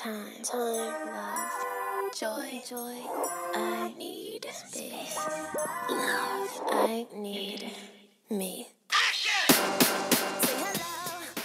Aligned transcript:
Time, 0.00 0.40
time, 0.42 1.12
love, 1.12 1.52
joy, 2.16 2.62
joy. 2.66 2.96
I 3.54 3.92
need 3.98 4.46
space. 4.48 5.18
Love, 5.90 6.62
I 6.72 7.06
need 7.14 7.70
me. 8.30 8.66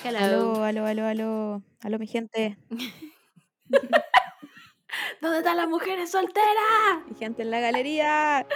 Hello. 0.05 0.63
Aló, 0.63 0.63
aló, 0.63 0.85
aló, 0.85 1.05
aló. 1.05 1.61
Aló, 1.83 1.99
mi 1.99 2.07
gente. 2.07 2.57
¿Dónde 5.19 5.39
están 5.39 5.57
las 5.57 5.67
mujeres 5.67 6.11
solteras? 6.11 7.03
Mi 7.09 7.15
gente 7.17 7.41
en 7.41 7.51
la 7.51 7.59
galería. 7.59 8.47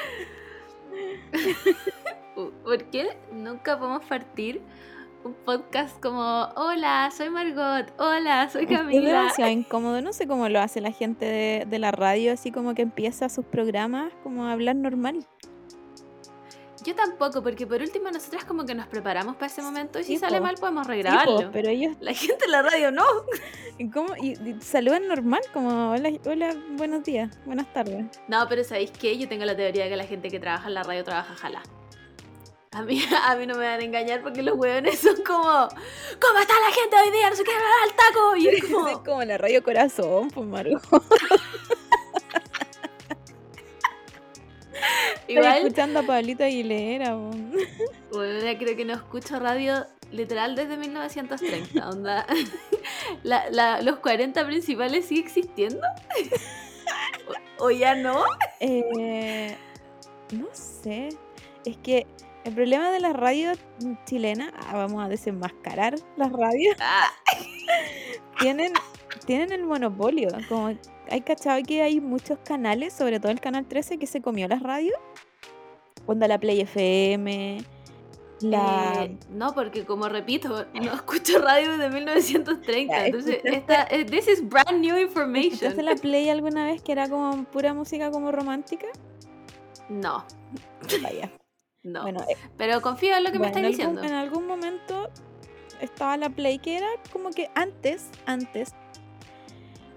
¿Por 2.64 2.86
qué 2.86 3.18
nunca 3.34 3.78
podemos 3.78 4.06
partir 4.06 4.62
un 5.24 5.34
podcast 5.46 6.00
como 6.02 6.22
Hola, 6.56 7.12
soy 7.16 7.30
Margot, 7.30 7.92
hola, 8.00 8.50
soy 8.50 8.64
Es 8.64 8.70
Camila? 8.70 9.02
demasiado 9.10 9.52
incómodo. 9.60 10.02
No 10.02 10.14
sé 10.14 10.28
cómo 10.28 10.48
lo 10.50 10.60
hace 10.60 10.82
la 10.82 10.92
gente 10.92 11.26
de, 11.26 11.66
de 11.68 11.80
la 11.80 11.92
radio, 11.92 12.34
así 12.34 12.52
como 12.52 12.74
que 12.74 12.82
empieza 12.84 13.30
sus 13.30 13.46
programas 13.46 14.12
como 14.24 14.46
a 14.46 14.52
hablar 14.54 14.76
normal. 14.76 15.26
Yo 16.86 16.96
tampoco, 16.96 17.44
porque 17.44 17.68
por 17.68 17.82
último 17.82 18.10
nosotras 18.10 18.46
como 18.46 18.66
que 18.66 18.74
nos 18.74 18.88
preparamos 18.88 19.36
para 19.36 19.48
ese 19.48 19.62
momento 19.62 20.00
y 20.00 20.04
si 20.06 20.14
Sí, 20.14 20.20
sale 20.20 20.38
po. 20.38 20.44
mal 20.46 20.56
podemos 20.56 20.84
Sí, 20.84 20.88
po, 20.88 20.94
regrabarlo. 20.94 21.50
pero 21.52 21.68
ellos 21.70 21.98
La 22.00 22.14
gente 22.14 22.46
en 22.46 22.52
la 22.52 22.62
radio 22.62 22.92
no. 22.92 23.04
¿y 23.78 23.90
cómo? 23.90 24.16
Y, 24.16 24.30
y 24.48 24.56
saludan 24.62 25.06
normal, 25.08 25.42
como 25.54 25.92
hola, 25.92 26.10
hola, 26.26 26.56
buenos 26.78 27.04
días, 27.04 27.38
buenas 27.46 27.72
tardes. 27.74 28.06
No, 28.30 28.48
pero 28.48 28.64
¿sabéis 28.64 28.92
qué? 28.92 29.18
Yo 29.18 29.28
tengo 29.28 29.44
la 29.44 29.58
teoría 29.58 29.84
de 29.84 29.90
que 29.90 29.98
la 29.98 30.06
gente 30.06 30.30
que 30.30 30.40
trabaja 30.40 30.70
en 30.70 30.74
la 30.76 30.84
radio 30.84 31.04
trabaja 31.04 31.36
jala. 31.36 31.62
A 32.72 32.84
mí, 32.84 33.02
a 33.28 33.36
mí 33.36 33.48
no 33.48 33.56
me 33.56 33.66
van 33.66 33.80
a 33.80 33.84
engañar 33.84 34.22
porque 34.22 34.44
los 34.44 34.56
hueones 34.58 35.00
son 35.00 35.16
como 35.26 35.42
¿Cómo 35.44 36.40
está 36.40 36.54
la 36.60 36.72
gente 36.74 36.96
hoy 37.04 37.12
día? 37.12 37.30
No 37.30 37.36
se 37.36 37.44
quiere 37.44 37.60
hablar 37.60 37.78
al 37.84 37.96
taco. 37.96 38.36
Y 38.36 38.48
es 38.48 38.64
como... 38.66 38.88
Es 38.90 38.98
como 39.00 39.24
la 39.24 39.38
radio 39.38 39.64
corazón, 39.64 40.30
pues 40.30 40.46
Margot. 40.48 40.82
Estoy 45.28 45.36
Igual, 45.36 45.58
escuchando 45.58 46.00
a 46.00 46.04
Pablito 46.04 46.44
Aguilera. 46.44 47.12
po. 47.14 47.32
bueno, 48.12 48.40
ya 48.40 48.58
creo 48.58 48.76
que 48.76 48.86
no 48.86 48.94
escucho 48.94 49.38
radio 49.40 49.86
literal 50.12 50.56
desde 50.56 50.76
1930. 50.78 51.88
Onda, 51.90 52.26
la, 53.24 53.50
la- 53.52 53.82
los 53.82 54.00
40 54.00 54.44
principales 54.46 55.06
sigue 55.06 55.22
existiendo. 55.22 55.82
¿O, 57.60 57.66
o 57.66 57.72
ya 57.72 57.94
no? 57.96 58.24
Eh, 58.60 59.56
no 60.32 60.48
sé. 60.54 61.10
Es 61.66 61.78
que 61.78 62.08
el 62.46 62.54
problema 62.54 62.92
de 62.92 63.00
las 63.00 63.14
radios 63.16 63.58
chilenas, 64.06 64.52
ah, 64.68 64.76
vamos 64.78 65.04
a 65.04 65.10
desenmascarar 65.10 65.96
las 66.18 66.32
radios, 66.32 66.76
Ah, 66.80 67.10
tienen, 68.40 68.74
tienen 69.26 69.52
el 69.52 69.64
monopolio. 69.64 70.30
Como 70.48 70.74
hay 71.10 71.22
cachado 71.22 71.62
que 71.64 71.82
hay 71.82 72.00
muchos 72.00 72.40
canales, 72.40 72.94
sobre 72.94 73.20
todo 73.20 73.32
el 73.32 73.40
canal 73.40 73.66
13, 73.66 73.98
que 73.98 74.08
se 74.08 74.22
comió 74.22 74.48
las 74.48 74.62
radios. 74.64 74.98
Onda 76.06 76.28
la 76.28 76.40
Play 76.40 76.62
FM, 76.62 77.64
la. 78.42 79.04
eh, 79.04 79.18
no, 79.30 79.54
porque 79.54 79.86
como 79.86 80.08
repito, 80.10 80.66
no 80.74 80.94
escucho 80.94 81.40
radio 81.40 81.72
desde 81.78 81.90
1930. 81.90 82.96
Ya, 82.98 83.06
Entonces, 83.06 83.42
esta, 83.44 83.84
eh, 83.92 84.06
this 84.06 84.28
is 84.28 84.48
brand 84.48 84.80
new 84.80 84.98
information. 84.98 85.54
¿Escuchaste 85.54 85.84
la 85.84 85.96
Play 85.96 86.30
alguna 86.30 86.66
vez 86.66 86.82
que 86.82 86.94
era 86.94 87.08
como 87.10 87.44
pura 87.46 87.74
música 87.74 88.10
como 88.12 88.32
romántica? 88.32 88.88
No, 89.90 90.24
Vaya. 91.04 91.32
No. 91.84 92.02
Bueno, 92.04 92.22
eh, 92.30 92.36
Pero 92.58 92.82
confío 92.82 93.16
en 93.16 93.24
lo 93.24 93.32
que 93.32 93.40
me 93.40 93.48
estás 93.48 93.64
algún- 93.64 93.72
diciendo. 93.78 94.04
En 94.04 94.14
algún 94.14 94.48
momento 94.48 95.10
estaba 95.82 96.18
la 96.18 96.30
Play, 96.30 96.60
que 96.60 96.78
era 96.78 96.88
como 97.12 97.30
que 97.32 97.50
antes, 97.56 98.10
antes, 98.26 98.74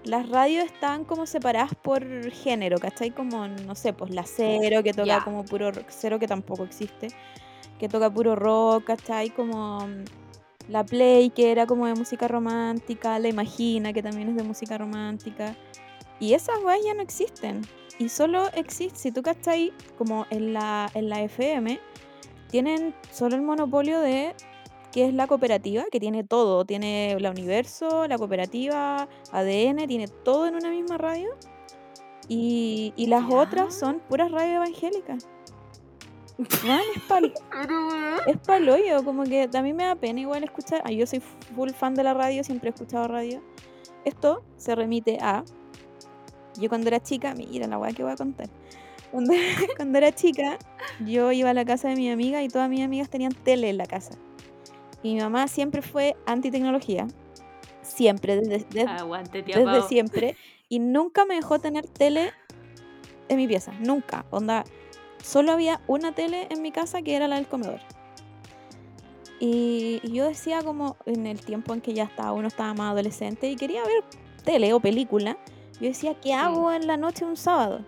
las 0.03 0.27
radios 0.29 0.65
estaban 0.65 1.05
como 1.05 1.25
separadas 1.25 1.71
por 1.81 2.03
género, 2.31 2.77
¿cachai? 2.77 3.11
Como, 3.11 3.47
no 3.47 3.75
sé, 3.75 3.93
pues 3.93 4.11
la 4.11 4.23
Cero, 4.23 4.83
que 4.83 4.93
toca 4.93 5.23
como 5.23 5.45
puro 5.45 5.71
rock, 5.71 5.85
Cero, 5.89 6.19
que 6.19 6.27
tampoco 6.27 6.63
existe, 6.63 7.07
que 7.79 7.87
toca 7.87 8.09
puro 8.13 8.35
rock, 8.35 8.83
¿cachai? 8.85 9.29
Como 9.29 9.79
la 10.67 10.83
Play, 10.85 11.29
que 11.29 11.51
era 11.51 11.65
como 11.67 11.85
de 11.87 11.93
música 11.95 12.27
romántica, 12.27 13.17
la 13.19 13.29
Imagina, 13.29 13.93
que 13.93 14.03
también 14.03 14.29
es 14.29 14.35
de 14.35 14.43
música 14.43 14.77
romántica. 14.77 15.55
Y 16.19 16.33
esas 16.33 16.59
weas 16.63 16.79
ya 16.83 16.93
no 16.93 17.01
existen. 17.01 17.61
Y 18.03 18.09
solo 18.09 18.49
existe, 18.53 18.99
si 18.99 19.11
tú 19.13 19.21
cachai, 19.21 19.71
como 19.97 20.25
en 20.29 20.51
la, 20.53 20.91
en 20.93 21.07
la 21.07 21.21
FM, 21.21 21.79
tienen 22.49 22.93
solo 23.11 23.35
el 23.37 23.41
monopolio 23.41 24.01
de 24.01 24.35
que 24.91 25.07
es 25.07 25.13
la 25.13 25.25
cooperativa, 25.25 25.85
que 25.89 26.01
tiene 26.01 26.25
todo. 26.25 26.65
Tiene 26.65 27.15
la 27.19 27.31
Universo, 27.31 28.05
la 28.07 28.17
cooperativa, 28.17 29.07
ADN, 29.31 29.87
tiene 29.87 30.07
todo 30.09 30.47
en 30.47 30.55
una 30.55 30.69
misma 30.69 30.97
radio. 30.97 31.29
Y, 32.27 32.93
y 32.97 33.07
las 33.07 33.27
Ya. 33.29 33.35
otras 33.37 33.73
son 33.73 34.01
puras 34.09 34.29
radios 34.31 34.55
evangélicas. 34.57 35.27
Es 36.37 37.03
pal, 37.07 37.33
es 38.27 38.37
pal 38.39 38.67
hoyo, 38.67 39.03
como 39.05 39.23
que 39.23 39.49
a 39.53 39.61
mí 39.61 39.71
me 39.71 39.85
da 39.85 39.95
pena 39.95 40.19
igual 40.19 40.43
escuchar. 40.43 40.81
ah, 40.83 40.91
yo 40.91 41.07
soy 41.07 41.21
full 41.55 41.69
fan 41.69 41.95
de 41.95 42.03
la 42.03 42.13
radio, 42.13 42.43
siempre 42.43 42.69
he 42.69 42.73
escuchado 42.73 43.07
radio. 43.07 43.41
Esto 44.03 44.43
se 44.57 44.75
remite 44.75 45.19
a. 45.21 45.43
Yo 46.57 46.69
cuando 46.69 46.87
era 46.87 47.01
chica, 47.01 47.33
mira 47.33 47.67
la 47.67 47.77
weá 47.77 47.93
que 47.93 48.03
voy 48.03 48.11
a 48.11 48.15
contar. 48.15 48.49
Cuando, 49.11 49.33
cuando 49.77 49.97
era 49.97 50.11
chica, 50.11 50.57
yo 51.05 51.31
iba 51.31 51.49
a 51.49 51.53
la 51.53 51.65
casa 51.65 51.89
de 51.89 51.95
mi 51.95 52.09
amiga 52.09 52.43
y 52.43 52.47
todas 52.47 52.69
mis 52.69 52.83
amigas 52.83 53.09
tenían 53.09 53.33
tele 53.33 53.69
en 53.69 53.77
la 53.77 53.85
casa. 53.85 54.13
Y 55.03 55.15
mi 55.15 55.21
mamá 55.21 55.47
siempre 55.47 55.81
fue 55.81 56.15
anti-tecnología. 56.25 57.07
Siempre, 57.81 58.37
desde, 58.37 58.65
desde, 58.69 58.89
Aguante, 58.89 59.43
tía 59.43 59.57
desde 59.57 59.79
Pau. 59.79 59.87
siempre. 59.87 60.37
Y 60.69 60.79
nunca 60.79 61.25
me 61.25 61.35
dejó 61.35 61.59
tener 61.59 61.85
tele 61.87 62.31
en 63.27 63.37
mi 63.37 63.47
pieza. 63.47 63.73
Nunca. 63.79 64.25
Onda, 64.31 64.63
solo 65.21 65.51
había 65.51 65.81
una 65.87 66.13
tele 66.13 66.47
en 66.49 66.61
mi 66.61 66.71
casa 66.71 67.01
que 67.01 67.15
era 67.15 67.27
la 67.27 67.35
del 67.35 67.47
comedor. 67.47 67.81
Y, 69.39 69.99
y 70.03 70.13
yo 70.13 70.25
decía 70.25 70.61
como 70.63 70.95
en 71.05 71.27
el 71.27 71.41
tiempo 71.41 71.73
en 71.73 71.81
que 71.81 71.93
ya 71.93 72.05
estaba, 72.05 72.31
uno 72.31 72.47
estaba 72.47 72.73
más 72.73 72.93
adolescente 72.93 73.51
y 73.51 73.57
quería 73.57 73.83
ver 73.83 74.03
tele 74.45 74.73
o 74.73 74.79
película. 74.79 75.37
Yo 75.79 75.87
decía, 75.87 76.15
¿qué 76.19 76.33
hago 76.33 76.71
en 76.71 76.87
la 76.87 76.97
noche 76.97 77.25
un 77.25 77.37
sábado? 77.37 77.81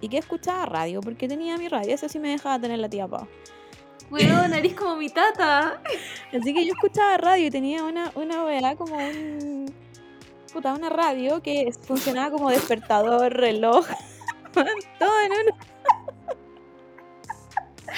Y 0.00 0.08
que 0.08 0.18
escuchaba 0.18 0.66
radio, 0.66 1.00
porque 1.00 1.28
tenía 1.28 1.56
mi 1.56 1.68
radio, 1.68 1.94
eso 1.94 2.08
sí 2.08 2.18
me 2.18 2.30
dejaba 2.30 2.58
tener 2.58 2.78
la 2.78 2.88
tía 2.88 3.06
Pau. 3.06 3.26
Weón, 4.10 4.50
nariz 4.50 4.74
como 4.74 4.96
mi 4.96 5.08
tata. 5.08 5.80
Así 6.32 6.54
que 6.54 6.64
yo 6.64 6.72
escuchaba 6.74 7.16
radio 7.16 7.46
y 7.46 7.50
tenía 7.50 7.84
una, 7.84 8.12
una 8.14 8.44
weá 8.44 8.76
como 8.76 8.96
un. 8.96 9.72
Puta, 10.52 10.74
una 10.74 10.88
radio 10.88 11.42
que 11.42 11.72
funcionaba 11.82 12.30
como 12.30 12.50
despertador, 12.50 13.32
reloj. 13.32 13.86
todo 14.54 15.20
en 15.20 15.32
uno. 15.32 15.75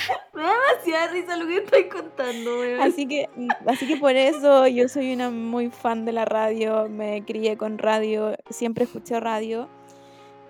Me 0.34 0.42
da 0.42 0.52
demasiada 0.52 1.06
risa 1.08 1.36
lo 1.36 1.46
que 1.46 1.56
estoy 1.58 1.88
contando, 1.88 2.58
weón. 2.58 2.80
Así 2.80 3.06
que, 3.06 3.28
así 3.66 3.86
que 3.86 3.96
por 3.96 4.16
eso 4.16 4.66
yo 4.66 4.88
soy 4.88 5.12
una 5.12 5.30
muy 5.30 5.70
fan 5.70 6.04
de 6.04 6.12
la 6.12 6.24
radio. 6.24 6.88
Me 6.88 7.24
crié 7.24 7.56
con 7.56 7.78
radio, 7.78 8.34
siempre 8.50 8.84
escuché 8.84 9.20
radio. 9.20 9.68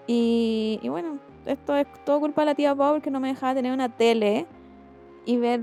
Y, 0.07 0.81
y 0.83 0.89
bueno, 0.89 1.19
esto 1.47 1.77
es 1.77 1.87
todo 2.05 2.21
culpa 2.21 2.43
de 2.43 2.47
la 2.47 2.55
tía 2.55 2.75
Pau 2.75 2.95
porque 2.95 3.11
no 3.11 3.21
me 3.21 3.29
dejaba 3.29 3.55
tener 3.55 3.73
una 3.73 3.89
tele 3.89 4.47
y 5.25 5.37
ver, 5.37 5.63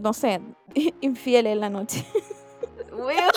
no 0.00 0.12
sé, 0.12 0.40
infieles 1.00 1.52
en 1.52 1.60
la 1.60 1.70
noche. 1.70 2.04
Weón. 2.92 3.30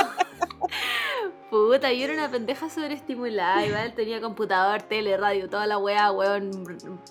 Puta, 1.49 1.93
yo 1.93 2.03
era 2.03 2.13
una 2.13 2.29
pendeja 2.29 2.69
sobreestimulada. 2.69 3.65
Igual 3.65 3.93
tenía 3.93 4.19
computador, 4.19 4.81
tele, 4.81 5.15
radio, 5.15 5.49
toda 5.49 5.65
la 5.65 5.77
weá, 5.77 6.11
weón. 6.11 6.51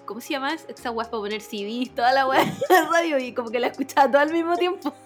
¿Cómo 0.04 0.20
se 0.20 0.34
llama? 0.34 0.54
Esa 0.54 0.90
weá 0.90 1.10
para 1.10 1.22
poner 1.22 1.40
CDs, 1.40 1.94
toda 1.94 2.12
la 2.12 2.26
weá 2.26 2.44
de 2.68 2.82
radio 2.92 3.18
y 3.18 3.32
como 3.32 3.50
que 3.50 3.58
la 3.60 3.68
escuchaba 3.68 4.10
todo 4.10 4.20
al 4.20 4.32
mismo 4.32 4.56
tiempo. 4.56 4.92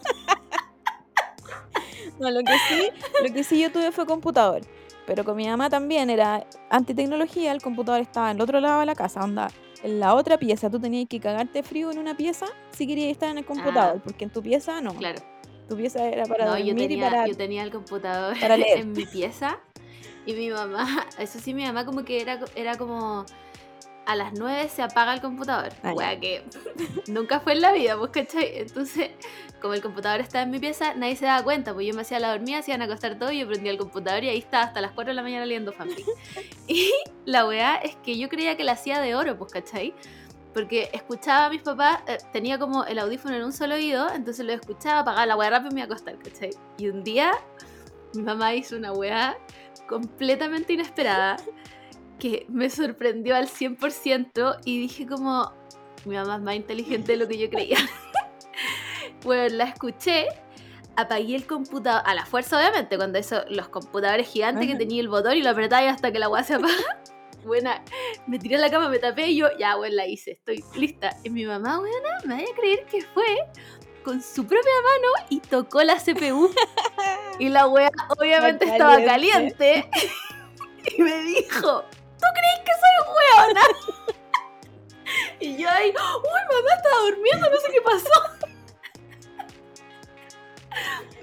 No, 2.19 2.31
lo 2.31 2.41
que 2.41 2.53
sí, 2.69 2.91
lo 3.27 3.33
que 3.33 3.43
sí 3.43 3.63
yo 3.63 3.73
tuve 3.73 3.93
fue 3.93 4.05
computador. 4.05 4.61
Pero 5.07 5.25
con 5.25 5.37
mi 5.37 5.49
mamá 5.49 5.71
también 5.71 6.11
era 6.11 6.47
antitecnología, 6.69 7.51
el 7.51 7.63
computador 7.63 8.03
estaba 8.03 8.31
en 8.31 8.37
el 8.37 8.43
otro 8.43 8.61
lado 8.61 8.81
de 8.81 8.87
la 8.87 8.95
casa, 8.95 9.25
onda, 9.25 9.49
en 9.83 10.01
la 10.01 10.15
otra 10.15 10.37
pieza. 10.39 10.69
Tú 10.69 10.79
tenías 10.79 11.09
que 11.09 11.19
cagarte 11.19 11.63
frío 11.63 11.91
en 11.91 11.99
una 11.99 12.15
pieza 12.15 12.45
si 12.73 12.87
querías 12.87 13.11
estar 13.11 13.31
en 13.31 13.39
el 13.39 13.47
computador, 13.47 14.03
porque 14.05 14.25
en 14.25 14.31
tu 14.31 14.43
pieza 14.43 14.83
no. 14.83 14.95
Claro. 14.95 15.21
Tu 15.71 15.77
pieza 15.77 16.09
era 16.09 16.27
para 16.27 16.47
No, 16.47 16.51
dormir 16.51 16.67
yo 16.67 16.73
y 16.75 16.89
tenía, 16.89 17.09
para... 17.09 17.27
yo 17.29 17.37
tenía 17.37 17.63
el 17.63 17.71
computador 17.71 18.37
para 18.41 18.57
leer. 18.57 18.79
en 18.81 18.91
mi 18.91 19.07
pieza 19.07 19.61
y 20.27 20.33
mi 20.33 20.51
mamá, 20.51 21.07
eso 21.17 21.39
sí, 21.39 21.55
mi 21.55 21.63
mamá 21.63 21.87
como 21.87 22.05
que 22.05 22.21
era, 22.21 22.41
era 22.57 22.77
como 22.77 23.25
a 24.05 24.17
las 24.17 24.33
9 24.33 24.69
se 24.69 24.83
apaga 24.83 25.15
el 25.15 25.21
computador. 25.21 25.73
Wea 25.95 26.19
que 26.19 26.43
nunca 27.07 27.39
fue 27.39 27.53
en 27.53 27.61
la 27.61 27.71
vida, 27.71 27.97
pues, 27.97 28.11
¿cachai? 28.11 28.59
Entonces, 28.59 29.11
como 29.63 29.75
el 29.75 29.81
computador 29.81 30.19
estaba 30.19 30.43
en 30.43 30.51
mi 30.51 30.59
pieza, 30.59 30.95
nadie 30.95 31.15
se 31.15 31.27
daba 31.27 31.45
cuenta, 31.45 31.73
pues 31.73 31.87
yo 31.87 31.95
me 31.95 32.03
hacía 32.03 32.19
la 32.19 32.33
dormida, 32.33 32.63
se 32.63 32.73
iban 32.73 32.83
a 32.83 32.87
acostar 32.87 33.17
todo, 33.17 33.31
yo 33.31 33.47
prendía 33.47 33.71
el 33.71 33.79
computador 33.79 34.25
y 34.25 34.31
ahí 34.31 34.39
estaba 34.39 34.65
hasta 34.65 34.81
las 34.81 34.91
4 34.91 35.13
de 35.13 35.15
la 35.15 35.23
mañana 35.23 35.47
leyendo 35.47 35.73
fanfic. 35.73 36.05
y 36.67 36.91
la 37.27 37.47
weá 37.47 37.77
es 37.77 37.95
que 37.95 38.19
yo 38.19 38.29
creía 38.29 38.57
que 38.57 38.65
la 38.65 38.73
hacía 38.73 39.01
de 39.01 39.15
oro, 39.15 39.39
pues, 39.39 39.53
¿cachai? 39.53 39.95
Porque 40.53 40.91
escuchaba 40.93 41.47
a 41.47 41.51
mis 41.51 41.63
papás, 41.63 42.01
eh, 42.07 42.19
tenía 42.33 42.59
como 42.59 42.85
el 42.85 42.99
audífono 42.99 43.37
en 43.37 43.45
un 43.45 43.53
solo 43.53 43.77
oído, 43.77 44.13
entonces 44.13 44.45
lo 44.45 44.53
escuchaba, 44.53 45.01
apagaba 45.01 45.27
la 45.27 45.37
weá 45.37 45.51
rápido 45.51 45.71
y 45.71 45.75
me 45.75 45.81
iba 45.81 45.85
a 45.85 45.93
acostar, 45.93 46.19
¿cachai? 46.19 46.51
Y 46.77 46.89
un 46.89 47.05
día 47.05 47.33
mi 48.15 48.23
mamá 48.23 48.55
hizo 48.55 48.77
una 48.77 48.93
weá 48.93 49.39
completamente 49.89 50.73
inesperada 50.73 51.37
que 52.19 52.47
me 52.49 52.69
sorprendió 52.69 53.35
al 53.37 53.49
100% 53.49 54.61
y 54.65 54.81
dije 54.81 55.07
como, 55.07 55.53
mi 56.05 56.17
mamá 56.17 56.37
es 56.37 56.43
más 56.43 56.55
inteligente 56.55 57.13
de 57.13 57.19
lo 57.19 57.29
que 57.29 57.39
yo 57.39 57.49
creía. 57.49 57.79
bueno, 59.25 59.57
la 59.57 59.65
escuché, 59.65 60.27
apagué 60.97 61.35
el 61.35 61.47
computador, 61.47 62.03
a 62.05 62.15
la 62.15 62.27
fuerza 62.27 62.59
obviamente, 62.59 62.97
cuando 62.97 63.19
eso, 63.19 63.43
los 63.49 63.69
computadores 63.69 64.29
gigantes 64.29 64.67
que 64.67 64.77
tenía 64.77 65.01
el 65.01 65.09
botón 65.09 65.37
y 65.37 65.43
lo 65.43 65.51
apretaba 65.51 65.83
y 65.85 65.87
hasta 65.87 66.13
que 66.13 66.19
la 66.19 66.29
weá 66.29 66.43
se 66.43 66.55
apaga. 66.55 67.01
Buena, 67.45 67.83
me 68.27 68.39
tiré 68.39 68.57
a 68.57 68.59
la 68.59 68.71
cama, 68.71 68.89
me 68.89 68.99
tapé 68.99 69.29
y 69.29 69.37
yo, 69.37 69.49
ya, 69.59 69.77
bueno, 69.77 69.97
la 69.97 70.07
hice, 70.07 70.33
estoy 70.33 70.63
lista. 70.77 71.17
Y 71.25 71.31
mi 71.31 71.45
mamá, 71.45 71.79
buena, 71.79 72.09
me 72.25 72.35
vaya 72.35 72.53
a 72.53 72.57
creer 72.57 72.85
que 72.87 73.03
fue 73.03 73.47
con 74.03 74.23
su 74.23 74.47
propia 74.47 74.73
mano 74.83 75.27
y 75.29 75.41
tocó 75.41 75.83
la 75.83 75.97
CPU. 75.97 76.51
y 77.39 77.49
la 77.49 77.67
wea 77.67 77.91
obviamente 78.19 78.67
estaba 78.67 79.03
caliente. 79.05 79.89
y 80.97 81.03
me 81.03 81.21
dijo, 81.23 81.83
¿tú 81.83 82.27
crees 82.35 82.61
que 82.65 82.73
soy 82.73 82.95
hueona? 83.15 83.63
y 85.41 85.57
yo 85.57 85.69
ahí, 85.69 85.89
uy, 85.89 85.95
mamá 85.95 86.75
estaba 86.77 87.01
durmiendo, 87.03 87.51
no 87.51 87.57
sé 87.57 87.73
qué 87.73 87.81
pasó. 87.81 88.11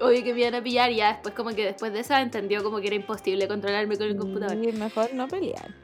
Obvio 0.00 0.22
que 0.22 0.34
me 0.34 0.40
iban 0.40 0.54
a 0.54 0.62
pillar 0.62 0.90
y 0.90 0.96
ya 0.96 1.12
después 1.12 1.34
como 1.34 1.50
que 1.50 1.64
después 1.64 1.92
de 1.92 2.00
esa 2.00 2.20
entendió 2.20 2.62
como 2.62 2.80
que 2.80 2.86
era 2.88 2.96
imposible 2.96 3.48
controlarme 3.48 3.96
con 3.96 4.08
el 4.08 4.16
computador. 4.16 4.56
Y 4.62 4.72
mejor 4.72 5.12
no 5.14 5.26
pelear. 5.26 5.74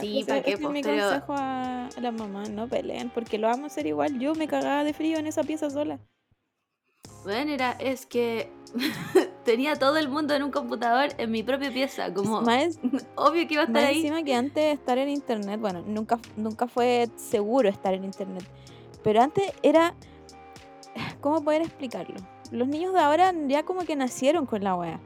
Sí, 0.00 0.20
ese- 0.20 0.26
¿pa' 0.32 0.40
qué, 0.42 0.50
ese 0.52 0.60
es 0.60 0.66
po? 0.66 0.70
mi 0.72 0.82
Pero- 0.82 1.02
consejo 1.08 1.32
a, 1.36 1.86
a 1.86 2.00
las 2.00 2.12
mamás, 2.14 2.50
no 2.50 2.68
peleen, 2.68 3.10
porque 3.10 3.38
lo 3.38 3.46
vamos 3.48 3.64
a 3.64 3.66
hacer 3.66 3.86
igual. 3.86 4.18
Yo 4.18 4.34
me 4.34 4.48
cagaba 4.48 4.84
de 4.84 4.92
frío 4.92 5.18
en 5.18 5.26
esa 5.26 5.42
pieza 5.44 5.70
sola. 5.70 5.98
Bueno, 7.24 7.52
era, 7.52 7.72
es 7.72 8.06
que 8.06 8.50
tenía 9.44 9.76
todo 9.76 9.96
el 9.98 10.08
mundo 10.08 10.34
en 10.34 10.42
un 10.42 10.50
computador 10.50 11.10
en 11.18 11.30
mi 11.30 11.42
propia 11.42 11.70
pieza, 11.72 12.12
como 12.14 12.40
Más, 12.42 12.78
obvio 13.16 13.46
que 13.46 13.54
iba 13.54 13.62
a 13.62 13.66
estar 13.66 13.82
más 13.82 13.84
ahí. 13.90 13.96
encima 13.98 14.22
que 14.22 14.34
antes 14.34 14.54
de 14.54 14.72
estar 14.72 14.98
en 14.98 15.08
internet, 15.08 15.60
bueno, 15.60 15.82
nunca, 15.86 16.18
nunca 16.36 16.66
fue 16.68 17.08
seguro 17.16 17.68
estar 17.68 17.92
en 17.94 18.04
internet, 18.04 18.44
pero 19.02 19.20
antes 19.22 19.52
era, 19.62 19.94
¿cómo 21.20 21.42
poder 21.42 21.62
explicarlo? 21.62 22.16
Los 22.50 22.66
niños 22.68 22.94
de 22.94 23.00
ahora 23.00 23.32
ya 23.46 23.62
como 23.64 23.80
que 23.84 23.94
nacieron 23.96 24.46
con 24.46 24.64
la 24.64 24.74
wea. 24.74 25.00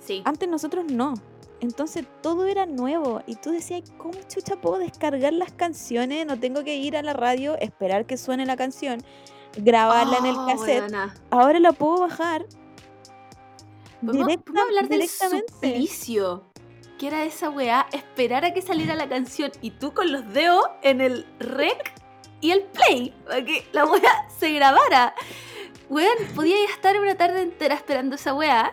Sí, 0.00 0.22
Antes 0.24 0.48
nosotros 0.48 0.86
no. 0.90 1.14
Entonces 1.62 2.04
todo 2.22 2.46
era 2.46 2.66
nuevo 2.66 3.22
y 3.26 3.36
tú 3.36 3.50
decías, 3.52 3.90
¿cómo 3.96 4.14
chucha 4.28 4.56
puedo 4.56 4.78
descargar 4.78 5.32
las 5.32 5.52
canciones? 5.52 6.26
No 6.26 6.38
tengo 6.38 6.64
que 6.64 6.74
ir 6.76 6.96
a 6.96 7.02
la 7.02 7.12
radio, 7.12 7.56
esperar 7.60 8.04
que 8.04 8.16
suene 8.16 8.44
la 8.46 8.56
canción, 8.56 9.00
grabarla 9.56 10.18
en 10.18 10.26
el 10.26 10.36
Oh, 10.36 10.46
cassette. 10.46 10.80
weona. 10.82 11.14
Ahora 11.30 11.60
la 11.60 11.70
puedo 11.72 12.00
bajar. 12.00 12.44
¿Podemos, 14.04 14.26
directa- 14.26 14.44
podemos 14.44 14.68
hablar 14.68 14.88
del 14.88 15.00
directamente. 15.02 15.52
suplicio? 15.52 16.44
Que 16.98 17.06
era 17.06 17.22
esa 17.24 17.48
weá, 17.50 17.86
esperar 17.92 18.44
a 18.44 18.52
que 18.52 18.60
saliera 18.60 18.96
la 18.96 19.08
canción 19.08 19.52
y 19.60 19.70
tú 19.70 19.94
con 19.94 20.10
los 20.10 20.32
dedos 20.32 20.64
en 20.82 21.00
el 21.00 21.24
rec 21.38 21.92
y 22.40 22.50
el 22.50 22.62
play, 22.64 23.14
para 23.24 23.44
que 23.44 23.64
la 23.72 23.84
weá 23.86 24.28
se 24.36 24.50
grabara. 24.52 25.14
Weón, 25.88 26.16
podía 26.34 26.56
estar 26.64 26.98
una 27.00 27.14
tarde 27.16 27.42
entera 27.42 27.76
esperando 27.76 28.16
esa 28.16 28.34
weá, 28.34 28.70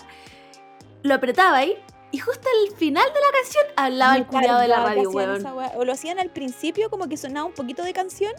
lo 1.03 1.13
apretaba 1.13 1.57
ahí 1.57 1.77
y 2.11 2.17
justo 2.17 2.47
al 2.65 2.75
final 2.75 3.05
de 3.05 3.19
la 3.19 3.31
canción 3.31 3.65
hablaba 3.75 4.15
el 4.15 4.21
Me 4.21 4.27
culiado 4.27 4.59
de 4.59 4.67
la 4.67 4.83
radio, 4.83 5.09
weón. 5.11 5.45
O 5.75 5.85
lo 5.85 5.91
hacían 5.91 6.19
al 6.19 6.29
principio 6.29 6.89
como 6.89 7.07
que 7.07 7.17
sonaba 7.17 7.45
un 7.45 7.53
poquito 7.53 7.83
de 7.83 7.93
canción 7.93 8.33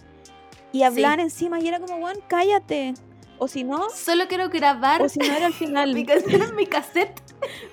y 0.73 0.83
hablaban 0.83 1.21
encima 1.21 1.61
y 1.61 1.69
era 1.69 1.79
como, 1.81 1.97
weón, 1.97 2.21
cállate. 2.27 2.95
O 3.39 3.49
si 3.49 3.65
no, 3.65 3.89
Solo 3.91 4.29
quiero 4.29 4.51
grabar 4.51 5.03
o 5.03 5.09
si 5.09 5.19
no 5.19 5.27
era 5.27 5.47
al 5.47 5.55
final. 5.55 5.95
mi 5.95 6.05
canción 6.05 6.43
en 6.43 6.55
mi 6.55 6.67
cassette. 6.67 7.21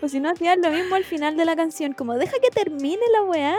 o 0.02 0.08
si 0.08 0.20
no 0.20 0.30
hacían 0.30 0.62
lo 0.62 0.70
mismo 0.70 0.96
al 0.96 1.04
final 1.04 1.36
de 1.36 1.46
la 1.46 1.56
canción, 1.56 1.94
como 1.94 2.14
deja 2.16 2.40
que 2.40 2.52
termine 2.52 3.02
la 3.12 3.24
weá. 3.24 3.56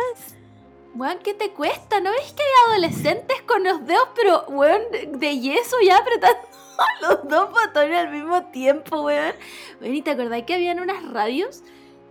Weón, 0.94 1.18
¿qué 1.22 1.34
te 1.34 1.50
cuesta? 1.50 2.00
¿No 2.00 2.10
ves 2.10 2.32
que 2.32 2.42
hay 2.42 2.72
adolescentes 2.72 3.42
con 3.42 3.62
los 3.62 3.84
dedos, 3.86 4.08
pero, 4.16 4.44
weón, 4.48 4.80
de, 4.90 5.06
de 5.12 5.38
yeso 5.38 5.76
ya 5.84 5.98
apretando 5.98 6.38
los 7.02 7.28
dos 7.28 7.50
botones 7.50 7.98
al 7.98 8.10
mismo 8.10 8.44
tiempo, 8.46 9.02
weón? 9.02 9.34
Weón, 9.80 9.94
¿y 9.94 10.02
te 10.02 10.12
acordás 10.12 10.44
que 10.44 10.54
habían 10.54 10.80
unas 10.80 11.04
radios 11.12 11.62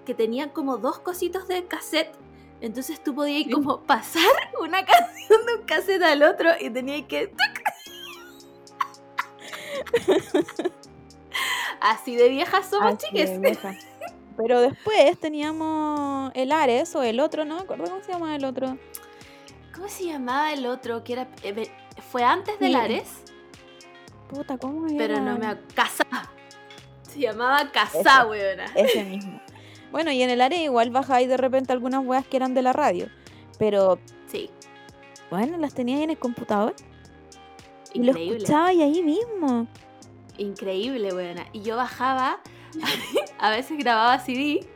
que 0.08 0.16
tenían 0.16 0.50
como 0.50 0.78
dos 0.78 1.00
cositos 1.00 1.48
de 1.50 1.66
cassette? 1.68 2.16
Entonces 2.62 3.04
tú 3.04 3.14
podías 3.14 3.44
Sí. 3.44 3.52
como 3.52 3.82
pasar 3.82 4.24
una 4.62 4.84
canción 4.86 5.46
de 5.46 5.56
un 5.58 5.64
cassette 5.66 6.02
al 6.02 6.24
otro 6.24 6.50
y 6.60 6.70
tenías 6.70 7.06
que... 7.08 7.34
Así 11.82 12.16
de 12.16 12.30
viejas 12.30 12.70
somos, 12.70 12.94
Así 12.96 13.08
chiques. 13.08 13.30
de 13.32 13.40
vieja. 13.40 13.76
Pero 14.38 14.62
después 14.62 15.20
teníamos 15.20 16.32
el 16.36 16.52
Ares 16.52 16.96
o 16.96 17.04
el 17.04 17.20
otro, 17.20 17.46
no 17.46 17.56
me 17.56 17.62
acuerdo 17.62 17.86
cómo 17.86 18.04
se 18.04 18.12
llama 18.12 18.36
el 18.36 18.46
otro. 18.46 18.78
¿Cómo 19.76 19.88
se 19.90 20.06
llamaba 20.06 20.54
el 20.54 20.66
otro? 20.66 21.04
Que 21.04 21.14
era... 21.14 21.28
eh, 21.44 21.70
fue 22.12 22.24
antes 22.24 22.60
del 22.60 22.72
Sí. 22.72 22.76
Ares. 22.78 23.08
Puta, 24.30 24.58
¿cómo 24.58 24.88
era? 24.88 24.98
Pero 24.98 25.20
no 25.22 25.38
me 25.38 25.58
Casá. 25.76 26.04
Se 27.04 27.20
llamaba 27.20 27.72
Casá, 27.72 28.22
Ese. 28.22 28.26
weona. 28.30 28.66
Ese 28.76 29.04
mismo. 29.04 29.40
Bueno, 29.92 30.12
y 30.12 30.22
en 30.22 30.30
el 30.30 30.42
Ares 30.42 30.60
igual 30.60 30.92
bajáis 30.92 31.28
de 31.28 31.38
repente 31.38 31.74
algunas 31.74 32.06
weas 32.06 32.28
que 32.28 32.38
eran 32.38 32.54
de 32.54 32.62
la 32.62 32.74
radio. 32.74 33.10
Pero 33.58 34.00
Sí, 34.28 34.50
bueno, 35.32 35.58
las 35.58 35.74
tenías 35.74 36.02
en 36.02 36.10
el 36.10 36.18
computador 36.18 36.76
y 37.94 38.00
lo 38.00 38.10
increíble. 38.12 38.38
escuchabas 38.38 38.70
ahí 38.72 39.02
mismo. 39.02 39.68
Increíble, 40.38 41.14
weona. 41.14 41.46
Y 41.54 41.62
yo 41.62 41.78
bajaba, 41.78 42.40
a 43.40 43.50
veces 43.50 43.78
grababa 43.78 44.20
CD, 44.20 44.68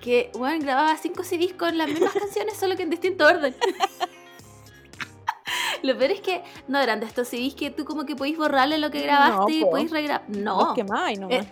que, 0.00 0.30
bueno, 0.34 0.58
grababa 0.64 0.96
cinco 0.96 1.22
CDs 1.22 1.52
con 1.52 1.76
las 1.78 1.88
mismas 1.88 2.12
canciones, 2.12 2.56
solo 2.56 2.76
que 2.76 2.82
en 2.82 2.90
distinto 2.90 3.26
orden. 3.26 3.54
Lo 5.82 5.96
peor 5.98 6.12
es 6.12 6.20
que 6.22 6.42
no 6.66 6.80
eran 6.80 6.98
de 7.00 7.06
estos 7.06 7.28
CDs 7.28 7.54
que 7.54 7.70
tú 7.70 7.84
como 7.84 8.06
que 8.06 8.16
podéis 8.16 8.38
borrarle 8.38 8.78
lo 8.78 8.90
que 8.90 9.02
grabaste 9.02 9.52
y 9.52 9.64
po. 9.64 9.70
podéis 9.70 9.90
regrabar. 9.90 10.24
Los 10.28 10.38
No, 10.38 10.74
quemabas 10.74 11.18
nomás. 11.18 11.44
Eh, 11.44 11.48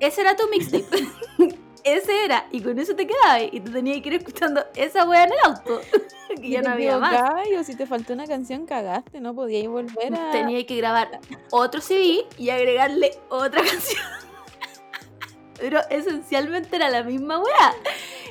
ese 0.00 0.22
era 0.22 0.34
tu 0.34 0.48
mixtape. 0.48 0.86
ese 1.86 2.24
era, 2.24 2.48
y 2.50 2.60
con 2.60 2.78
eso 2.80 2.96
te 2.96 3.06
quedabas. 3.06 3.44
Y 3.52 3.60
tú 3.60 3.70
tenías 3.70 4.02
que 4.02 4.08
ir 4.08 4.14
escuchando 4.16 4.64
esa 4.74 5.08
wea 5.08 5.22
en 5.24 5.32
el 5.32 5.38
auto, 5.44 5.80
que 6.36 6.46
Y 6.46 6.50
ya 6.50 6.62
no 6.62 6.70
había 6.70 6.98
más. 6.98 7.22
O 7.58 7.62
si 7.62 7.76
te 7.76 7.86
faltó 7.86 8.12
una 8.12 8.26
canción, 8.26 8.66
cagaste, 8.66 9.20
no 9.20 9.34
podíais 9.34 9.68
volver 9.68 10.14
a. 10.14 10.32
tenía 10.32 10.66
que 10.66 10.76
grabar 10.76 11.20
otro 11.50 11.80
CD 11.80 12.26
y 12.36 12.50
agregarle 12.50 13.12
otra 13.28 13.62
canción. 13.70 14.02
Pero 15.58 15.80
esencialmente 15.88 16.74
era 16.74 16.90
la 16.90 17.04
misma 17.04 17.38
weá. 17.38 17.72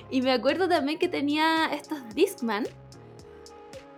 Y 0.09 0.21
me 0.21 0.33
acuerdo 0.33 0.67
también 0.67 0.99
que 0.99 1.07
tenía 1.07 1.67
estos 1.73 1.97
Discman. 2.13 2.67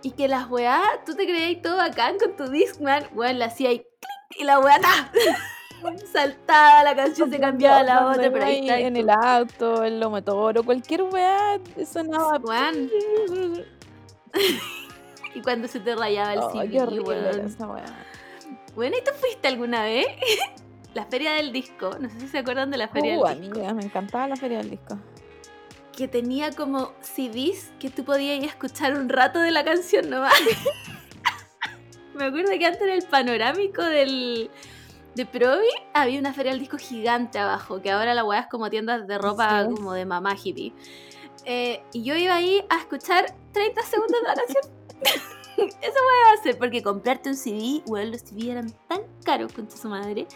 Y 0.02 0.12
que 0.12 0.28
las 0.28 0.48
weá, 0.48 0.82
tú 1.04 1.16
te 1.16 1.24
creías 1.24 1.60
todo 1.60 1.78
bacán 1.78 2.16
con 2.18 2.36
tu 2.36 2.48
Discman. 2.48 3.08
Weón, 3.12 3.40
la 3.40 3.46
hacía 3.46 3.70
ahí 3.70 3.78
clic 3.80 4.40
y 4.40 4.44
la 4.44 4.60
weá 4.60 4.80
¡ta! 4.80 5.12
saltaba, 6.12 6.82
la 6.84 6.94
canción 6.96 7.30
se 7.30 7.38
cambiaba 7.38 7.82
la 7.82 8.06
otra, 8.06 8.30
pero 8.30 8.44
ahí 8.44 8.60
está. 8.60 8.78
En 8.78 8.96
el 8.96 9.10
auto, 9.10 9.84
en 9.84 9.94
el 10.02 10.08
motor 10.08 10.58
o 10.58 10.62
cualquier 10.64 11.02
weá 11.02 11.58
sonaba. 11.90 12.38
Weón. 12.38 12.90
Y 15.34 15.42
cuando 15.42 15.68
se 15.68 15.78
te 15.80 15.94
rayaba 15.94 16.32
el 16.32 16.40
Oh, 16.40 16.50
CD, 16.52 16.80
weón. 17.00 17.78
era. 17.78 18.06
Bueno, 18.74 18.96
¿y 18.98 19.04
tú 19.04 19.10
fuiste 19.20 19.46
alguna 19.46 19.82
vez? 19.84 20.06
la 20.94 21.04
feria 21.04 21.32
del 21.32 21.52
disco. 21.52 21.90
No 22.00 22.08
sé 22.08 22.18
si 22.20 22.28
se 22.28 22.38
acuerdan 22.38 22.70
de 22.70 22.78
la 22.78 22.88
feria 22.88 23.18
Uh, 23.18 23.26
del 23.26 23.40
disco. 23.42 23.58
amiga, 23.58 23.74
me 23.74 23.84
encantaba 23.84 24.26
la 24.26 24.36
feria 24.36 24.58
del 24.58 24.70
disco. 24.70 24.98
Que 25.96 26.08
tenía 26.08 26.50
como 26.52 26.92
CDs 27.02 27.70
que 27.78 27.90
tú 27.90 28.04
podías 28.04 28.38
ir 28.38 28.44
a 28.44 28.46
escuchar 28.46 28.94
un 28.94 29.08
rato 29.08 29.38
de 29.38 29.50
la 29.50 29.64
canción 29.64 30.08
nomás. 30.10 30.32
Me 32.14 32.24
acuerdo 32.24 32.50
que 32.58 32.66
antes 32.66 32.82
en 32.82 32.88
el 32.90 33.02
panorámico 33.04 33.82
del, 33.82 34.50
de 35.18 35.26
Provi 35.26 35.66
había 35.94 36.20
una 36.20 36.32
feria 36.32 36.52
del 36.52 36.60
disco 36.60 36.78
gigante 36.78 37.40
abajo, 37.40 37.82
que 37.82 37.90
ahora 37.90 38.14
la 38.14 38.24
weá 38.24 38.40
es 38.40 38.46
como 38.46 38.70
tiendas 38.70 39.06
de 39.08 39.18
ropa 39.18 39.64
Sí. 39.66 39.74
como 39.74 39.92
de 39.92 40.04
mamá 40.06 40.36
hippie. 40.42 40.72
Eh, 41.44 41.82
y 41.92 42.04
yo 42.04 42.14
iba 42.14 42.36
ahí 42.36 42.64
a 42.70 42.78
escuchar 42.78 43.34
30 43.52 43.82
segundos 43.82 44.20
de 44.22 44.28
la 44.28 44.34
canción. 44.34 44.64
Eso 45.56 45.98
voy 46.04 46.30
a 46.30 46.40
hacer, 46.40 46.56
porque 46.56 46.82
comprarte 46.84 47.30
un 47.30 47.34
CD, 47.34 47.82
weón, 47.86 48.12
los 48.12 48.20
CD 48.20 48.52
eran 48.52 48.70
tan 48.88 49.00
caros, 49.24 49.52
concha 49.52 49.76
su 49.76 49.88
madre, 49.88 50.28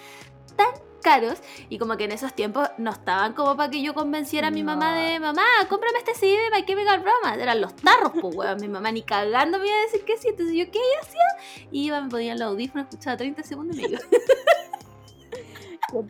tan 0.57 0.67
caros, 1.03 1.39
y 1.69 1.79
como 1.79 1.97
que 1.99 2.05
en 2.05 2.13
esos 2.13 2.33
tiempos 2.33 2.71
no 2.79 2.91
estaban 2.91 3.35
como 3.35 3.57
para 3.57 3.71
que 3.71 3.83
yo 3.83 3.93
convenciera 3.93 4.49
a 4.49 4.51
mi 4.51 4.63
mamá 4.63 4.95
de, 4.95 5.21
mamá, 5.21 5.43
cómprame 5.69 5.99
este 5.99 6.15
CD 6.15 6.33
de 6.33 6.51
My 6.51 6.65
Chemical 6.65 7.05
Romance, 7.05 7.43
eran 7.43 7.61
los 7.61 7.77
tarros, 7.77 8.13
pues, 8.21 8.35
weón, 8.35 8.59
mi 8.61 8.69
mamá 8.69 8.91
ni 8.93 9.03
cagando 9.03 9.59
me 9.59 9.67
iba 9.67 9.77
a 9.77 9.83
decir 9.83 10.05
que 10.05 10.17
sí, 10.17 10.29
entonces 10.29 10.55
yo, 10.55 10.71
¿qué 10.71 10.81
hacía? 11.03 11.67
Iba, 11.71 12.01
me 12.01 12.09
ponía 12.09 12.33
los 12.35 12.43
audífonos, 12.49 12.89
escuchaba 12.89 13.17
30 13.19 13.43
segundos 13.43 13.77
y 13.77 13.83
me 13.83 13.89
iba. 13.89 13.99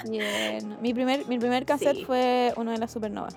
Qué. 0.05 0.59
Mi 0.81 0.95
primer, 0.95 1.27
mi 1.27 1.39
primer 1.39 1.65
cassette 1.67 1.97
Sí. 1.97 2.05
fue 2.05 2.53
uno 2.57 2.71
de 2.71 2.79
las 2.79 2.93
supernovas. 2.93 3.37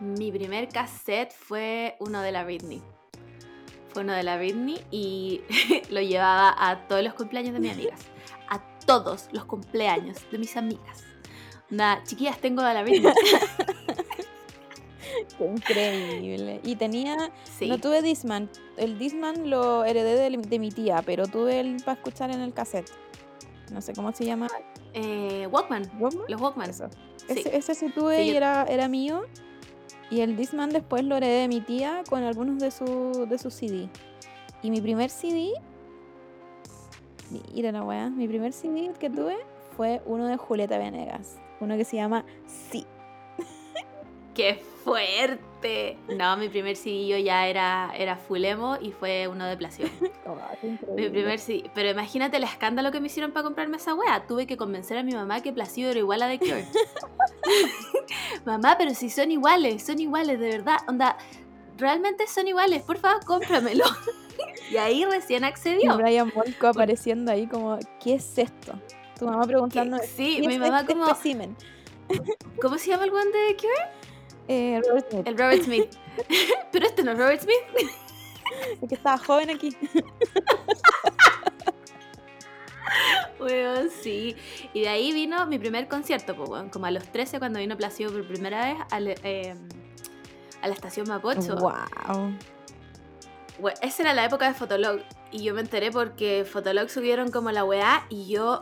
Mi 0.00 0.30
primer 0.30 0.68
cassette 0.68 1.32
fue 1.32 1.96
uno 2.00 2.20
de 2.20 2.32
la 2.32 2.44
Britney. 2.44 2.82
Fue 3.92 4.02
uno 4.02 4.12
de 4.12 4.22
la 4.22 4.36
Britney 4.36 4.84
y 4.90 5.40
lo 5.90 6.00
llevaba 6.00 6.54
a 6.58 6.86
todos 6.86 7.02
los 7.02 7.14
cumpleaños 7.14 7.54
de 7.54 7.60
mis 7.60 7.72
amigas. 7.72 8.00
Todos 8.86 9.28
los 9.32 9.44
cumpleaños 9.44 10.18
de 10.30 10.38
mis 10.38 10.56
amigas. 10.56 11.04
Nada, 11.70 12.02
chiquillas, 12.04 12.38
tengo 12.38 12.62
a 12.62 12.74
la 12.74 12.82
misma. 12.82 13.12
Qué 15.38 15.44
increíble. 15.44 16.60
Y 16.64 16.76
tenía, 16.76 17.30
Sí. 17.58 17.68
no 17.68 17.78
tuve 17.78 18.02
Disman. 18.02 18.48
El 18.76 18.98
Disman 18.98 19.50
lo 19.50 19.84
heredé 19.84 20.16
de, 20.30 20.36
de 20.38 20.58
mi 20.58 20.70
tía, 20.70 21.02
pero 21.04 21.26
tuve 21.26 21.60
el 21.60 21.76
para 21.84 21.94
escuchar 21.98 22.30
en 22.30 22.40
el 22.40 22.52
cassette. 22.52 22.90
No 23.70 23.80
sé 23.80 23.92
cómo 23.94 24.12
se 24.12 24.24
llama. 24.24 24.48
Eh, 24.94 25.46
Walkman. 25.50 25.90
¿Walkman? 25.98 26.24
Los 26.28 26.40
Walkman. 26.40 26.70
Eso. 26.70 26.88
Sí. 27.28 27.40
Ese, 27.40 27.56
ese 27.56 27.74
sí 27.74 27.88
tuve 27.90 28.16
Sí, 28.18 28.22
y 28.22 28.30
yo- 28.30 28.36
era, 28.36 28.64
era 28.64 28.88
mío. 28.88 29.22
Y 30.10 30.20
el 30.20 30.36
Disman 30.36 30.70
después 30.70 31.04
lo 31.04 31.16
heredé 31.16 31.42
de 31.42 31.48
mi 31.48 31.60
tía 31.60 32.02
con 32.08 32.22
algunos 32.22 32.58
de, 32.58 32.70
su, 32.70 33.26
de 33.28 33.38
sus 33.38 33.54
CD. 33.54 33.88
Y 34.62 34.70
mi 34.70 34.80
primer 34.80 35.10
CD. 35.10 35.52
Mira 37.32 37.72
la 37.72 37.82
weá. 37.82 38.10
Mi 38.10 38.28
primer 38.28 38.52
CD 38.52 38.92
que 38.98 39.10
tuve 39.10 39.36
fue 39.76 40.02
uno 40.04 40.26
de 40.26 40.36
Julieta 40.36 40.78
Venegas. 40.78 41.38
Uno 41.60 41.76
que 41.76 41.84
se 41.84 41.96
llama 41.96 42.24
Sí. 42.46 42.86
¡Qué 44.34 44.62
fuerte! 44.84 45.96
No, 46.16 46.36
mi 46.36 46.48
primer 46.48 46.76
CD 46.76 47.22
ya 47.22 47.46
era, 47.46 47.92
era 47.96 48.16
full 48.16 48.44
emo 48.44 48.76
y 48.80 48.90
fue 48.92 49.28
uno 49.28 49.46
de 49.46 49.56
Placio. 49.56 49.86
Mi 50.96 51.08
primer 51.08 51.38
CD. 51.38 51.70
Pero 51.74 51.90
imagínate 51.90 52.36
el 52.36 52.44
escándalo 52.44 52.90
que 52.90 53.00
me 53.00 53.06
hicieron 53.06 53.32
para 53.32 53.44
comprarme 53.44 53.76
esa 53.76 53.94
wea. 53.94 54.26
Tuve 54.26 54.46
que 54.46 54.56
convencer 54.56 54.98
a 54.98 55.02
mi 55.02 55.12
mamá 55.12 55.40
que 55.40 55.52
Placido 55.52 55.90
era 55.90 55.98
igual 55.98 56.22
a 56.22 56.28
The 56.28 56.38
Cure. 56.38 56.66
mamá, 58.44 58.76
pero 58.78 58.94
si 58.94 59.10
son 59.10 59.30
iguales, 59.30 59.84
son 59.84 60.00
iguales, 60.00 60.38
de 60.40 60.48
verdad. 60.48 60.78
Onda, 60.88 61.16
realmente 61.82 62.26
son 62.26 62.48
iguales, 62.48 62.82
por 62.82 62.98
favor, 62.98 63.24
cómpramelo. 63.24 63.84
y 64.70 64.76
ahí 64.76 65.04
recién 65.04 65.42
Y 65.42 65.46
accedió. 65.46 65.96
Brian 65.96 66.32
Molko 66.34 66.68
apareciendo 66.68 67.32
ahí 67.32 67.46
como, 67.46 67.78
¿qué 68.02 68.14
es 68.14 68.38
esto? 68.38 68.72
Tu 69.18 69.26
mamá 69.26 69.44
preguntando, 69.44 69.98
Sí, 69.98 70.38
¿qué 70.40 70.48
mi 70.48 70.54
es 70.54 70.60
mamá 70.60 70.80
este 70.80 70.94
como, 70.94 71.06
espécimen? 71.06 71.56
¿cómo 72.62 72.78
se 72.78 72.88
llama 72.90 73.04
el 73.04 73.10
one 73.10 73.30
de 73.30 73.54
The 73.54 73.56
Cure? 73.56 74.02
Eh, 74.48 74.80
Robert 74.88 75.10
Smith, 75.10 75.26
El 75.26 75.38
Robert 75.38 75.62
Smith. 75.62 75.90
pero 76.72 76.86
este 76.86 77.02
no 77.02 77.12
es 77.12 77.18
Robert 77.18 77.42
Smith. 77.42 77.90
el 78.80 78.88
que 78.88 78.94
estaba 78.94 79.18
joven 79.18 79.50
aquí. 79.50 79.76
Weón, 83.40 83.90
sí. 83.90 84.36
Y 84.72 84.82
de 84.82 84.88
ahí 84.88 85.12
vino 85.12 85.46
mi 85.46 85.58
primer 85.58 85.88
concierto, 85.88 86.36
pues, 86.36 86.70
como 86.70 86.86
a 86.86 86.90
los 86.90 87.10
13 87.10 87.38
cuando 87.38 87.58
vino 87.58 87.76
Placido 87.76 88.12
por 88.12 88.26
primera 88.26 88.66
vez 88.66 88.76
al, 88.90 89.08
eh, 89.08 89.54
a 90.62 90.68
la 90.68 90.74
estación 90.74 91.08
Mapocho. 91.08 91.56
Wow. 91.56 92.36
Bueno, 93.60 93.78
esa 93.82 94.02
era 94.02 94.14
la 94.14 94.24
época 94.24 94.48
de 94.48 94.54
Fotolog. 94.54 95.00
Y 95.30 95.44
yo 95.44 95.54
me 95.54 95.60
enteré 95.60 95.90
porque 95.90 96.44
Fotolog 96.44 96.90
subieron 96.90 97.30
como 97.30 97.50
la 97.52 97.64
weá 97.64 98.06
y 98.10 98.28
yo 98.28 98.60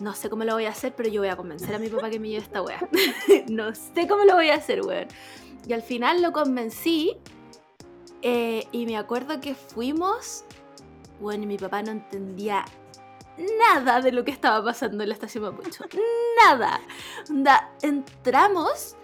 no 0.00 0.14
sé 0.14 0.28
cómo 0.28 0.44
lo 0.44 0.54
voy 0.54 0.66
a 0.66 0.70
hacer, 0.70 0.94
pero 0.94 1.08
yo 1.08 1.20
voy 1.20 1.30
a 1.30 1.36
convencer 1.36 1.74
a 1.74 1.78
mi 1.78 1.88
papá 1.88 2.10
que 2.10 2.18
me 2.18 2.28
lleve 2.28 2.42
esta 2.42 2.62
weá. 2.62 2.88
no 3.48 3.74
sé 3.74 4.06
cómo 4.08 4.24
lo 4.24 4.34
voy 4.34 4.50
a 4.50 4.56
hacer, 4.56 4.82
weón. 4.82 5.08
Y 5.66 5.72
al 5.72 5.82
final 5.82 6.22
lo 6.22 6.32
convencí 6.32 7.16
eh, 8.22 8.66
y 8.72 8.86
me 8.86 8.96
acuerdo 8.96 9.40
que 9.40 9.54
fuimos, 9.54 10.44
bueno, 11.20 11.44
y 11.44 11.46
mi 11.46 11.56
papá 11.58 11.82
no 11.82 11.92
entendía 11.92 12.64
nada 13.58 14.00
de 14.00 14.12
lo 14.12 14.24
que 14.24 14.30
estaba 14.30 14.64
pasando 14.64 15.02
en 15.02 15.08
la 15.08 15.14
estación 15.14 15.44
Mapocho. 15.44 15.84
Nada. 16.44 16.80
Onda, 17.28 17.70
entramos... 17.82 18.96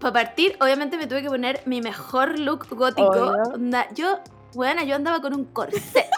Para 0.00 0.12
partir, 0.12 0.56
obviamente 0.60 0.96
me 0.96 1.06
tuve 1.06 1.22
que 1.22 1.28
poner 1.28 1.62
mi 1.64 1.80
mejor 1.80 2.38
look 2.38 2.68
gótico. 2.70 3.34
Onda, 3.54 3.86
yo, 3.94 4.20
bueno, 4.54 4.84
yo 4.84 4.96
andaba 4.96 5.20
con 5.20 5.34
un 5.34 5.44
corset 5.46 6.08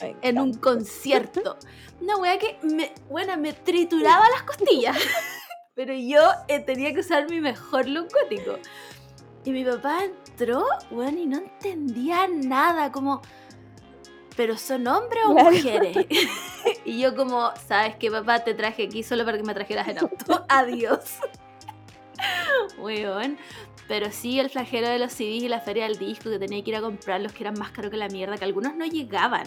en 0.22 0.38
un 0.38 0.54
concierto. 0.54 1.56
Una 2.00 2.16
wea 2.16 2.38
que 2.38 2.58
me, 2.62 2.92
bueno, 3.08 3.36
me 3.36 3.52
trituraba 3.52 4.24
las 4.30 4.42
costillas. 4.42 4.96
Pero 5.74 5.92
yo 5.92 6.20
eh, 6.48 6.60
tenía 6.60 6.94
que 6.94 7.00
usar 7.00 7.28
mi 7.28 7.40
mejor 7.40 7.88
look 7.88 8.08
gótico. 8.10 8.58
Y 9.44 9.50
mi 9.50 9.64
papá 9.64 10.04
entró, 10.04 10.64
bueno, 10.90 11.18
y 11.18 11.26
no 11.26 11.38
entendía 11.38 12.26
nada, 12.28 12.90
como, 12.90 13.22
¿pero 14.36 14.56
son 14.58 14.86
hombres 14.88 15.22
o 15.24 15.34
mujeres? 15.34 15.96
y 16.84 16.98
yo 16.98 17.14
como, 17.14 17.52
¿sabes 17.68 17.94
qué, 17.96 18.10
papá? 18.10 18.40
Te 18.40 18.54
traje 18.54 18.84
aquí 18.84 19.04
solo 19.04 19.24
para 19.24 19.36
que 19.36 19.44
me 19.44 19.54
trajeras 19.54 19.86
en 19.86 19.98
auto. 19.98 20.44
Adiós. 20.48 21.18
Weón. 22.78 23.38
Pero 23.88 24.10
sí, 24.10 24.40
el 24.40 24.50
flagelo 24.50 24.88
de 24.88 24.98
los 24.98 25.12
CDs 25.12 25.44
y 25.44 25.48
la 25.48 25.60
feria 25.60 25.84
del 25.84 25.96
disco, 25.96 26.28
que 26.28 26.38
tenía 26.38 26.62
que 26.64 26.70
ir 26.70 26.76
a 26.76 26.80
comprarlos, 26.80 27.32
que 27.32 27.44
eran 27.44 27.54
más 27.58 27.70
caros 27.70 27.90
que 27.90 27.96
la 27.96 28.08
mierda, 28.08 28.36
que 28.36 28.44
algunos 28.44 28.74
no 28.74 28.84
llegaban. 28.84 29.46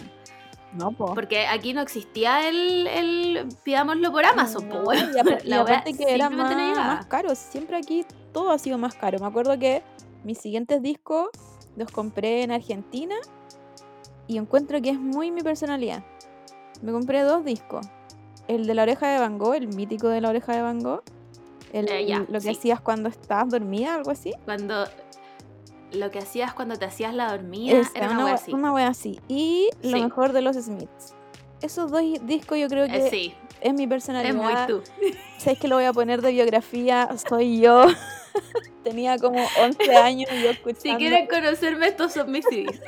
No, 0.72 0.92
po. 0.92 1.14
Porque 1.14 1.46
aquí 1.46 1.74
no 1.74 1.82
existía 1.82 2.48
el, 2.48 2.86
el 2.86 3.48
pidámoslo 3.64 4.12
por 4.12 4.24
Amazon, 4.24 4.68
No, 4.68 4.84
po, 4.84 4.94
y, 4.94 4.98
La 5.44 5.60
aparte 5.60 5.94
que 5.94 6.14
era 6.14 6.30
no 6.30 6.38
más, 6.38 6.56
llegaba. 6.56 6.94
más 6.94 7.06
caro. 7.06 7.34
Siempre 7.34 7.76
aquí 7.76 8.06
todo 8.32 8.50
ha 8.50 8.58
sido 8.58 8.78
más 8.78 8.94
caro. 8.94 9.18
Me 9.18 9.26
acuerdo 9.26 9.58
que 9.58 9.82
mis 10.24 10.38
siguientes 10.38 10.80
discos 10.80 11.28
los 11.76 11.90
compré 11.90 12.42
en 12.42 12.52
Argentina 12.52 13.16
y 14.26 14.38
encuentro 14.38 14.80
que 14.80 14.90
es 14.90 14.98
muy 14.98 15.30
mi 15.32 15.42
personalidad. 15.42 16.04
Me 16.82 16.92
compré 16.92 17.22
dos 17.22 17.44
discos. 17.44 17.86
El 18.48 18.66
de 18.66 18.74
la 18.74 18.82
oreja 18.82 19.08
de 19.08 19.18
Van 19.18 19.38
Gogh, 19.38 19.54
el 19.54 19.68
mítico 19.68 20.08
de 20.08 20.20
la 20.20 20.30
oreja 20.30 20.54
de 20.54 20.62
Van 20.62 20.78
Gogh. 20.78 21.02
El, 21.72 21.88
Eh, 21.88 22.06
ya, 22.06 22.18
lo 22.20 22.26
que 22.34 22.40
sí. 22.40 22.48
hacías 22.50 22.80
cuando 22.80 23.08
estabas 23.08 23.50
dormida, 23.50 23.94
algo 23.94 24.10
así. 24.10 24.32
Cuando 24.44 24.84
lo 25.92 26.10
que 26.10 26.18
hacías 26.20 26.52
cuando 26.54 26.76
te 26.76 26.84
hacías 26.84 27.14
la 27.14 27.30
dormida 27.32 27.78
Esa, 27.80 27.90
era 27.98 28.06
una 28.10 28.16
wea- 28.18 28.24
wea 28.26 28.34
así. 28.34 28.52
una 28.52 28.72
wea 28.72 28.88
así. 28.88 29.20
Y 29.28 29.70
lo 29.82 29.98
mejor 30.00 30.32
de 30.32 30.40
los 30.42 30.56
Smiths. 30.56 31.14
Esos 31.62 31.90
dos 31.90 32.00
discos 32.22 32.58
yo 32.58 32.68
creo 32.68 32.86
que 32.86 33.06
Eh, 33.06 33.10
sí, 33.10 33.34
es 33.60 33.74
mi 33.74 33.82
es 33.84 33.88
personalidad. 33.88 34.34
muy 34.34 34.54
tú. 34.66 34.82
¿Sabes 35.38 35.58
que 35.58 35.68
lo 35.68 35.76
voy 35.76 35.84
a 35.84 35.92
poner 35.92 36.22
de 36.22 36.32
biografía? 36.32 37.08
Soy 37.28 37.60
yo. 37.60 37.86
Tenía 38.84 39.18
como 39.18 39.44
11 39.60 39.94
años 39.96 40.30
y 40.32 40.42
yo 40.42 40.50
escuchando. 40.50 40.80
Si 40.80 40.94
quieren 40.96 41.26
conocerme, 41.26 41.88
estos 41.88 42.12
son 42.12 42.30
mis 42.30 42.44
CDs. 42.46 42.80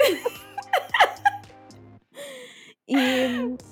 Y, 2.86 2.96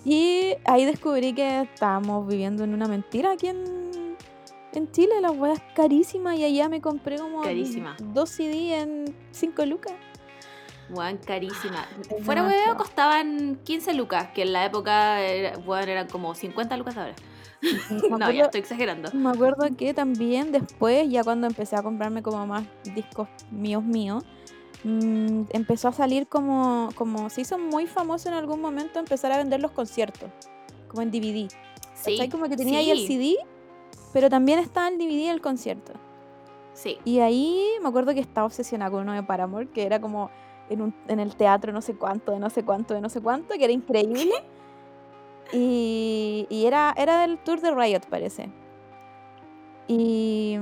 y 0.04 0.54
ahí 0.64 0.84
descubrí 0.84 1.32
que 1.34 1.62
estábamos 1.62 2.26
viviendo 2.26 2.64
en 2.64 2.74
una 2.74 2.86
mentira 2.86 3.32
aquí 3.32 3.48
en, 3.48 3.90
en 4.78 4.90
Chile. 4.92 5.20
La 5.20 5.30
weá 5.30 5.54
es 5.54 5.62
carísima 5.74 6.36
y 6.36 6.44
allá 6.44 6.68
me 6.68 6.80
compré 6.80 7.18
como 7.18 7.42
Carísima. 7.42 7.96
dos 8.00 8.30
CD 8.30 8.74
en 8.80 9.14
5 9.32 9.66
lucas. 9.66 9.92
Weón, 10.90 11.18
carísima. 11.18 11.86
Es 12.10 12.24
Fuera 12.24 12.42
hueveo 12.44 12.76
costaban 12.76 13.60
15 13.64 13.94
lucas, 13.94 14.28
que 14.34 14.42
en 14.42 14.52
la 14.52 14.64
época 14.64 15.20
era- 15.20 15.56
weón, 15.58 15.88
eran 15.88 16.08
como 16.08 16.34
50 16.34 16.76
lucas 16.76 16.96
ahora. 16.96 17.14
No, 17.90 18.16
acuerdo, 18.16 18.30
ya 18.32 18.44
estoy 18.44 18.60
exagerando. 18.60 19.10
me 19.12 19.28
acuerdo 19.30 19.68
que 19.76 19.92
también 19.94 20.50
después, 20.50 21.08
ya 21.10 21.22
cuando 21.22 21.46
empecé 21.46 21.76
a 21.76 21.82
comprarme 21.82 22.22
como 22.22 22.44
más 22.46 22.64
discos 22.94 23.28
míos 23.50 23.84
míos, 23.84 24.24
mm, 24.82 25.42
empezó 25.50 25.88
a 25.88 25.92
salir 25.92 26.26
como, 26.26 26.88
como 26.94 27.28
se 27.28 27.42
hizo 27.42 27.58
muy 27.58 27.86
famoso 27.86 28.28
en 28.30 28.34
algún 28.34 28.60
momento 28.62 28.98
empezar 28.98 29.30
a 29.32 29.36
vender 29.36 29.60
los 29.60 29.72
conciertos, 29.72 30.30
como 30.88 31.02
en 31.02 31.10
DVD. 31.10 31.48
Sí, 31.94 32.12
¿Cachai? 32.12 32.30
Como 32.30 32.48
que 32.48 32.56
tenía 32.56 32.78
ahí 32.78 32.90
el 32.90 33.06
CD, 33.06 33.36
pero 34.12 34.28
también 34.28 34.58
estaba 34.58 34.88
el 34.88 34.98
DVD 34.98 35.28
del 35.28 35.40
concierto. 35.40 35.92
Sí, 36.72 36.98
Y 37.04 37.18
ahí 37.18 37.66
me 37.82 37.88
acuerdo 37.88 38.14
que 38.14 38.20
estaba 38.20 38.46
obsesionada 38.46 38.90
con 38.90 39.02
uno 39.02 39.12
de 39.12 39.22
Paramore, 39.22 39.68
que 39.68 39.84
era 39.84 40.00
como 40.00 40.30
en, 40.70 40.80
un, 40.82 40.94
en 41.08 41.20
el 41.20 41.34
teatro 41.36 41.72
no 41.72 41.82
sé 41.82 41.94
cuánto, 41.94 42.32
de 42.32 42.38
no 42.38 42.48
sé 42.48 42.64
cuánto, 42.64 42.94
de 42.94 43.00
no 43.00 43.08
sé 43.08 43.20
cuánto, 43.20 43.54
que 43.54 43.64
era 43.64 43.72
increíble. 43.72 44.32
Y, 45.52 46.46
y 46.48 46.66
era, 46.66 46.94
era 46.96 47.22
del 47.22 47.38
tour 47.38 47.60
de 47.60 47.72
Riot, 47.74 48.02
parece. 48.08 48.50
Y, 49.88 50.52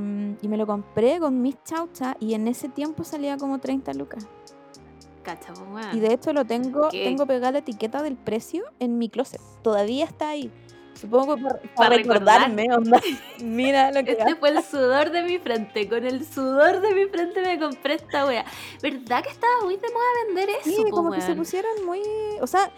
y 0.40 0.48
me 0.48 0.56
lo 0.56 0.66
compré 0.66 1.20
con 1.20 1.42
mis 1.42 1.62
chauchas 1.62 2.16
y 2.18 2.32
en 2.32 2.48
ese 2.48 2.70
tiempo 2.70 3.04
salía 3.04 3.36
como 3.36 3.58
30 3.58 3.92
lucas. 3.92 4.26
pues. 5.70 5.94
Y 5.94 6.00
de 6.00 6.14
hecho 6.14 6.32
lo 6.32 6.46
tengo, 6.46 6.88
¿Qué? 6.88 7.04
tengo 7.04 7.26
pegada 7.26 7.52
la 7.52 7.58
etiqueta 7.58 8.02
del 8.02 8.16
precio 8.16 8.64
en 8.78 8.96
mi 8.96 9.10
closet. 9.10 9.42
Todavía 9.62 10.06
está 10.06 10.30
ahí. 10.30 10.50
Supongo 11.00 11.36
para, 11.36 11.60
Pa' 11.76 11.88
recordarme, 11.90 12.66
onda. 12.74 13.00
Mira 13.42 13.92
lo 13.92 14.04
que 14.04 14.12
Este 14.12 14.34
fue 14.34 14.50
el 14.50 14.62
sudor 14.64 15.10
de 15.10 15.22
mi 15.22 15.38
frente. 15.38 15.88
Con 15.88 16.04
el 16.04 16.26
sudor 16.26 16.80
de 16.80 16.94
mi 16.94 17.06
frente 17.06 17.40
me 17.40 17.58
compré 17.58 17.94
esta 17.94 18.26
wea. 18.26 18.44
¿Verdad 18.82 19.22
que 19.22 19.30
estaba 19.30 19.62
muy 19.62 19.76
de 19.76 19.88
moda 19.88 20.06
vender 20.26 20.50
eso? 20.50 20.70
Sí, 20.70 20.84
po, 20.90 20.96
como 20.96 21.12
que 21.12 21.20
se 21.20 21.34
pusieron 21.34 21.86
muy. 21.86 22.02
O 22.40 22.46
sea, 22.46 22.70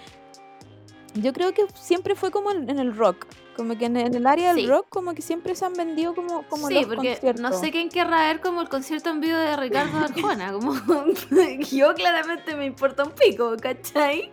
yo 1.14 1.32
creo 1.32 1.54
que 1.54 1.66
siempre 1.74 2.14
fue 2.14 2.30
como 2.30 2.50
en, 2.50 2.68
en 2.68 2.78
el 2.78 2.94
rock. 2.94 3.26
Como 3.60 3.76
que 3.78 3.84
en, 3.86 3.96
en 3.98 4.14
el 4.14 4.26
área 4.26 4.54
del 4.54 4.64
Sí. 4.64 4.66
rock, 4.70 4.86
como 4.88 5.12
que 5.14 5.22
siempre 5.22 5.54
se 5.54 5.64
han 5.66 5.74
vendido 5.74 6.14
como, 6.14 6.42
como 6.48 6.68
sí, 6.68 6.74
los 6.74 6.86
porque 6.86 7.10
conciertos. 7.14 7.40
no 7.42 7.52
sé 7.52 7.70
quién 7.70 7.88
querrá 7.90 8.22
ver 8.28 8.40
como 8.40 8.60
el 8.62 8.68
concierto 8.68 9.10
en 9.10 9.20
vivo 9.20 9.36
de 9.36 9.56
Ricardo 9.56 9.98
Arjona. 9.98 10.52
Como 10.52 10.72
yo 11.70 11.94
claramente 11.94 12.54
me 12.56 12.64
importa 12.66 13.04
un 13.04 13.10
pico, 13.12 13.54
¿cachai? 13.60 14.30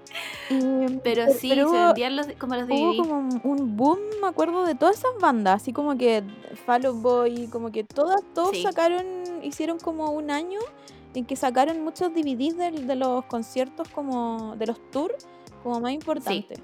Y- 0.50 0.98
Pero 1.04 1.26
pe- 1.26 1.34
sí, 1.34 1.50
pero 1.50 1.70
se 1.70 1.76
hubo- 1.76 1.86
vendían 1.88 2.16
los, 2.16 2.28
como 2.40 2.56
los 2.56 2.64
Hubo 2.70 2.94
DVD. 2.94 2.98
como 2.98 3.30
un- 3.44 3.78
boom, 3.78 4.00
me 4.22 4.28
acuerdo, 4.28 4.66
de 4.66 4.76
todas 4.76 4.98
esas 4.98 5.12
bandas, 5.20 5.62
así 5.62 5.74
como 5.74 5.98
que 5.98 6.24
Fall 6.66 6.86
Out 6.86 7.02
Boy, 7.02 7.48
como 7.48 7.72
que 7.72 7.84
todas, 7.84 8.22
todos 8.34 8.52
Sí. 8.52 8.64
sacaron, 8.64 9.06
hicieron 9.44 9.80
como 9.80 10.12
un 10.12 10.32
año 10.32 10.60
en 11.14 11.26
que 11.26 11.36
sacaron 11.36 11.84
muchos 11.84 12.14
DVDs 12.14 12.58
del- 12.58 12.88
de, 12.88 12.96
los 12.96 13.26
conciertos 13.26 13.88
como, 13.90 14.56
de 14.58 14.68
los 14.68 14.80
tours, 14.92 15.28
como 15.64 15.80
más 15.82 15.92
importantes. 15.92 16.60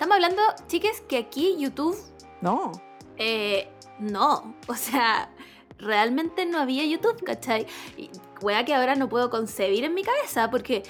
Estamos 0.00 0.14
hablando, 0.14 0.42
chiques, 0.66 1.02
que 1.02 1.18
aquí 1.18 1.56
YouTube 1.58 1.94
No, 2.40 2.72
eh, 3.18 3.68
no. 3.98 4.54
O 4.66 4.74
sea, 4.74 5.28
realmente 5.76 6.46
no 6.46 6.58
había 6.58 6.86
YouTube, 6.86 7.22
¿cachai? 7.22 7.66
Y 7.98 8.08
wea 8.40 8.64
que 8.64 8.74
ahora 8.74 8.94
no 8.94 9.10
puedo 9.10 9.28
concebir 9.28 9.84
en 9.84 9.92
mi 9.92 10.02
cabeza 10.02 10.50
porque 10.50 10.84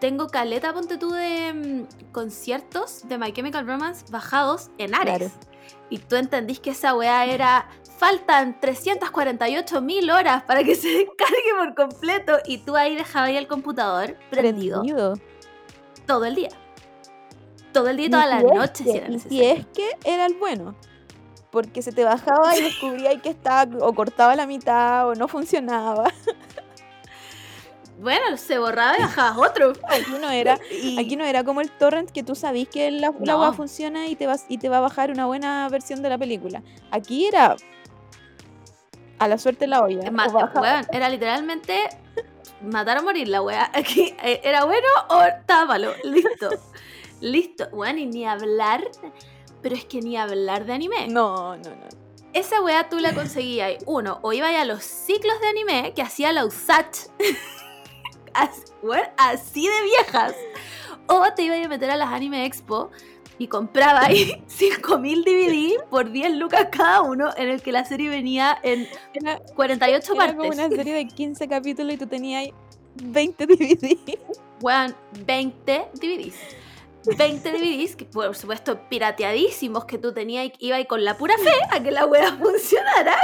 tengo 0.00 0.26
caleta, 0.26 0.74
ponte 0.74 0.98
tú, 0.98 1.12
de 1.12 1.54
mm, 1.54 2.12
conciertos 2.12 3.08
de 3.08 3.16
My 3.16 3.32
Chemical 3.32 3.66
Romance 3.66 4.04
bajados 4.10 4.68
en 4.76 4.94
Ares. 4.94 5.16
Claro. 5.16 5.32
Y 5.88 5.96
tú 5.96 6.16
entendís 6.16 6.60
que 6.60 6.72
esa 6.72 6.94
weá 6.94 7.24
era. 7.24 7.70
Faltan 7.96 8.60
348 8.60 9.80
mil 9.80 10.10
horas 10.10 10.42
para 10.42 10.62
que 10.62 10.74
se 10.74 10.88
descargue 10.88 11.54
por 11.56 11.74
completo. 11.74 12.36
Y 12.44 12.58
tú 12.58 12.76
ahí 12.76 12.96
dejabas 12.96 13.30
ahí 13.30 13.38
el 13.38 13.48
computador 13.48 14.18
prendido, 14.28 14.82
Prendido. 14.82 15.14
todo 16.06 16.26
el 16.26 16.34
día. 16.34 16.50
Todo 17.80 17.88
el 17.88 17.96
día 17.96 18.06
y 18.06 18.10
toda 18.10 18.26
Y 18.26 18.28
la 18.44 18.54
noche 18.54 18.84
si 18.84 18.90
era 18.90 19.06
y 19.06 19.06
si 19.06 19.12
necesario. 19.28 19.52
es 19.52 19.66
que 19.74 19.90
era 20.04 20.26
el 20.26 20.34
bueno. 20.34 20.74
Porque 21.50 21.80
se 21.82 21.92
te 21.92 22.04
bajaba 22.04 22.56
y 22.56 22.62
descubría 22.62 23.18
que 23.20 23.28
estaba 23.30 23.70
o 23.86 23.94
cortaba 23.94 24.34
la 24.36 24.46
mitad 24.46 25.08
o 25.08 25.14
no 25.14 25.28
funcionaba. 25.28 26.12
Bueno, 27.98 28.36
se 28.36 28.58
borraba 28.58 28.98
y 28.98 29.00
bajabas 29.02 29.38
otro. 29.50 29.72
Aquí 29.88 30.12
no 30.20 30.28
era, 30.30 30.58
Y- 30.70 30.98
aquí 31.00 31.16
no 31.16 31.24
era 31.24 31.44
como 31.44 31.62
el 31.62 31.70
torrent 31.70 32.10
que 32.10 32.22
tú 32.22 32.34
sabís 32.34 32.68
que 32.68 32.90
la, 32.90 33.10
la 33.20 33.32
No. 33.32 33.40
weá 33.40 33.52
funciona 33.54 34.06
y 34.06 34.16
te, 34.16 34.26
vas, 34.26 34.44
y 34.50 34.58
te 34.58 34.68
va 34.68 34.78
a 34.78 34.80
bajar 34.80 35.10
una 35.10 35.24
buena 35.26 35.66
versión 35.70 36.02
de 36.02 36.10
la 36.10 36.18
película. 36.18 36.62
Aquí 36.90 37.26
era 37.26 37.56
a 39.18 39.28
la 39.28 39.38
suerte 39.38 39.66
la 39.66 39.80
olla. 39.82 40.10
Weón, 40.10 40.86
era 40.92 41.08
literalmente 41.08 41.88
matar 42.60 42.98
o 42.98 43.02
morir 43.02 43.28
la 43.28 43.40
wea. 43.40 43.70
Aquí 43.72 44.14
eh, 44.22 44.42
era 44.44 44.64
bueno 44.66 44.86
o 45.08 45.22
estaba 45.22 45.64
malo. 45.64 45.92
Listo. 46.04 46.50
Listo. 47.20 47.68
Weón, 47.72 47.98
y 47.98 48.06
ni 48.06 48.26
hablar. 48.26 48.88
Pero 49.62 49.74
es 49.74 49.84
que 49.84 50.00
ni 50.00 50.16
hablar 50.16 50.64
de 50.66 50.72
anime. 50.74 51.08
No, 51.08 51.56
no, 51.56 51.70
no. 51.70 51.88
Esa 52.32 52.60
wea 52.62 52.88
tú 52.88 52.98
la 52.98 53.14
conseguías. 53.14 53.82
Uno, 53.86 54.18
o 54.22 54.32
iba 54.32 54.48
a 54.48 54.64
los 54.64 54.82
ciclos 54.84 55.40
de 55.40 55.48
anime 55.48 55.92
que 55.94 56.02
hacía 56.02 56.32
la 56.32 56.44
USACH. 56.44 57.08
As- 58.34 58.72
weón, 58.82 59.06
así 59.16 59.66
de 59.66 59.82
viejas. 59.84 60.34
O 61.06 61.24
te 61.34 61.42
iba 61.42 61.54
a 61.56 61.68
meter 61.68 61.90
a 61.90 61.96
las 61.96 62.08
Anime 62.12 62.44
Expo 62.44 62.90
y 63.38 63.46
compraba 63.48 64.04
ahí 64.06 64.42
5000 64.48 65.24
DVD 65.24 65.84
por 65.88 66.10
10 66.10 66.32
lucas 66.32 66.68
cada 66.70 67.02
uno, 67.02 67.30
en 67.36 67.48
el 67.48 67.62
que 67.62 67.70
la 67.72 67.84
serie 67.84 68.08
venía 68.10 68.58
en 68.62 68.88
Era, 69.14 69.38
48 69.54 70.12
era 70.14 70.26
como 70.34 70.42
partes. 70.42 70.58
una 70.58 70.68
serie 70.76 70.94
de 70.94 71.06
15 71.14 71.48
capítulos 71.48 71.94
y 71.94 71.96
tú 71.96 72.06
tenías 72.06 72.42
ahí 72.42 72.54
20 73.02 73.46
DVD. 73.46 74.18
Weón, 74.60 74.94
20 75.24 75.88
DVDs. 75.94 76.34
20 77.06 77.52
DVDs, 77.52 77.96
que 77.96 78.04
por 78.04 78.34
supuesto 78.34 78.80
pirateadísimos, 78.88 79.84
que 79.84 79.98
tú 79.98 80.12
tenías, 80.12 80.50
iba 80.58 80.76
ahí 80.76 80.86
con 80.86 81.04
la 81.04 81.16
pura 81.16 81.36
fe 81.38 81.52
a 81.70 81.82
que 81.82 81.90
la 81.90 82.06
wea 82.06 82.36
funcionara. 82.42 83.16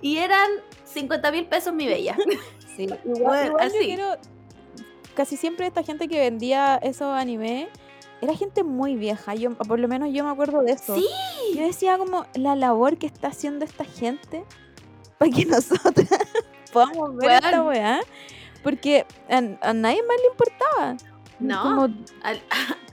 Y 0.00 0.18
eran 0.18 0.48
50 0.84 1.30
mil 1.32 1.46
pesos 1.46 1.72
mi 1.74 1.86
bella. 1.86 2.16
Sí, 2.76 2.84
igual, 2.84 3.00
Bueno, 3.04 3.46
igual 3.46 3.70
yo 3.72 3.78
así. 3.78 3.86
quiero. 3.86 4.16
Casi 5.14 5.36
siempre 5.36 5.66
esta 5.66 5.82
gente 5.82 6.08
que 6.08 6.18
vendía 6.20 6.76
esos 6.82 7.12
anime 7.14 7.68
era 8.22 8.34
gente 8.34 8.62
muy 8.64 8.94
vieja. 8.96 9.34
Yo, 9.34 9.54
por 9.54 9.78
lo 9.78 9.88
menos 9.88 10.10
yo 10.12 10.24
me 10.24 10.30
acuerdo 10.30 10.62
de 10.62 10.72
eso. 10.72 10.94
Sí. 10.96 11.06
Yo 11.54 11.62
decía 11.66 11.98
como 11.98 12.26
la 12.34 12.54
labor 12.56 12.96
que 12.96 13.06
está 13.06 13.28
haciendo 13.28 13.64
esta 13.64 13.84
gente 13.84 14.44
para 15.18 15.30
que 15.30 15.44
nosotras 15.46 16.08
podamos 16.72 17.16
ver 17.16 17.32
esta 17.32 17.50
Weón. 17.62 17.66
weá. 17.68 18.00
Porque 18.62 19.04
a, 19.28 19.36
a 19.68 19.72
nadie 19.74 20.02
más 20.02 20.16
le 20.20 20.26
importaba. 20.30 20.96
No, 21.40 21.62
Como, 21.62 21.82
A, 22.22 22.34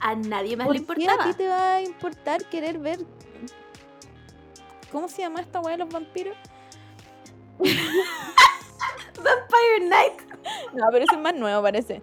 a 0.10 0.14
nadie 0.14 0.56
más 0.56 0.66
¿por 0.66 0.74
le 0.76 0.84
qué 0.84 0.92
a 0.92 0.94
importaba. 1.00 1.24
ti 1.30 1.36
te 1.36 1.48
va 1.48 1.74
a 1.76 1.82
importar 1.82 2.44
querer 2.46 2.78
ver? 2.78 2.98
¿Cómo 4.90 5.08
se 5.08 5.22
llama 5.22 5.40
esta 5.40 5.60
weá 5.60 5.72
de 5.76 5.84
los 5.84 5.92
vampiros? 5.92 6.36
Vampire 9.16 9.88
Night. 9.88 10.20
No, 10.74 10.86
pero 10.90 11.04
ese 11.04 11.14
es 11.14 11.20
más 11.20 11.34
nuevo, 11.34 11.62
parece. 11.62 12.02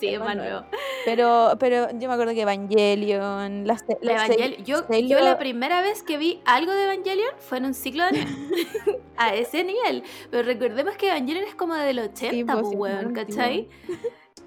Sí, 0.00 0.08
es 0.08 0.20
más 0.20 0.36
nuevo. 0.36 0.64
Pero, 1.04 1.54
pero 1.58 1.88
yo 1.98 2.08
me 2.08 2.14
acuerdo 2.14 2.32
que 2.32 2.42
Evangelion, 2.42 3.66
las, 3.66 3.84
La 4.00 4.12
las 4.14 4.30
Evangel- 4.30 4.62
yo, 4.64 4.84
yo 5.06 5.20
la 5.20 5.38
primera 5.38 5.80
vez 5.82 6.02
que 6.04 6.18
vi 6.18 6.40
algo 6.44 6.72
de 6.72 6.84
Evangelion 6.84 7.30
fue 7.38 7.58
en 7.58 7.64
un 7.66 7.74
ciclo 7.74 8.04
de 8.06 8.24
a 9.16 9.34
ese 9.34 9.64
nivel. 9.64 10.04
Pero 10.30 10.44
recordemos 10.44 10.96
que 10.96 11.08
Evangelion 11.08 11.44
es 11.44 11.54
como 11.56 11.74
del 11.74 11.98
80, 11.98 12.52
pues, 12.52 12.62
pues, 12.62 12.70
sí, 12.70 12.76
weón, 12.76 13.12
¿cachai? 13.12 13.68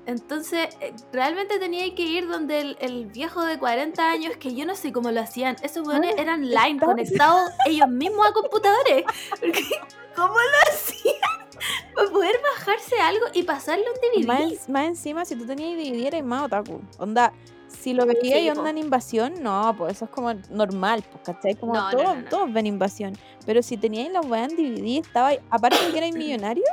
Entonces, 0.05 0.69
eh, 0.81 0.93
realmente 1.13 1.59
tenía 1.59 1.93
que 1.93 2.01
ir 2.01 2.27
donde 2.27 2.59
el, 2.61 2.77
el 2.81 3.05
viejo 3.05 3.43
de 3.43 3.59
40 3.59 4.11
años, 4.11 4.35
que 4.37 4.55
yo 4.55 4.65
no 4.65 4.75
sé 4.75 4.91
cómo 4.91 5.11
lo 5.11 5.21
hacían. 5.21 5.55
Esos 5.61 5.87
weones 5.87 6.15
Ah, 6.17 6.21
eran 6.21 6.49
line, 6.49 6.79
conectados 6.79 7.51
ellos 7.67 7.87
mismos 7.89 8.25
a 8.27 8.33
computadores. 8.33 9.03
Porque, 9.39 9.63
¿Cómo 10.15 10.33
lo 10.33 10.73
hacían? 10.73 11.15
Para 11.95 12.09
poder 12.09 12.35
bajarse 12.57 12.99
algo 12.99 13.25
y 13.33 13.43
pasarle 13.43 13.83
un 13.85 14.23
DVD. 14.23 14.27
Más, 14.27 14.41
en- 14.67 14.73
más 14.73 14.85
encima, 14.87 15.25
si 15.25 15.35
tú 15.35 15.45
tenías 15.45 15.77
DVD, 15.77 16.07
eres 16.07 16.23
más 16.23 16.43
otaku. 16.43 16.81
Onda, 16.97 17.31
si 17.67 17.93
lo 17.93 18.05
veías 18.05 18.39
Sí, 18.39 18.45
y 18.45 18.49
onda 18.49 18.69
en 18.71 18.79
invasión, 18.79 19.35
no, 19.41 19.73
pues 19.77 19.93
eso 19.93 20.05
es 20.05 20.11
como 20.11 20.33
normal, 20.49 21.03
pues, 21.09 21.23
¿cachai? 21.23 21.55
Como 21.55 21.73
No, 21.73 21.89
todos, 21.91 22.03
no, 22.03 22.15
no. 22.15 22.29
todos 22.29 22.51
ven 22.51 22.65
invasión. 22.65 23.15
Pero 23.45 23.61
si 23.61 23.77
teníais 23.77 24.11
la 24.11 24.21
weá 24.21 24.45
en 24.45 24.55
DVD, 24.55 24.99
estaba 25.05 25.31
aparte 25.51 25.85
de 25.85 25.91
que 25.91 25.97
erais 25.99 26.15
millonario, 26.15 26.63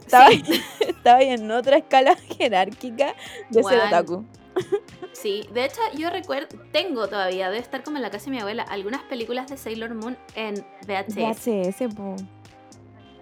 estaba, 0.00 0.28
estaba 0.80 1.18
ahí 1.18 1.28
en 1.30 1.50
otra 1.50 1.76
escala 1.78 2.16
jerárquica 2.38 3.14
de 3.50 3.62
ser 3.62 3.80
otaku. 3.80 4.24
Sí, 5.12 5.48
de 5.52 5.64
hecho 5.66 5.80
yo 5.94 6.10
recuerdo, 6.10 6.58
tengo 6.72 7.08
todavía, 7.08 7.46
debe 7.50 7.58
estar 7.62 7.82
como 7.82 7.96
en 7.98 8.02
la 8.02 8.10
casa 8.10 8.26
de 8.26 8.32
mi 8.32 8.38
abuela, 8.40 8.62
algunas 8.64 9.02
películas 9.02 9.48
de 9.48 9.56
Sailor 9.56 9.94
Moon 9.94 10.16
en 10.34 10.54
VHS, 10.86 11.46
VHS, 11.46 11.94
po. 11.94 12.16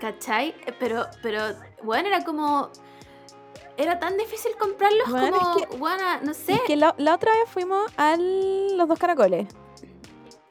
¿cachai? 0.01 0.55
Pero, 0.79 1.07
pero, 1.23 1.41
bueno, 1.83 2.09
era 2.09 2.25
como, 2.25 2.71
era 3.77 3.99
tan 3.99 4.17
difícil 4.17 4.53
comprarlos 4.59 5.11
Bueno, 5.11 5.27
es 5.37 5.43
como, 5.43 5.57
que- 5.57 5.77
bueno, 5.77 6.05
no 6.23 6.35
sé. 6.35 6.55
Es 6.55 6.61
que 6.63 6.77
la, 6.77 6.95
la 6.99 7.15
otra 7.15 7.33
vez 7.33 7.49
fuimos 7.51 7.91
a 7.97 8.17
los 8.17 8.89
dos 8.89 8.99
caracoles. 8.99 9.47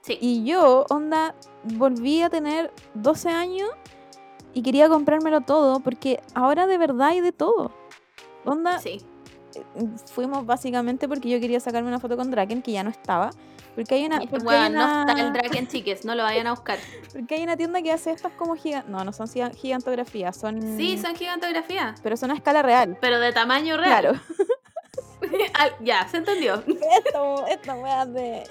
sí, 0.01 0.17
Y 0.21 0.43
yo, 0.45 0.86
onda, 0.89 1.36
volví 1.63 2.21
a 2.21 2.29
tener 2.29 2.71
12 2.93 3.29
años 3.29 3.69
y 4.53 4.62
quería 4.63 4.89
comprármelo 4.89 5.41
todo 5.41 5.79
porque 5.79 6.21
ahora 6.33 6.67
de 6.67 6.77
verdad 6.77 7.07
hay 7.09 7.21
de 7.21 7.31
todo. 7.31 7.71
Onda, 8.45 8.79
sí. 8.79 9.01
fuimos 10.13 10.45
básicamente 10.45 11.07
porque 11.07 11.29
yo 11.29 11.39
quería 11.39 11.59
sacarme 11.59 11.89
una 11.89 11.99
foto 11.99 12.15
con 12.17 12.31
Draken 12.31 12.62
que 12.62 12.71
ya 12.71 12.83
no 12.83 12.89
estaba. 12.89 13.31
Porque 13.75 13.95
hay 13.95 14.05
una, 14.05 14.19
porque 14.19 14.43
Bueno, 14.43 14.62
hay 14.62 14.71
una, 14.71 15.05
no 15.05 15.12
está 15.12 15.21
el 15.21 15.31
Draken 15.33 15.67
Chiques, 15.67 16.03
no 16.03 16.15
lo 16.15 16.23
vayan 16.23 16.47
a 16.47 16.51
buscar. 16.51 16.79
porque 17.13 17.35
hay 17.35 17.43
una 17.43 17.55
tienda 17.55 17.81
que 17.81 17.91
hace 17.91 18.12
estas 18.12 18.33
como 18.33 18.55
gigantes. 18.55 18.89
No, 18.91 19.03
no 19.05 19.13
son 19.13 19.27
giga- 19.27 19.53
gigantografías, 19.55 20.35
son. 20.35 20.59
Sí, 20.75 20.97
son 20.97 21.15
gigantografías, 21.15 21.99
Pero 22.01 22.17
son 22.17 22.31
a 22.31 22.33
escala 22.33 22.62
real. 22.62 22.97
pero 22.99 23.19
de 23.19 23.31
tamaño 23.31 23.77
real. 23.77 24.01
Claro. 24.01 24.19
Ya, 25.81 26.07
se 26.07 26.17
entendió. 26.17 26.63
Esta, 27.05 27.47
esta 27.49 27.75
wea 27.75 28.05
de. 28.05 28.43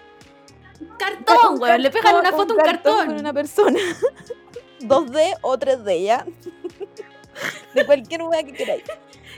Cartón, 0.99 1.61
weón, 1.61 1.83
le 1.83 1.91
pegan 1.91 2.17
una 2.17 2.31
foto 2.31 2.53
a 2.55 2.57
un 2.57 2.63
cartón. 2.63 3.07
con 3.07 3.19
una 3.19 3.33
persona. 3.33 3.79
2D 4.81 5.37
o 5.43 5.57
3D, 5.59 6.03
¿ya? 6.05 6.27
De 7.75 7.87
cualquier 7.87 8.23
wea 8.23 8.43
que 8.43 8.53
queráis. 8.53 8.83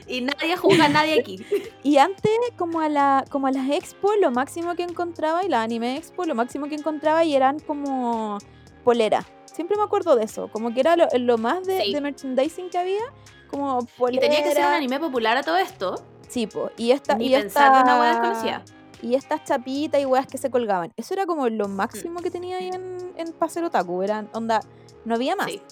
Y 0.07 0.23
nadie 0.23 0.57
juzga 0.57 0.87
a 0.87 0.89
nadie 0.89 1.21
aquí. 1.21 1.45
Y 1.83 1.99
antes, 1.99 2.33
como 2.57 2.81
a, 2.81 2.89
la, 2.89 3.25
como 3.31 3.47
a 3.47 3.53
las 3.53 3.69
expo, 3.71 4.13
lo 4.21 4.31
máximo 4.31 4.75
que 4.75 4.83
encontraba, 4.83 5.45
y 5.45 5.49
la 5.49 5.63
anime 5.63 5.97
expo, 5.97 6.25
lo 6.25 6.35
máximo 6.35 6.67
que 6.69 6.75
encontraba 6.75 7.25
y 7.25 7.35
eran 7.35 7.59
como 7.61 8.39
polera. 8.85 9.27
Siempre 9.45 9.77
me 9.77 9.83
acuerdo 9.83 10.17
de 10.17 10.25
eso, 10.25 10.49
como 10.51 10.73
que 10.73 10.81
era 10.81 10.97
lo, 10.97 11.07
lo 11.19 11.37
más 11.37 11.67
de, 11.67 11.83
Sí. 11.83 11.93
de 11.93 12.01
merchandising 12.01 12.71
que 12.71 12.79
había, 12.79 13.03
como 13.51 13.81
Y 13.83 13.99
polera. 13.99 14.21
tenía 14.23 14.43
que 14.43 14.53
ser 14.55 14.65
un 14.65 14.73
anime 14.73 14.99
popular 14.99 15.37
a 15.37 15.43
todo 15.43 15.59
esto. 15.59 15.97
Sí, 16.29 16.47
po, 16.47 16.71
y 16.79 16.93
esta, 16.93 17.17
Ni 17.17 17.27
y 17.27 17.31
pensar 17.33 17.71
una 17.71 17.81
esta- 17.81 17.99
hueá 18.01 18.09
desconocida. 18.11 18.65
Y 19.03 19.15
estas 19.15 19.45
chapitas 19.45 20.01
y 20.01 20.05
weas 20.07 20.27
que 20.27 20.39
se 20.39 20.51
colgaban. 20.51 20.93
Eso 20.97 21.15
era 21.15 21.27
como 21.27 21.49
lo 21.49 21.69
máximo 21.69 22.21
que 22.21 22.31
tenía 22.31 22.59
ahí 22.59 22.69
en, 22.73 23.13
en 23.17 23.33
Paseo 23.33 23.67
Otaku. 23.67 24.03
Eran, 24.03 24.31
onda, 24.33 24.61
no 25.05 25.15
había 25.15 25.37
más. 25.37 25.51
Sí. 25.51 25.63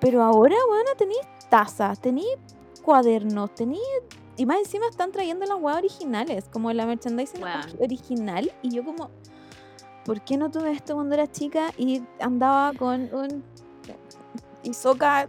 Pero 0.00 0.22
ahora, 0.22 0.56
bueno, 0.68 0.90
tenéis 0.96 1.20
tazas, 1.48 2.00
tenéis 2.00 2.36
cuadernos, 2.82 3.54
tenéis... 3.54 3.82
Y 4.36 4.46
más 4.46 4.58
encima 4.58 4.86
están 4.88 5.10
trayendo 5.10 5.44
las 5.46 5.58
weas 5.60 5.78
originales, 5.78 6.44
como 6.52 6.72
la 6.72 6.86
merchandising 6.86 7.42
original. 7.80 8.52
Y 8.62 8.70
yo 8.70 8.84
como, 8.84 9.10
¿por 10.04 10.20
qué 10.20 10.36
no 10.36 10.50
tuve 10.50 10.70
esto 10.70 10.94
cuando 10.94 11.14
era 11.14 11.26
chica 11.30 11.72
y 11.76 12.02
andaba 12.20 12.72
con 12.74 13.12
un 13.12 13.44
Isoka 14.62 15.28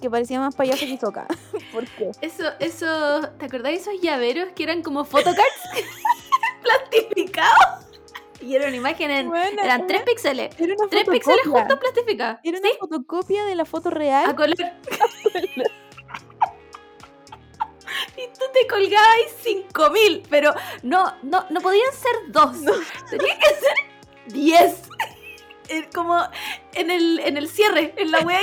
que 0.00 0.08
parecía 0.08 0.40
más 0.40 0.54
payaso 0.54 0.86
que 0.86 0.92
Isoka? 0.92 1.26
¿Por 1.72 1.84
qué? 1.84 2.10
Eso, 2.22 2.44
eso, 2.60 3.28
¿te 3.38 3.44
acordás 3.44 3.72
de 3.72 3.74
esos 3.74 4.00
llaveros 4.00 4.48
que 4.54 4.62
eran 4.62 4.82
como 4.82 5.04
photocards? 5.04 5.44
plastificados. 6.62 7.87
Y 8.40 8.54
era 8.54 8.68
una 8.68 8.76
imagen 8.76 9.10
en. 9.10 9.28
Buena, 9.28 9.62
Eran 9.64 9.80
era- 9.80 9.86
3 9.86 10.02
píxeles. 10.02 10.60
Era 10.60 10.74
una 10.78 10.88
3 10.88 11.04
píxeles 11.08 11.46
juntos 11.46 11.78
plastificados. 11.78 12.40
Era 12.44 12.58
una 12.58 12.68
Sí, 12.68 12.74
fotocopia 12.78 13.44
de 13.44 13.54
la 13.54 13.64
foto 13.64 13.90
real. 13.90 14.30
a 14.30 14.36
color. 14.36 14.56
y 18.16 18.26
tú 18.38 18.44
te 18.52 18.66
colgabas 18.68 19.32
5000, 19.42 20.22
pero 20.28 20.52
no, 20.82 21.14
no, 21.22 21.46
no 21.50 21.60
podían 21.60 21.92
ser 21.92 22.12
dos. 22.28 22.56
Tenía 23.10 23.38
que 23.38 23.48
ser 23.48 24.34
10. 24.34 24.82
eh, 25.70 25.88
como 25.94 26.18
en 26.74 26.90
el, 26.90 27.20
en 27.20 27.36
el 27.36 27.48
cierre, 27.48 27.94
en 27.96 28.10
la 28.10 28.20
wea. 28.20 28.40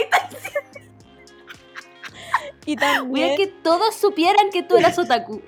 Y 2.67 2.75
también, 2.77 3.37
que 3.37 3.45
todos 3.47 3.95
supieran 3.95 4.49
que 4.49 4.63
tú 4.63 4.75
eras 4.77 4.97
otaku. 4.97 5.41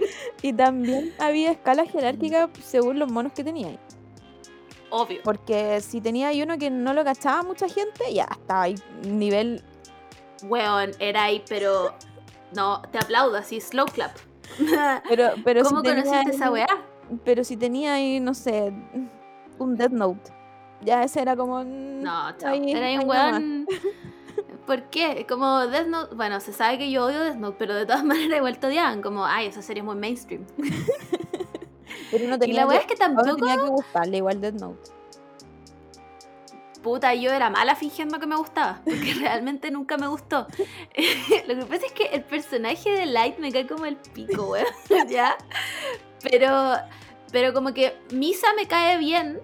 y 0.44 0.54
también 0.54 1.14
había 1.20 1.52
escala 1.52 1.86
jerárquica 1.86 2.50
según 2.64 3.00
los 3.00 3.12
monos 3.12 3.34
que 3.34 3.44
teníais. 3.44 3.80
Obvio. 4.90 5.22
Porque 5.24 5.82
si 5.82 6.00
tenía 6.02 6.30
ahí 6.30 6.42
uno 6.42 6.58
que 6.58 6.70
no 6.70 6.94
lo 6.94 7.04
cachaba 7.04 7.44
mucha 7.44 7.68
gente, 7.68 8.14
ya 8.14 8.28
estaba 8.32 8.64
ahí 8.64 8.76
nivel. 9.04 9.64
Weón, 10.44 10.92
era 11.00 11.24
ahí, 11.26 11.44
pero. 11.50 11.94
No, 12.56 12.82
te 12.92 12.98
aplaudo, 12.98 13.36
así, 13.38 13.60
slow 13.60 13.86
clap. 13.88 14.16
Pero, 15.10 15.32
pero 15.44 15.64
¿Cómo 15.64 15.82
si 15.82 15.88
tenía 15.88 16.04
conociste 16.06 16.36
esa 16.36 16.46
ahí- 16.46 16.52
weá? 16.52 16.68
Pero 17.26 17.44
si 17.44 17.58
tenía 17.58 17.96
ahí, 17.96 18.20
no 18.22 18.34
sé, 18.34 18.72
un 19.60 19.76
Death 19.76 19.92
Note. 19.92 20.32
Ya 20.82 21.04
ese 21.04 21.22
era 21.22 21.36
como. 21.36 21.60
mm, 21.64 22.02
No, 22.02 22.38
chao. 22.38 22.52
ahí- 22.54 22.72
Era 22.72 22.86
ahí 22.88 22.98
un 22.98 23.10
weón. 23.10 23.68
¿Por 24.66 24.84
qué? 24.84 25.26
Como 25.28 25.68
Death 25.68 25.88
Note. 25.88 26.16
Bueno, 26.16 26.40
se 26.40 26.54
sabe 26.54 26.78
que 26.78 26.90
yo 26.92 27.06
odio 27.06 27.22
Death 27.24 27.36
Note, 27.36 27.56
pero 27.60 27.76
de 27.76 27.86
todas 27.86 28.04
maneras 28.06 28.38
igual 28.38 28.58
te 28.58 28.68
odiaban. 28.68 29.02
Como, 29.02 29.26
ay, 29.26 29.48
esa 29.48 29.62
serie 29.62 29.82
es 29.82 29.86
muy 29.86 29.96
mainstream. 29.96 30.46
Pero 32.12 32.28
no 32.28 32.36
Y 32.36 32.40
tenía 32.40 32.62
la 32.62 32.68
weá 32.68 32.78
que, 32.80 32.86
es 32.86 32.92
que 32.92 32.96
tampoco. 32.98 33.36
tenía 33.36 33.56
que 33.56 33.70
gustarle 33.70 34.18
igual 34.18 34.42
Death 34.42 34.54
Note. 34.56 34.92
Puta, 36.82 37.14
yo 37.16 37.32
era 37.34 37.50
mala 37.50 37.76
fingiendo 37.76 38.20
que 38.20 38.28
me 38.28 38.36
gustaba, 38.36 38.82
porque 38.86 39.14
realmente 39.20 39.72
nunca 39.72 39.98
me 39.98 40.08
gustó. 40.08 40.48
Lo 41.48 41.56
que 41.56 41.66
pasa 41.66 41.86
es 41.86 41.92
que 41.92 42.06
el 42.06 42.24
personaje 42.24 42.92
de 42.92 43.06
Light 43.08 43.40
me 43.40 43.52
cae 43.52 43.68
como 43.68 43.86
el 43.86 43.96
pico, 43.98 44.44
weón, 44.52 44.68
¿ya? 45.10 45.36
Pero, 46.30 46.76
pero 47.32 47.54
como 47.54 47.74
que 47.74 47.98
Misa 48.12 48.48
me 48.56 48.68
cae 48.68 48.98
bien, 48.98 49.40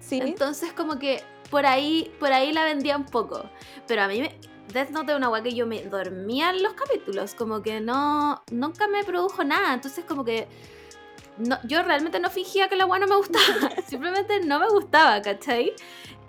Sí. 0.00 0.20
entonces 0.22 0.72
como 0.72 0.98
que 0.98 1.22
por 1.50 1.66
ahí, 1.66 2.10
por 2.18 2.32
ahí 2.32 2.52
la 2.52 2.64
vendía 2.64 2.96
un 2.96 3.04
poco. 3.04 3.42
Pero 3.86 4.02
a 4.02 4.08
mí 4.08 4.20
me... 4.20 4.34
Death 4.72 4.90
Note 4.90 5.12
es 5.12 5.16
una 5.16 5.30
weá 5.30 5.42
que 5.42 5.54
yo 5.54 5.66
me 5.66 5.82
dormía 5.84 6.50
en 6.50 6.62
los 6.62 6.74
capítulos, 6.74 7.34
como 7.34 7.62
que 7.62 7.80
no, 7.80 8.42
nunca 8.50 8.86
me 8.86 9.02
produjo 9.04 9.42
nada, 9.44 9.72
entonces 9.72 10.04
como 10.04 10.24
que 10.26 10.46
no, 11.38 11.58
yo 11.64 11.82
realmente 11.82 12.20
no 12.20 12.30
fingía 12.30 12.68
que 12.68 12.76
la 12.76 12.86
weá 12.86 12.98
no 13.00 13.06
me 13.06 13.16
gustaba, 13.16 13.70
simplemente 13.86 14.40
no 14.44 14.58
me 14.58 14.68
gustaba, 14.68 15.20
¿cachai? 15.22 15.72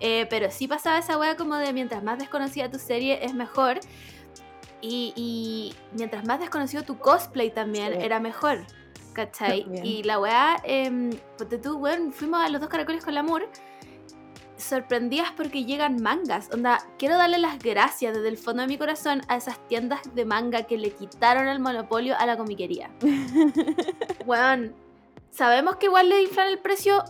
Eh, 0.00 0.26
pero 0.30 0.50
sí 0.50 0.66
pasaba 0.66 0.98
esa 0.98 1.18
weá 1.18 1.36
como 1.36 1.56
de 1.56 1.72
mientras 1.72 2.02
más 2.02 2.18
desconocida 2.18 2.70
tu 2.70 2.78
serie 2.78 3.24
es 3.24 3.34
mejor. 3.34 3.80
Y, 4.82 5.12
y 5.14 5.74
mientras 5.92 6.24
más 6.26 6.40
desconocido 6.40 6.82
tu 6.84 6.98
cosplay 6.98 7.50
también 7.50 7.92
Sí. 7.92 7.98
era 8.00 8.18
mejor. 8.18 8.64
¿Cachai? 9.12 9.66
Y 9.82 10.02
la 10.04 10.18
weá, 10.18 10.56
eh, 10.64 11.10
tú, 11.62 11.76
weón, 11.76 12.12
fuimos 12.14 12.42
a 12.42 12.48
los 12.48 12.60
dos 12.62 12.70
caracoles 12.70 13.04
con 13.04 13.12
el 13.12 13.18
amor. 13.18 13.46
Sorprendidas 14.56 15.32
porque 15.36 15.64
llegan 15.64 16.02
mangas. 16.02 16.48
Onda, 16.52 16.78
quiero 16.98 17.16
darle 17.16 17.38
las 17.38 17.58
gracias 17.58 18.14
desde 18.14 18.28
el 18.28 18.36
fondo 18.38 18.62
de 18.62 18.68
mi 18.68 18.78
corazón 18.78 19.22
a 19.28 19.36
esas 19.36 19.58
tiendas 19.68 20.00
de 20.14 20.24
manga 20.24 20.62
que 20.62 20.78
le 20.78 20.90
quitaron 20.92 21.48
el 21.48 21.60
monopolio 21.60 22.14
a 22.18 22.24
la 22.24 22.36
comiquería. 22.36 22.90
Weón, 24.26 24.74
sabemos 25.30 25.76
que 25.76 25.86
igual 25.86 26.08
le 26.08 26.22
inflan 26.22 26.48
el 26.48 26.58
precio 26.58 27.04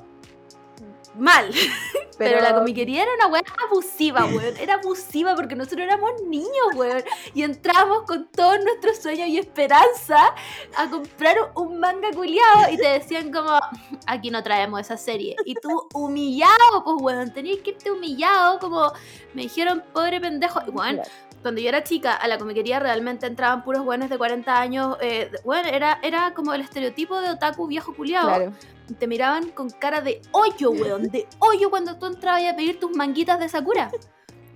mal. 1.17 1.51
Pero, 2.19 2.43
la 2.43 2.55
comiquería 2.55 3.03
era 3.03 3.15
una 3.15 3.27
weá 3.29 3.43
abusiva, 3.67 4.27
weón. 4.27 4.55
Era 4.59 4.75
abusiva 4.75 5.35
porque 5.35 5.57
nosotros 5.57 5.81
éramos 5.81 6.11
niños, 6.27 6.75
weón. 6.75 7.03
Y 7.33 7.43
entramos 7.43 8.03
con 8.03 8.29
todos 8.29 8.63
nuestros 8.63 8.99
sueños 8.99 9.29
y 9.29 9.39
esperanza 9.39 10.35
a 10.77 10.91
comprar 10.91 11.37
un 11.55 11.81
manga 11.81 12.11
culiado 12.11 12.71
y 12.71 12.77
te 12.77 12.89
decían 12.89 13.33
como, 13.33 13.59
aquí 14.07 14.31
no 14.31 14.43
traemos 14.43 14.81
esa 14.81 14.99
serie. 14.99 15.35
Y 15.47 15.55
tú 15.55 15.89
humillado, 15.95 16.85
pues, 16.85 16.97
weón. 17.01 17.33
Tenías 17.33 17.61
que 17.61 17.71
irte 17.71 17.91
humillado, 17.91 18.59
como 18.59 18.93
me 19.33 19.43
dijeron, 19.43 19.83
pobre 19.95 20.21
pendejo. 20.21 20.61
Y, 20.67 20.71
weón, 20.71 21.01
cuando 21.43 21.61
yo 21.61 21.69
era 21.69 21.83
chica, 21.83 22.15
a 22.15 22.29
la 22.29 22.39
comiquería 22.39 22.81
realmente 22.81 23.27
entraban 23.27 23.65
puros 23.65 23.85
buenos 23.85 24.11
de 24.11 24.19
40 24.19 24.61
años. 24.61 24.97
Eh, 25.01 25.31
bueno, 25.45 25.69
era, 25.69 25.99
era 26.03 26.35
como 26.35 26.53
el 26.53 26.61
estereotipo 26.61 27.21
de 27.21 27.31
otaku 27.31 27.67
viejo 27.67 27.95
culiado 27.95 28.29
Claro. 28.29 28.53
te 28.99 29.07
miraban 29.07 29.51
con 29.51 29.71
cara 29.71 30.01
de 30.03 30.21
hoyo, 30.33 30.71
weón, 30.71 31.09
de 31.11 31.27
hoyo 31.39 31.71
cuando 31.71 31.97
tú 31.99 32.07
entrabas 32.07 32.43
a 32.45 32.55
pedir 32.57 32.79
tus 32.79 32.95
manguitas 32.95 33.39
de 33.39 33.49
Sakura. 33.49 33.91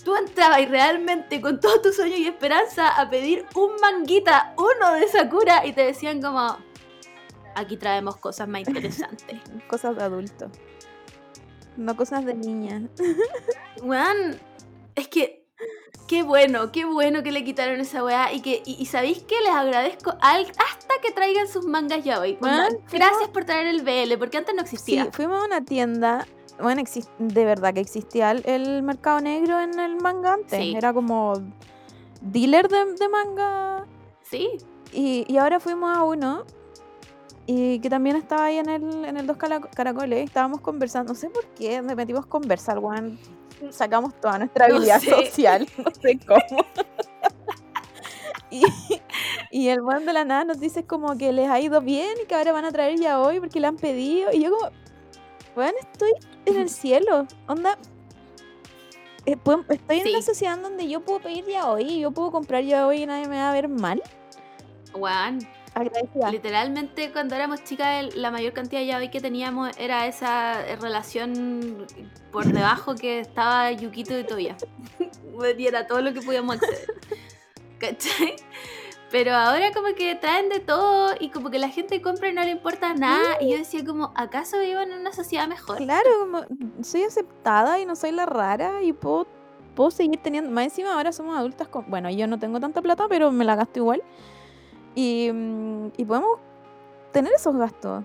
Tú 0.05 0.15
entrabas 0.15 0.61
y 0.61 0.67
realmente 0.67 1.41
con 1.41 1.59
todo 1.59 1.81
tu 1.81 1.91
sueño 1.91 2.17
y 2.17 2.27
esperanza 2.27 2.89
a 2.89 3.09
pedir 3.09 3.47
un 3.55 3.77
manguita, 3.81 4.55
uno 4.59 4.93
de 4.93 5.09
Sakura, 5.09 5.65
y 5.65 5.73
te 5.73 5.87
decían 5.87 6.21
como, 6.21 6.59
aquí 7.55 7.79
traemos 7.79 8.17
cosas 8.19 8.47
más 8.47 8.61
interesantes. 8.69 9.41
Cosas 9.69 9.97
de 9.97 10.03
adulto. 10.03 10.51
No 11.79 11.97
cosas 11.97 12.25
de 12.27 12.35
niña. 12.35 12.83
Weón, 13.83 14.39
es 14.95 15.09
que, 15.09 15.44
qué 16.09 16.23
bueno, 16.23 16.71
qué 16.73 16.85
bueno 16.85 17.23
que 17.23 17.33
le 17.33 17.45
quitaron 17.45 17.81
esa 17.81 18.05
weá 18.05 18.33
y 18.33 18.41
que, 18.41 18.63
y, 18.65 18.77
y 18.81 18.87
¿sabéis 18.87 19.23
qué? 19.23 19.35
Les 19.43 19.53
agradezco 19.53 20.15
al- 20.21 20.47
hasta 20.47 20.95
que 21.03 21.11
traigan 21.13 21.49
sus 21.49 21.67
mangas 21.67 22.05
ya 22.05 22.21
hoy. 22.21 22.39
Gracias 22.93 23.29
por 23.33 23.45
traer 23.45 23.67
el 23.67 23.83
BL, 23.83 24.17
porque 24.19 24.37
antes 24.39 24.55
no 24.55 24.63
Sí, 24.67 24.75
existía. 24.77 25.09
fuimos 25.13 25.43
a 25.43 25.47
una 25.47 25.65
tienda. 25.65 26.27
Bueno, 26.61 26.83
de 27.19 27.45
verdad 27.45 27.75
que 27.75 27.81
existía 27.81 28.31
el, 28.31 28.43
el 28.47 28.83
mercado 28.83 29.21
negro 29.21 29.59
en 29.61 29.79
el 29.81 29.97
manga 29.97 30.35
antes. 30.35 30.59
Sí. 30.59 30.75
Era 30.77 30.93
como 30.93 31.33
dealer 32.21 32.69
de, 32.69 32.95
de 32.95 33.09
manga. 33.09 33.87
Sí, 34.23 34.51
Y, 34.93 35.25
y 35.27 35.37
ahora 35.39 35.59
fuimos 35.59 35.97
a 35.97 36.03
uno. 36.05 36.45
Y 37.47 37.79
que 37.81 37.91
también 37.91 38.17
estaba 38.17 38.45
ahí 38.45 38.57
en 38.59 38.69
el, 38.71 39.05
en 39.05 39.17
el 39.19 39.27
Dos 39.27 39.37
Caracoles. 39.37 40.25
Estábamos 40.25 40.61
conversando. 40.61 41.13
No 41.13 41.19
sé 41.19 41.29
por 41.29 41.45
qué. 41.49 41.83
Nos 41.83 41.95
metimos 41.97 42.25
a 42.25 42.29
conversar, 42.29 42.79
weón. 42.79 43.19
Sacamos 43.71 44.15
toda 44.21 44.39
nuestra 44.39 44.69
No 44.69 44.75
habilidad 44.77 45.01
sé. 45.01 45.11
social. 45.11 45.69
No 45.79 45.91
sé 46.01 46.19
cómo. 46.27 46.41
y, 48.51 48.63
y 49.51 49.69
el 49.69 49.81
weón 49.81 50.07
de 50.07 50.13
la 50.13 50.25
nada 50.25 50.45
nos 50.45 50.61
dice 50.61 50.85
como 50.85 51.17
que 51.17 51.33
les 51.33 51.49
ha 51.49 51.61
ido 51.61 51.81
bien 51.81 52.15
y 52.23 52.27
que 52.27 52.35
ahora 52.35 52.53
van 52.53 52.65
a 52.65 52.73
traer 52.73 52.99
ya 52.99 53.21
hoy 53.21 53.41
porque 53.41 53.61
le 53.61 53.67
han 53.67 53.77
pedido. 53.77 54.31
Y 54.33 54.43
yo 54.43 54.51
como, 54.53 54.71
weón, 55.57 55.73
estoy 55.81 56.13
en 56.47 56.57
el 56.57 56.69
cielo. 56.71 57.27
Onda. 57.49 57.79
eh, 59.27 59.37
Estoy 59.69 60.01
en 60.01 60.09
una 60.09 60.19
Sí. 60.21 60.23
sociedad 60.23 60.59
donde 60.59 60.89
yo 60.89 61.01
puedo 61.01 61.21
pedir 61.21 61.45
ya 61.47 61.71
hoy 61.71 62.01
yo 62.01 62.11
puedo 62.11 62.31
comprar 62.31 62.63
ya 62.63 62.87
hoy 62.87 63.03
y 63.03 63.07
nadie 63.07 63.27
me 63.27 63.37
va 63.39 63.51
a 63.51 63.53
ver 63.53 63.69
mal. 63.69 64.03
weón. 64.95 65.39
Agradecida. 65.75 66.31
Literalmente 66.31 67.13
cuando 67.13 67.35
éramos 67.35 67.65
chicas 67.65 68.15
la 68.15 68.31
mayor 68.31 68.53
cantidad 68.53 68.81
de 68.81 68.87
yaoi 68.87 69.11
que 69.11 69.21
teníamos 69.21 69.77
era 69.77 70.07
esa 70.07 70.65
eh, 70.67 70.77
relación 70.77 71.87
por 72.31 72.47
debajo 72.47 72.95
que 72.95 73.19
estaba 73.21 73.73
Yukito 73.73 74.19
y 74.19 74.25
Toya. 74.25 74.57
y 75.59 75.67
era 75.67 75.87
todo 75.87 76.01
lo 76.01 76.13
que 76.13 76.23
podíamos 76.23 76.57
acceder. 76.57 76.95
¿Cachai? 77.79 78.37
Pero 79.15 79.33
ahora 79.33 79.71
como 79.73 79.95
que 79.95 80.17
traen 80.17 80.49
de 80.49 80.59
todo 80.59 81.15
y 81.21 81.31
como 81.31 81.51
que 81.51 81.61
la 81.61 81.69
gente 81.69 82.03
compra 82.03 82.31
y 82.31 82.33
no 82.33 82.43
le 82.43 82.51
importa 82.51 82.95
nada. 82.95 83.37
Y 83.41 83.51
yo 83.53 83.59
decía 83.59 83.85
como, 83.85 84.13
¿acaso 84.17 84.59
vivo 84.59 84.81
en 84.81 84.93
una 84.93 85.13
sociedad 85.13 85.47
mejor? 85.47 85.77
Claro, 85.77 86.11
como 86.19 86.41
soy 86.83 87.05
aceptada 87.05 87.79
y 87.79 87.87
no 87.87 87.95
soy 87.95 88.11
la 88.11 88.27
rara 88.27 88.83
y 88.83 88.93
puedo, 88.93 89.29
puedo 89.77 89.93
seguir 89.93 90.21
teniendo. 90.21 90.51
Más 90.51 90.65
encima 90.65 90.95
ahora 90.95 91.13
somos 91.13 91.39
adultas 91.39 91.69
con. 91.69 91.89
Bueno, 91.89 92.11
yo 92.11 92.27
no 92.27 92.41
tengo 92.41 92.59
tanta 92.59 92.83
plata, 92.83 93.07
pero 93.09 93.31
me 93.31 93.45
la 93.45 93.55
gasto 93.55 93.79
igual. 93.79 94.03
Y, 94.95 95.31
mm, 95.33 95.93
y 95.97 96.05
podemos 96.05 96.39
tener 97.13 97.33
esos 97.33 97.57
gastos. 97.57 98.05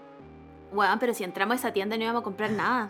Bueno, 0.71 0.97
pero 0.99 1.13
si 1.13 1.23
entramos 1.23 1.53
a 1.53 1.55
esa 1.55 1.73
tienda 1.73 1.97
no 1.97 2.03
íbamos 2.03 2.21
a 2.21 2.23
comprar 2.23 2.51
nada. 2.51 2.89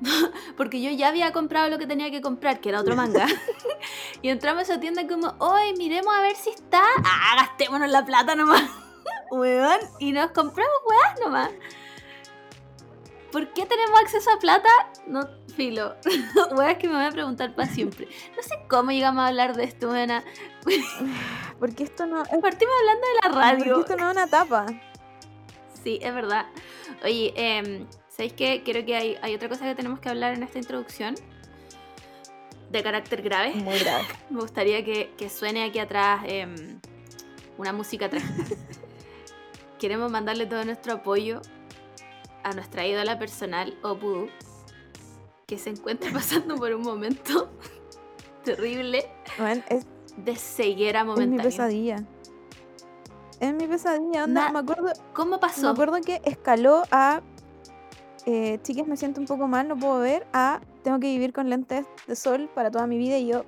Porque 0.56 0.80
yo 0.80 0.90
ya 0.90 1.08
había 1.08 1.32
comprado 1.32 1.68
lo 1.68 1.78
que 1.78 1.86
tenía 1.86 2.10
que 2.10 2.20
comprar, 2.20 2.60
que 2.60 2.68
era 2.68 2.80
otro 2.80 2.94
manga. 2.96 3.26
y 4.22 4.28
entramos 4.28 4.60
a 4.60 4.62
esa 4.62 4.80
tienda 4.80 5.06
como, 5.06 5.34
hoy 5.38 5.74
miremos 5.76 6.14
a 6.14 6.20
ver 6.20 6.36
si 6.36 6.50
está. 6.50 6.82
Ah, 7.04 7.36
gastémonos 7.36 7.90
la 7.90 8.04
plata 8.04 8.34
nomás. 8.34 8.62
Weón. 9.30 9.80
Y 9.98 10.12
nos 10.12 10.30
compramos 10.30 10.76
weas 10.88 11.20
nomás. 11.20 11.50
¿Por 13.32 13.52
qué 13.52 13.66
tenemos 13.66 14.00
acceso 14.00 14.30
a 14.32 14.38
plata? 14.38 14.68
No, 15.06 15.28
filo. 15.54 15.96
Weas 16.56 16.78
que 16.78 16.88
me 16.88 16.94
voy 16.94 17.04
a 17.04 17.10
preguntar 17.10 17.54
para 17.54 17.68
siempre. 17.68 18.08
No 18.36 18.42
sé 18.42 18.58
cómo 18.68 18.90
llegamos 18.90 19.22
a 19.22 19.28
hablar 19.28 19.54
de 19.54 19.64
esto, 19.64 19.90
weona. 19.90 20.24
Porque 21.58 21.84
esto 21.84 22.06
no. 22.06 22.22
Partimos 22.24 22.74
hablando 22.80 23.06
de 23.06 23.14
la 23.14 23.20
Porque 23.22 23.38
radio. 23.38 23.80
esto 23.80 23.96
no 23.96 24.10
es 24.10 24.16
una 24.16 24.26
tapa. 24.28 24.66
Sí, 25.82 25.98
es 26.00 26.14
verdad. 26.14 26.46
Oye, 27.04 27.32
em, 27.36 27.86
¿sabéis 28.08 28.32
qué? 28.32 28.62
Creo 28.64 28.84
que 28.84 28.96
hay, 28.96 29.18
hay 29.20 29.34
otra 29.34 29.48
cosa 29.48 29.64
que 29.64 29.74
tenemos 29.74 30.00
que 30.00 30.08
hablar 30.08 30.34
en 30.34 30.42
esta 30.42 30.58
introducción. 30.58 31.14
De 32.70 32.82
carácter 32.82 33.22
grave. 33.22 33.54
Muy 33.54 33.78
grave. 33.78 34.04
Me 34.30 34.40
gustaría 34.40 34.84
que, 34.84 35.12
que 35.18 35.28
suene 35.28 35.64
aquí 35.64 35.78
atrás 35.78 36.22
em, 36.26 36.80
una 37.58 37.72
música 37.72 38.08
trágica. 38.08 38.56
Queremos 39.78 40.10
mandarle 40.10 40.46
todo 40.46 40.64
nuestro 40.64 40.94
apoyo 40.94 41.40
a 42.44 42.52
nuestra 42.52 42.86
ídola 42.86 43.18
personal, 43.18 43.76
Opu, 43.82 44.28
que 45.46 45.58
se 45.58 45.70
encuentra 45.70 46.10
pasando 46.12 46.56
por 46.56 46.72
un 46.74 46.82
momento 46.82 47.50
terrible 48.44 49.06
Bueno, 49.38 49.62
es, 49.68 49.86
de 50.16 50.36
ceguera 50.36 51.00
es 51.00 51.06
mi 51.06 51.12
momentánea. 51.12 51.44
pesadilla. 51.44 51.96
Es 53.40 53.54
mi 53.54 53.66
pesadilla. 53.66 54.24
Onda, 54.24 54.50
me 54.50 54.58
acuerdo, 54.58 54.92
¿Cómo 55.12 55.32
me 55.32 55.38
pasó? 55.38 55.68
acuerdo 55.68 56.00
que 56.00 56.20
escaló 56.24 56.82
a. 56.90 57.22
Eh, 58.26 58.58
chicas, 58.62 58.86
me 58.86 58.96
siento 58.96 59.20
un 59.20 59.26
poco 59.26 59.46
mal, 59.46 59.68
no 59.68 59.76
puedo 59.76 60.00
ver. 60.00 60.26
A 60.32 60.60
tengo 60.82 60.98
que 60.98 61.06
vivir 61.06 61.32
con 61.32 61.48
lentes 61.48 61.86
de 62.06 62.16
sol 62.16 62.50
para 62.54 62.70
toda 62.70 62.86
mi 62.86 62.98
vida 62.98 63.16
y 63.16 63.28
yo, 63.28 63.44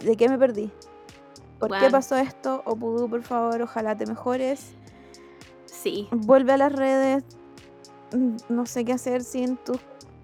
¿de 0.00 0.16
qué 0.16 0.28
me 0.28 0.36
perdí? 0.36 0.70
¿Por 1.58 1.76
qué 1.78 1.90
pasó 1.90 2.16
esto? 2.16 2.62
Opudú, 2.64 3.08
por 3.08 3.22
favor, 3.22 3.62
ojalá 3.62 3.96
te 3.96 4.06
mejores. 4.06 4.72
Sí. 5.66 6.08
Vuelve 6.10 6.52
a 6.52 6.56
las 6.56 6.72
redes. 6.72 7.24
Mm, 8.12 8.36
No 8.48 8.66
sé 8.66 8.84
qué 8.84 8.92
hacer 8.92 9.22
sin 9.22 9.56
tus... 9.56 9.78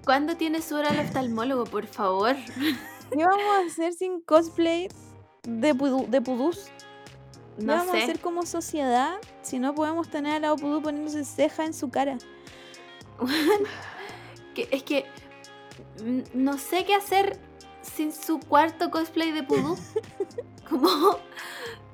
¿Cuándo 0.04 0.36
tienes 0.36 0.70
hora 0.72 0.90
al 0.90 1.00
oftalmólogo, 1.00 1.64
por 1.64 1.86
favor? 1.86 2.36
¿Qué 3.10 3.24
vamos 3.24 3.44
a 3.58 3.66
hacer 3.66 3.92
sin 3.94 4.20
cosplay 4.20 4.88
de, 5.44 5.74
pudú, 5.74 6.06
de 6.08 6.20
pudús? 6.20 6.66
¿Qué 7.56 7.64
No 7.64 7.74
vamos 7.74 7.94
a 7.94 7.98
hacer 7.98 8.20
como 8.20 8.44
sociedad 8.44 9.16
si 9.42 9.58
no 9.58 9.74
podemos 9.74 10.10
tener 10.10 10.34
a 10.34 10.40
la 10.40 10.52
Opudú 10.52 10.82
poniéndose 10.82 11.24
ceja 11.24 11.64
en 11.64 11.74
su 11.74 11.90
cara? 11.90 12.18
Que, 14.54 14.68
es 14.70 14.84
que 14.84 15.04
mm, 16.04 16.20
no 16.34 16.58
sé 16.58 16.84
qué 16.84 16.94
hacer 16.94 17.40
sin 17.82 18.12
su 18.12 18.38
cuarto 18.38 18.92
cosplay 18.92 19.32
de 19.32 19.42
Pudú. 19.42 19.76
¿Cómo, 20.68 21.18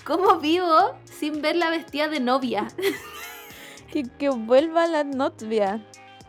¿Cómo 0.04 0.38
vivo 0.40 0.94
sin 1.04 1.40
verla 1.40 1.70
vestida 1.70 2.08
de 2.08 2.20
novia? 2.20 2.68
Que, 3.92 4.04
que 4.04 4.28
vuelva 4.30 4.86
la 4.86 5.04
Notvia, 5.04 5.84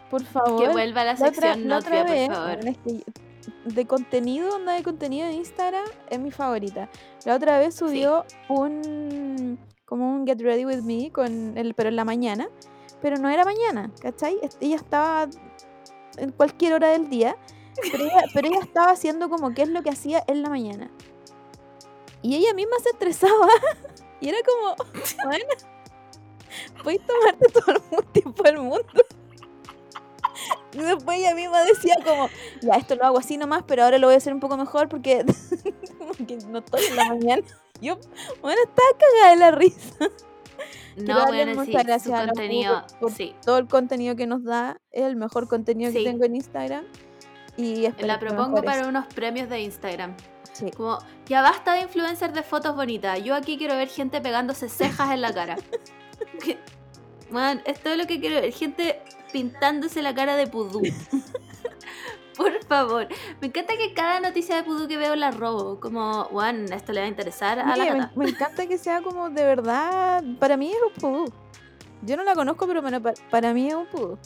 por 0.10 0.24
favor. 0.24 0.60
Que 0.62 0.70
vuelva 0.70 1.04
la 1.04 1.14
La 1.14 1.28
otra- 1.28 1.28
sección 1.28 1.68
la 1.70 1.78
otra 1.78 2.00
Notvia, 2.00 2.14
vez, 2.16 2.28
por 2.28 2.36
favor. 2.38 2.68
es 2.68 2.78
que 2.78 3.04
de 3.66 3.86
contenido, 3.88 4.56
onda 4.56 4.74
de 4.74 4.84
contenido 4.84 5.28
en 5.28 5.34
Instagram 5.36 5.86
es 6.10 6.20
mi 6.20 6.32
favorita. 6.32 6.90
La 7.26 7.36
otra 7.36 7.60
vez 7.60 7.76
subió 7.76 8.26
un 8.50 9.60
como 9.86 10.10
un 10.14 10.26
Get 10.26 10.40
Ready 10.42 10.66
With 10.66 10.82
Me 10.84 11.12
con 11.12 11.58
el, 11.58 11.74
pero 11.74 11.90
en 11.90 11.96
la 11.98 12.06
mañana, 12.06 12.48
pero 13.02 13.18
no 13.18 13.30
era 13.30 13.44
mañana, 13.44 13.92
¿cachai? 14.02 14.38
Ella 14.62 14.76
estaba 14.78 15.28
en 16.18 16.32
cualquier 16.32 16.74
hora 16.74 16.90
del 16.90 17.10
día, 17.10 17.36
pero 17.92 18.04
ella, 18.06 18.24
pero 18.34 18.48
ella 18.48 18.60
estaba 18.62 18.92
haciendo 18.92 19.30
como 19.30 19.54
qué 19.54 19.64
es 19.64 19.70
lo 19.70 19.82
que 19.84 19.90
hacía 19.90 20.24
en 20.28 20.42
la 20.44 20.50
mañana. 20.50 20.90
Y 22.22 22.36
ella 22.36 22.54
misma 22.54 22.78
se 22.82 22.90
estresaba 22.90 23.48
y 24.22 24.30
era 24.30 24.38
como, 24.46 24.76
bueno, 25.26 25.46
puedes 26.84 27.02
tomarte 27.06 27.48
todo 27.54 28.00
el 28.00 28.06
tiempo 28.08 28.44
del 28.44 28.58
mundo. 28.60 29.06
Y 30.74 30.78
después 30.78 31.20
ella 31.20 31.36
misma 31.36 31.62
decía 31.64 31.96
como, 32.06 32.30
ya, 32.62 32.76
esto 32.76 32.96
lo 32.96 33.04
hago 33.06 33.18
así 33.20 33.38
nomás, 33.38 33.64
pero 33.68 33.84
ahora 33.84 33.98
lo 33.98 34.08
voy 34.08 34.14
a 34.16 34.18
hacer 34.18 34.34
un 34.34 34.40
poco 34.40 34.56
mejor 34.58 34.88
porque 34.90 35.24
no 36.50 36.60
estoy 36.60 36.86
en 36.86 36.96
la 36.96 37.06
mañana. 37.06 37.44
Yo, 37.82 37.98
bueno, 38.42 38.60
estaba 38.64 38.88
cagada 38.98 39.32
de 39.32 39.38
la 39.38 39.52
risa. 39.52 39.96
No, 40.98 41.26
bueno, 41.28 41.66
sí, 41.66 41.72
su 41.72 41.78
gracias 41.80 42.20
Pu 42.22 42.26
contenido, 42.28 42.82
por- 42.90 43.00
por 43.00 43.12
sí. 43.12 43.36
Todo 43.44 43.58
el 43.58 43.68
contenido 43.68 44.16
que 44.16 44.28
nos 44.28 44.44
da 44.44 44.80
es 44.92 45.04
el 45.04 45.16
mejor 45.16 45.48
contenido 45.48 45.92
Sí. 45.92 45.98
que 46.00 46.04
tengo 46.12 46.26
en 46.26 46.36
Instagram. 46.36 46.86
Y 47.58 47.88
La 48.00 48.20
propongo 48.20 48.62
para 48.64 48.88
unos 48.88 49.08
premios 49.14 49.50
de 49.50 49.62
Instagram. 49.62 50.16
Sí. 50.54 50.72
Como, 50.72 50.98
ya 51.26 51.42
basta 51.42 51.74
de 51.74 51.82
influencers 51.82 52.34
de 52.34 52.44
fotos 52.44 52.76
bonitas. 52.76 53.22
Yo 53.24 53.36
aquí 53.36 53.58
quiero 53.58 53.76
ver 53.76 53.88
gente 53.90 54.22
pegándose 54.22 54.70
cejas 54.70 55.12
en 55.12 55.22
la 55.22 55.34
cara. 55.34 55.56
Man, 57.30 57.62
es 57.66 57.80
todo 57.82 57.96
lo 57.96 58.06
que 58.08 58.20
quiero 58.20 58.42
ver. 58.42 58.52
Gente 58.52 59.02
pintándose 59.32 60.02
la 60.02 60.14
cara 60.14 60.36
de 60.36 60.48
pudú. 60.48 60.82
Por 62.38 62.64
favor. 62.66 63.08
Me 63.40 63.48
encanta 63.48 63.74
que 63.78 63.94
cada 63.94 64.20
noticia 64.20 64.56
de 64.56 64.64
pudú 64.64 64.88
que 64.88 64.98
veo 64.98 65.16
la 65.16 65.32
robo. 65.32 65.80
Como, 65.80 66.24
Juan, 66.26 66.72
esto 66.74 66.92
le 66.92 67.02
va 67.02 67.06
a 67.06 67.10
interesar 67.10 67.60
a 67.60 67.66
la 67.76 67.84
Oye, 67.84 67.88
Cata. 67.92 68.12
me 68.16 68.30
encanta 68.30 68.68
que 68.68 68.78
sea 68.78 69.02
como 69.02 69.30
de 69.30 69.44
verdad. 69.44 70.24
Para 70.40 70.58
mí 70.58 70.72
es 70.72 70.78
un 70.86 70.94
pudú. 70.94 71.34
Yo 72.02 72.18
no 72.18 72.24
la 72.24 72.34
conozco, 72.34 72.66
pero 72.68 72.82
bueno, 72.82 73.02
pa- 73.02 73.14
para, 73.30 73.54
mí 73.54 73.68
es 73.68 73.76
un 73.76 73.86
pudú. 73.86 74.18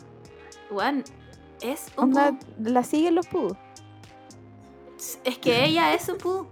Juan, 0.70 1.04
es 1.62 1.88
un 1.98 2.06
Onda, 2.06 2.32
pudú. 2.32 2.70
la 2.72 2.84
siguen 2.84 3.16
los 3.16 3.28
pudú. 3.28 3.56
Es 5.24 5.38
que 5.38 5.66
ella 5.66 5.94
es 5.94 6.08
un 6.08 6.18
pudú. 6.18 6.48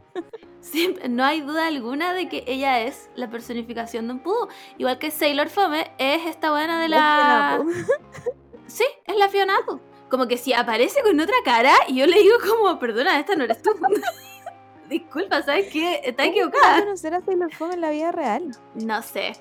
Siempre- 0.63 1.09
no 1.09 1.23
hay 1.25 1.41
duda 1.41 1.67
alguna 1.67 2.13
de 2.13 2.29
que 2.29 2.43
ella 2.47 2.81
es 2.81 3.09
la 3.15 3.29
personificación 3.29 4.07
de 4.07 4.13
un 4.13 4.19
pudú. 4.21 4.47
Igual 4.77 4.97
que 4.97 5.11
Sailor 5.11 5.49
Fome 5.49 5.91
es 5.97 6.25
esta 6.25 6.51
buena 6.51 6.81
de 6.81 6.89
la... 6.89 7.61
Sí, 8.67 8.85
es 9.05 9.15
la 9.17 9.27
Fiona 9.29 9.57
Apple. 9.57 9.79
Como 10.09 10.27
que 10.27 10.37
si 10.37 10.53
aparece 10.53 11.01
con 11.03 11.19
otra 11.19 11.35
cara 11.43 11.73
y 11.87 11.95
yo 11.97 12.07
le 12.07 12.17
digo 12.19 12.37
como, 12.39 12.79
perdona, 12.79 13.19
esta 13.19 13.35
no 13.35 13.43
eres 13.43 13.61
tú. 13.61 13.71
Disculpa, 14.89 15.41
¿sabes 15.43 15.71
qué? 15.71 16.01
Está 16.03 16.23
¿Cómo 16.23 16.31
equivocada. 16.35 16.77
a 16.77 16.83
conocer 16.83 17.13
a 17.13 17.21
Sailor 17.21 17.53
Fome 17.53 17.73
en 17.75 17.81
la 17.81 17.89
vida 17.89 18.11
real? 18.11 18.51
No 18.75 19.01
sé, 19.01 19.33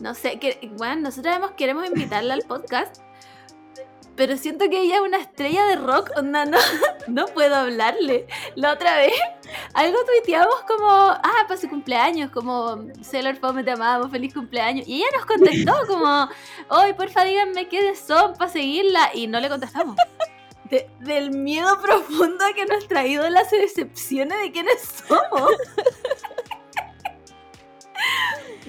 no 0.00 0.14
sé. 0.14 0.38
Que, 0.38 0.70
bueno, 0.76 0.96
nosotros 1.02 1.52
queremos 1.56 1.86
invitarla 1.86 2.34
al 2.34 2.42
podcast, 2.42 3.02
pero 4.16 4.36
siento 4.36 4.68
que 4.68 4.82
ella 4.82 4.96
es 4.96 5.00
una 5.00 5.18
estrella 5.18 5.64
de 5.66 5.76
rock, 5.76 6.10
onda, 6.16 6.44
no, 6.44 6.58
no 7.08 7.26
puedo 7.26 7.54
hablarle. 7.56 8.26
La 8.54 8.72
otra 8.72 8.96
vez, 8.98 9.12
algo 9.74 9.98
tuiteamos 10.04 10.54
como, 10.66 10.88
ah, 10.90 11.44
para 11.48 11.60
su 11.60 11.68
cumpleaños, 11.68 12.30
como, 12.30 12.84
Sailor 13.02 13.36
Fome, 13.36 13.64
te 13.64 13.72
amamos, 13.72 14.10
feliz 14.10 14.32
cumpleaños. 14.34 14.86
Y 14.86 14.96
ella 14.96 15.06
nos 15.16 15.26
contestó 15.26 15.72
como, 15.88 16.28
hoy, 16.68 16.92
porfa, 16.94 17.24
díganme 17.24 17.68
qué 17.68 17.94
son 17.96 18.34
para 18.34 18.50
seguirla. 18.50 19.10
Y 19.14 19.26
no 19.26 19.40
le 19.40 19.48
contestamos. 19.48 19.96
De- 20.64 20.88
del 21.00 21.32
miedo 21.32 21.80
profundo 21.82 22.44
que 22.54 22.64
nuestra 22.66 23.06
ídola 23.06 23.44
se 23.44 23.56
decepcione 23.56 24.36
de 24.36 24.52
quiénes 24.52 24.80
somos. 25.06 25.50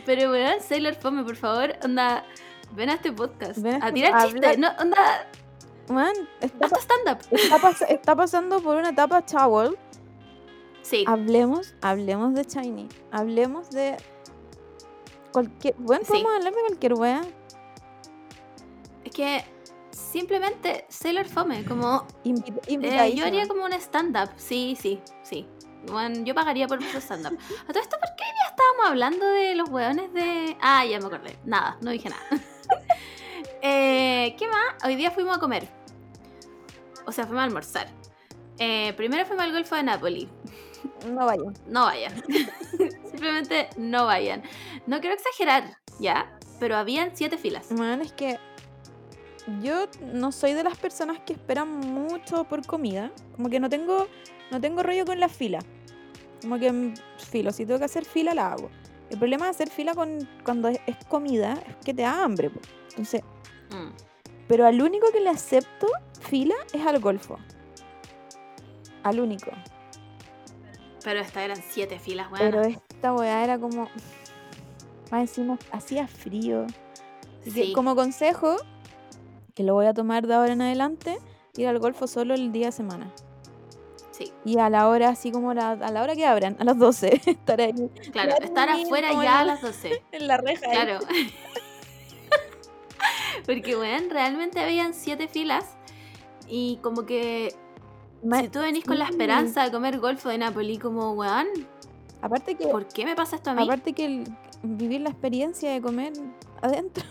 Pero 0.06 0.32
weón, 0.32 0.62
Sailor 0.62 0.96
Fome, 0.96 1.24
por 1.24 1.36
favor, 1.36 1.76
onda, 1.84 2.26
ven 2.76 2.90
a 2.90 2.94
este 2.96 3.12
podcast. 3.12 3.60
Ven 3.60 3.82
a 3.82 3.86
a 3.86 3.88
este- 3.90 3.94
tirar 3.94 4.28
chistes, 4.32 4.58
no, 4.58 4.70
onda, 4.80 4.98
Man, 5.90 6.14
está, 6.40 6.66
hasta 6.66 6.80
stand-up. 6.80 7.18
está 7.32 7.58
pas- 7.60 7.86
está 7.90 8.16
pasando 8.16 8.62
por 8.62 8.78
una 8.78 8.90
etapa 8.90 9.26
Chowell. 9.26 9.78
Sí, 10.82 11.04
Hablemos, 11.08 11.76
hablemos 11.82 12.34
de 12.34 12.44
Shiny. 12.44 12.88
Hablemos 13.12 13.70
de 13.70 13.98
cualquier. 15.32 15.76
Bueno, 15.78 16.04
Sí. 16.06 16.12
podemos 16.12 16.36
hablar 16.36 16.54
de 16.54 16.60
cualquier 16.62 16.94
wea. 16.96 17.22
es 19.06 19.12
que 19.12 19.44
simplemente 19.92 20.86
Sailor 20.90 21.26
Fome, 21.26 21.66
como 21.66 22.06
Invita- 22.24 23.06
eh, 23.08 23.16
yo 23.16 23.26
haría 23.26 23.48
como 23.48 23.66
un 23.66 23.74
stand-up. 23.74 24.30
Sí, 24.38 24.78
sí, 24.80 25.02
sí. 25.22 25.46
Bueno, 25.92 26.24
yo 26.24 26.34
pagaría 26.34 26.66
por 26.68 26.78
un 26.80 26.86
stand-up. 26.86 27.38
A 27.68 27.74
todo 27.74 27.82
esto, 27.82 27.98
¿por 28.00 28.16
qué 28.16 28.24
ya 28.24 28.50
estábamos 28.50 28.86
hablando 28.88 29.26
de 29.26 29.56
los 29.56 29.70
weones 29.70 30.14
de. 30.14 30.56
Ah, 30.62 30.86
ya 30.86 31.00
me 31.00 31.08
acordé. 31.08 31.38
Nada, 31.46 31.78
no 31.82 31.92
dije 31.92 32.10
nada. 32.10 32.22
Eh, 33.66 34.36
¿Qué 34.38 34.46
más? 34.50 34.84
Hoy 34.84 34.98
día 34.98 35.10
fuimos 35.10 35.38
a 35.38 35.40
comer. 35.40 35.66
O 37.06 37.14
sea, 37.14 37.26
fuimos 37.26 37.44
a 37.44 37.46
almorzar. 37.46 37.88
Eh, 38.60 38.94
primero 38.98 39.26
fuimos 39.26 39.46
al 39.46 39.54
Golfo 39.54 39.76
de 39.76 39.84
Napoli. 39.84 40.30
No 41.08 41.26
vaya. 41.26 41.44
No 41.68 41.84
vayan. 41.86 42.14
Simplemente 43.10 43.70
no 43.78 44.06
vayan. 44.06 44.44
No 44.86 45.00
quiero 45.00 45.16
exagerar, 45.16 45.78
ya, 45.98 46.38
pero 46.60 46.76
habían 46.76 47.16
siete 47.16 47.38
filas. 47.38 47.72
Man, 47.72 48.02
es 48.02 48.12
que 48.12 48.38
yo 49.62 49.88
no 50.14 50.32
soy 50.32 50.54
de 50.54 50.64
las 50.64 50.78
personas 50.78 51.20
que 51.26 51.34
esperan 51.34 51.70
mucho 51.70 52.44
por 52.46 52.66
comida. 52.66 53.12
Como 53.36 53.50
que 53.50 53.60
no 53.60 53.70
tengo, 53.70 54.08
no 54.52 54.62
tengo 54.62 54.84
rollo 54.84 55.06
con 55.06 55.20
la 55.20 55.30
fila. 55.30 55.60
Como 56.42 56.60
que 56.60 56.72
mm, 56.72 56.94
filo, 57.32 57.52
si 57.52 57.66
tengo 57.66 57.80
que 57.80 57.86
hacer 57.86 58.06
fila, 58.06 58.34
la 58.34 58.54
hago. 58.54 58.70
El 59.10 59.18
problema 59.20 59.46
de 59.46 59.52
hacer 59.52 59.70
fila 59.70 59.94
con, 59.94 60.28
cuando 60.44 60.70
es, 60.70 60.80
es 60.88 60.98
comida 61.08 61.54
es 61.68 61.76
que 61.86 61.94
te 61.94 62.02
da 62.04 62.24
hambre. 62.24 62.50
po. 62.50 62.60
Entonces, 62.90 63.22
Mm. 63.72 63.92
pero 64.48 64.66
al 64.68 64.80
único 64.82 65.08
que 65.12 65.20
le 65.20 65.30
acepto 65.30 65.88
fila 66.22 66.54
es 66.74 66.86
al 66.86 67.00
golfo. 67.00 67.38
Al 69.04 69.20
único. 69.20 69.52
Pero 71.04 71.20
estas 71.20 71.44
eran 71.44 71.58
siete 71.68 72.00
filas, 72.00 72.32
weón. 72.32 72.40
Pero 72.52 72.62
esta 72.62 73.14
weá 73.14 73.44
era 73.44 73.58
como. 73.60 73.90
Más 75.12 75.22
encima 75.22 75.58
hacía 75.72 76.08
frío. 76.08 76.66
Así 77.42 77.68
que, 77.68 77.74
como 77.74 77.96
consejo, 77.96 78.56
que 79.54 79.64
lo 79.64 79.74
voy 79.74 79.86
a 79.88 79.94
tomar 79.94 80.26
de 80.28 80.34
ahora 80.36 80.54
en 80.54 80.62
adelante, 80.62 81.18
ir 81.58 81.68
al 81.68 81.80
golfo 81.80 82.08
solo 82.08 82.34
el 82.34 82.52
día 82.52 82.68
de 82.68 82.72
semana. 82.72 83.12
Sí, 84.14 84.32
Y 84.46 84.60
a 84.60 84.70
la 84.70 84.88
hora, 84.90 85.10
así 85.10 85.32
como 85.32 85.54
la- 85.56 85.72
a 85.72 85.92
la 85.92 86.04
hora 86.04 86.16
que 86.16 86.24
abran, 86.26 86.56
a 86.60 86.64
las 86.64 86.78
12, 86.78 87.20
estar 87.26 87.60
ahí 87.60 87.74
claro, 88.12 88.36
estar 88.42 88.70
afuera 88.70 89.12
ya 89.12 89.40
a 89.40 89.46
las 89.46 89.62
12. 89.62 90.04
en 90.12 90.28
la 90.28 90.38
reja. 90.38 90.70
Claro. 90.70 91.00
Porque, 93.46 93.76
weón, 93.76 94.10
realmente 94.10 94.60
habían 94.60 94.94
siete 94.94 95.28
filas. 95.28 95.66
Y 96.48 96.78
como 96.82 97.06
que 97.06 97.54
si 98.42 98.48
tú 98.50 98.60
venís 98.60 98.84
con 98.86 99.00
la 99.00 99.06
esperanza 99.06 99.64
de 99.64 99.72
comer 99.72 100.00
Golfo 100.00 100.30
de 100.30 100.38
Napoli, 100.38 100.78
como, 100.78 101.12
weón, 101.14 101.48
Aparte 102.22 102.56
que, 102.56 102.68
¿por 102.68 102.88
qué 102.88 103.04
me 103.06 103.16
pasa 103.16 103.36
esto 103.36 103.50
a 103.50 103.54
mí? 103.56 103.64
aparte 103.64 103.94
que 103.94 104.06
el- 104.06 104.38
vivir 104.62 105.02
la 105.02 105.10
experiencia 105.10 105.72
de 105.72 105.82
comer 105.82 106.14
adentro. 106.62 107.04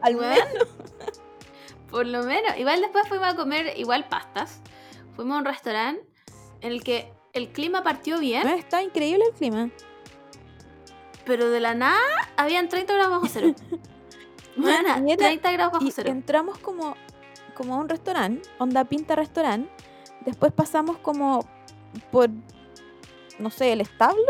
al 0.00 0.16
Weón, 0.16 0.30
menos. 0.30 0.68
Por 1.90 2.06
lo 2.06 2.22
menos. 2.22 2.56
Igual 2.56 2.80
después 2.80 3.06
fuimos 3.08 3.28
a 3.28 3.36
comer 3.36 3.74
igual 3.76 4.08
pastas. 4.08 4.60
Fuimos 5.16 5.36
a 5.36 5.38
un 5.40 5.44
restaurante 5.44 6.04
en 6.60 6.72
el 6.72 6.82
que 6.84 7.12
el 7.32 7.52
clima 7.52 7.82
partió 7.82 8.18
bien, 8.18 8.42
Bueno, 8.42 8.56
Está 8.58 8.82
increíble 8.82 9.24
el 9.28 9.34
clima. 9.34 9.70
pero 11.26 11.50
de 11.50 11.60
la 11.60 11.74
nada 11.74 11.98
habían 12.36 12.68
30 12.68 12.92
grados 12.94 13.12
bajo 13.12 13.26
cero. 13.28 13.54
Era- 14.56 15.02
30 15.16 15.52
grados 15.52 15.72
bajo 15.74 15.84
Y 15.84 15.90
cero. 15.90 16.10
entramos 16.10 16.58
como 16.58 16.96
como 17.56 17.74
a 17.74 17.78
un 17.78 17.88
restaurante, 17.88 18.48
onda 18.58 18.84
pinta 18.84 19.14
restaurante. 19.14 19.70
Después 20.22 20.52
pasamos 20.52 20.96
como 20.98 21.46
por, 22.10 22.28
no 23.38 23.48
sé, 23.50 23.72
el 23.72 23.80
establo. 23.80 24.24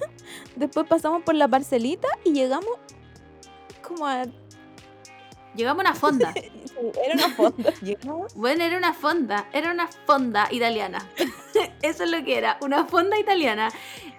Después 0.56 0.86
pasamos 0.88 1.22
por 1.22 1.34
la 1.34 1.46
parcelita 1.46 2.08
y 2.24 2.32
llegamos 2.32 2.70
como 3.86 4.06
a... 4.06 4.24
Llegamos 5.54 5.84
a 5.84 5.88
una 5.90 5.94
fonda. 5.98 6.32
Era 7.04 7.14
una 7.14 7.28
fonda. 7.34 7.72
Llegamos 7.82 8.34
Bueno, 8.36 8.64
era 8.64 8.78
una 8.78 8.94
fonda, 8.94 9.48
era 9.52 9.70
una 9.70 9.88
fonda 10.06 10.48
italiana. 10.50 11.06
Eso 11.82 12.04
es 12.04 12.10
lo 12.10 12.24
que 12.24 12.38
era, 12.38 12.56
una 12.62 12.84
fonda 12.86 13.18
italiana. 13.18 13.68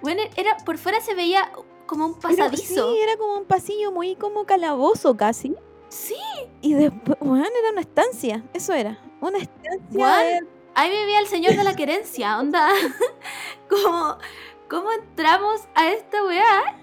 Bueno, 0.02 0.22
era 0.36 0.58
por 0.58 0.78
fuera 0.78 1.02
se 1.02 1.16
veía 1.16 1.52
como 1.88 2.06
un 2.06 2.20
Pero 2.20 2.36
pasadizo. 2.38 2.92
sí, 2.94 3.00
era 3.02 3.18
como 3.18 3.38
un 3.38 3.46
pasillo 3.46 3.92
muy 3.92 4.16
como 4.16 4.46
calabozo 4.46 5.16
casi. 5.18 5.56
Sí, 5.90 6.16
Y 6.62 6.74
después, 6.74 7.18
bueno, 7.20 7.46
era 7.46 7.72
una 7.72 7.82
estancia. 7.82 8.44
Eso 8.54 8.74
era. 8.74 8.98
Una 9.20 9.40
estancia. 9.40 10.18
De- 10.18 10.48
ahí 10.76 10.90
vivía 10.90 11.20
el 11.20 11.28
señor 11.28 11.56
de 11.56 11.64
la 11.64 11.76
querencia, 11.76 12.40
onda. 12.40 12.70
como, 13.70 14.18
¿Cómo 14.70 14.92
entramos 14.92 15.62
a 15.76 15.90
esta 15.92 16.24
weá? 16.24 16.78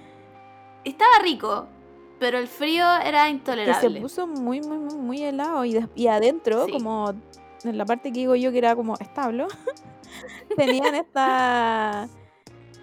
Estaba 0.85 1.19
rico, 1.23 1.69
pero 2.19 2.39
el 2.39 2.49
frío 2.49 2.85
era 3.05 3.25
que 3.25 3.31
intolerable. 3.31 3.95
se 3.97 4.01
puso 4.01 4.27
muy, 4.27 4.61
muy, 4.61 4.79
muy, 4.79 4.95
muy 4.97 5.23
helado. 5.23 5.65
Y, 5.65 5.85
y 5.95 6.07
adentro, 6.09 6.67
Sí. 6.67 6.73
como 6.73 7.15
en 7.65 7.79
la 7.79 7.85
parte 7.85 8.13
que 8.13 8.21
digo 8.21 8.35
yo 8.37 8.51
que 8.53 8.59
era 8.59 8.75
como 8.77 8.95
establo, 9.01 9.49
tenían 10.57 10.95
esta. 10.95 12.09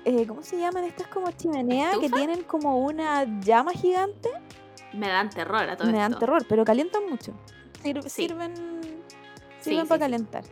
eh, 0.06 0.26
¿Cómo 0.28 0.44
se 0.44 0.58
llaman? 0.58 0.84
Estas 0.86 1.08
como 1.08 1.32
chimeneas 1.32 1.98
que 1.98 2.10
tienen 2.10 2.44
como 2.44 2.80
una 2.80 3.24
llama 3.42 3.72
gigante. 3.74 4.30
Me 4.94 5.08
dan 5.10 5.30
terror 5.30 5.70
a 5.70 5.76
todo 5.76 5.92
Me 5.92 5.98
dan 5.98 6.12
esto. 6.14 6.20
terror, 6.20 6.46
pero 6.48 6.64
calientan 6.64 7.10
mucho. 7.10 7.34
Sir- 7.84 8.02
Sí. 8.04 8.10
Sirven, 8.28 8.54
sirven 9.62 9.82
sí, 9.84 9.88
para 9.90 10.00
calentar. 10.00 10.44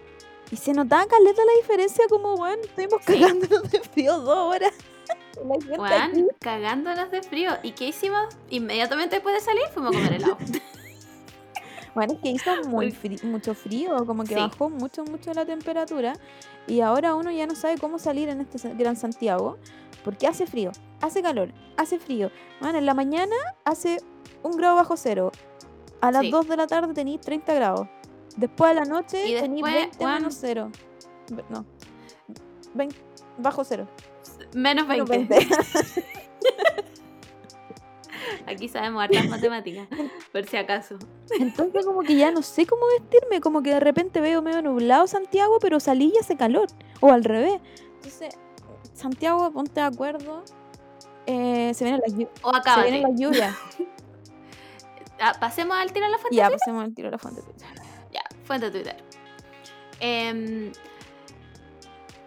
Y 0.52 0.56
se 0.58 0.74
notaba 0.74 1.06
caleta 1.08 1.42
la 1.46 1.54
diferencia, 1.62 2.06
como, 2.10 2.36
bueno, 2.36 2.62
estuvimos 2.64 3.02
cagándonos 3.06 3.72
de 3.72 3.80
frío 3.80 4.20
dos 4.20 4.38
horas. 4.56 4.74
Aquí 5.90 6.26
cagándonos 6.40 7.12
de 7.12 7.22
frío. 7.24 7.52
¿Y 7.64 7.72
qué 7.72 7.88
hicimos? 7.88 8.36
Inmediatamente 8.50 9.16
después 9.16 9.36
de 9.36 9.42
salir 9.42 9.64
fuimos 9.74 9.96
a 9.96 10.00
comer 10.00 10.14
helado. 10.14 10.38
Bueno, 11.96 12.14
es 12.14 12.20
que 12.22 12.30
hizo 12.30 12.50
muy 12.70 12.92
mucho 13.22 13.54
frío, 13.54 14.04
como 14.08 14.24
que 14.24 14.30
Sí. 14.34 14.40
bajó 14.40 14.68
mucho, 14.72 15.04
mucho 15.06 15.32
la 15.36 15.46
temperatura. 15.46 16.14
Y 16.66 16.82
ahora 16.82 17.14
uno 17.14 17.30
ya 17.30 17.46
no 17.46 17.54
sabe 17.54 17.78
cómo 17.78 18.00
salir 18.00 18.30
en 18.30 18.42
este 18.42 18.74
Gran 18.74 18.96
Santiago, 18.96 19.60
porque 20.04 20.26
hace 20.26 20.48
frío, 20.48 20.72
hace 21.02 21.22
calor, 21.22 21.50
hace 21.78 22.00
frío. 22.00 22.32
Bueno, 22.60 22.80
en 22.80 22.88
la 22.88 22.96
mañana 22.96 23.36
hace 23.64 24.00
un 24.42 24.58
grado 24.58 24.76
bajo 24.76 24.98
cero. 24.98 25.32
A 26.02 26.12
las 26.12 26.24
Sí. 26.24 26.32
2 26.32 26.48
de 26.48 26.58
la 26.58 26.66
tarde 26.66 26.96
tenéis 26.96 27.22
30 27.22 27.54
grados. 27.54 27.88
Después 28.38 28.72
a 28.72 28.74
la 28.74 28.86
noche 28.86 29.22
tenéis 29.40 29.62
después, 29.64 29.74
20 29.76 29.98
weón. 30.04 30.14
menos 30.16 30.38
cero. 30.42 30.72
No. 31.50 31.64
20 32.74 32.96
bajo 33.38 33.64
cero. 33.64 33.88
Menos 34.56 34.88
Menos 34.88 35.10
20. 35.10 35.28
20. 35.36 35.48
Aquí 38.48 38.68
sabemos 38.70 39.04
hartas 39.04 39.28
matemáticas, 39.28 39.88
por 40.32 40.46
si 40.46 40.58
acaso. 40.58 40.98
Entonces 41.40 41.86
como 41.86 42.02
que 42.02 42.16
ya 42.16 42.32
no 42.32 42.42
sé 42.42 42.66
cómo 42.66 42.84
vestirme, 43.00 43.42
como 43.42 43.62
que 43.64 43.72
de 43.72 43.80
repente 43.80 44.22
veo 44.22 44.42
medio 44.42 44.62
nublado 44.62 45.08
Santiago, 45.08 45.58
pero 45.60 45.80
salí 45.80 46.12
y 46.14 46.18
hace 46.20 46.36
calor, 46.38 46.68
o 47.00 47.12
al 47.12 47.24
revés. 47.24 47.60
Entonces, 47.96 48.38
Santiago, 48.94 49.52
ponte 49.52 49.80
de 49.80 49.86
acuerdo, 49.88 50.44
eh, 51.26 51.74
se 51.74 51.84
vienen 51.86 52.02
las, 52.06 52.16
llu- 52.16 52.30
O 52.42 52.52
se 52.54 52.82
vienen 52.82 53.02
las 53.04 53.20
lluvias. 53.20 53.56
Ah, 55.20 55.32
pasemos 55.40 55.78
al 55.78 55.94
tiro 55.94 56.06
a 56.06 56.10
la 56.10 56.18
fuente. 56.18 56.36
ya, 56.36 56.50
pasemos 56.50 56.84
al 56.84 56.94
tiro 56.94 57.08
a 57.08 57.12
la 57.12 57.18
fuente. 57.18 57.42
Ya, 58.12 58.22
fuente 58.44 58.70
Twitter. 58.72 59.02
Em, 60.02 60.70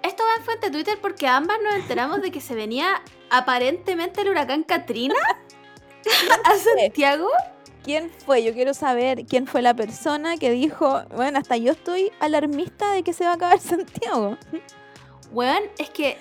esto 0.06 0.22
va 0.24 0.36
en 0.38 0.44
fuente 0.44 0.70
Twitter 0.70 0.98
porque 1.00 1.26
ambas 1.26 1.58
nos 1.62 1.74
enteramos 1.74 2.22
de 2.22 2.30
que 2.30 2.40
se 2.40 2.54
venía 2.54 3.02
aparentemente 3.30 4.22
el 4.22 4.30
huracán 4.30 4.62
Katrina 4.62 5.14
a 6.44 6.56
Santiago. 6.56 7.28
¿Quién 7.82 8.10
fue? 8.24 8.42
Yo 8.42 8.52
quiero 8.52 8.74
saber 8.74 9.26
quién 9.26 9.46
fue 9.46 9.62
la 9.62 9.74
persona 9.74 10.36
que 10.36 10.50
dijo, 10.50 11.02
bueno, 11.14 11.38
hasta 11.38 11.56
yo 11.56 11.72
estoy 11.72 12.10
alarmista 12.18 12.92
de 12.92 13.04
que 13.04 13.12
se 13.12 13.24
va 13.24 13.30
a 13.30 13.34
acabar 13.34 13.60
Santiago. 13.60 14.36
Weón, 15.30 15.62
es 15.78 15.90
que 15.90 16.18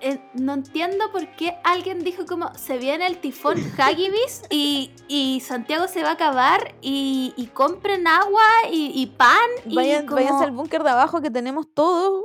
eh, 0.00 0.20
no 0.34 0.54
entiendo 0.54 1.10
por 1.10 1.28
qué 1.36 1.56
alguien 1.64 2.04
dijo 2.04 2.24
como 2.24 2.54
se 2.54 2.78
viene 2.78 3.06
el 3.06 3.18
tifón 3.18 3.58
Hagibis 3.78 4.42
y, 4.48 4.92
y 5.08 5.40
Santiago 5.40 5.88
se 5.88 6.02
va 6.02 6.10
a 6.10 6.12
acabar 6.12 6.74
y, 6.80 7.34
y 7.36 7.46
compren 7.46 8.06
agua 8.06 8.44
y, 8.70 8.92
y 8.94 9.06
pan 9.06 9.36
y 9.64 9.74
Vayan, 9.74 10.06
como 10.06 10.16
Váyanse 10.16 10.44
al 10.44 10.52
búnker 10.52 10.84
de 10.84 10.90
abajo 10.90 11.20
que 11.20 11.30
tenemos 11.30 11.66
todo. 11.72 12.24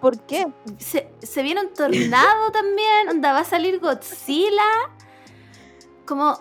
¿Por 0.00 0.20
qué? 0.26 0.46
se, 0.78 1.12
se 1.20 1.42
viene 1.42 1.60
un 1.62 1.72
tornado 1.72 2.50
también, 2.52 3.06
donde 3.06 3.28
va 3.28 3.40
a 3.40 3.44
salir 3.44 3.78
Godzilla. 3.80 4.62
Como, 6.06 6.40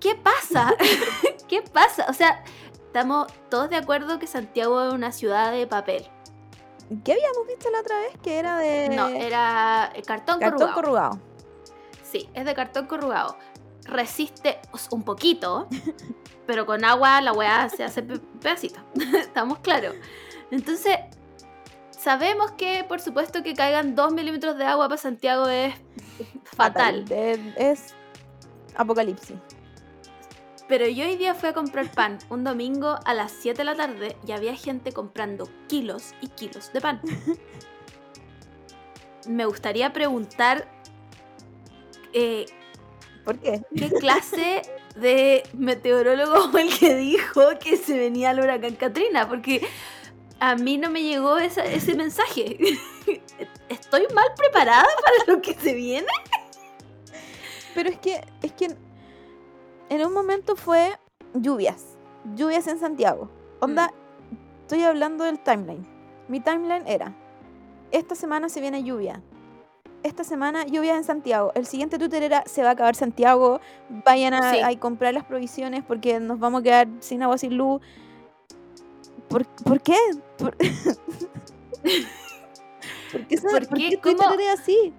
¿qué 0.00 0.14
pasa? 0.14 0.74
¿Qué 1.48 1.62
pasa? 1.62 2.06
O 2.08 2.12
sea, 2.12 2.42
estamos 2.86 3.26
todos 3.50 3.70
de 3.70 3.76
acuerdo 3.76 4.18
que 4.18 4.26
Santiago 4.26 4.82
es 4.88 4.92
una 4.94 5.12
ciudad 5.12 5.52
de 5.52 5.66
papel. 5.66 6.08
¿Qué 7.04 7.12
habíamos 7.12 7.46
visto 7.48 7.68
la 7.70 7.80
otra 7.80 7.98
vez? 8.00 8.12
Que 8.22 8.38
era 8.38 8.58
de 8.58 8.88
No, 8.90 9.08
era 9.08 9.90
eh, 9.94 10.02
cartón, 10.02 10.38
cartón 10.38 10.72
corrugado. 10.72 10.74
corrugado. 10.74 11.20
Sí, 12.02 12.28
es 12.34 12.44
de 12.44 12.54
cartón 12.54 12.86
corrugado. 12.86 13.36
Resiste 13.84 14.58
un 14.90 15.02
poquito, 15.02 15.68
pero 16.46 16.64
con 16.64 16.84
agua 16.84 17.20
la 17.20 17.32
weá 17.32 17.68
se 17.68 17.84
hace 17.84 18.02
pe- 18.02 18.20
pedacito. 18.40 18.80
Estamos 19.18 19.58
claros. 19.58 19.94
Entonces, 20.50 20.96
sabemos 22.06 22.52
que, 22.52 22.84
por 22.84 23.00
supuesto, 23.00 23.42
que 23.42 23.54
caigan 23.54 23.96
dos 23.96 24.12
milímetros 24.12 24.56
de 24.56 24.64
agua 24.64 24.88
para 24.88 24.96
Santiago 24.96 25.48
es 25.48 25.74
fatal. 26.44 27.04
Es 27.10 27.96
apocalipsis. 28.76 29.36
Pero 30.68 30.86
yo 30.86 31.04
hoy 31.04 31.16
día 31.16 31.34
fui 31.34 31.48
a 31.48 31.52
comprar 31.52 31.90
pan 31.90 32.18
un 32.30 32.44
domingo 32.44 32.96
a 33.04 33.12
las 33.12 33.32
7 33.32 33.58
de 33.58 33.64
la 33.64 33.74
tarde 33.74 34.16
y 34.24 34.30
había 34.30 34.54
gente 34.54 34.92
comprando 34.92 35.48
kilos 35.66 36.14
y 36.20 36.28
kilos 36.28 36.72
de 36.72 36.80
pan. 36.80 37.00
Me 39.26 39.44
gustaría 39.44 39.92
preguntar 39.92 40.70
eh, 42.12 42.46
¿Por 43.24 43.40
qué? 43.40 43.62
qué 43.76 43.90
clase 43.90 44.62
de 44.94 45.42
meteorólogo 45.54 46.52
fue 46.52 46.62
el 46.62 46.78
que 46.78 46.94
dijo 46.94 47.42
que 47.58 47.76
se 47.76 47.98
venía 47.98 48.30
el 48.30 48.38
huracán 48.38 48.76
Katrina, 48.76 49.28
porque 49.28 49.66
a 50.40 50.54
mí 50.56 50.78
no 50.78 50.90
me 50.90 51.02
llegó 51.02 51.36
esa- 51.38 51.64
ese 51.64 51.94
mensaje. 51.94 52.58
¿Estoy 53.68 54.06
mal 54.14 54.26
preparada 54.36 54.86
para 55.02 55.34
lo 55.36 55.42
que 55.42 55.54
se 55.54 55.74
viene? 55.74 56.06
Pero 57.74 57.90
es 57.90 57.98
que, 57.98 58.20
es 58.42 58.52
que 58.52 58.74
en 59.88 60.06
un 60.06 60.12
momento 60.12 60.56
fue 60.56 60.92
lluvias. 61.34 61.96
Lluvias 62.34 62.66
en 62.66 62.78
Santiago. 62.78 63.30
Onda, 63.60 63.92
estoy 64.62 64.82
hablando 64.82 65.24
del 65.24 65.38
timeline. 65.38 65.86
Mi 66.28 66.40
timeline 66.40 66.86
era, 66.86 67.12
esta 67.92 68.14
semana 68.14 68.48
se 68.48 68.60
viene 68.60 68.82
lluvia. 68.82 69.22
Esta 70.02 70.24
semana 70.24 70.64
lluvias 70.66 70.96
en 70.96 71.04
Santiago. 71.04 71.52
El 71.54 71.66
siguiente 71.66 71.98
Twitter 71.98 72.22
era, 72.22 72.44
se 72.46 72.62
va 72.62 72.70
a 72.70 72.72
acabar 72.72 72.94
Santiago. 72.94 73.60
Vayan 73.88 74.34
a, 74.34 74.52
Sí. 74.52 74.60
a 74.60 74.78
comprar 74.78 75.14
las 75.14 75.24
provisiones 75.24 75.82
porque 75.84 76.20
nos 76.20 76.38
vamos 76.38 76.60
a 76.60 76.64
quedar 76.64 76.88
sin 77.00 77.22
agua, 77.22 77.38
sin 77.38 77.56
luz. 77.56 77.80
¿Por, 79.28 79.46
por 79.46 79.80
qué? 79.80 79.96
¿Por, 80.38 80.56
¿Por 83.12 83.26
qué, 83.26 83.36
¿Por 83.38 83.68
qué? 83.78 83.96
Twitter 83.98 84.50
así? 84.52 84.92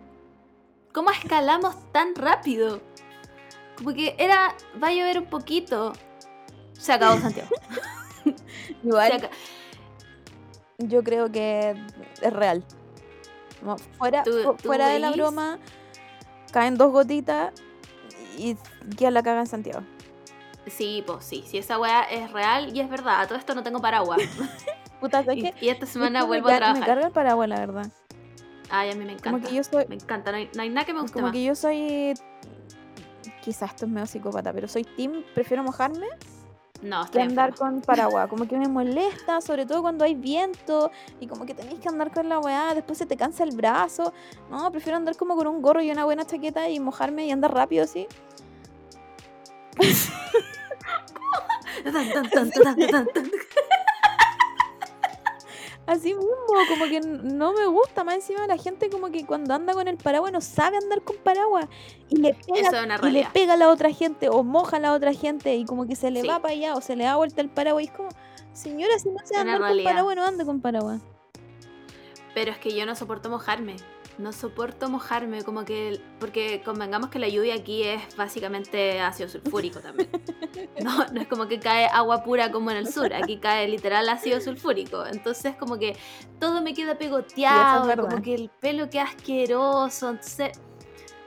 ¿Cómo 0.93 1.11
escalamos 1.11 1.75
tan 1.91 2.15
rápido? 2.15 2.81
Como 3.77 3.93
que 3.93 4.15
era, 4.17 4.55
va 4.81 4.87
a 4.87 4.93
llover 4.93 5.19
un 5.19 5.27
poquito. 5.27 5.93
Se 6.73 6.91
acabó 6.93 7.17
Santiago. 7.21 7.49
Igual, 8.83 9.29
yo 10.79 11.03
creo 11.03 11.31
que 11.31 11.75
es 12.21 12.33
real. 12.33 12.63
Como 13.59 13.77
fuera 13.77 14.23
Tú- 14.23 14.31
fu- 14.43 14.53
tú 14.55 14.67
fuera 14.67 14.87
de 14.89 14.99
la 14.99 15.11
broma, 15.11 15.59
caen 16.51 16.75
dos 16.77 16.91
gotitas 16.91 17.53
y 18.37 18.55
ya 18.97 19.11
la 19.11 19.23
caga 19.23 19.41
en 19.41 19.47
Santiago. 19.47 19.81
Sí, 20.69 21.03
pues 21.07 21.23
sí, 21.25 21.43
si 21.47 21.57
esa 21.57 21.79
weá 21.79 22.03
es 22.03 22.31
real 22.31 22.75
y 22.75 22.79
es 22.81 22.89
verdad. 22.89 23.21
A 23.21 23.27
todo 23.27 23.37
esto 23.37 23.55
no 23.55 23.63
tengo 23.63 23.79
paraguas. 23.79 24.19
Puta, 24.99 25.23
¿sabes 25.23 25.53
y, 25.61 25.69
esta 25.69 25.85
semana 25.85 26.23
vuelvo 26.23 26.47
a 26.49 26.51
ca- 26.51 26.55
me 26.57 26.59
trabajar. 26.65 26.85
carga 26.87 27.07
el 27.07 27.13
paraguas, 27.13 27.47
la 27.49 27.59
verdad. 27.59 27.87
Ay, 28.69 28.91
a 28.91 28.95
mí 28.95 29.05
me 29.05 29.13
encanta. 29.13 29.31
Como 29.31 29.43
que 29.47 29.55
yo 29.55 29.63
soy, 29.63 29.85
Me 29.87 29.95
encanta, 29.95 30.31
no 30.31 30.37
hay, 30.37 30.49
no 30.55 30.61
hay 30.61 30.69
nada 30.69 30.85
que 30.85 30.93
me 30.93 31.01
guste 31.01 31.13
como 31.13 31.27
más. 31.27 31.33
que 31.33 31.43
yo 31.43 31.55
soy, 31.55 32.13
quizás 33.41 33.69
esto 33.69 33.85
es 33.85 33.91
medio 33.91 34.07
psicópata, 34.07 34.51
pero 34.51 34.67
soy 34.67 34.83
team, 34.83 35.23
prefiero 35.33 35.63
mojarme 35.63 36.07
No, 36.81 37.05
que 37.09 37.21
andar 37.21 37.49
enferma. 37.51 37.71
con 37.71 37.81
paraguas. 37.81 38.27
Como 38.27 38.45
que 38.47 38.57
me 38.57 38.67
molesta, 38.67 39.39
sobre 39.39 39.65
todo 39.65 39.81
cuando 39.83 40.03
hay 40.03 40.15
viento 40.15 40.91
y 41.21 41.27
como 41.27 41.45
que 41.45 41.53
tenéis 41.53 41.79
que 41.79 41.87
andar 41.87 42.11
con 42.11 42.27
la 42.27 42.39
weá, 42.39 42.73
después 42.73 42.97
se 42.97 43.05
te 43.05 43.15
cansa 43.15 43.45
el 43.45 43.55
brazo. 43.55 44.11
No, 44.49 44.69
prefiero 44.71 44.97
andar 44.97 45.15
como 45.15 45.35
con 45.37 45.47
un 45.47 45.61
gorro 45.61 45.81
y 45.81 45.89
una 45.91 46.03
buena 46.03 46.25
chaqueta 46.25 46.67
y 46.67 46.79
mojarme 46.81 47.25
y 47.25 47.31
andar 47.31 47.53
rápido 47.53 47.85
así. 47.85 48.05
Así 55.85 56.13
mismo, 56.13 56.33
como 56.67 56.83
que 56.85 56.99
no 56.99 57.53
me 57.53 57.65
gusta. 57.65 58.03
Más 58.03 58.15
encima 58.15 58.45
la 58.45 58.57
gente 58.57 58.89
como 58.89 59.09
que 59.09 59.25
cuando 59.25 59.53
anda 59.53 59.73
con 59.73 59.87
el 59.87 59.95
paraguas 59.95 60.33
no 60.33 60.41
sabe 60.41 60.75
andar 60.77 61.01
con 61.01 61.15
paraguas. 61.17 61.67
Y 62.09 62.17
le 62.17 62.33
pega, 62.33 62.97
y 63.07 63.11
le 63.11 63.25
pega 63.31 63.53
a 63.53 63.57
la 63.57 63.69
otra 63.69 63.91
gente 63.93 64.27
o 64.27 64.43
moja 64.43 64.77
a 64.77 64.79
la 64.81 64.91
otra 64.93 65.13
gente 65.13 65.55
y 65.55 65.63
como 65.63 65.87
que 65.87 65.95
se 65.95 66.11
le 66.11 66.21
Sí. 66.21 66.27
va 66.27 66.41
para 66.41 66.53
allá 66.53 66.75
o 66.75 66.81
se 66.81 66.97
le 66.97 67.05
da 67.05 67.15
vuelta 67.15 67.39
el 67.41 67.47
paraguas. 67.49 67.85
Y 67.85 67.87
es 67.87 67.93
como, 67.93 68.09
señora, 68.51 68.99
si 68.99 69.09
no 69.09 69.19
se 69.23 69.37
andar 69.37 69.61
con 69.61 69.83
paraguas, 69.83 70.15
no 70.17 70.25
ande 70.25 70.45
con 70.45 70.59
paraguas. 70.59 71.01
Pero 72.33 72.51
es 72.51 72.57
que 72.57 72.75
yo 72.75 72.85
no 72.85 72.93
soporto 72.93 73.29
mojarme. 73.29 73.77
No 74.17 74.33
soporto 74.33 74.89
mojarme, 74.89 75.43
como 75.43 75.63
que. 75.63 76.01
Porque 76.19 76.63
convengamos 76.63 77.09
que 77.09 77.19
la 77.19 77.27
lluvia 77.27 77.53
aquí 77.53 77.83
es 77.83 78.15
básicamente 78.15 78.99
ácido 78.99 79.29
sulfúrico 79.29 79.79
también. 79.79 80.09
No, 80.83 81.05
no 81.07 81.21
es 81.21 81.27
como 81.27 81.47
que 81.47 81.59
cae 81.59 81.87
agua 81.91 82.23
pura 82.23 82.51
como 82.51 82.69
en 82.71 82.77
el 82.77 82.91
sur. 82.91 83.13
Aquí 83.13 83.37
cae 83.37 83.67
literal 83.67 84.07
ácido 84.09 84.39
sulfúrico. 84.41 85.05
Entonces, 85.05 85.55
como 85.55 85.77
que 85.77 85.97
todo 86.39 86.61
me 86.61 86.73
queda 86.73 86.97
pegoteado. 86.97 87.95
como 87.95 88.21
que 88.21 88.35
el 88.35 88.49
pelo 88.49 88.89
queda 88.89 89.03
asqueroso. 89.03 90.09
Entonces. 90.09 90.51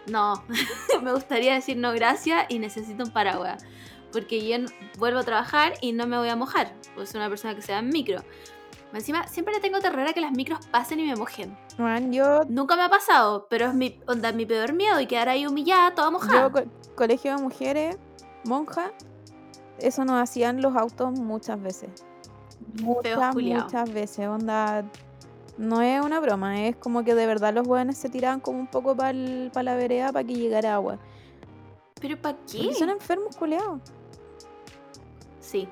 No. 0.07 0.45
me 1.03 1.13
gustaría 1.13 1.55
decir 1.55 1.77
no 1.77 1.93
gracias 1.93 2.47
y 2.49 2.59
necesito 2.59 3.05
un 3.05 3.11
paraguas. 3.11 3.65
Porque 4.13 4.47
yo 4.47 4.57
vuelvo 4.99 5.21
a 5.21 5.25
trabajar 5.25 5.75
y 5.81 5.93
no 5.93 6.07
me 6.07 6.19
voy 6.19 6.29
a 6.29 6.37
mojar. 6.37 6.73
Pues 6.95 7.11
soy 7.11 7.19
una 7.19 7.29
persona 7.29 7.55
que 7.55 7.63
se 7.63 7.73
va 7.73 7.79
en 7.79 7.89
micro. 7.89 8.23
Encima, 8.93 9.27
siempre 9.29 9.55
le 9.55 9.61
tengo 9.61 9.79
terror 9.81 10.07
a 10.07 10.13
que 10.13 10.21
las 10.21 10.33
micros 10.33 10.67
pasen 10.67 10.99
y 11.01 11.07
me 11.07 11.15
mojen. 11.17 11.57
Man, 11.79 12.13
yo, 12.13 12.43
Nunca 12.49 12.75
me 12.77 12.83
ha 12.83 12.89
pasado, 12.89 13.47
pero 13.49 13.67
es 13.67 13.75
mi, 13.75 14.01
onda, 14.09 14.33
mi 14.33 14.47
peor 14.47 14.73
miedo 14.73 15.01
y 15.01 15.07
quedar 15.07 15.29
ahí 15.29 15.47
humillada, 15.47 15.95
toda 15.95 16.11
mojada. 16.11 16.41
yo 16.43 16.51
co- 16.53 16.65
colegio 16.97 17.37
de 17.37 17.43
mujeres, 17.43 17.97
monja, 18.45 18.91
eso 19.79 20.05
nos 20.05 20.21
hacían 20.21 20.61
los 20.61 20.77
autos 20.77 21.13
muchas 21.19 21.63
veces. 21.63 21.91
Muchas, 22.83 23.35
muchas 23.63 23.93
veces. 23.93 24.27
Onda, 24.29 24.85
no 25.57 25.83
es 25.83 26.03
una 26.05 26.21
broma, 26.21 26.61
es 26.67 26.77
como 26.77 27.05
que 27.05 27.15
de 27.15 27.27
verdad 27.27 27.55
los 27.55 27.67
hueones 27.67 27.97
se 27.97 28.09
tiraban 28.09 28.41
como 28.41 28.59
un 28.59 28.67
poco 28.67 28.97
para 28.97 29.13
la 29.13 29.75
vereda 29.77 30.13
para 30.13 30.27
que 30.27 30.35
llegara 30.35 30.75
agua. 30.75 30.99
¿Pero 32.01 32.21
para 32.21 32.37
qué? 32.51 32.59
Porque 32.63 32.75
son 32.75 32.91
enfermos 32.91 33.37
culeados. 33.37 33.81
Sí. 35.51 35.69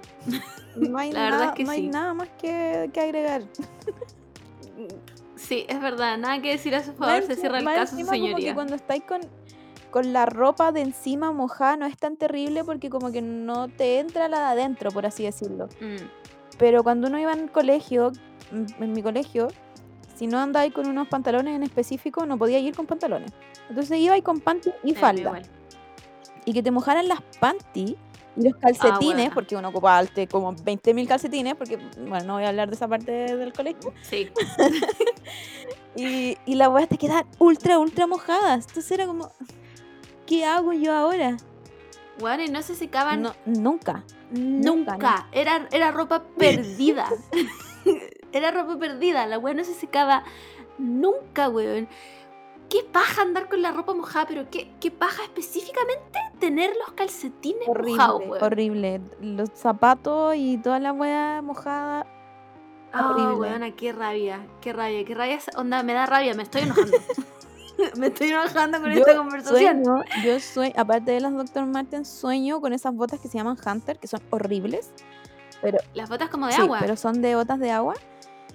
No 0.76 0.98
hay, 0.98 1.12
La 1.12 1.24
verdad 1.24 1.38
nada, 1.38 1.50
es 1.50 1.54
que 1.56 1.64
no 1.64 1.70
hay 1.70 1.88
nada 1.88 2.14
más 2.14 2.28
que, 2.40 2.90
que 2.92 3.00
agregar. 3.00 3.42
Sí, 5.36 5.64
es 5.68 5.80
verdad. 5.80 6.18
Nada 6.18 6.40
que 6.42 6.50
decir 6.50 6.74
a 6.74 6.82
su 6.82 6.92
favor, 6.92 7.22
se 7.22 7.36
cierra 7.36 7.58
el 7.58 7.64
caso, 7.64 7.94
su 7.94 8.00
encima 8.00 8.10
como 8.10 8.22
que 8.22 8.26
señoría. 8.28 8.54
cuando 8.54 8.74
estáis 8.74 9.02
con, 9.04 9.20
con 9.90 10.12
la 10.12 10.26
ropa 10.26 10.72
de 10.72 10.80
encima 10.80 11.32
mojada 11.32 11.76
no 11.76 11.86
es 11.86 11.96
tan 11.96 12.16
terrible 12.16 12.64
porque 12.64 12.90
como 12.90 13.12
que 13.12 13.22
no 13.22 13.68
te 13.68 14.00
entra 14.00 14.28
la 14.28 14.38
de 14.38 14.44
adentro, 14.60 14.90
por 14.90 15.06
así 15.06 15.24
decirlo. 15.24 15.68
Mm, 15.80 16.04
Pero 16.58 16.82
cuando 16.82 17.06
uno 17.08 17.18
iba 17.18 17.32
en 17.32 17.40
el 17.40 17.50
colegio, 17.52 18.12
en 18.52 18.92
mi 18.92 19.02
colegio, 19.02 19.48
si 20.16 20.26
no 20.26 20.38
andáis 20.38 20.72
con 20.74 20.88
unos 20.88 21.06
pantalones 21.06 21.54
en 21.54 21.62
específico, 21.62 22.26
no 22.26 22.36
podía 22.36 22.58
ir 22.58 22.74
con 22.74 22.86
pantalones. 22.86 23.30
Entonces 23.68 23.98
iba 23.98 24.20
con 24.22 24.40
panty 24.40 24.70
y 24.82 24.94
falda. 24.94 25.40
Y 26.44 26.52
que 26.52 26.62
te 26.62 26.70
mojaran 26.72 27.06
las 27.06 27.20
panty 27.38 27.96
y 28.07 28.07
los 28.42 28.56
calcetines, 28.56 29.00
huevona. 29.16 29.34
porque 29.34 29.56
uno 29.56 29.68
ocupaba 29.68 30.06
como 30.30 30.54
20.000 30.54 31.06
calcetines, 31.08 31.54
porque, 31.54 31.76
bueno, 31.98 32.24
no 32.24 32.34
voy 32.34 32.44
a 32.44 32.48
hablar 32.48 32.68
de 32.68 32.74
esa 32.76 32.88
parte 32.88 33.12
del 33.12 33.52
colegio. 33.52 33.92
Sí. 34.02 34.30
Y, 35.96 36.36
y 36.46 36.54
las 36.54 36.68
weas 36.68 36.88
te 36.88 36.96
quedaban 36.96 37.26
ultra, 37.38 37.78
ultra 37.78 38.06
mojadas. 38.06 38.66
Entonces 38.68 38.90
era 38.92 39.06
como, 39.06 39.32
¿qué 40.26 40.44
hago 40.44 40.72
yo 40.72 40.92
ahora? 40.94 41.36
Bueno, 42.20 42.44
y 42.44 42.48
no 42.48 42.62
se 42.62 42.76
secaban 42.76 43.22
No, 43.22 43.34
nunca. 43.46 44.04
nunca. 44.30 44.92
nunca, 44.92 45.28
Era, 45.32 45.66
era 45.72 45.90
ropa 45.90 46.22
perdida. 46.38 47.08
era 48.32 48.50
ropa 48.52 48.78
perdida. 48.78 49.26
La 49.26 49.38
weá 49.38 49.54
no 49.54 49.64
se 49.64 49.74
secaba 49.74 50.22
nunca, 50.78 51.48
weón. 51.48 51.88
Qué 52.70 52.84
paja 52.92 53.22
andar 53.22 53.48
con 53.48 53.62
la 53.62 53.72
ropa 53.72 53.94
mojada, 53.94 54.26
pero 54.28 54.50
qué, 54.50 54.70
qué 54.80 54.90
paja 54.90 55.22
específicamente 55.22 56.18
tener 56.38 56.70
los 56.78 56.92
calcetines 56.94 57.66
Horrible, 57.66 57.92
mojados, 57.92 58.22
weón. 58.26 58.44
horrible. 58.44 59.00
Los 59.20 59.50
zapatos 59.54 60.34
y 60.36 60.58
toda 60.58 60.78
la 60.78 60.92
wea 60.92 61.40
mojada. 61.42 62.06
Ah, 62.92 63.10
Horrible. 63.10 63.34
weona, 63.36 63.70
qué 63.76 63.92
rabia, 63.92 64.46
qué 64.60 64.72
rabia, 64.72 65.04
qué 65.04 65.14
rabia. 65.14 65.38
Onda, 65.56 65.82
me 65.82 65.94
da 65.94 66.06
rabia, 66.06 66.34
me 66.34 66.42
estoy 66.42 66.62
enojando. 66.62 66.96
me 67.96 68.06
estoy 68.08 68.28
enojando 68.30 68.80
con 68.80 68.90
Yo 68.92 68.98
esta 69.00 69.16
conversación. 69.16 69.84
Sueño, 69.84 70.04
yo 70.24 70.40
sueño, 70.40 70.74
aparte 70.76 71.10
de 71.12 71.20
las 71.20 71.32
Dr. 71.32 71.64
Martens, 71.66 72.08
sueño 72.08 72.60
con 72.60 72.72
esas 72.72 72.94
botas 72.94 73.18
que 73.20 73.28
se 73.28 73.38
llaman 73.38 73.56
Hunter, 73.64 73.98
que 73.98 74.08
son 74.08 74.20
horribles. 74.30 74.90
Pero, 75.62 75.78
Las 75.94 76.08
botas 76.08 76.28
como 76.28 76.46
de 76.46 76.52
sí, 76.52 76.60
agua. 76.60 76.78
pero 76.80 76.96
son 76.96 77.20
de 77.22 77.34
botas 77.34 77.58
de 77.58 77.70
agua. 77.70 77.94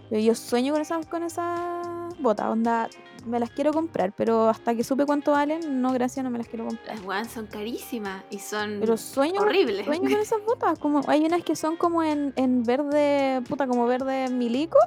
Pero 0.09 0.21
yo 0.21 0.35
sueño 0.35 0.73
con 0.73 0.81
esas, 0.81 1.05
con 1.07 1.23
esas 1.23 1.87
botas. 2.19 2.47
Onda, 2.47 2.89
me 3.25 3.39
las 3.39 3.49
quiero 3.51 3.71
comprar, 3.73 4.11
pero 4.15 4.49
hasta 4.49 4.75
que 4.75 4.83
supe 4.83 5.05
cuánto 5.05 5.31
valen, 5.31 5.81
no, 5.81 5.91
gracias, 5.93 6.23
no 6.23 6.29
me 6.29 6.37
las 6.37 6.47
quiero 6.47 6.65
comprar. 6.65 6.95
Las 6.95 7.05
weas 7.05 7.27
son 7.31 7.47
carísimas 7.47 8.23
y 8.29 8.39
son 8.39 8.77
Pero 8.79 8.97
sueño, 8.97 9.41
horribles. 9.41 9.85
sueño 9.85 10.09
con 10.09 10.19
esas 10.19 10.43
botas. 10.45 10.79
Como, 10.79 11.01
hay 11.07 11.25
unas 11.25 11.43
que 11.43 11.55
son 11.55 11.75
como 11.77 12.03
en, 12.03 12.33
en 12.35 12.63
verde, 12.63 13.41
puta, 13.47 13.67
como 13.67 13.85
verde 13.85 14.29
milico. 14.29 14.77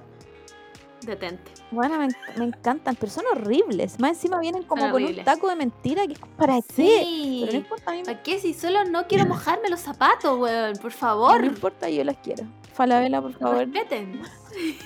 Detente. 1.03 1.53
Bueno, 1.70 1.99
me, 1.99 2.09
me 2.37 2.45
encantan, 2.47 2.97
pero 2.97 3.12
son 3.12 3.24
horribles. 3.30 4.01
Más 4.01 4.12
encima 4.12 4.41
vienen 4.41 4.62
como 4.64 4.91
con 4.91 5.05
un 5.05 5.14
taco 5.24 5.49
de 5.49 5.55
mentira 5.55 6.07
que 6.07 6.14
es 6.14 6.18
¿para 6.37 6.57
qué? 6.62 6.72
Sí. 6.74 7.41
Pero 7.43 7.53
no 7.53 7.59
importa, 7.59 7.91
a 7.91 7.95
mí 7.95 8.03
¿Para 8.03 8.22
qué? 8.22 8.39
Si 8.41 8.55
solo 8.55 8.84
no 8.84 9.07
quiero 9.07 9.26
mojarme 9.28 9.68
los 9.68 9.80
zapatos, 9.80 10.39
weón. 10.39 10.72
Por 10.76 10.91
No 10.93 10.99
favor. 10.99 11.41
me 11.41 11.47
importa, 11.49 11.89
yo 11.91 12.03
las 12.03 12.16
quiero. 12.16 12.45
Falabella, 12.77 13.22
por 13.22 13.33
favor. 13.33 13.59
Respeten. 13.59 14.20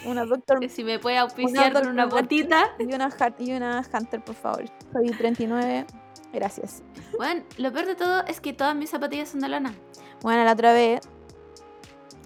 Una 0.07 0.25
Doctor 0.25 0.61
Si 0.71 0.85
me 0.85 0.99
puede 1.01 1.19
auspiciar 1.19 1.73
Una 1.73 1.81
con 1.81 1.89
una 1.91 2.07
botita. 2.07 2.71
y 2.79 2.95
una, 2.95 3.11
y 3.39 3.53
una 3.53 3.83
Hunter, 3.93 4.23
por 4.23 4.37
favor. 4.37 4.65
Soy 4.93 5.11
39. 5.11 5.87
Gracias. 6.33 6.85
Bueno, 7.17 7.43
lo 7.59 7.73
peor 7.73 7.87
de 7.87 7.97
todo 7.97 8.25
es 8.27 8.41
que 8.41 8.53
todas 8.53 8.77
mis 8.77 8.91
zapatillas 8.91 9.31
son 9.31 9.41
de 9.41 9.49
lana. 9.49 9.75
Bueno, 10.23 10.45
la 10.45 10.53
otra 10.53 10.73
vez 10.73 11.01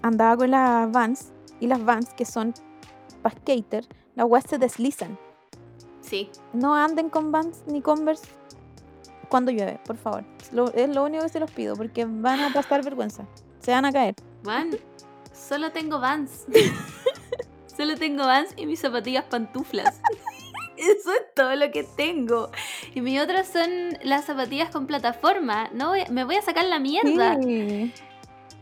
andaba 0.03 0.37
con 0.37 0.51
las 0.51 0.91
Vans. 0.91 1.31
Y 1.59 1.67
las 1.67 1.83
Vans, 1.83 2.13
que 2.13 2.25
son 2.25 2.53
para 3.23 3.35
skater, 3.35 3.87
las 4.13 4.27
weas 4.27 4.45
se 4.47 4.59
deslizan. 4.59 5.17
Sí. 6.01 6.29
No 6.53 6.75
anden 6.75 7.09
con 7.09 7.31
Vans 7.31 7.63
ni 7.65 7.81
Converse 7.81 8.27
cuando 9.29 9.51
llueve, 9.51 9.79
por 9.85 9.97
favor. 9.97 10.23
Es 10.39 10.53
lo, 10.53 10.71
es 10.73 10.93
lo 10.93 11.03
único 11.05 11.23
que 11.23 11.29
se 11.29 11.39
los 11.39 11.49
pido, 11.49 11.75
porque 11.75 12.05
van 12.05 12.39
a 12.41 12.53
pasar 12.53 12.83
vergüenza. 12.83 13.25
Se 13.59 13.71
van 13.71 13.85
a 13.85 13.91
caer. 13.91 14.13
Bueno, 14.43 14.77
solo 15.35 15.71
tengo 15.71 15.99
Vans. 15.99 16.45
solo 17.77 17.95
tengo 17.97 18.25
Vans 18.25 18.53
y 18.57 18.65
mis 18.65 18.79
zapatillas 18.79 19.25
pantuflas. 19.25 19.99
Eso 20.77 21.11
es 21.13 21.33
todo 21.33 21.55
lo 21.55 21.71
que 21.71 21.83
tengo. 21.83 22.49
Y 22.93 23.01
mis 23.01 23.19
otras 23.21 23.47
son 23.47 23.97
las 24.03 24.25
zapatillas 24.25 24.69
con 24.71 24.87
plataforma. 24.87 25.69
No 25.73 25.89
voy- 25.89 26.03
me 26.09 26.23
voy 26.25 26.35
a 26.35 26.41
sacar 26.41 26.65
la 26.65 26.79
mierda. 26.79 27.37
Sí. 27.41 27.93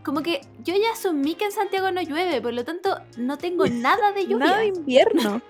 Como 0.04 0.22
que 0.22 0.42
yo 0.64 0.76
ya 0.76 0.92
asumí 0.94 1.34
que 1.36 1.46
en 1.46 1.52
Santiago 1.52 1.90
no 1.92 2.02
llueve, 2.02 2.40
por 2.42 2.54
lo 2.54 2.64
tanto 2.66 3.00
no 3.18 3.38
tengo 3.38 3.66
nada 3.72 4.12
de 4.12 4.24
lluvia. 4.28 4.46
Nada 4.46 4.58
de 4.60 4.68
invierno. 4.68 5.42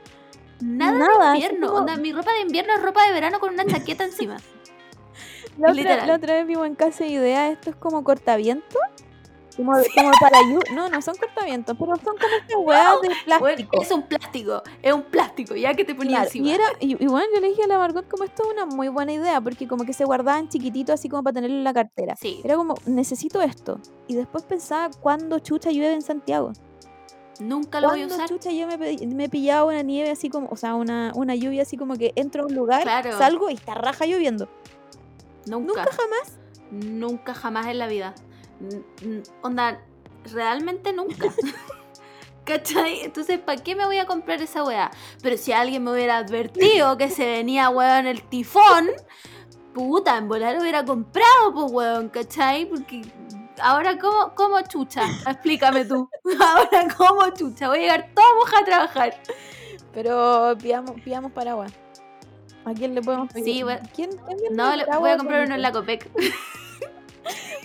Nada, 0.62 0.98
nada, 0.98 1.32
de 1.32 1.38
invierno. 1.40 1.68
como- 1.68 1.80
Onda, 1.80 1.98
mi 1.98 2.14
ropa 2.14 2.32
de 2.32 2.42
invierno 2.42 2.74
es 2.74 2.82
ropa 2.82 3.06
de 3.08 3.12
verano 3.12 3.40
con 3.42 3.54
una 3.54 3.66
chaqueta 3.66 4.06
encima. 4.06 4.38
La 5.58 5.72
otra, 5.72 6.06
la 6.08 6.16
otra 6.16 6.34
vez 6.36 6.48
vimos 6.48 6.66
en 6.66 6.76
casa 6.76 7.04
de 7.04 7.12
idea, 7.12 7.50
esto 7.52 7.70
es 7.72 7.76
como 7.76 8.04
cortaviento. 8.04 8.80
Como, 9.56 9.72
como 9.74 10.12
para 10.20 10.39
llu- 10.41 10.74
No, 10.74 10.89
no 10.89 11.01
son 11.01 11.16
cortavientos, 11.16 11.76
pero 11.78 11.95
son 11.97 12.16
como 12.18 12.36
estas 12.36 12.58
weas 12.58 13.01
de 13.01 13.08
Bueno, 13.08 13.16
plástico. 13.26 13.82
es 13.84 13.91
un 13.91 14.01
plástico, 14.04 14.64
es 14.82 14.93
un 14.93 15.04
plástico, 15.04 15.56
ya 15.56 15.74
que 15.76 15.84
te 15.86 15.93
ponía 15.93 16.12
Claro, 16.18 16.26
encima. 16.26 16.47
y, 16.47 16.51
era, 16.51 16.66
y, 16.80 17.04
y 17.04 17.08
bueno, 17.08 17.28
yo 17.36 17.39
le 17.39 17.49
dije 17.49 17.64
a 17.64 17.68
la 17.68 17.78
Margot 17.78 18.08
como 18.10 18.24
esto 18.24 18.43
es 18.43 18.49
una 18.54 18.66
muy 18.66 18.88
buena 18.88 19.14
idea, 19.14 19.39
porque 19.41 19.68
como 19.68 19.86
que 19.86 19.93
se 19.93 20.06
guardaban 20.06 20.49
chiquitito 20.49 20.91
así 20.93 21.08
como 21.08 21.22
para 21.24 21.36
tenerlo 21.36 21.56
en 21.58 21.64
la 21.64 21.74
cartera. 21.74 22.16
Sí, 22.20 22.41
Era 22.43 22.56
como, 22.56 22.74
necesito 22.88 23.41
esto. 23.41 23.80
Y 24.08 24.16
después 24.16 24.43
pensaba, 24.43 24.89
¿cuándo 25.01 25.38
chucha 25.39 25.70
llueve 25.72 25.93
en 25.93 26.01
Santiago? 26.01 26.54
nunca 27.39 27.82
lo 27.82 27.89
voy 27.89 28.01
a 28.01 28.08
¿Cuándo 28.08 28.16
usar. 28.24 28.30
chucha 28.30 28.51
yo 28.51 28.68
me, 28.68 28.78
me 28.78 29.24
he 29.26 29.30
pillado 29.30 29.68
una 29.68 29.82
nieve 29.82 30.12
así 30.12 30.30
como, 30.30 30.47
o 30.51 30.56
sea, 30.56 30.76
una, 30.76 31.12
una 31.16 31.34
lluvia 31.36 31.64
así 31.64 31.78
como 31.78 31.95
que 31.95 32.14
entro 32.16 32.43
a 32.43 32.45
un 32.45 32.54
lugar, 32.56 32.84
Claro. 32.84 33.18
salgo 33.18 33.49
y 33.49 33.56
está 33.56 33.74
raja 33.74 34.06
lloviendo? 34.06 34.47
Nunca. 35.47 35.84
Nunca 35.84 35.91
jamás. 35.91 36.39
Nunca 36.72 37.34
jamás 37.34 37.68
en 37.68 37.80
la 37.80 37.88
vida. 37.88 38.14
Onda, 39.41 39.82
realmente 40.32 40.93
nunca. 40.93 41.28
¿Cachai? 42.45 43.01
Entonces, 43.01 43.39
¿para 43.39 43.61
qué 43.61 43.76
me 43.76 43.86
voy 43.86 43.97
a 43.97 44.05
comprar 44.05 44.41
esa 44.41 44.64
weá? 44.64 44.91
Pero 45.22 45.38
si 45.38 45.51
alguien 45.53 45.84
me 45.84 45.91
hubiera 45.91 46.18
advertido 46.18 46.97
que 46.97 47.09
se 47.09 47.26
venía 47.26 47.70
weón 47.70 48.05
el 48.05 48.22
tifón, 48.24 48.89
puta, 49.74 50.18
en 50.18 50.28
volar 50.28 50.55
lo 50.55 50.61
hubiera 50.61 50.84
comprado, 50.84 51.53
pues 51.53 51.72
weón, 51.72 52.09
¿cachai? 52.09 52.66
Porque 52.66 53.01
ahora, 53.61 53.97
¿cómo, 53.97 54.34
cómo 54.36 54.59
chucha? 54.61 55.03
Explícame 55.26 55.86
tú. 55.86 56.09
Ahora, 56.39 56.88
¿cómo 56.97 57.30
chucha? 57.34 57.70
Voy 57.70 57.80
a 57.80 57.82
llegar 57.82 58.09
toda 58.14 58.28
moja 58.36 58.59
a 58.59 58.66
trabajar. 58.66 59.22
Pero 59.93 60.55
pillamos, 60.61 60.99
pillamos 61.01 61.32
paraguas. 61.32 61.72
¿A 62.66 62.74
quién 62.74 62.95
le 62.95 63.01
podemos 63.01 63.32
pedir? 63.32 63.45
Sí. 63.45 63.64
¿Quién, 63.95 64.09
quién 64.18 64.55
No, 64.55 64.76
le- 64.76 64.86
voy 64.86 65.11
a 65.11 65.18
comprar 65.18 65.45
uno 65.45 65.55
en 65.55 65.61
la? 65.61 65.72
Copec. 65.72 66.09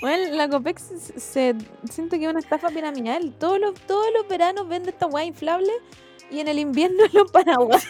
Bueno, 0.00 0.36
la 0.36 0.48
Copex 0.48 0.82
se, 0.82 1.20
se- 1.20 1.54
siento 1.90 2.16
que 2.18 2.24
es 2.24 2.30
una 2.30 2.38
estafa 2.40 2.68
piramidal. 2.68 3.32
Todos 3.38 3.58
los, 3.58 3.74
todos 3.80 4.06
los 4.16 4.28
veranos 4.28 4.68
vende 4.68 4.90
esta 4.90 5.06
weá 5.06 5.24
inflable 5.24 5.72
y 6.30 6.40
en 6.40 6.48
el 6.48 6.58
invierno 6.58 7.02
los 7.12 7.30
paraguas. 7.32 7.84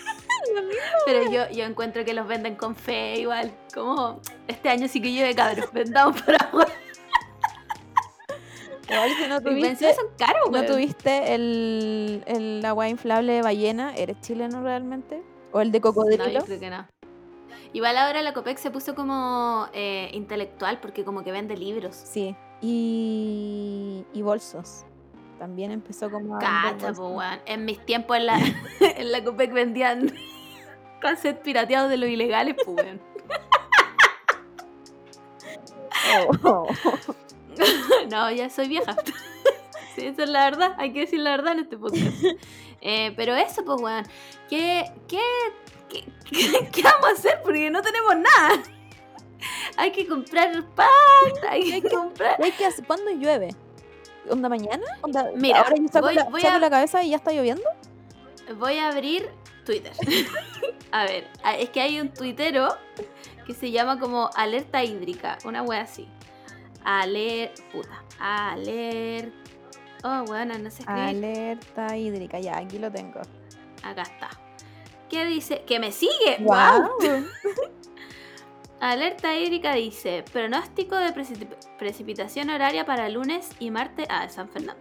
Pero 1.06 1.30
yo, 1.30 1.50
yo 1.50 1.64
encuentro 1.64 2.04
que 2.04 2.14
los 2.14 2.26
venden 2.26 2.54
con 2.56 2.74
fe 2.76 3.20
igual. 3.20 3.52
Como 3.74 4.20
este 4.46 4.68
año 4.70 4.88
sí 4.88 5.02
que 5.02 5.12
lleve 5.12 5.34
cabros, 5.34 5.70
vendamos 5.72 6.20
paraguas. 6.26 6.68
Igual 8.90 9.10
si 9.22 9.28
no 9.28 9.40
tuviste, 9.42 9.94
son 9.94 10.06
caros, 10.16 10.50
no 10.50 10.64
tuviste 10.64 11.34
el, 11.34 12.22
el 12.26 12.64
agua 12.64 12.88
inflable 12.88 13.34
de 13.34 13.42
ballena, 13.42 13.94
¿eres 13.94 14.18
chileno 14.22 14.62
realmente? 14.62 15.22
¿O 15.52 15.60
el 15.60 15.70
de 15.72 15.80
cocodrilo? 15.82 16.24
No, 16.24 16.30
yo 16.30 16.44
creo 16.44 16.58
que 16.60 16.70
no. 16.70 16.86
Igual 17.72 17.98
ahora 17.98 18.22
la 18.22 18.32
Copec 18.32 18.58
se 18.58 18.70
puso 18.70 18.94
como 18.94 19.68
eh, 19.72 20.10
intelectual 20.12 20.80
porque 20.80 21.04
como 21.04 21.22
que 21.22 21.32
vende 21.32 21.56
libros. 21.56 21.94
Sí. 21.94 22.34
Y, 22.60 24.04
y 24.12 24.22
bolsos. 24.22 24.84
También 25.38 25.70
empezó 25.70 26.10
como 26.10 26.36
a 26.36 26.38
Cacha, 26.38 26.92
po. 26.92 27.20
En 27.46 27.64
mis 27.64 27.84
tiempos 27.84 28.16
en 28.16 28.26
la, 28.26 28.38
en 28.80 29.12
la 29.12 29.22
Copec 29.22 29.52
vendían 29.52 30.12
cassettes 31.00 31.42
pirateados 31.42 31.90
de 31.90 31.96
los 31.96 32.08
ilegales, 32.08 32.56
pues, 32.64 32.76
weón. 32.84 33.00
Oh. 36.42 36.66
No, 38.10 38.30
ya 38.30 38.48
soy 38.48 38.68
vieja. 38.68 38.96
Sí, 39.94 40.06
esa 40.06 40.22
es 40.22 40.30
la 40.30 40.44
verdad. 40.44 40.74
Hay 40.78 40.92
que 40.92 41.00
decir 41.00 41.20
la 41.20 41.32
verdad 41.32 41.52
en 41.52 41.58
este 41.58 41.76
podcast. 41.76 42.06
Eh, 42.80 43.12
pero 43.16 43.34
eso, 43.34 43.62
pues, 43.64 43.82
weón. 43.82 44.04
¿Qué, 44.48 44.90
qué, 45.06 45.20
qué, 45.88 46.04
qué- 46.30 46.68
qué 46.72 46.82
vamos 46.82 47.08
a 47.08 47.12
hacer? 47.12 47.40
Porque 47.42 47.70
no 47.70 47.82
tenemos 47.82 48.14
nada. 48.16 48.62
Hay 49.76 49.92
que 49.92 50.06
comprar 50.06 50.64
pan, 50.74 50.88
hay 51.48 51.80
que 51.80 51.88
comprar... 51.88 52.36
¿Y 52.40 52.44
hay 52.44 52.52
que 52.52 52.66
hacer- 52.66 52.84
¿Cuándo 52.86 53.10
llueve? 53.12 53.50
¿Onda 54.28 54.48
mañana? 54.48 54.84
¿Onda- 55.02 55.30
Mira, 55.36 55.60
ahora 55.60 55.76
yo 55.76 55.88
saco, 55.88 56.06
voy- 56.06 56.14
la, 56.16 56.24
voy 56.24 56.40
saco 56.42 56.56
a- 56.56 56.58
la 56.60 56.70
cabeza 56.70 57.02
y 57.02 57.10
ya 57.10 57.16
está 57.16 57.32
lloviendo. 57.32 57.62
Voy 58.56 58.78
a 58.78 58.88
abrir 58.88 59.28
Twitter. 59.64 59.92
A 60.90 61.04
ver, 61.04 61.28
a- 61.42 61.56
es 61.56 61.68
que 61.70 61.80
hay 61.82 62.00
un 62.00 62.08
tuitero 62.08 62.76
que 63.46 63.52
se 63.54 63.70
llama 63.70 63.98
como 64.00 64.30
alerta 64.34 64.82
hídrica, 64.82 65.36
una 65.44 65.62
wea 65.62 65.82
así. 65.82 66.08
Aler... 66.84 67.52
puta. 67.72 68.02
Aler... 68.18 69.32
Oh, 70.02 70.24
bueno, 70.26 70.56
no 70.58 70.70
sé 70.70 70.80
escribir. 70.82 71.02
Alerta 71.02 71.96
hídrica, 71.96 72.38
ya, 72.40 72.56
aquí 72.56 72.78
lo 72.78 72.90
tengo. 72.90 73.20
Acá 73.82 74.02
está. 74.02 74.30
¿Qué 75.08 75.24
dice? 75.24 75.62
¡Que 75.66 75.78
me 75.78 75.90
sigue! 75.92 76.38
¡Wow! 76.40 76.90
Alerta 78.80 79.34
hídrica 79.36 79.72
dice, 79.74 80.24
pronóstico 80.32 80.94
de 80.96 81.12
precip- 81.12 81.56
precipitación 81.78 82.50
horaria 82.50 82.84
para 82.84 83.08
lunes 83.08 83.50
y 83.58 83.70
martes. 83.70 84.06
Ah, 84.08 84.24
de 84.24 84.30
San 84.30 84.48
Fernando. 84.48 84.80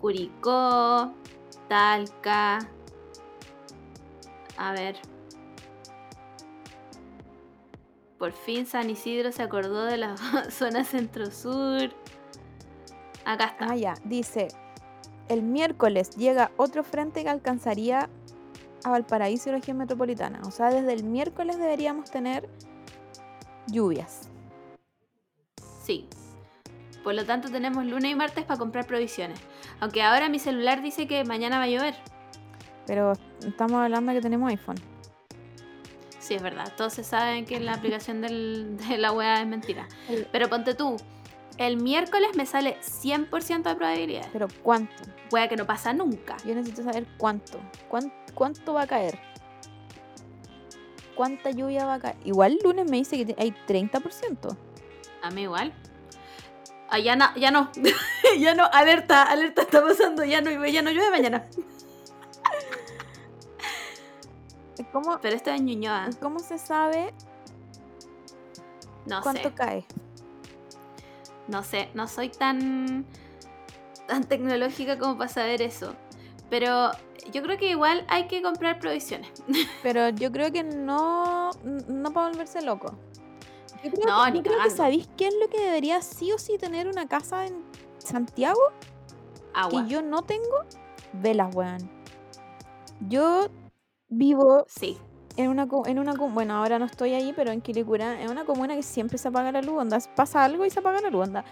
Curicó, 0.00 1.12
Talca. 1.68 2.58
A 4.56 4.72
ver. 4.72 4.96
Por 8.18 8.32
fin 8.32 8.66
San 8.66 8.90
Isidro 8.90 9.30
se 9.30 9.42
acordó 9.42 9.84
de 9.84 9.96
la 9.98 10.16
zona 10.50 10.84
centro-sur. 10.84 11.90
Acá 13.24 13.44
está. 13.44 13.66
Ah, 13.70 13.76
ya, 13.76 13.94
dice, 14.04 14.48
el 15.28 15.42
miércoles 15.42 16.16
llega 16.16 16.50
otro 16.56 16.82
frente 16.82 17.22
que 17.22 17.28
alcanzaría 17.28 18.08
a 18.84 18.90
Valparaíso 18.90 19.48
y 19.50 19.52
región 19.52 19.76
metropolitana. 19.78 20.40
O 20.46 20.50
sea, 20.50 20.70
desde 20.70 20.92
el 20.92 21.04
miércoles 21.04 21.58
deberíamos 21.58 22.10
tener 22.10 22.48
lluvias. 23.66 24.28
Sí. 25.82 26.08
Por 27.02 27.14
lo 27.14 27.24
tanto, 27.24 27.50
tenemos 27.50 27.84
lunes 27.86 28.10
y 28.12 28.14
martes 28.14 28.44
para 28.44 28.58
comprar 28.58 28.86
provisiones. 28.86 29.40
Aunque 29.80 30.02
ahora 30.02 30.28
mi 30.28 30.38
celular 30.38 30.82
dice 30.82 31.06
que 31.06 31.24
mañana 31.24 31.58
va 31.58 31.64
a 31.64 31.68
llover. 31.68 31.94
Pero 32.86 33.12
estamos 33.46 33.76
hablando 33.76 34.12
de 34.12 34.18
que 34.18 34.22
tenemos 34.22 34.50
iPhone. 34.50 34.76
Sí, 36.18 36.34
es 36.34 36.42
verdad. 36.42 36.72
Todos 36.76 36.92
se 36.92 37.04
saben 37.04 37.46
que 37.46 37.58
la 37.60 37.74
aplicación 37.74 38.20
del- 38.20 38.76
de 38.88 38.98
la 38.98 39.12
web 39.12 39.40
es 39.40 39.46
mentira. 39.46 39.88
Pero 40.30 40.48
ponte 40.48 40.74
tú. 40.74 40.96
El 41.58 41.76
miércoles 41.76 42.30
me 42.36 42.46
sale 42.46 42.78
100% 42.80 43.68
de 43.68 43.74
probabilidad. 43.76 44.26
Pero 44.32 44.46
¿cuánto? 44.62 44.94
Wea 45.32 45.48
que 45.48 45.56
no 45.56 45.66
pasa 45.66 45.92
nunca. 45.92 46.36
Yo 46.44 46.54
necesito 46.54 46.82
saber 46.84 47.06
cuánto. 47.18 47.58
¿Cuán- 47.88 48.12
¿Cuánto 48.34 48.72
va 48.74 48.82
a 48.82 48.86
caer? 48.86 49.18
¿Cuánta 51.16 51.50
lluvia 51.50 51.84
va 51.84 51.94
a 51.94 51.98
caer? 51.98 52.16
Igual 52.24 52.52
el 52.52 52.58
lunes 52.62 52.88
me 52.90 52.98
dice 52.98 53.26
que 53.26 53.34
hay 53.38 53.52
30%. 53.66 54.56
A 55.22 55.30
mí 55.30 55.42
igual. 55.42 55.74
Ah, 56.90 57.00
ya, 57.00 57.16
no, 57.16 57.26
ya 57.34 57.50
no. 57.50 57.70
ya 58.38 58.54
no. 58.54 58.64
Alerta, 58.72 59.24
alerta 59.24 59.62
está 59.62 59.82
pasando. 59.82 60.24
Ya 60.24 60.40
no, 60.40 60.50
ya 60.66 60.80
no 60.80 60.90
llueve 60.92 61.10
mañana. 61.10 61.48
¿Cómo, 64.92 65.18
Pero 65.20 65.34
esto 65.36 65.50
es 65.50 65.60
Ñuñoa. 65.60 66.08
¿Cómo 66.20 66.38
se 66.38 66.56
sabe 66.56 67.12
No 69.06 69.20
cuánto 69.22 69.48
sé. 69.48 69.54
cae? 69.54 69.84
No 71.48 71.62
sé, 71.62 71.88
no 71.94 72.06
soy 72.06 72.28
tan, 72.28 73.04
tan 74.06 74.24
tecnológica 74.24 74.98
como 74.98 75.16
para 75.18 75.28
saber 75.28 75.62
eso. 75.62 75.94
Pero 76.50 76.90
yo 77.32 77.42
creo 77.42 77.58
que 77.58 77.70
igual 77.70 78.04
hay 78.08 78.26
que 78.26 78.42
comprar 78.42 78.78
provisiones. 78.78 79.30
Pero 79.82 80.10
yo 80.10 80.30
creo 80.30 80.52
que 80.52 80.62
no, 80.62 81.50
no 81.64 82.12
para 82.12 82.28
volverse 82.28 82.62
loco. 82.62 82.94
Yo 83.82 83.90
creo, 83.90 84.06
No, 84.06 84.24
que, 84.24 84.30
ni 84.32 84.38
yo 84.38 84.42
creo 84.44 84.62
que. 84.62 84.70
¿sabéis 84.70 85.08
qué 85.16 85.28
es 85.28 85.34
lo 85.40 85.48
que 85.48 85.60
debería 85.60 86.02
sí 86.02 86.32
o 86.32 86.38
sí 86.38 86.58
tener 86.58 86.88
una 86.88 87.08
casa 87.08 87.46
en 87.46 87.64
Santiago? 87.98 88.60
Agua. 89.54 89.84
Que 89.84 89.90
yo 89.90 90.02
no 90.02 90.22
tengo 90.22 90.64
velas, 91.12 91.54
weón. 91.54 91.90
Yo 93.08 93.48
vivo 94.08 94.64
Sí. 94.68 94.98
En 95.38 95.48
una, 95.50 95.66
en 95.86 95.98
una 95.98 96.12
bueno, 96.14 96.54
ahora 96.56 96.78
no 96.78 96.84
estoy 96.84 97.14
ahí, 97.14 97.32
pero 97.34 97.52
en 97.52 97.60
Quilicura, 97.60 98.20
en 98.20 98.30
una 98.30 98.44
comuna 98.44 98.74
que 98.74 98.82
siempre 98.82 99.18
se 99.18 99.28
apaga 99.28 99.52
la 99.52 99.62
luz, 99.62 99.78
onda, 99.80 99.98
pasa 100.14 100.44
algo 100.44 100.64
y 100.66 100.70
se 100.70 100.80
apaga 100.80 101.00
la 101.00 101.10
luz, 101.10 101.28
onda. 101.28 101.44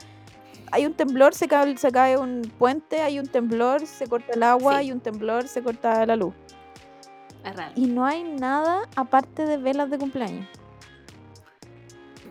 Hay 0.72 0.84
un 0.84 0.94
temblor, 0.94 1.32
se 1.34 1.46
cae, 1.46 1.76
se 1.78 1.92
cae 1.92 2.16
un 2.18 2.42
puente, 2.58 3.00
hay 3.00 3.20
un 3.20 3.28
temblor, 3.28 3.86
se 3.86 4.08
corta 4.08 4.32
el 4.34 4.42
agua, 4.42 4.72
Sí. 4.72 4.78
hay 4.78 4.92
un 4.92 5.00
temblor, 5.00 5.46
se 5.46 5.62
corta 5.62 6.04
la 6.04 6.16
luz. 6.16 6.34
Es. 7.44 7.54
Y 7.76 7.86
no 7.86 8.04
hay 8.04 8.24
nada 8.24 8.82
aparte 8.96 9.46
de 9.46 9.56
velas 9.56 9.88
de 9.88 9.98
cumpleaños. 9.98 10.46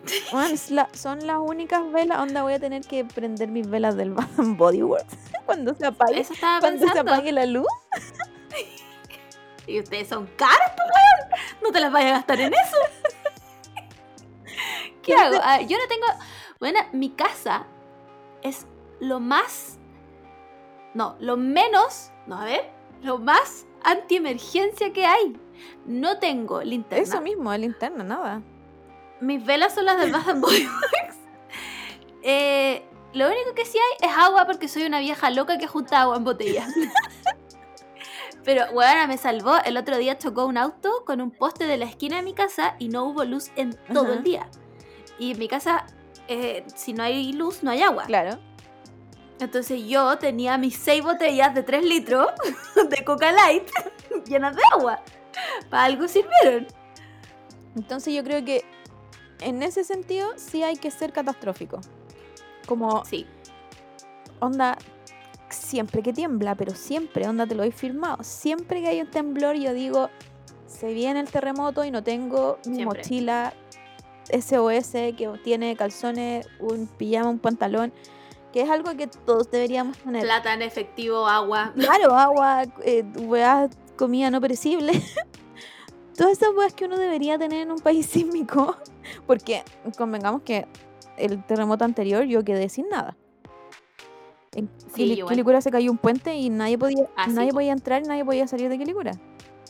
Es 0.51 0.69
la- 0.71 0.89
son 0.93 1.25
las 1.25 1.39
únicas 1.39 1.89
velas, 1.91 2.19
onda 2.19 2.43
voy 2.43 2.53
a 2.53 2.59
tener 2.59 2.83
que 2.83 3.05
prender 3.05 3.49
mis 3.49 3.67
velas 3.69 3.95
del 3.95 4.11
Bath 4.11 4.27
Body 4.57 4.83
Works 4.83 5.15
cuando 5.45 5.73
se 5.73 5.85
apague, 5.85 6.19
Eso 6.19 6.33
cuando 6.59 6.87
se 6.87 6.99
apague 6.99 7.31
la 7.31 7.45
luz. 7.45 7.65
Y 9.67 9.79
ustedes 9.79 10.07
son 10.07 10.27
caros, 10.37 10.71
pues, 10.75 10.87
weón. 10.87 11.41
No 11.63 11.71
te 11.71 11.79
las 11.79 11.91
vayas 11.91 12.11
a 12.11 12.15
gastar 12.15 12.41
en 12.41 12.53
eso. 12.53 12.77
¿Qué 14.45 15.01
¿Quién 15.01 15.19
hago? 15.19 15.37
Ah, 15.41 15.61
yo 15.61 15.77
no 15.77 15.87
tengo. 15.87 16.05
Bueno, 16.59 16.79
mi 16.93 17.09
casa 17.11 17.65
es 18.41 18.65
lo 18.99 19.19
más. 19.19 19.77
No, 20.93 21.15
lo 21.19 21.37
menos. 21.37 22.11
No, 22.27 22.39
a 22.39 22.45
ver. 22.45 22.71
Lo 23.01 23.17
más 23.17 23.65
antiemergencia 23.83 24.93
que 24.93 25.05
hay. 25.05 25.39
No 25.85 26.19
tengo 26.19 26.61
linterna. 26.61 27.03
Eso 27.03 27.21
mismo, 27.21 27.53
linterna, 27.55 28.03
nada. 28.03 28.41
Mis 29.21 29.45
velas 29.45 29.73
son 29.73 29.85
las 29.85 29.99
del 29.99 30.11
Bath 30.11 30.27
and 30.29 30.41
Body 30.41 30.65
Works. 30.65 31.17
Eh, 32.27 32.83
lo 33.13 33.27
único 33.27 33.53
que 33.53 33.65
sí 33.65 33.77
hay 33.77 34.09
es 34.09 34.17
agua 34.17 34.47
porque 34.47 34.67
soy 34.67 34.83
una 34.83 34.99
vieja 34.99 35.29
loca 35.29 35.59
que 35.59 35.67
junta 35.67 36.01
agua 36.01 36.17
en 36.17 36.23
botellas. 36.23 36.73
Pero, 38.45 38.65
weona, 38.71 39.07
me 39.07 39.17
salvó. 39.17 39.57
El 39.65 39.75
otro 39.75 39.97
día 39.97 40.17
chocó 40.17 40.45
un 40.45 40.57
auto 40.57 41.03
con 41.05 41.19
un 41.19 41.31
poste 41.31 41.65
de 41.65 41.77
la 41.77 41.85
esquina 41.85 42.17
de 42.17 42.21
mi 42.21 42.33
casa 42.33 42.75
y 42.79 42.87
no 42.89 43.05
hubo 43.05 43.25
luz 43.25 43.49
en 43.55 43.75
todo 43.91 44.13
el 44.13 44.23
día. 44.23 44.47
Y 45.17 45.31
en 45.31 45.39
mi 45.39 45.47
casa, 45.47 45.85
eh, 46.27 46.63
si 46.75 46.93
no 46.93 47.03
hay 47.03 47.33
luz, 47.33 47.63
no 47.63 47.71
hay 47.71 47.81
agua. 47.81 48.03
Claro. 48.05 48.37
Entonces 49.39 49.83
yo 49.87 50.17
tenía 50.19 50.57
mis 50.57 50.75
seis 50.77 51.03
botellas 51.03 51.53
de 51.55 51.63
3 51.63 51.83
litros 51.83 52.27
de 52.89 53.03
Coca 53.03 53.31
Light 53.31 53.67
llenas 54.25 54.55
de 54.55 54.61
agua. 54.71 55.01
Para 55.69 55.85
algo 55.85 56.07
sirvieron. 56.07 56.67
Entonces 57.75 58.13
yo 58.13 58.23
creo 58.23 58.45
que 58.45 58.63
en 59.41 59.61
ese 59.63 59.83
sentido 59.83 60.29
sí 60.37 60.63
hay 60.63 60.77
que 60.77 60.91
ser 60.91 61.11
catastrófico. 61.11 61.81
Como 62.67 63.03
Sí. 63.05 63.27
onda, 64.39 64.77
siempre 65.49 66.01
que 66.01 66.13
tiembla, 66.13 66.55
pero 66.55 66.73
siempre, 66.75 67.27
onda, 67.27 67.45
te 67.45 67.55
lo 67.55 67.63
he 67.63 67.71
firmado. 67.71 68.23
Siempre 68.23 68.81
que 68.81 68.87
hay 68.87 69.01
un 69.01 69.09
temblor, 69.09 69.55
yo 69.55 69.73
digo, 69.73 70.09
se 70.67 70.93
viene 70.93 71.19
el 71.19 71.29
terremoto 71.29 71.83
y 71.85 71.91
no 71.91 72.03
tengo 72.03 72.57
mi 72.65 72.75
Siempre. 72.75 72.99
mochila 72.99 73.53
SOS 74.31 74.91
que 74.91 75.39
tiene 75.43 75.75
calzones, 75.75 76.47
un 76.59 76.87
pijama, 76.87 77.29
un 77.29 77.39
pantalón, 77.39 77.93
que 78.51 78.61
es 78.61 78.69
algo 78.69 78.95
que 78.95 79.07
todos 79.07 79.51
deberíamos 79.51 79.97
tener. 79.97 80.23
Plata 80.23 80.53
en 80.53 80.61
efectivo, 80.61 81.27
agua. 81.27 81.73
Claro, 81.75 82.15
agua, 82.15 82.63
eh, 82.83 83.03
comida 83.97 84.31
no 84.31 84.41
perecible. 84.41 84.93
Todas 86.17 86.33
esas 86.33 86.55
weas 86.55 86.73
que 86.73 86.85
uno 86.85 86.97
debería 86.97 87.37
tener 87.37 87.61
en 87.61 87.71
un 87.71 87.79
país 87.79 88.05
sísmico. 88.09 88.77
Porque 89.27 89.63
convengamos 89.97 90.41
que 90.41 90.65
el 91.17 91.43
terremoto 91.43 91.85
anterior 91.85 92.23
yo 92.23 92.43
quedé 92.43 92.69
sin 92.69 92.89
nada. 92.89 93.15
En 94.55 94.69
Sí. 94.95 95.21
Quilicura 95.27 95.61
se 95.61 95.69
cayó 95.69 95.91
un 95.91 95.97
puente 95.97 96.33
y 96.35 96.49
nadie 96.49 96.77
podía, 96.77 97.07
Ah, 97.15 97.27
nadie 97.27 97.49
po. 97.49 97.55
podía 97.55 97.73
entrar 97.73 98.01
y 98.03 98.07
nadie 98.07 98.23
podía 98.25 98.47
salir 98.47 98.69
de 98.69 98.77
Quilicura. 98.77 99.11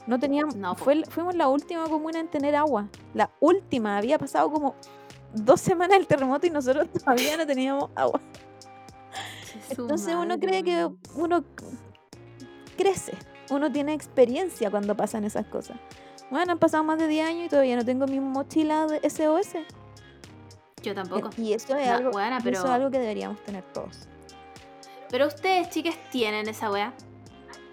No 0.07 0.19
teníamos, 0.19 0.55
No, 0.55 0.75
fue, 0.75 1.03
fuimos 1.09 1.35
la 1.35 1.47
última 1.47 1.83
comuna 1.89 2.19
en 2.19 2.27
tener 2.27 2.55
agua. 2.55 2.87
La 3.15 3.31
última, 3.39 3.97
había 3.97 4.19
pasado 4.19 4.51
como 4.51 4.75
dos 5.33 5.59
semanas 5.59 5.97
el 5.97 6.05
terremoto 6.07 6.45
y 6.45 6.51
nosotros 6.51 6.87
todavía 7.03 7.35
no 7.37 7.45
teníamos 7.47 7.89
agua. 7.95 8.21
Entonces 9.69 10.13
uno 10.15 10.37
cree 10.39 10.63
que 10.63 10.87
uno 11.15 11.43
crece, 12.77 13.13
uno 13.49 13.71
tiene 13.71 13.93
experiencia 13.93 14.69
cuando 14.69 14.95
pasan 14.95 15.23
esas 15.23 15.45
cosas. 15.47 15.77
Bueno, 16.29 16.51
han 16.53 16.59
pasado 16.59 16.83
más 16.83 16.97
de 16.99 17.07
10 17.07 17.27
años 17.27 17.45
y 17.45 17.49
todavía 17.49 17.75
no 17.75 17.85
tengo 17.85 18.05
mi 18.07 18.19
mochila 18.19 18.85
de 18.87 18.99
SOS. 19.09 19.53
Yo 20.83 20.93
tampoco. 20.93 21.29
Y 21.37 21.53
eso 21.53 21.75
es, 21.75 21.87
No, 21.87 21.93
algo, 21.95 22.09
weona, 22.11 22.37
y 22.39 22.43
pero- 22.43 22.57
eso 22.57 22.65
es 22.67 22.71
algo 22.71 22.91
que 22.91 22.99
deberíamos 22.99 23.41
tener 23.43 23.63
todos. 23.73 24.07
Pero 25.09 25.27
ustedes, 25.27 25.69
chicas, 25.69 25.95
tienen 26.11 26.47
esa 26.49 26.69
wea. 26.71 26.93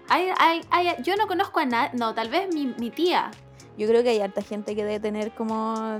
Hay, 0.09 0.29
hay, 0.39 0.61
hay- 0.69 0.95
yo 1.03 1.15
no 1.15 1.27
conozco 1.27 1.59
a 1.59 1.65
nadie. 1.65 1.91
No, 1.97 2.13
tal 2.13 2.29
vez 2.29 2.53
mi, 2.53 2.67
mi 2.77 2.89
tía. 2.89 3.31
Yo 3.77 3.87
creo 3.87 4.03
que 4.03 4.09
hay 4.09 4.19
harta 4.21 4.41
gente 4.41 4.75
que 4.75 4.83
debe 4.83 4.99
tener 4.99 5.31
como, 5.31 5.99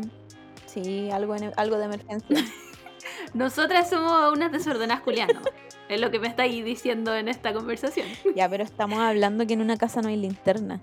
sí, 0.65 1.09
algo, 1.11 1.35
en- 1.35 1.53
algo 1.57 1.77
de 1.77 1.85
emergencia. 1.85 2.37
Nosotras 3.33 3.89
somos 3.89 4.31
unas 4.33 4.51
desordenadas 4.51 5.01
culianas. 5.03 5.41
es 5.89 5.99
lo 5.99 6.11
que 6.11 6.19
me 6.19 6.27
estáis 6.27 6.63
diciendo 6.63 7.15
en 7.15 7.27
esta 7.27 7.53
conversación. 7.53 8.07
ya, 8.35 8.47
pero 8.49 8.63
estamos 8.63 8.99
hablando 8.99 9.47
que 9.47 9.53
en 9.53 9.61
una 9.61 9.77
casa 9.77 10.01
no 10.01 10.09
hay 10.09 10.17
linterna. 10.17 10.81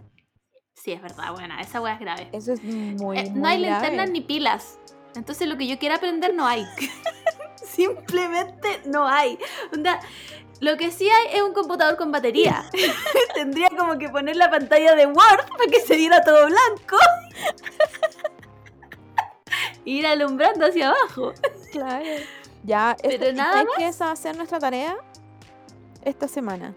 Sí, 0.74 0.92
es 0.92 1.02
verdad, 1.02 1.32
buena. 1.32 1.60
Esa 1.60 1.80
wea 1.80 1.94
es 1.94 2.00
grave. 2.00 2.28
Eso 2.32 2.54
es 2.54 2.62
muy, 2.64 3.18
Eh, 3.18 3.30
muy 3.30 3.40
no 3.40 3.48
hay 3.48 3.60
grave. 3.62 3.80
linternas 3.82 4.10
ni 4.10 4.20
pilas. 4.22 4.78
Entonces 5.14 5.46
lo 5.46 5.56
que 5.58 5.66
yo 5.66 5.78
quiera 5.78 5.96
aprender 5.96 6.34
no 6.34 6.46
hay. 6.46 6.64
Simplemente 7.56 8.80
no 8.86 9.06
hay. 9.06 9.38
Onda, 9.72 10.00
lo 10.60 10.76
que 10.76 10.90
sí 10.90 11.08
hay 11.08 11.36
es 11.36 11.42
un 11.42 11.52
computador 11.52 11.96
con 11.96 12.12
batería. 12.12 12.64
Tendría 13.34 13.68
como 13.76 13.98
que 13.98 14.08
poner 14.08 14.36
la 14.36 14.50
pantalla 14.50 14.94
de 14.94 15.06
Word 15.06 15.48
para 15.56 15.70
que 15.70 15.80
se 15.80 15.96
viera 15.96 16.22
todo 16.22 16.46
blanco. 16.46 16.96
Ir 19.84 20.06
alumbrando 20.06 20.66
hacia 20.66 20.90
abajo. 20.90 21.32
Claro. 21.72 22.04
Ya, 22.64 22.96
Pero 23.02 23.24
esto- 23.24 23.36
nada 23.36 23.52
¿sabes 23.54 23.68
que 23.78 23.86
esa 23.88 24.06
va 24.06 24.12
a 24.12 24.16
ser 24.16 24.36
nuestra 24.36 24.58
tarea 24.58 24.96
esta 26.04 26.28
semana. 26.28 26.74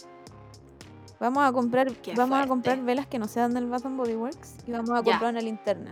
Vamos 1.19 1.43
a 1.43 1.51
comprar, 1.53 1.91
Qué 1.93 2.13
vamos 2.15 2.43
a 2.43 2.47
comprar 2.47 2.79
velas 2.81 3.07
que 3.07 3.19
no 3.19 3.27
sean 3.27 3.53
del 3.53 3.67
Bath 3.67 3.85
and 3.85 3.97
Body 3.97 4.15
Works 4.15 4.55
y 4.67 4.71
vamos 4.71 4.89
a 4.91 5.01
Ya. 5.03 5.11
comprar 5.11 5.31
una 5.31 5.41
linterna. 5.41 5.91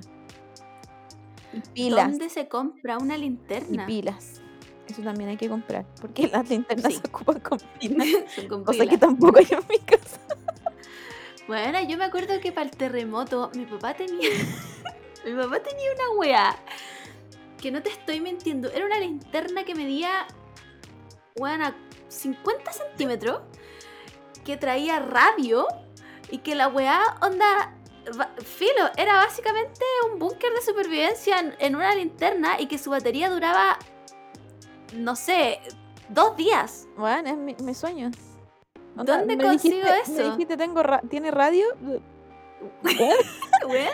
Y 1.53 1.59
pilas. 1.73 2.09
¿Dónde 2.09 2.29
se 2.29 2.47
compra 2.47 2.97
una 2.97 3.17
Y 3.17 3.21
linterna? 3.21 3.85
pilas. 3.85 4.40
Eso 4.91 5.01
también 5.01 5.29
hay 5.29 5.37
que 5.37 5.47
comprar. 5.49 5.85
Porque 5.99 6.27
las 6.27 6.49
linternas 6.49 6.93
Sí. 6.93 6.99
se 7.01 7.07
ocupan 7.07 7.39
con 7.39 7.59
pilas. 7.79 8.07
Con 8.49 8.63
Cosa 8.63 8.85
que 8.85 8.97
tampoco 8.97 9.39
hay 9.39 9.47
en 9.49 9.59
mi 9.69 9.79
casa. 9.79 10.19
Bueno, 11.47 11.81
yo 11.83 11.97
me 11.97 12.05
acuerdo 12.05 12.39
que 12.39 12.51
para 12.53 12.69
el 12.69 12.71
terremoto 12.71 13.51
mi 13.55 13.65
papá 13.65 13.93
tenía. 13.93 14.29
mi 15.25 15.33
papá 15.33 15.59
tenía 15.59 15.91
una 15.95 16.17
weá. 16.17 16.55
Que 17.61 17.71
no 17.71 17.81
te 17.83 17.89
estoy 17.89 18.21
mintiendo. 18.21 18.71
Era 18.71 18.85
una 18.85 18.99
linterna 18.99 19.65
que 19.65 19.75
medía. 19.75 20.27
Weón, 21.35 21.75
50 22.07 22.71
centímetros. 22.71 23.41
Que 24.45 24.55
traía 24.55 24.99
radio. 24.99 25.67
Y 26.29 26.37
que 26.37 26.55
la 26.55 26.69
weá, 26.69 27.01
onda. 27.21 27.75
Filo, 28.45 28.89
era 28.95 29.15
básicamente 29.15 29.81
un 30.09 30.19
búnker 30.19 30.53
de 30.53 30.61
supervivencia 30.61 31.39
en, 31.39 31.55
en 31.59 31.75
una 31.75 31.93
linterna. 31.95 32.61
Y 32.61 32.67
que 32.67 32.77
su 32.77 32.91
batería 32.91 33.29
duraba. 33.29 33.77
No 34.93 35.15
sé, 35.15 35.59
dos 36.09 36.35
días. 36.37 36.87
Bueno, 36.97 37.29
es 37.29 37.37
mi, 37.37 37.55
mi 37.63 37.73
sueño. 37.73 38.11
¿Dónde 38.95 39.37
consigo 39.37 39.75
dijiste- 39.87 40.11
Me 40.11 40.19
eso? 40.19 40.31
dijiste, 40.31 40.57
tengo 40.57 40.83
ra- 40.83 41.01
¿tiene 41.09 41.31
radio? 41.31 41.65
Weá, 42.83 43.89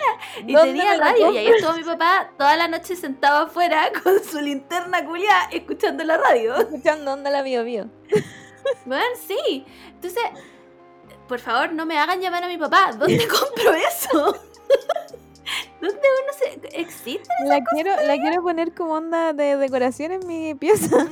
Y 0.46 0.54
¿Dónde 0.54 0.74
tenía 0.74 0.98
radio, 0.98 1.32
y 1.32 1.38
ahí 1.38 1.48
estuvo 1.48 1.74
mi 1.74 1.84
papá 1.84 2.32
toda 2.38 2.56
la 2.58 2.68
noche 2.68 2.96
sentado 2.96 3.46
afuera 3.46 3.92
con 4.04 4.22
su 4.24 4.42
linterna 4.42 5.06
culiada 5.06 5.46
escuchando 5.52 6.04
la 6.04 6.18
radio. 6.18 6.56
Escuchando 6.58 7.14
onda 7.14 7.30
la 7.30 7.42
bio 7.44 7.64
bio. 7.64 7.90
Bueno, 8.86 9.06
sí. 9.26 9.66
Entonces, 9.90 10.22
por 11.28 11.40
favor, 11.40 11.72
no 11.74 11.86
me 11.86 11.98
hagan 11.98 12.20
llamar 12.20 12.44
a 12.44 12.48
mi 12.48 12.58
papá. 12.58 12.92
¿Dónde 12.98 13.26
compro 13.28 13.74
eso? 13.74 14.36
¿Dónde 15.82 16.00
uno 16.24 16.34
se. 16.38 16.80
¿Existe? 16.80 17.30
La 17.46 17.64
quiero, 17.64 17.92
la 18.06 18.16
quiero 18.18 18.42
poner 18.42 18.74
como 18.74 18.94
onda 18.94 19.34
de 19.34 19.58
decoración 19.58 20.12
en 20.12 20.28
mi 20.28 20.56
pieza. 20.56 20.96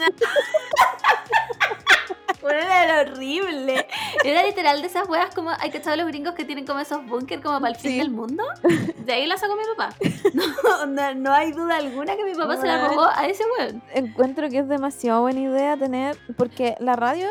Bueno, 2.42 2.60
era 2.60 3.02
horrible. 3.02 3.88
Era 4.24 4.44
literal 4.44 4.80
de 4.82 4.88
esas 4.88 5.10
weas 5.10 5.34
como. 5.34 5.50
Hay 5.60 5.72
que 5.72 5.80
echar 5.80 5.98
los 5.98 6.06
gringos 6.06 6.36
que 6.36 6.46
tienen 6.46 6.64
como 6.64 6.80
esos 6.80 7.04
búnker 7.08 7.42
como 7.42 7.60
para 7.60 7.74
el 7.74 7.76
fin 7.80 7.92
Sí. 7.94 7.98
del 7.98 8.12
mundo. 8.12 8.44
De 8.98 9.14
ahí 9.14 9.26
la 9.26 9.36
sacó 9.38 9.56
mi 9.56 9.64
papá. 9.76 9.96
No, 10.36 10.86
no, 10.86 11.16
no 11.16 11.34
hay 11.34 11.52
duda 11.54 11.78
alguna 11.78 12.16
que 12.16 12.24
mi 12.24 12.36
papá 12.36 12.58
se 12.58 12.68
la 12.68 12.88
robó 12.88 13.06
a 13.16 13.26
ese 13.26 13.44
weón. 13.58 13.82
Encuentro 13.96 14.48
que 14.50 14.60
es 14.60 14.68
demasiado 14.68 15.22
buena 15.22 15.40
idea 15.40 15.76
tener, 15.76 16.18
porque 16.38 16.76
la 16.80 16.96
radio, 16.96 17.30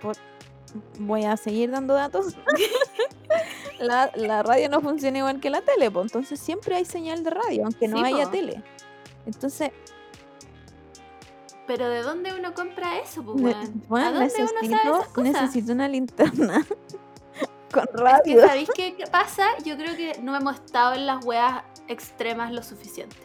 por- 0.00 0.16
voy 0.98 1.24
a 1.24 1.36
seguir 1.36 1.70
dando 1.70 1.94
datos, 1.94 2.34
la, 3.80 4.10
la 4.14 4.42
radio 4.42 4.68
no 4.68 4.80
funciona 4.80 5.18
igual 5.18 5.40
que 5.40 5.50
la 5.50 5.62
tele, 5.62 5.90
pues, 5.90 6.06
entonces 6.06 6.38
siempre 6.40 6.76
hay 6.76 6.84
señal 6.84 7.22
de 7.24 7.30
radio, 7.30 7.64
aunque 7.64 7.88
no 7.88 7.98
Sí, 7.98 8.04
haya 8.04 8.24
po. 8.24 8.30
tele. 8.30 8.62
Entonces, 9.26 9.70
Pero 11.66 11.88
¿de 11.88 12.02
dónde 12.02 12.34
uno 12.34 12.52
compra 12.54 12.98
eso, 12.98 13.22
pues, 13.22 13.40
weón? 13.42 13.84
bueno, 13.88 14.06
¿A 14.08 14.12
dónde 14.12 14.34
uno 14.38 14.48
sabe 14.48 14.60
necesito, 14.68 14.96
esas 14.98 15.08
cosas? 15.08 15.32
necesito 15.32 15.72
una 15.72 15.88
linterna 15.88 16.66
con 17.72 17.84
Es 17.84 17.90
que, 17.90 17.96
radio. 18.02 18.46
¿sabéis 18.46 18.70
qué, 18.74 18.96
qué 18.96 19.06
pasa? 19.06 19.44
Yo 19.64 19.76
creo 19.76 19.96
que 19.96 20.18
no 20.20 20.34
hemos 20.36 20.56
estado 20.56 20.94
en 20.94 21.06
las 21.06 21.24
weas 21.24 21.62
extremas 21.88 22.50
lo 22.52 22.62
suficiente. 22.62 23.16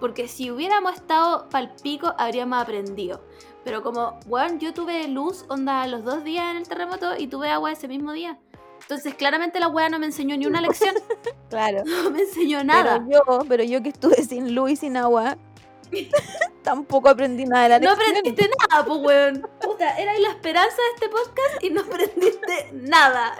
Porque 0.00 0.26
si 0.26 0.50
hubiéramos 0.50 0.94
estado 0.94 1.48
pal 1.50 1.72
pico, 1.82 2.12
habríamos 2.18 2.60
aprendido. 2.60 3.22
Pero 3.64 3.82
como, 3.82 4.18
weón, 4.26 4.58
yo 4.60 4.74
tuve 4.74 5.08
luz, 5.08 5.44
onda, 5.48 5.86
los 5.86 6.04
dos 6.04 6.22
días 6.22 6.50
en 6.50 6.58
el 6.58 6.68
terremoto 6.68 7.16
y 7.16 7.26
tuve 7.28 7.48
agua 7.50 7.72
ese 7.72 7.88
mismo 7.88 8.12
día. 8.12 8.38
Entonces, 8.82 9.14
claramente 9.14 9.58
la 9.58 9.68
wea 9.68 9.88
no 9.88 9.98
me 9.98 10.06
enseñó 10.06 10.36
ni 10.36 10.46
una 10.46 10.60
lección. 10.60 10.94
Claro. 11.48 11.82
No 11.86 12.10
me 12.10 12.20
enseñó 12.20 12.62
nada. 12.64 13.02
Pero 13.06 13.24
yo, 13.26 13.44
pero 13.48 13.64
yo 13.64 13.82
que 13.82 13.88
estuve 13.90 14.16
sin 14.16 14.54
luz 14.54 14.72
y 14.72 14.76
sin 14.76 14.96
agua, 14.96 15.38
tampoco 16.62 17.08
aprendí 17.08 17.44
nada 17.46 17.62
de 17.64 17.68
la 17.70 17.78
No 17.78 17.90
lección. 17.90 18.16
aprendiste 18.16 18.50
nada, 18.68 18.84
pues, 18.84 19.00
weón. 19.00 19.48
Puta, 19.60 19.96
era 19.98 20.18
la 20.18 20.28
esperanza 20.30 20.76
de 20.76 20.94
este 20.94 21.08
podcast 21.08 21.62
y 21.64 21.70
no 21.70 21.80
aprendiste 21.82 22.70
nada. 22.72 23.34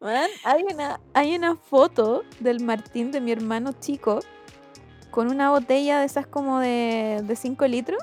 Man, 0.00 0.30
hay 0.44 0.64
una, 0.72 0.98
hay 1.12 1.36
una 1.36 1.56
foto 1.56 2.24
del 2.40 2.60
Martín 2.60 3.12
de 3.12 3.20
mi 3.20 3.32
hermano 3.32 3.72
chico 3.78 4.20
con 5.10 5.28
una 5.30 5.50
botella 5.50 6.00
de 6.00 6.06
esas 6.06 6.26
como 6.26 6.58
de 6.58 7.36
5 7.38 7.66
litros 7.66 8.02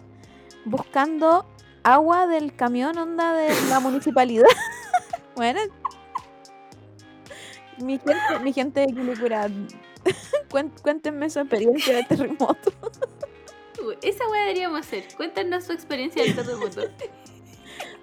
buscando 0.69 1.45
agua 1.83 2.27
del 2.27 2.55
camión 2.55 2.97
onda 2.97 3.33
de 3.33 3.49
la 3.69 3.79
municipalidad. 3.81 4.47
bueno, 5.35 5.59
mi 7.77 7.99
gente, 7.99 8.39
mi 8.43 8.53
gente 8.53 8.79
de 8.81 8.87
Quilicura, 8.87 9.49
cuéntenme 10.81 11.29
su 11.29 11.39
experiencia 11.39 11.95
de 11.95 12.03
terremoto. 12.03 12.71
Esa 14.01 14.27
wea 14.29 14.41
deberíamos 14.41 14.79
hacer. 14.81 15.07
Cuéntanos 15.15 15.65
su 15.65 15.71
experiencia 15.71 16.23
del 16.23 16.35
terremoto. 16.35 16.81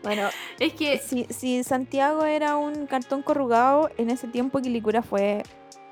Bueno, 0.02 0.28
Es 0.58 0.74
que 0.74 0.98
si, 0.98 1.26
si 1.30 1.64
Santiago 1.64 2.24
era 2.24 2.56
un 2.56 2.86
cartón 2.86 3.22
corrugado, 3.22 3.90
en 3.96 4.10
ese 4.10 4.28
tiempo 4.28 4.60
Quilicura 4.60 5.02
fue 5.02 5.42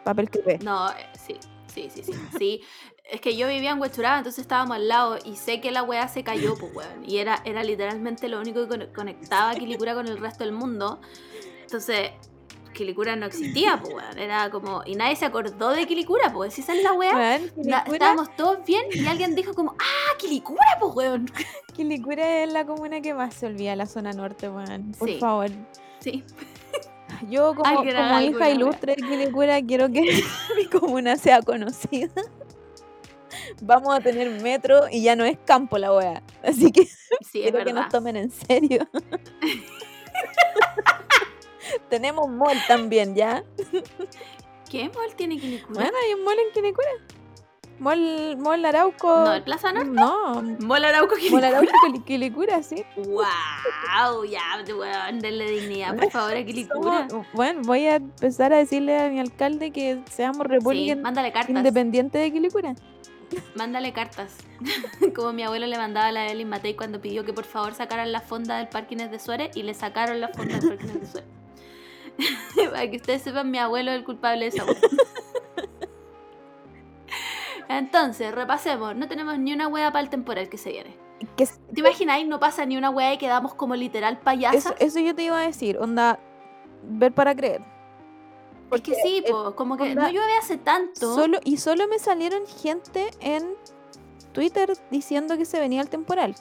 papel 0.04 0.30
crepé. 0.30 0.58
No, 0.58 0.90
eh, 0.90 0.94
sí, 1.14 1.36
sí, 1.66 1.88
sí, 1.90 2.02
sí, 2.04 2.12
sí. 2.38 2.60
Es 3.05 3.20
que 3.20 3.36
yo 3.36 3.48
vivía 3.48 3.72
en 3.72 3.80
Huechuraba, 3.80 4.18
entonces 4.18 4.42
estábamos 4.42 4.76
al 4.76 4.88
lado 4.88 5.18
y 5.24 5.36
sé 5.36 5.61
que 5.61 5.70
la 5.70 5.82
weá 5.82 6.09
se 6.09 6.22
cayó, 6.24 6.55
pues 6.57 6.74
weón. 6.74 7.05
Y 7.07 7.18
era, 7.18 7.42
era 7.44 7.62
literalmente 7.62 8.28
lo 8.28 8.40
único 8.40 8.62
que 8.62 8.68
con- 8.68 8.86
conectaba 8.94 9.50
a 9.50 9.55
Quilicura 9.55 9.94
con 9.94 10.07
el 10.07 10.18
resto 10.18 10.44
del 10.44 10.53
mundo. 10.53 11.00
Entonces, 11.62 12.11
Quilicura 12.72 13.16
no 13.16 13.26
existía, 13.26 13.78
pues 13.82 13.92
weón. 13.94 14.18
Era 14.18 14.50
como. 14.50 14.82
Y 14.86 14.94
nadie 14.94 15.16
se 15.16 15.26
acordó 15.26 15.70
de 15.70 15.86
Quilicura, 15.86 16.32
pues. 16.32 16.55
Si 16.55 16.62
esa 16.62 16.74
es 16.74 16.82
la 16.82 16.92
weá. 16.92 17.36
Estábamos 17.36 18.34
todos 18.36 18.64
bien 18.64 18.82
y 18.92 19.05
alguien 19.07 19.34
dijo 19.34 19.53
como, 19.53 19.72
¡ah, 19.78 20.16
Quilicura, 20.18 20.64
pues 20.80 20.94
weón! 20.94 21.30
Quilicura 21.76 22.44
es 22.44 22.53
la 22.53 22.64
comuna 22.64 23.00
que 23.03 23.12
más 23.14 23.34
se 23.34 23.46
olvida 23.46 23.74
la 23.76 23.86
zona 23.86 24.12
norte, 24.12 24.48
weón. 24.48 24.92
Por 24.98 25.09
Sí. 25.09 25.18
favor. 25.18 25.50
Sí. 26.00 26.24
Yo 27.28 27.55
como, 27.55 27.76
como 27.84 28.20
hija 28.20 28.50
ilustre 28.50 28.94
de 28.96 29.03
Quilicura 29.03 29.61
quiero 29.62 29.88
que 29.90 30.00
mi 30.57 30.66
comuna 30.66 31.16
sea 31.16 31.42
conocida. 31.42 32.11
Vamos 33.61 33.94
a 33.94 34.00
tener 34.00 34.28
metro 34.42 34.88
y 34.90 35.03
ya 35.03 35.14
no 35.16 35.24
es 35.24 35.38
campo 35.44 35.78
la 35.78 35.92
wea. 35.94 36.22
Así 36.42 36.72
que 36.72 36.86
Sí, 36.86 37.42
quiero 37.42 37.64
que 37.64 37.72
nos 37.72 37.88
tomen 37.88 38.16
en 38.16 38.30
serio. 38.30 38.86
Tenemos 41.88 42.28
mall 42.28 42.57
también, 42.66 43.14
¿ya? 43.14 43.44
¿Qué 44.70 44.88
mall 44.94 45.14
tiene 45.16 45.38
Quilicura? 45.38 45.74
Bueno, 45.82 45.96
hay 46.07 46.14
un 46.14 46.24
mall 46.24 46.38
en 46.38 46.53
Quilicura. 46.53 46.88
Mall, 47.78 48.36
Mall 48.36 48.64
Arauco. 48.64 49.09
No, 49.24 49.32
el 49.34 49.42
Plaza 49.42 49.72
Norte. 49.72 49.90
No, 49.90 50.40
Mola 50.61 50.90
Arauco 50.90 51.16
que 51.16 51.30
Mall 51.30 51.42
Arauco 51.42 51.66
Quili- 51.86 52.05
Quilicura, 52.05 52.62
sí. 52.62 52.84
Wow, 52.96 54.24
ya, 54.28 54.40
weón, 54.68 55.18
denle 55.18 55.50
dignidad, 55.50 55.96
por 55.96 56.11
favor, 56.12 56.36
a 56.36 56.44
Quilicura. 56.44 57.09
Somos- 57.09 57.26
bueno, 57.32 57.62
voy 57.64 57.86
a 57.86 57.96
empezar 57.96 58.53
a 58.53 58.59
decirle 58.59 58.98
a 59.00 59.09
mi 59.09 59.18
alcalde 59.18 59.72
que 59.72 60.00
seamos 60.11 60.42
Sí, 60.46 60.53
República 60.53 61.03
cartas. 61.32 61.48
Independiente 61.48 62.18
de 62.18 62.30
Quilicura. 62.32 62.74
Mándale 63.55 63.93
cartas. 63.93 64.37
Como 65.14 65.33
mi 65.33 65.43
abuelo 65.43 65.66
le 65.66 65.76
mandaba 65.76 66.07
a 66.09 66.12
la 66.12 66.26
Evelyn 66.26 66.49
Matei 66.49 66.74
cuando 66.74 67.01
pidió 67.01 67.24
que 67.24 67.33
por 67.33 67.45
favor 67.45 67.74
sacaran 67.74 68.12
la 68.12 68.20
fonda 68.20 68.59
del 68.59 68.68
Parque 68.68 68.95
Inés 68.95 69.11
de 69.11 69.18
Suárez 69.18 69.57
y 69.57 69.62
le 69.62 69.74
sacaron 69.74 70.20
la 70.20 70.28
fonda 70.28 70.59
del 70.59 70.68
Parque 70.68 70.85
Inés 70.85 71.01
de 71.01 71.07
Suárez. 71.07 71.30
Para 72.70 72.91
que 72.91 72.97
ustedes 72.97 73.22
sepan, 73.22 73.51
mi 73.51 73.59
abuelo 73.59 73.91
es 73.91 73.97
el 73.99 74.05
culpable 74.05 74.51
de 74.51 74.57
esa. 74.57 74.64
Entonces, 77.68 78.35
repasemos. 78.35 78.95
No 78.97 79.09
tenemos 79.09 79.39
ni 79.39 79.53
una 79.53 79.68
hueá 79.68 79.91
para 79.93 80.03
el 80.03 80.11
temporal 80.11 80.49
que 80.49 80.59
se 80.59 80.70
viene. 80.72 80.97
Es- 81.37 81.61
¿Te 81.72 81.80
imagináis? 81.80 82.26
No 82.26 82.39
pasa 82.41 82.66
ni 82.66 82.76
una 82.76 82.91
hueá 82.91 83.14
y 83.14 83.18
quedamos 83.18 83.55
como 83.55 83.74
literal 83.76 84.18
payasas. 84.20 84.66
eso, 84.66 84.74
eso 84.78 85.01
yo 85.01 85.14
te 85.14 85.22
iba 85.22 85.39
a 85.41 85.47
decir, 85.47 85.78
onda, 85.78 86.18
ver 86.83 87.12
para 87.12 87.35
creer. 87.35 87.62
Es 88.76 88.82
que 88.82 88.94
sí, 89.02 89.22
po, 89.28 89.54
como 89.54 89.76
que 89.76 89.84
onda, 89.84 90.02
no 90.02 90.08
llueve 90.10 90.36
hace 90.38 90.56
tanto. 90.58 91.14
Solo, 91.14 91.38
y 91.44 91.56
solo 91.58 91.86
me 91.88 91.98
salieron 91.98 92.46
gente 92.46 93.10
en 93.20 93.54
Twitter 94.32 94.72
diciendo 94.90 95.36
que 95.36 95.44
se 95.44 95.60
venía 95.60 95.80
el 95.82 95.88
temporal. 95.88 96.34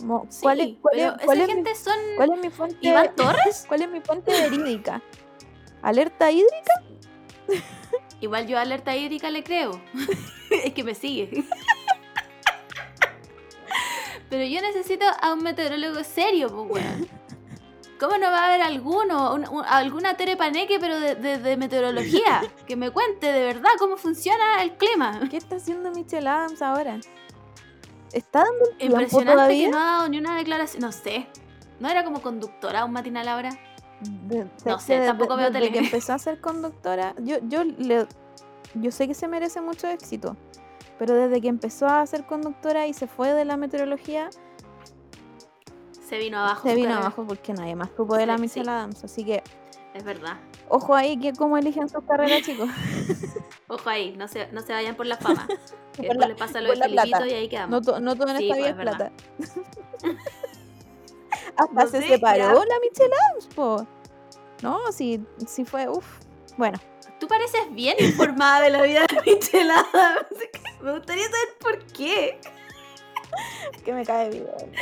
Como, 0.00 0.26
Sí, 0.28 0.40
¿cuál, 0.42 0.60
es, 0.60 0.76
cuál, 0.80 0.94
pero 0.96 1.14
es- 1.16 1.22
cuál 1.24 1.38
esa 1.38 1.42
es 1.44 1.48
mi- 1.48 1.54
gente 1.54 1.74
son 1.76 1.94
cuál 2.16 2.32
es 2.32 2.38
mi 2.40 2.50
fuente? 2.50 2.76
Iván 2.80 3.10
Torres. 3.16 3.64
¿Cuál 3.68 3.82
es 3.82 3.88
mi 3.90 4.00
fuente 4.00 4.32
verídica? 4.32 5.00
¿Alerta 5.82 6.30
hídrica? 6.30 6.82
Igual 8.20 8.46
yo 8.46 8.58
a 8.58 8.62
alerta 8.62 8.96
hídrica 8.96 9.30
le 9.30 9.44
creo. 9.44 9.80
es 10.50 10.72
que 10.72 10.82
me 10.82 10.94
sigue. 10.94 11.44
Pero 14.30 14.44
yo 14.44 14.60
necesito 14.62 15.04
a 15.20 15.32
un 15.34 15.42
meteorólogo 15.42 16.02
serio, 16.02 16.48
pues, 16.48 16.82
weón. 16.84 17.08
¿Cómo 18.00 18.18
no 18.18 18.30
va 18.30 18.40
a 18.42 18.46
haber 18.46 18.62
alguno? 18.62 19.34
Un- 19.34 19.48
un- 19.48 19.64
alguna 19.64 20.16
terepaneque, 20.16 20.78
pero 20.80 20.98
de, 21.00 21.14
de- 21.14 21.38
de 21.38 21.56
meteorología. 21.56 22.42
Que 22.66 22.76
me 22.76 22.90
cuente 22.90 23.26
de 23.32 23.44
verdad 23.44 23.70
cómo 23.78 23.96
funciona 23.96 24.62
el 24.62 24.76
clima. 24.76 25.20
¿Qué 25.30 25.36
está 25.36 25.56
haciendo 25.56 25.90
Michelle 25.92 26.28
Adams 26.28 26.60
ahora? 26.62 26.98
¿Está 28.12 28.40
dando 28.44 28.64
tiempo 28.78 28.96
Impresionante 29.00 29.32
todavía? 29.32 29.64
que 29.66 29.70
no 29.70 29.78
ha 29.78 29.84
dado 29.84 30.08
ni 30.08 30.18
una 30.18 30.36
declaración. 30.36 30.82
No 30.82 30.92
sé. 30.92 31.26
¿No 31.80 31.88
era 31.88 32.04
como 32.04 32.22
conductora 32.22 32.84
un 32.84 32.92
matinal 32.92 33.26
ahora? 33.28 33.50
De- 34.00 34.46
No 34.64 34.78
sé, 34.78 35.00
tampoco 35.04 35.36
veo 35.36 35.50
desde 35.50 35.60
tele. 35.66 35.72
que 35.72 35.78
empezó 35.86 36.12
a 36.12 36.18
ser 36.18 36.40
conductora, 36.40 37.14
yo, 37.18 37.36
yo, 37.42 37.64
le, 37.64 38.06
yo 38.74 38.90
sé 38.90 39.08
que 39.08 39.14
se 39.14 39.26
merece 39.28 39.60
mucho 39.60 39.86
éxito, 39.88 40.36
pero 40.98 41.14
desde 41.14 41.40
que 41.40 41.48
empezó 41.48 41.86
a 41.86 42.04
ser 42.06 42.24
conductora 42.26 42.86
y 42.86 42.92
se 42.92 43.06
fue 43.06 43.32
de 43.32 43.44
la 43.44 43.56
meteorología, 43.56 44.30
Se 46.14 46.18
vino 46.20 46.38
abajo. 46.38 46.62
se 46.62 46.70
su 46.70 46.76
vino 46.76 46.88
carrera. 46.90 47.06
abajo 47.06 47.26
porque 47.26 47.52
nadie 47.52 47.74
más 47.76 47.90
supo 47.96 48.16
de 48.16 48.26
la 48.26 48.36
Sí, 48.36 48.42
Michelle 48.42 48.64
sí. 48.66 48.70
Adams. 48.70 49.04
Así 49.04 49.24
que, 49.24 49.42
Es 49.94 50.04
verdad. 50.04 50.36
ojo 50.68 50.94
ahí, 50.94 51.18
que 51.18 51.32
cómo 51.32 51.58
eligen 51.58 51.88
sus 51.88 52.04
carreras, 52.04 52.42
chicos. 52.46 52.68
Ojo 53.68 53.88
ahí, 53.90 54.14
no 54.16 54.28
se, 54.28 54.46
no 54.52 54.60
se 54.60 54.72
vayan 54.72 54.94
por 54.94 55.06
la 55.06 55.16
fama. 55.16 55.46
Que 55.94 56.08
Por 56.08 56.16
después 56.16 56.18
la- 56.18 56.26
le 56.28 56.34
pasa 56.34 56.60
lo 56.60 56.70
de 56.70 56.76
Felipito 56.76 57.24
y 57.26 57.32
ahí 57.34 57.48
quedamos. 57.48 57.70
No, 57.70 57.80
to- 57.92 58.00
no 58.00 58.16
todo 58.16 58.28
en 58.28 58.38
Sí, 58.38 58.50
esta 58.50 58.56
pues, 58.60 58.74
vida 58.76 58.82
es 58.82 58.88
es 58.88 58.96
plata. 58.96 59.12
Hasta 61.56 61.72
No 61.84 61.88
se 61.88 62.02
sé, 62.02 62.08
separó 62.08 62.38
ya. 62.38 62.52
la 62.52 62.80
Michelle 62.80 63.14
Adams, 63.30 63.46
po. 63.54 63.86
No, 64.62 64.78
sí, 64.92 65.24
sí 65.46 65.64
fue, 65.64 65.88
uff. 65.88 66.18
Bueno, 66.56 66.78
Tú 67.20 67.28
pareces 67.28 67.72
bien 67.72 67.96
informada 68.00 68.60
de 68.62 68.70
la 68.70 68.82
vida 68.82 69.06
de 69.08 69.32
Michelle 69.34 69.70
Adams. 69.70 70.26
Me 70.82 70.92
gustaría 70.92 71.24
saber 71.24 71.48
por 71.60 71.86
qué. 71.92 72.40
que 73.84 73.92
me 73.92 74.04
cae 74.04 74.30
bien. 74.30 74.46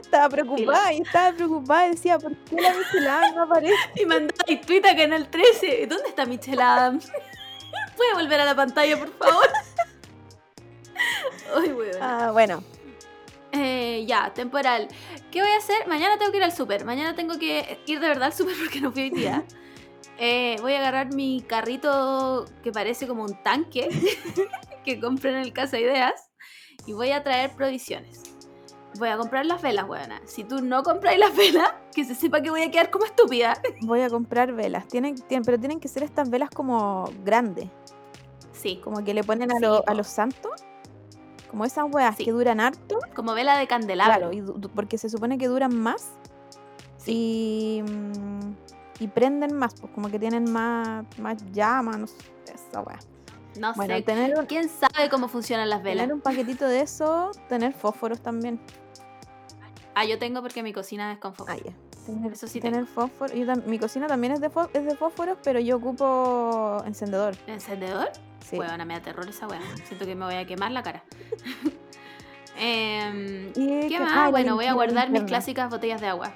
estaba 0.00 0.28
preocupada 0.28 0.92
y 0.92 1.02
estaba 1.02 1.36
preocupada 1.36 1.86
y 1.86 1.90
decía, 1.90 2.18
¿por 2.18 2.36
qué 2.36 2.60
la 2.60 2.74
Michelle 2.74 3.08
Adams 3.08 3.36
no 3.36 3.42
aparece? 3.44 3.74
Y 3.96 4.06
mandó 4.06 4.34
el 4.46 4.60
tweet 4.60 4.82
a 4.86 4.96
Canal 4.96 5.28
13. 5.28 5.86
¿Dónde 5.86 6.08
está 6.08 6.26
Michelle 6.26 6.62
Adams? 6.62 7.10
¿Puede 7.96 8.14
volver 8.14 8.40
a 8.40 8.44
la 8.44 8.54
pantalla, 8.54 8.98
por 8.98 9.12
favor? 9.18 9.48
Ay, 11.56 11.72
weón. 11.72 11.96
Ah, 12.00 12.30
bueno, 12.32 12.62
Eh, 13.52 14.04
ya, 14.06 14.32
temporal. 14.32 14.88
¿Qué 15.30 15.42
voy 15.42 15.50
a 15.50 15.58
hacer? 15.58 15.86
Mañana 15.88 16.18
tengo 16.18 16.30
que 16.30 16.38
ir 16.38 16.44
al 16.44 16.52
súper. 16.52 16.84
Mañana 16.84 17.14
tengo 17.14 17.38
que 17.38 17.78
ir 17.86 18.00
de 18.00 18.08
verdad 18.08 18.26
al 18.26 18.32
súper 18.32 18.54
porque 18.56 18.80
no 18.80 18.92
fui 18.92 19.02
hoy 19.02 19.10
día. 19.10 19.44
Eh, 20.22 20.56
voy 20.60 20.74
a 20.74 20.80
agarrar 20.80 21.14
mi 21.14 21.40
carrito 21.40 22.44
que 22.62 22.70
parece 22.72 23.08
como 23.08 23.24
un 23.24 23.42
tanque 23.42 23.88
que 24.84 25.00
compré 25.00 25.30
en 25.30 25.36
el 25.38 25.52
Casa 25.54 25.78
Ideas 25.78 26.30
y 26.86 26.92
voy 26.92 27.10
a 27.12 27.22
traer 27.22 27.52
provisiones. 27.56 28.22
Voy 28.98 29.08
a 29.08 29.16
comprar 29.16 29.46
las 29.46 29.62
velas, 29.62 29.88
weona. 29.88 30.20
Si 30.26 30.44
tú 30.44 30.60
no 30.62 30.82
compras 30.82 31.16
las 31.16 31.34
velas, 31.34 31.72
que 31.94 32.04
se 32.04 32.14
sepa 32.14 32.42
que 32.42 32.50
voy 32.50 32.62
a 32.62 32.70
quedar 32.70 32.90
como 32.90 33.06
estúpida. 33.06 33.54
voy 33.82 34.02
a 34.02 34.10
comprar 34.10 34.52
velas. 34.52 34.86
Tienen, 34.88 35.14
tienen- 35.14 35.44
pero 35.44 35.58
tienen 35.58 35.80
que 35.80 35.88
ser 35.88 36.02
estas 36.02 36.28
velas 36.28 36.50
como 36.50 37.08
grandes. 37.24 37.68
Sí, 38.52 38.78
Como 38.84 39.02
que 39.02 39.14
le 39.14 39.24
ponen 39.24 39.50
a, 39.52 39.54
Sí, 39.54 39.62
lo- 39.62 39.84
a 39.88 39.94
los 39.94 40.06
santos. 40.06 40.50
Como 41.50 41.64
esas 41.64 41.86
weas 41.90 42.14
Sí. 42.16 42.24
que 42.26 42.32
duran 42.32 42.60
harto. 42.60 42.98
como 43.14 43.32
vela 43.32 43.56
de 43.56 43.66
candelabro. 43.66 44.30
Claro, 44.30 44.32
y 44.32 44.68
porque 44.68 44.98
se 44.98 45.08
supone 45.08 45.38
que 45.38 45.46
duran 45.48 45.74
más. 45.74 46.10
Y, 47.06 47.82
mm, 47.88 48.52
y 49.00 49.08
prenden 49.08 49.56
más, 49.56 49.74
pues 49.80 49.92
como 49.92 50.08
que 50.10 50.18
tienen 50.18 50.50
más, 50.52 51.04
más 51.18 51.44
llama, 51.52 51.96
no 51.96 52.06
sé, 52.06 52.16
esa 52.54 52.82
wea. 52.82 52.98
No 53.58 53.72
Bueno, 53.74 53.96
sé. 53.96 54.02
tener 54.02 54.38
un, 54.38 54.46
¿Quién 54.46 54.68
sabe 54.68 55.08
cómo 55.10 55.26
funcionan 55.26 55.68
las 55.68 55.82
velas? 55.82 56.02
tener 56.04 56.14
un 56.14 56.20
paquetito 56.20 56.66
de 56.68 56.82
eso, 56.82 57.32
tener 57.48 57.72
fósforos 57.72 58.20
también. 58.20 58.60
Ah, 59.94 60.04
yo 60.04 60.18
tengo 60.18 60.40
porque 60.40 60.62
mi 60.62 60.72
cocina 60.72 61.12
es 61.12 61.18
con 61.18 61.34
fósforo. 61.34 61.58
Ah, 61.58 61.64
ya. 61.64 61.72
Tener, 62.06 62.32
Eso 62.32 62.46
sí 62.46 62.60
tener 62.60 62.86
fósforo. 62.86 63.34
yo 63.34 63.44
mi 63.66 63.78
cocina 63.78 64.06
también 64.06 64.34
es 64.34 64.40
de, 64.40 64.50
es 64.72 64.84
de 64.84 64.94
fósforos, 64.96 65.36
pero 65.42 65.58
yo 65.60 65.76
ocupo 65.76 66.82
encendedor. 66.86 67.34
¿Encendedor? 67.46 68.08
Sí. 68.48 68.56
Huevona, 68.58 68.84
me 68.84 68.94
da 68.94 69.02
terror 69.02 69.28
esa 69.28 69.46
hueá. 69.48 69.60
Siento 69.84 70.06
que 70.06 70.14
me 70.14 70.24
voy 70.24 70.34
a 70.36 70.46
quemar 70.46 70.70
la 70.70 70.82
cara. 70.82 71.02
Y 72.62 73.88
¿Qué 73.88 73.98
más? 73.98 74.12
ah, 74.14 74.28
bueno, 74.28 74.54
voy 74.54 74.66
a 74.66 74.74
guardar 74.74 75.08
mis 75.08 75.22
clásicas 75.22 75.70
botellas 75.70 76.00
de 76.00 76.08
agua. 76.08 76.34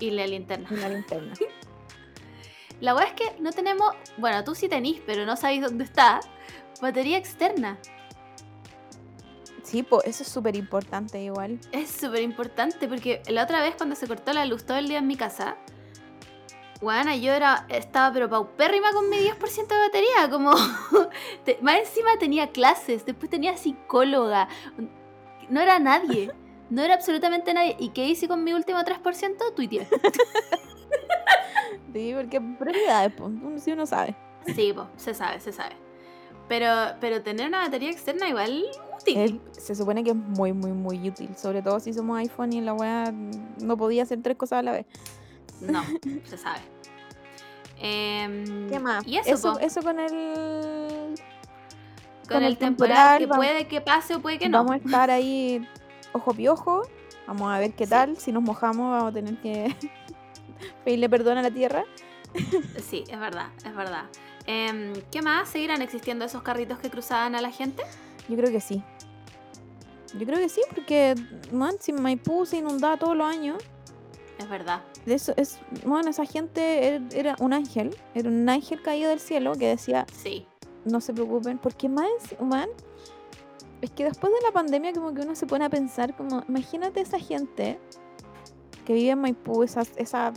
Y 0.00 0.10
la 0.10 0.26
linterna. 0.26 0.66
Y 0.70 0.76
la 0.76 0.88
linterna. 0.88 1.32
La 2.84 2.94
hueá 2.94 3.06
es 3.06 3.12
que 3.14 3.40
no 3.40 3.50
tenemos. 3.50 3.92
Bueno, 4.18 4.44
tú 4.44 4.54
sí 4.54 4.68
tenís, 4.68 5.00
pero 5.06 5.24
no 5.24 5.36
sabéis 5.36 5.62
dónde 5.62 5.84
está. 5.84 6.20
Batería 6.82 7.16
externa. 7.16 7.78
Sí, 9.62 9.82
pues 9.82 10.04
eso 10.06 10.22
es 10.22 10.28
súper 10.28 10.54
importante 10.54 11.18
igual. 11.22 11.58
Es 11.72 11.90
súper 11.90 12.20
importante 12.20 12.86
porque 12.86 13.22
la 13.28 13.44
otra 13.44 13.62
vez 13.62 13.74
cuando 13.76 13.96
se 13.96 14.06
cortó 14.06 14.34
la 14.34 14.44
luz 14.44 14.64
todo 14.66 14.76
el 14.76 14.88
día 14.88 14.98
en 14.98 15.06
mi 15.06 15.16
casa, 15.16 15.56
Bueno, 16.82 17.14
yo 17.16 17.32
era, 17.32 17.64
estaba 17.70 18.12
pero 18.12 18.28
paupérrima 18.28 18.92
con 18.92 19.08
mi 19.08 19.16
10% 19.16 19.66
de 19.68 19.78
batería, 19.78 20.28
como... 20.30 20.52
te- 21.46 21.56
más 21.62 21.78
encima 21.78 22.18
tenía 22.18 22.50
clases, 22.50 23.06
después 23.06 23.30
tenía 23.30 23.56
psicóloga, 23.56 24.48
no 25.48 25.60
era 25.62 25.78
nadie, 25.78 26.30
no 26.68 26.82
era 26.82 26.94
absolutamente 26.94 27.54
nadie. 27.54 27.76
¿Y 27.78 27.88
qué 27.90 28.04
hice 28.06 28.28
con 28.28 28.44
mi 28.44 28.52
último 28.52 28.80
3%? 28.80 29.54
Tuiteé. 29.56 29.88
Sí, 31.92 32.12
porque 32.16 32.40
prioridades, 32.40 33.12
pues, 33.16 33.62
sí 33.62 33.72
uno 33.72 33.86
sabe. 33.86 34.14
Sí, 34.54 34.74
se 34.96 35.14
sabe, 35.14 35.40
se 35.40 35.52
sabe. 35.52 35.76
Pero, 36.48 36.68
pero 37.00 37.22
tener 37.22 37.48
una 37.48 37.60
batería 37.60 37.90
externa 37.90 38.28
igual 38.28 38.64
útil. 39.00 39.40
Es- 39.56 39.64
se 39.64 39.74
supone 39.74 40.04
que 40.04 40.10
es 40.10 40.16
muy, 40.16 40.52
muy, 40.52 40.72
muy 40.72 41.08
útil. 41.08 41.34
Sobre 41.36 41.62
todo 41.62 41.80
si 41.80 41.92
somos 41.94 42.18
iPhone 42.18 42.52
y 42.52 42.60
la 42.60 42.74
weá 42.74 43.12
no 43.62 43.76
podía 43.78 44.02
hacer 44.02 44.20
tres 44.22 44.36
cosas 44.36 44.58
a 44.58 44.62
la 44.62 44.72
vez. 44.72 44.86
No, 45.60 45.82
se 46.24 46.36
sabe. 46.36 46.60
Em, 47.78 48.68
¿Qué 48.68 48.78
más? 48.78 49.06
Y 49.06 49.16
eso, 49.18 49.30
eso, 49.34 49.58
eso 49.58 49.82
con 49.82 49.98
el. 49.98 51.14
con, 52.22 52.28
con 52.28 52.36
el 52.38 52.44
el 52.52 52.58
temporal, 52.58 52.58
temporal, 52.58 53.18
que 53.18 53.26
vamos- 53.26 53.36
puede 53.46 53.66
que 53.68 53.80
pase 53.80 54.14
o 54.14 54.20
puede 54.20 54.38
que 54.38 54.48
no. 54.48 54.58
Vamos 54.58 54.72
a 54.72 54.76
estar 54.76 55.10
ahí 55.10 55.66
ojo 56.12 56.32
piojo. 56.34 56.82
Vamos 57.26 57.52
a 57.52 57.58
ver 57.58 57.72
qué 57.72 57.84
Sí. 57.84 57.90
tal. 57.90 58.16
Si 58.18 58.32
nos 58.32 58.42
mojamos, 58.42 58.90
vamos 58.92 59.10
a 59.10 59.12
tener 59.14 59.38
que 59.40 59.74
pedirle 60.84 61.08
perdón 61.08 61.38
a 61.38 61.42
la 61.42 61.50
tierra. 61.50 61.84
Sí, 62.88 63.04
es 63.08 63.18
verdad, 63.20 63.48
es 63.64 63.74
verdad. 63.74 64.04
Em, 64.46 64.92
¿Qué 65.10 65.22
más? 65.22 65.48
¿Seguirán 65.48 65.82
existiendo 65.82 66.24
esos 66.24 66.42
carritos 66.42 66.78
que 66.78 66.90
cruzaban 66.90 67.34
a 67.34 67.40
la 67.40 67.50
gente? 67.50 67.82
Yo 68.28 68.36
creo 68.36 68.50
que 68.50 68.60
sí. 68.60 68.82
Yo 70.18 70.26
creo 70.26 70.38
que 70.38 70.48
sí, 70.48 70.60
porque, 70.74 71.14
man, 71.52 71.74
si 71.80 71.92
Maipú 71.92 72.46
se 72.46 72.58
inundaba 72.58 72.96
todos 72.96 73.16
los 73.16 73.26
años, 73.26 73.62
Es 74.38 74.48
verdad. 74.48 74.82
eso 75.06 75.32
es, 75.36 75.58
bueno, 75.84 76.10
esa 76.10 76.24
gente 76.24 76.96
er- 76.98 77.14
era 77.14 77.36
un 77.40 77.52
ángel, 77.52 77.96
era 78.14 78.28
un 78.28 78.48
ángel 78.48 78.80
caído 78.82 79.10
del 79.10 79.18
cielo 79.20 79.52
que 79.54 79.68
decía, 79.68 80.06
Sí. 80.12 80.46
no 80.84 81.00
se 81.00 81.12
preocupen, 81.14 81.58
porque 81.58 81.88
más, 81.88 82.08
man, 82.40 82.68
es 83.80 83.90
que 83.90 84.04
después 84.04 84.32
de 84.32 84.40
la 84.46 84.52
pandemia 84.52 84.92
como 84.92 85.12
que 85.14 85.22
uno 85.22 85.34
se 85.34 85.46
pone 85.46 85.64
a 85.64 85.68
pensar 85.70 86.16
como, 86.16 86.44
imagínate 86.48 87.00
esa 87.00 87.18
gente 87.18 87.78
que 88.84 88.92
vive 88.92 89.10
en 89.10 89.20
Maipú, 89.20 89.62
esa, 89.64 89.82
esa 89.96 90.32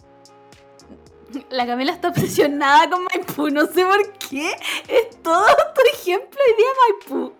La 1.49 1.65
Camila 1.65 1.91
está 1.91 2.09
obsesionada 2.09 2.89
con 2.89 3.03
Maipú, 3.03 3.49
no 3.49 3.65
sé 3.65 3.86
por 3.86 4.13
qué. 4.30 4.51
Es 4.88 5.21
todo 5.21 5.45
tu 5.75 5.82
ejemplo 5.93 6.39
hoy 6.47 6.55
día 6.57 6.67
Maipú. 6.89 7.34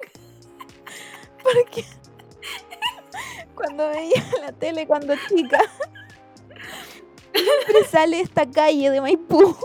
Porque 1.42 1.86
cuando 3.56 3.88
veía 3.90 4.24
la 4.42 4.52
tele 4.52 4.86
cuando 4.86 5.14
chica, 5.30 5.60
siempre 7.34 7.84
sale 7.90 8.20
esta 8.22 8.50
calle 8.50 8.90
de 8.90 9.00
Maipú, 9.02 9.56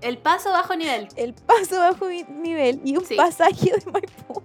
El 0.00 0.16
paso 0.18 0.50
bajo 0.50 0.74
nivel. 0.74 1.08
el 1.16 1.34
paso 1.34 1.78
bajo 1.78 2.08
nivel 2.08 2.80
y 2.84 2.96
un 2.96 3.04
Sí. 3.04 3.16
pasaje 3.16 3.72
de 3.76 3.90
Maipú. 3.90 4.42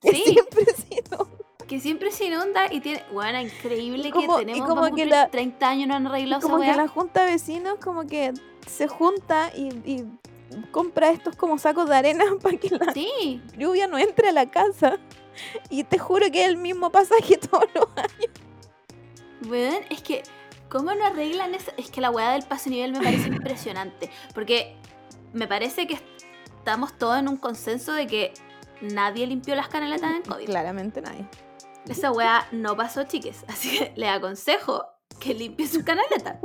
Que 0.00 0.10
Sí. 0.10 0.22
siempre 0.24 0.66
ha 0.68 0.80
sido. 0.80 1.28
Que 1.72 1.80
siempre 1.80 2.10
se 2.12 2.26
inunda 2.26 2.70
y 2.70 2.80
tiene. 2.80 3.02
Bueno, 3.14 3.40
increíble 3.40 4.10
como- 4.10 4.36
que 4.36 4.44
tenemos 4.44 4.68
como 4.68 4.94
que 4.94 5.06
la- 5.06 5.28
30 5.30 5.70
años 5.70 5.88
no 5.88 5.94
han 5.94 6.06
arreglado 6.06 6.40
esa 6.40 6.48
Como 6.52 6.62
que 6.62 6.76
la 6.76 6.86
junta 6.86 7.24
de 7.24 7.32
vecinos 7.32 7.78
como 7.82 8.06
que 8.06 8.34
se 8.66 8.88
junta 8.88 9.50
y, 9.56 9.68
y 9.90 10.04
compra 10.70 11.08
estos 11.08 11.34
como 11.34 11.56
sacos 11.56 11.88
de 11.88 11.96
arena 11.96 12.24
para 12.42 12.58
que 12.58 12.68
la 12.68 12.92
Sí, 12.92 13.40
lluvia 13.56 13.86
no 13.86 13.96
entre 13.96 14.28
a 14.28 14.32
la 14.32 14.50
casa. 14.50 14.98
Y 15.70 15.84
te 15.84 15.98
juro 15.98 16.26
que 16.30 16.42
es 16.42 16.48
el 16.50 16.58
mismo 16.58 16.90
pasaje 16.92 17.38
todos 17.50 17.64
los 17.74 17.86
años. 17.96 18.30
weón, 19.48 19.82
es 19.88 20.02
que. 20.02 20.22
¿Cómo 20.68 20.94
no 20.94 21.06
arreglan 21.06 21.54
eso? 21.54 21.70
Es 21.78 21.90
que 21.90 22.02
la 22.02 22.10
weá 22.10 22.32
del 22.32 22.42
pase 22.42 22.68
nivel 22.68 22.92
me 22.92 23.00
parece 23.00 23.28
impresionante. 23.28 24.10
Porque 24.34 24.76
me 25.32 25.48
parece 25.48 25.86
que 25.86 25.98
estamos 26.58 26.92
todos 26.98 27.18
en 27.18 27.28
un 27.28 27.38
consenso 27.38 27.94
de 27.94 28.06
que 28.06 28.34
nadie 28.82 29.26
limpió 29.26 29.54
las 29.54 29.68
canaletas 29.68 30.10
en 30.16 30.22
COVID. 30.22 30.44
Claramente 30.44 31.00
nadie. 31.00 31.26
Esa 31.88 32.12
weá 32.12 32.46
no 32.52 32.76
pasó, 32.76 33.04
chiques. 33.04 33.44
Así 33.48 33.78
que 33.78 33.92
les 33.96 34.10
aconsejo 34.10 34.86
que 35.20 35.34
limpien 35.34 35.68
sus 35.68 35.82
canaletas. 35.82 36.38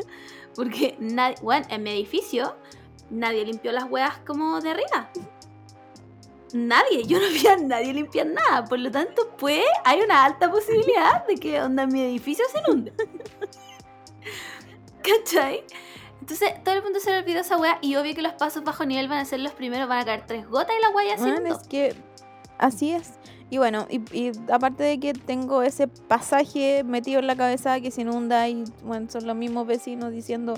Porque 0.55 0.95
nadie, 0.99 1.35
bueno, 1.41 1.65
en 1.69 1.83
mi 1.83 1.91
edificio 1.91 2.55
nadie 3.09 3.45
limpió 3.45 3.71
las 3.71 3.89
weas 3.89 4.17
como 4.25 4.59
de 4.61 4.71
arriba. 4.71 5.11
Nadie, 6.53 7.05
yo 7.05 7.19
no 7.19 7.27
vi 7.29 7.45
a 7.47 7.57
nadie 7.57 7.93
limpiar 7.93 8.27
nada. 8.27 8.65
Por 8.65 8.79
lo 8.79 8.89
tanto, 8.89 9.29
pues 9.38 9.63
hay 9.83 10.01
una 10.01 10.25
alta 10.25 10.49
posibilidad 10.49 11.25
de 11.27 11.35
que 11.35 11.61
onda 11.61 11.85
mi 11.85 12.01
edificio 12.01 12.45
se 12.51 12.59
inunde. 12.59 12.93
¿Cachai? 15.03 15.63
Entonces, 16.21 16.63
todo 16.63 16.75
el 16.75 16.83
mundo 16.83 16.99
se 16.99 17.11
le 17.11 17.19
olvidó 17.19 17.41
esa 17.41 17.57
wea 17.57 17.77
y 17.81 17.95
obvio 17.95 18.13
que 18.13 18.21
los 18.21 18.33
pasos 18.33 18.63
bajo 18.63 18.85
nivel 18.85 19.07
van 19.07 19.19
a 19.19 19.25
ser 19.25 19.39
los 19.39 19.53
primeros, 19.53 19.88
van 19.88 19.99
a 19.99 20.05
caer 20.05 20.25
tres 20.25 20.47
gotas 20.47 20.75
y 20.77 20.81
la 20.81 20.89
wea 20.89 21.15
ya 21.15 21.17
se 21.17 21.31
Bueno, 21.31 21.55
es 21.55 21.67
que 21.67 21.95
así 22.57 22.91
es. 22.91 23.13
Y 23.49 23.57
bueno, 23.59 23.87
y, 23.89 24.01
y 24.11 24.31
aparte 24.51 24.83
de 24.83 24.99
que 24.99 25.13
tengo 25.13 25.61
ese 25.61 25.87
pasaje 25.87 26.83
metido 26.83 27.19
en 27.19 27.27
la 27.27 27.35
cabeza 27.35 27.79
que 27.79 27.91
se 27.91 28.01
inunda 28.01 28.47
y 28.49 28.65
bueno, 28.83 29.09
son 29.09 29.25
los 29.25 29.35
mismos 29.35 29.65
vecinos 29.65 30.11
diciendo 30.11 30.55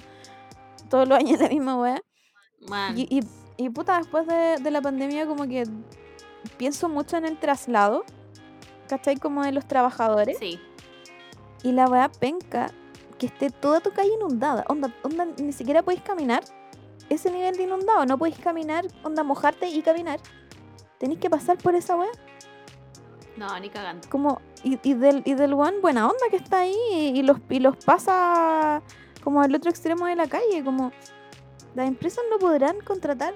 todos 0.89 1.07
los 1.07 1.17
años 1.19 1.39
la 1.39 1.49
misma 1.49 1.79
weá. 1.79 2.01
Y, 2.95 3.07
y, 3.15 3.23
y 3.57 3.69
puta, 3.69 3.97
después 3.99 4.25
de, 4.27 4.57
de 4.61 4.71
la 4.71 4.81
pandemia 4.81 5.27
como 5.27 5.47
que 5.47 5.63
pienso 6.57 6.89
mucho 6.89 7.17
en 7.17 7.25
el 7.25 7.39
traslado, 7.39 8.03
¿cachai? 8.87 9.17
Como 9.17 9.43
de 9.43 9.51
los 9.51 9.67
trabajadores. 9.67 10.37
sí. 10.39 10.59
Y 11.61 11.73
la 11.73 11.87
weá 11.87 12.09
penca 12.09 12.71
que 13.17 13.25
esté 13.25 13.49
toda 13.49 13.81
tu 13.81 13.91
calle 13.91 14.13
inundada. 14.15 14.63
Onda, 14.69 14.93
onda, 15.03 15.25
ni 15.25 15.51
siquiera 15.51 15.83
podéis 15.83 16.01
caminar. 16.03 16.43
Ese 17.09 17.31
nivel 17.31 17.55
de 17.57 17.63
inundado. 17.63 18.05
No 18.05 18.17
podéis 18.17 18.39
caminar, 18.39 18.85
onda, 19.03 19.23
mojarte 19.23 19.67
y 19.67 19.81
caminar. 19.81 20.19
Tenéis 20.99 21.19
que 21.19 21.29
pasar 21.29 21.57
por 21.57 21.75
esa 21.75 21.95
weá. 21.97 22.09
No, 23.39 23.59
ni 23.59 23.69
cagando. 23.69 24.07
Como, 24.09 24.41
y, 24.63 24.77
y 24.83 24.93
del, 24.93 25.21
y 25.25 25.33
del 25.33 25.53
one 25.53 25.79
buena 25.79 26.05
onda 26.07 26.25
que 26.29 26.35
está 26.37 26.59
ahí 26.59 26.75
y, 26.91 27.19
y 27.19 27.23
los, 27.23 27.37
y 27.49 27.59
los 27.59 27.75
pasa 27.85 28.81
como 29.23 29.41
al 29.41 29.55
otro 29.55 29.69
extremo 29.69 30.05
de 30.07 30.15
la 30.15 30.27
calle. 30.27 30.63
Como, 30.63 30.91
las 31.75 31.87
empresas 31.87 32.23
no 32.29 32.37
podrán 32.37 32.79
contratar 32.81 33.33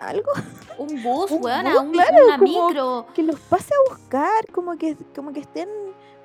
algo 0.00 0.30
Un 0.78 1.02
bus, 1.02 1.30
Un 1.30 1.44
weón, 1.44 1.64
bus, 1.64 1.80
un, 1.82 1.92
claro, 1.92 2.26
una 2.26 2.38
como- 2.38 2.68
micro. 2.68 3.06
que 3.14 3.22
los 3.22 3.38
pase 3.40 3.72
a 3.74 3.90
buscar, 3.90 4.46
como 4.52 4.76
que, 4.76 4.96
como 5.14 5.32
que 5.32 5.40
estén, 5.40 5.68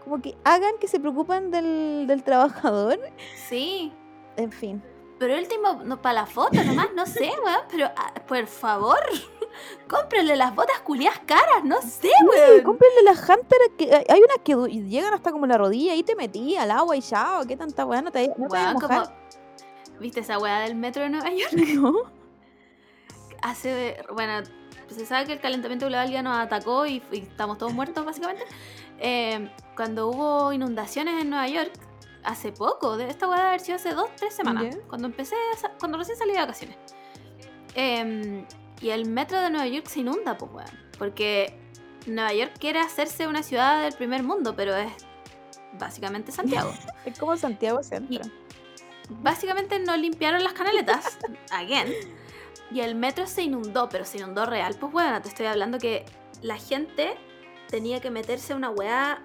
como 0.03 0.21
que 0.21 0.35
hagan 0.43 0.73
que 0.79 0.87
se 0.87 0.99
preocupen 0.99 1.51
del, 1.51 2.05
del 2.07 2.23
trabajador. 2.23 2.99
Sí. 3.47 3.91
En 4.37 4.51
fin. 4.51 4.81
Pero 5.19 5.35
último, 5.37 5.81
no, 5.83 6.01
para 6.01 6.13
la 6.21 6.25
foto 6.25 6.63
nomás, 6.63 6.87
no 6.95 7.05
sé, 7.05 7.29
weón. 7.43 7.59
Pero 7.69 7.91
ah, 7.95 8.13
por 8.25 8.47
favor, 8.47 8.99
cómprenle 9.89 10.35
las 10.37 10.55
botas 10.55 10.79
culiadas 10.79 11.19
caras, 11.25 11.63
no 11.65 11.81
sé, 11.81 12.07
Sí, 12.07 12.11
weón. 12.29 12.63
cómprenle 12.63 13.03
las 13.03 13.19
Hunter, 13.27 13.57
que 13.77 13.93
hay- 13.93 14.21
unas 14.21 14.37
que 14.45 14.55
llegan 14.87 15.13
hasta 15.13 15.31
como 15.31 15.45
la 15.45 15.57
rodilla 15.57 15.93
y 15.95 16.03
te 16.03 16.15
metí 16.15 16.55
al 16.55 16.71
agua 16.71 16.95
y 16.95 17.01
chao, 17.01 17.45
qué 17.45 17.57
tanta 17.57 17.85
weá, 17.85 18.01
no 18.01 18.11
te, 18.11 18.29
no 18.29 18.47
te 18.47 18.53
Weón, 18.53 18.79
como. 18.79 19.03
¿Viste 19.99 20.21
esa 20.21 20.37
weá 20.39 20.61
del 20.61 20.75
metro 20.75 21.03
de 21.03 21.09
Nueva 21.09 21.29
York? 21.31 21.51
No. 21.75 21.93
Hace. 23.41 23.97
Bueno, 24.13 24.45
se 24.89 25.05
sabe 25.05 25.25
que 25.25 25.33
el 25.33 25.39
calentamiento 25.39 25.85
global 25.87 26.09
ya 26.09 26.21
nos 26.21 26.37
atacó 26.37 26.85
y, 26.85 27.01
y 27.11 27.19
estamos 27.19 27.57
todos 27.57 27.73
muertos, 27.73 28.05
básicamente. 28.05 28.43
Eh, 28.99 29.49
cuando 29.75 30.07
hubo 30.09 30.51
inundaciones 30.51 31.21
en 31.21 31.29
Nueva 31.29 31.47
York, 31.47 31.71
hace 32.23 32.51
poco, 32.51 32.97
de 32.97 33.09
esta 33.09 33.27
weá 33.27 33.37
debe 33.37 33.47
haber 33.49 33.59
sido 33.61 33.75
hace 33.77 33.93
dos, 33.93 34.09
tres 34.15 34.33
semanas, 34.33 34.77
cuando 34.87 35.07
empecé, 35.07 35.35
a 35.63 35.69
cuando 35.79 35.97
recién 35.97 36.17
salí 36.17 36.33
de 36.33 36.39
vacaciones. 36.39 36.77
Eh, 37.75 38.45
y 38.81 38.89
el 38.89 39.07
metro 39.09 39.39
de 39.39 39.49
Nueva 39.49 39.67
York 39.67 39.87
se 39.87 39.99
inunda, 40.01 40.37
pues 40.37 40.51
weón. 40.51 40.69
Porque 40.97 41.57
Nueva 42.07 42.33
York 42.33 42.53
quiere 42.59 42.79
hacerse 42.79 43.27
una 43.27 43.43
ciudad 43.43 43.81
del 43.83 43.93
primer 43.93 44.23
mundo, 44.23 44.55
pero 44.55 44.75
es 44.75 44.91
básicamente 45.79 46.31
Santiago. 46.31 46.73
Es 47.05 47.17
como 47.17 47.35
Santiago 47.37 47.81
Centro. 47.83 48.21
Básicamente 49.09 49.79
no 49.79 49.95
limpiaron 49.97 50.43
las 50.43 50.53
canaletas, 50.53 51.17
again. 51.51 51.91
Y 52.71 52.81
el 52.81 52.93
metro 52.95 53.25
se 53.25 53.41
inundó, 53.41 53.89
pero 53.89 54.05
se 54.05 54.17
inundó 54.19 54.45
real. 54.45 54.75
Pues 54.79 54.91
bueno, 54.91 55.21
te 55.21 55.29
estoy 55.29 55.47
hablando 55.47 55.79
que 55.79 56.05
la 56.41 56.57
gente 56.57 57.15
tenía 57.67 57.99
que 57.99 58.11
meterse 58.11 58.53
a 58.53 58.55
una 58.55 58.69
weá. 58.69 59.23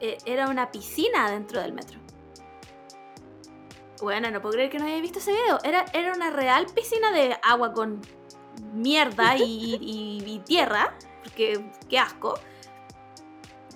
eh, 0.00 0.18
Era 0.26 0.48
una 0.48 0.70
piscina 0.70 1.30
dentro 1.30 1.60
del 1.60 1.72
metro. 1.72 1.98
Bueno, 4.02 4.30
no 4.30 4.40
puedo 4.42 4.54
creer 4.54 4.70
que 4.70 4.78
no 4.78 4.86
haya 4.86 5.00
visto 5.00 5.18
ese 5.18 5.32
video. 5.32 5.58
Era, 5.64 5.84
era 5.92 6.12
una 6.12 6.30
real 6.30 6.66
piscina 6.74 7.12
de 7.12 7.36
agua 7.42 7.72
con 7.72 8.00
mierda 8.72 9.36
y, 9.36 9.42
y- 9.80 10.22
y 10.34 10.38
tierra. 10.40 10.94
Porque 11.22 11.70
qué 11.88 11.98
asco. 11.98 12.38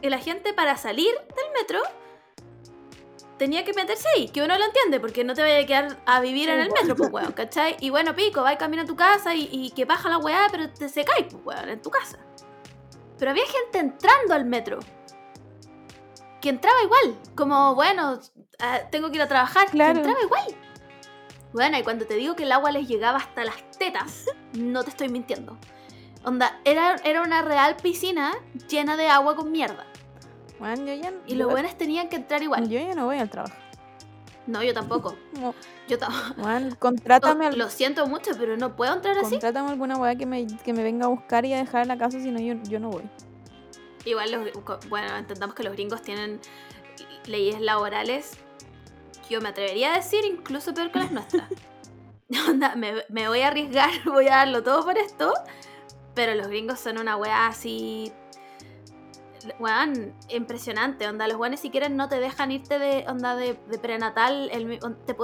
Y 0.03 0.09
la 0.09 0.18
gente 0.18 0.53
para 0.55 0.77
salir 0.77 1.12
del 1.14 1.53
metro 1.59 1.79
tenía 3.39 3.64
que 3.64 3.73
meterse 3.73 4.07
ahí, 4.14 4.29
que 4.29 4.43
uno 4.43 4.57
lo 4.59 4.64
entiende, 4.66 5.01
porque 5.01 5.25
no 5.25 5.35
te 5.35 5.41
vaya 5.43 5.59
a 5.61 5.66
quedar 5.66 5.97
a 6.05 6.21
vivir 6.21 6.49
en 6.51 6.61
el 6.61 6.71
metro, 6.71 6.95
pues 6.95 7.11
weón, 7.12 7.33
¿cachai? 7.33 7.77
Y 7.81 7.89
bueno, 7.91 8.14
pico, 8.14 8.43
va 8.43 8.57
camino 8.59 8.83
a 8.83 8.87
tu 8.87 8.97
casa 8.97 9.35
y, 9.35 9.49
y 9.51 9.71
que 9.71 9.85
baja 9.87 10.09
la 10.11 10.18
weá, 10.18 10.47
pero 10.51 10.68
te 10.71 10.89
se 10.89 11.05
cae, 11.05 11.25
pues 11.25 11.43
weón, 11.45 11.68
en 11.71 11.81
tu 11.83 11.91
casa. 11.91 12.18
Pero 13.18 13.31
había 13.31 13.45
gente 13.47 13.79
entrando 13.79 14.35
al 14.35 14.45
metro. 14.45 14.79
Que 16.41 16.49
entraba 16.49 16.76
igual, 16.82 17.16
como, 17.34 17.74
bueno, 17.74 18.18
ah, 18.61 18.78
tengo 18.91 19.11
que 19.11 19.16
ir 19.16 19.22
a 19.22 19.28
trabajar, 19.28 19.66
Claro. 19.70 19.95
que 19.95 19.99
entraba 20.01 20.22
igual. 20.22 20.45
Bueno, 21.53 21.78
y 21.78 21.82
cuando 21.82 22.07
te 22.07 22.14
digo 22.14 22.36
que 22.36 22.45
el 22.45 22.53
agua 22.53 22.70
les 22.72 22.88
llegaba 22.88 23.18
hasta 23.18 23.45
las 23.45 23.57
tetas, 23.78 24.26
no 24.55 24.82
te 24.84 24.91
estoy 24.91 25.09
mintiendo. 25.09 25.59
Onda, 26.24 26.61
era, 26.64 26.97
era 27.05 27.22
una 27.22 27.43
real 27.43 27.76
piscina 27.76 28.32
llena 28.68 28.97
de 28.97 29.09
agua 29.09 29.34
con 29.36 29.51
mierda. 29.51 29.84
Bueno, 30.59 30.84
yo 30.86 30.95
ya, 30.95 31.12
Y 31.26 31.34
los 31.34 31.51
buenos 31.51 31.76
tenían 31.76 32.09
que 32.09 32.16
entrar 32.16 32.43
igual. 32.43 32.68
yo 32.68 32.78
ya 32.78 32.95
no 32.95 33.07
voy 33.07 33.18
al 33.18 33.28
trabajo. 33.30 33.55
No, 34.47 34.62
yo 34.62 34.72
tampoco. 34.74 35.16
Como, 35.34 35.55
Yo 35.88 35.99
tampoco. 35.99 36.34
Juan, 36.43 36.74
contrátame, 36.78 37.47
al- 37.47 37.59
Lo 37.59 37.68
siento 37.68 38.07
mucho, 38.07 38.30
pero 38.38 38.57
no 38.57 38.76
puedo 38.76 38.93
entrar 38.95 39.16
así. 39.18 39.32
contrátame 39.32 39.70
alguna 39.70 39.97
weá 39.97 40.14
que 40.16 40.26
me, 40.26 40.47
que 40.47 40.72
me 40.72 40.82
venga 40.82 41.07
a 41.07 41.09
buscar 41.09 41.45
y 41.45 41.53
a 41.53 41.59
dejar 41.59 41.82
en 41.82 41.88
la 41.88 41.99
casa, 41.99 42.20
si 42.20 42.30
no 42.30 42.38
yo, 42.41 42.55
yo 42.68 42.78
no 42.80 42.91
voy. 42.91 43.03
Igual, 44.05 44.30
los, 44.32 44.88
bueno, 44.88 45.16
entendamos 45.16 45.55
que 45.55 45.62
los 45.62 45.72
gringos 45.72 46.03
tienen 46.03 46.40
leyes 47.26 47.61
laborales 47.61 48.38
yo 49.30 49.40
me 49.40 49.51
atrevería 49.51 49.92
a 49.92 49.96
decir 49.96 50.24
incluso 50.24 50.74
peor 50.74 50.90
que 50.90 50.98
las 50.98 51.12
nuestras. 51.12 51.48
Onda, 52.48 52.76
me, 52.76 53.05
me 53.09 53.28
voy 53.28 53.40
a 53.40 53.48
arriesgar, 53.48 53.90
voy 54.05 54.26
a 54.26 54.36
darlo 54.36 54.62
todo 54.62 54.84
por 54.84 54.98
esto, 54.98 55.32
pero 56.14 56.34
los 56.34 56.48
gringos 56.48 56.78
son 56.80 56.98
una 56.98 57.16
weá 57.16 57.46
así... 57.46 58.12
Weón, 59.59 60.12
impresionante, 60.28 61.09
onda, 61.09 61.26
los 61.26 61.38
weones 61.38 61.61
si 61.61 61.70
quieren 61.70 61.96
no 61.96 62.11
te 62.11 62.20
dejan 62.20 62.53
irte 62.53 62.78
de 62.78 63.07
onda 63.09 63.34
de, 63.36 63.59
de 63.70 63.78
prenatal, 63.78 64.51
el, 64.53 64.78
te, 65.07 65.16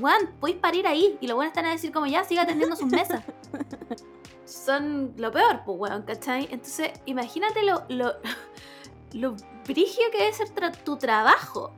weón, 0.00 0.28
podéis 0.40 0.58
parir 0.58 0.88
ahí, 0.88 1.16
y 1.20 1.28
los 1.28 1.36
weones 1.36 1.52
están 1.52 1.66
a 1.66 1.70
decir 1.70 1.92
como 1.92 2.06
ya, 2.06 2.24
siga 2.24 2.42
atendiendo 2.42 2.74
sus 2.74 2.90
mesas. 2.90 3.22
Son 4.50 5.14
lo 5.16 5.30
peor, 5.32 5.62
pues, 5.64 5.78
weón, 5.78 6.02
¿cachai? 6.02 6.48
Entonces, 6.50 6.90
imagínate 7.06 7.62
lo, 7.62 7.84
lo, 7.88 8.12
lo 9.12 9.36
brigio 9.66 10.04
que 10.12 10.18
debe 10.18 10.32
ser 10.32 10.48
tra- 10.54 10.76
tu 10.84 10.96
trabajo. 10.96 11.72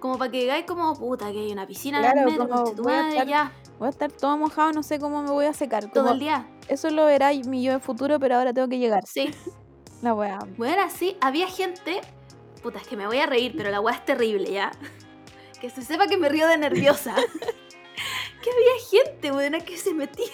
Como 0.00 0.18
para 0.18 0.30
que 0.30 0.40
digáis 0.40 0.66
como, 0.66 0.94
puta, 0.94 1.32
que 1.32 1.38
hay 1.40 1.52
una 1.52 1.66
piscina 1.66 1.98
en 1.98 2.04
Claro, 2.04 2.20
el 2.20 2.26
metro, 2.26 2.48
como 2.48 2.74
voy 2.82 2.92
a 2.92 3.08
estar 3.08 3.26
ya, 3.26 3.52
Voy 3.78 3.86
a 3.86 3.90
estar 3.90 4.12
todo 4.12 4.36
mojado, 4.36 4.70
no 4.72 4.82
sé 4.84 4.98
cómo 5.00 5.22
me 5.22 5.30
voy 5.30 5.46
a 5.46 5.52
secar. 5.54 5.90
todo 5.90 6.04
como- 6.04 6.12
el 6.14 6.20
día. 6.20 6.46
Eso 6.68 6.88
lo 6.90 7.06
verá 7.06 7.30
mi 7.46 7.62
yo 7.62 7.72
en 7.72 7.80
futuro, 7.80 8.18
pero 8.20 8.36
ahora 8.36 8.52
tengo 8.52 8.68
que 8.68 8.78
llegar. 8.78 9.04
Sí. 9.06 9.30
La 10.02 10.12
weá. 10.14 10.38
Bueno, 10.58 10.82
así, 10.82 11.16
había 11.22 11.48
gente, 11.48 12.00
puta, 12.62 12.78
es 12.78 12.86
que 12.86 12.96
me 12.96 13.06
voy 13.06 13.18
a 13.18 13.26
reír, 13.26 13.54
pero 13.56 13.70
la 13.70 13.80
weá 13.80 13.94
es 13.96 14.04
terrible, 14.04 14.50
¿ya? 14.50 14.70
Que 15.60 15.70
se 15.70 15.80
sepa 15.80 16.06
que 16.06 16.18
me 16.18 16.28
río 16.28 16.46
de 16.46 16.58
nerviosa. 16.58 17.14
que 17.14 18.50
había 18.50 19.04
gente, 19.04 19.32
weona, 19.32 19.60
que 19.60 19.78
se 19.78 19.94
metía. 19.94 20.26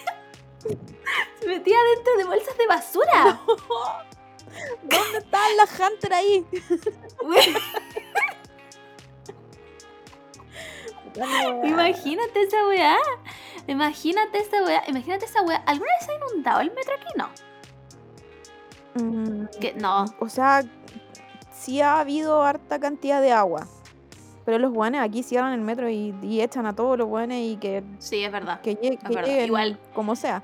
Se 0.61 1.47
metía 1.47 1.77
dentro 1.95 2.17
de 2.19 2.25
bolsas 2.25 2.59
de 2.59 2.67
basura. 2.67 3.41
¿Dónde 4.83 5.19
estaban 5.19 5.57
las 5.57 5.81
Hunter 5.81 6.13
ahí? 6.13 6.45
Imagínate 11.65 12.43
esa 12.43 12.67
weá. 12.69 12.97
Imagínate 13.67 14.39
esa 14.39 14.63
weá. 14.65 14.83
Imagínate 14.89 15.25
esa 15.25 15.43
weá. 15.43 15.59
¿Alguna 15.67 15.91
vez 15.99 16.07
se 16.07 16.13
ha 16.13 16.17
inundado 16.17 16.61
el 16.61 16.73
metro 16.73 16.95
aquí? 16.95 17.07
No. 17.17 17.29
Mm, 18.95 19.47
Que 19.61 19.73
no. 19.75 20.05
o 20.19 20.29
sea, 20.29 20.65
sí 21.53 21.81
ha 21.81 22.01
habido 22.01 22.43
harta 22.43 22.79
cantidad 22.79 23.21
de 23.21 23.33
agua. 23.33 23.67
Pero 24.45 24.59
los 24.59 24.73
guanes 24.73 25.01
aquí 25.03 25.23
cierran 25.23 25.53
el 25.53 25.61
metro 25.61 25.89
y, 25.89 26.15
y 26.23 26.41
echan 26.41 26.67
a 26.67 26.75
todos 26.75 26.99
los 26.99 27.07
guanes 27.07 27.39
y 27.47 27.57
que, 27.57 27.85
Sí, 27.99 28.25
es 28.25 28.33
verdad. 28.33 28.61
que, 28.63 28.77
llegue- 28.77 28.99
que 28.99 29.15
verdad. 29.15 29.29
lleguen 29.29 29.47
Igual. 29.47 29.79
como 29.95 30.17
sea. 30.17 30.43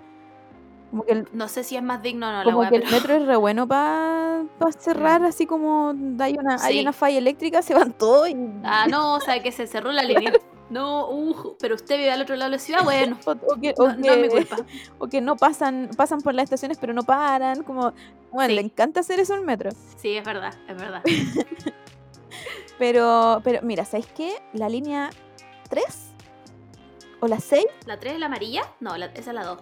Como 0.91 1.05
que 1.05 1.13
el, 1.13 1.29
No 1.33 1.49
sé 1.49 1.65
si 1.65 1.77
es 1.77 1.83
más 1.83 2.01
digno 2.03 2.29
o 2.29 2.31
no 2.33 2.39
la 2.39 2.45
como 2.45 2.59
weá, 2.61 2.71
que 2.71 2.77
el 2.77 2.91
metro 2.91 3.15
es 3.15 3.27
re 3.27 3.37
bueno 3.37 3.67
para 3.67 4.45
cerrar, 4.79 5.23
así 5.25 5.47
como 5.47 5.95
hay 6.21 6.37
una, 6.39 6.57
hay 6.63 6.81
una 6.81 6.93
falla 6.93 7.19
eléctrica, 7.19 7.61
se 7.63 7.75
van 7.75 7.93
todos 7.93 8.29
y... 8.29 8.37
Ah, 8.65 8.87
no, 8.89 9.15
o 9.15 9.21
sea, 9.21 9.43
que 9.43 9.51
se 9.53 9.67
cerró 9.67 9.93
la 9.93 10.03
línea. 10.03 10.33
No, 10.69 11.09
uh, 11.11 11.57
pero 11.61 11.77
usted 11.77 11.97
vive 11.97 12.11
al 12.11 12.23
otro 12.23 12.35
lado 12.35 12.51
de 12.51 12.57
la 12.57 12.61
ciudad, 12.61 12.81
bueno. 12.83 13.17
O, 13.25 13.31
o 13.31 13.61
que, 13.61 13.73
o 13.79 13.87
No, 13.87 13.95
no 13.99 14.13
es 14.15 14.17
mi 14.19 14.23
que- 14.25 14.29
culpa. 14.31 14.57
o 14.99 15.07
que 15.07 15.21
no 15.21 15.37
pasan, 15.37 15.91
pasan 15.97 16.21
por 16.23 16.35
las 16.35 16.43
estaciones 16.43 16.77
pero 16.79 16.93
no 16.93 17.05
paran, 17.05 17.63
como... 17.63 17.93
Bueno, 18.33 18.49
Sí. 18.49 18.55
le 18.57 18.61
encanta 18.63 18.99
hacer 18.99 19.21
eso 19.21 19.35
al 19.35 19.43
metro. 19.43 19.71
Sí, 19.97 20.17
es 20.17 20.25
verdad, 20.25 20.53
es 20.69 20.77
verdad. 20.77 21.03
Pero, 22.79 23.41
pero 23.45 23.61
mira, 23.63 23.85
¿sabéis 23.85 24.09
qué? 24.09 24.35
La 24.53 24.69
línea 24.69 25.11
3 25.71 25.85
o 27.21 27.29
la 27.29 27.39
6, 27.41 27.65
¿La 27.87 27.99
3 27.99 28.15
es 28.15 28.19
la 28.21 28.27
amarilla? 28.27 28.63
No, 28.81 28.97
la- 28.97 29.07
esa 29.07 29.31
es 29.31 29.35
la 29.35 29.45
2. 29.45 29.59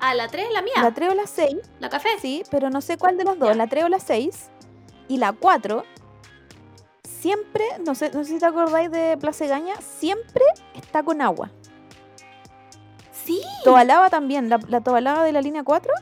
Ah, 0.00 0.14
la 0.14 0.28
3 0.28 0.46
es 0.48 0.52
la 0.52 0.62
mía. 0.62 0.74
la 0.82 0.92
3 0.92 1.10
o 1.10 1.14
la 1.14 1.26
6, 1.26 1.56
La 1.80 1.88
café. 1.88 2.08
sí, 2.20 2.42
pero 2.50 2.70
no 2.70 2.80
sé 2.80 2.98
cuál 2.98 3.16
de 3.16 3.24
las 3.24 3.38
dos, 3.38 3.48
Ya. 3.48 3.54
la 3.54 3.66
3 3.66 3.84
o 3.84 3.88
la 3.88 3.98
6 3.98 4.50
y 5.08 5.16
la 5.18 5.32
4, 5.32 5.84
siempre, 7.02 7.64
no 7.84 7.94
sé, 7.94 8.10
no 8.12 8.24
sé 8.24 8.32
si 8.34 8.38
te 8.38 8.46
acordáis 8.46 8.90
de 8.90 9.16
Plaza 9.16 9.46
Gaña, 9.46 9.74
siempre 9.80 10.44
está 10.74 11.02
con 11.02 11.22
agua. 11.22 11.50
Sí. 13.12 13.40
Tobalaba 13.64 14.10
también, 14.10 14.48
la, 14.48 14.60
la 14.68 14.80
Tobalaba 14.80 15.24
de 15.24 15.32
la 15.32 15.40
línea 15.40 15.64
4 15.64 15.92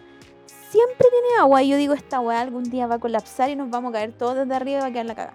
siempre 0.71 1.07
tiene 1.11 1.41
agua. 1.41 1.63
Y 1.63 1.69
yo 1.69 1.77
digo, 1.77 1.95
esta 1.95 2.21
weá 2.21 2.41
algún 2.41 2.65
día 2.65 2.87
va 2.87 2.97
a 2.97 2.99
colapsar 2.99 3.49
y 3.49 3.57
nos 3.57 3.71
vamos 3.71 3.91
a 3.91 3.93
caer 3.95 4.13
todos 4.13 4.35
desde 4.35 4.55
arriba 4.55 4.79
y 4.79 4.83
va 4.83 4.87
a 4.89 4.91
quedar 4.91 5.07
la 5.07 5.15
cagada. 5.15 5.35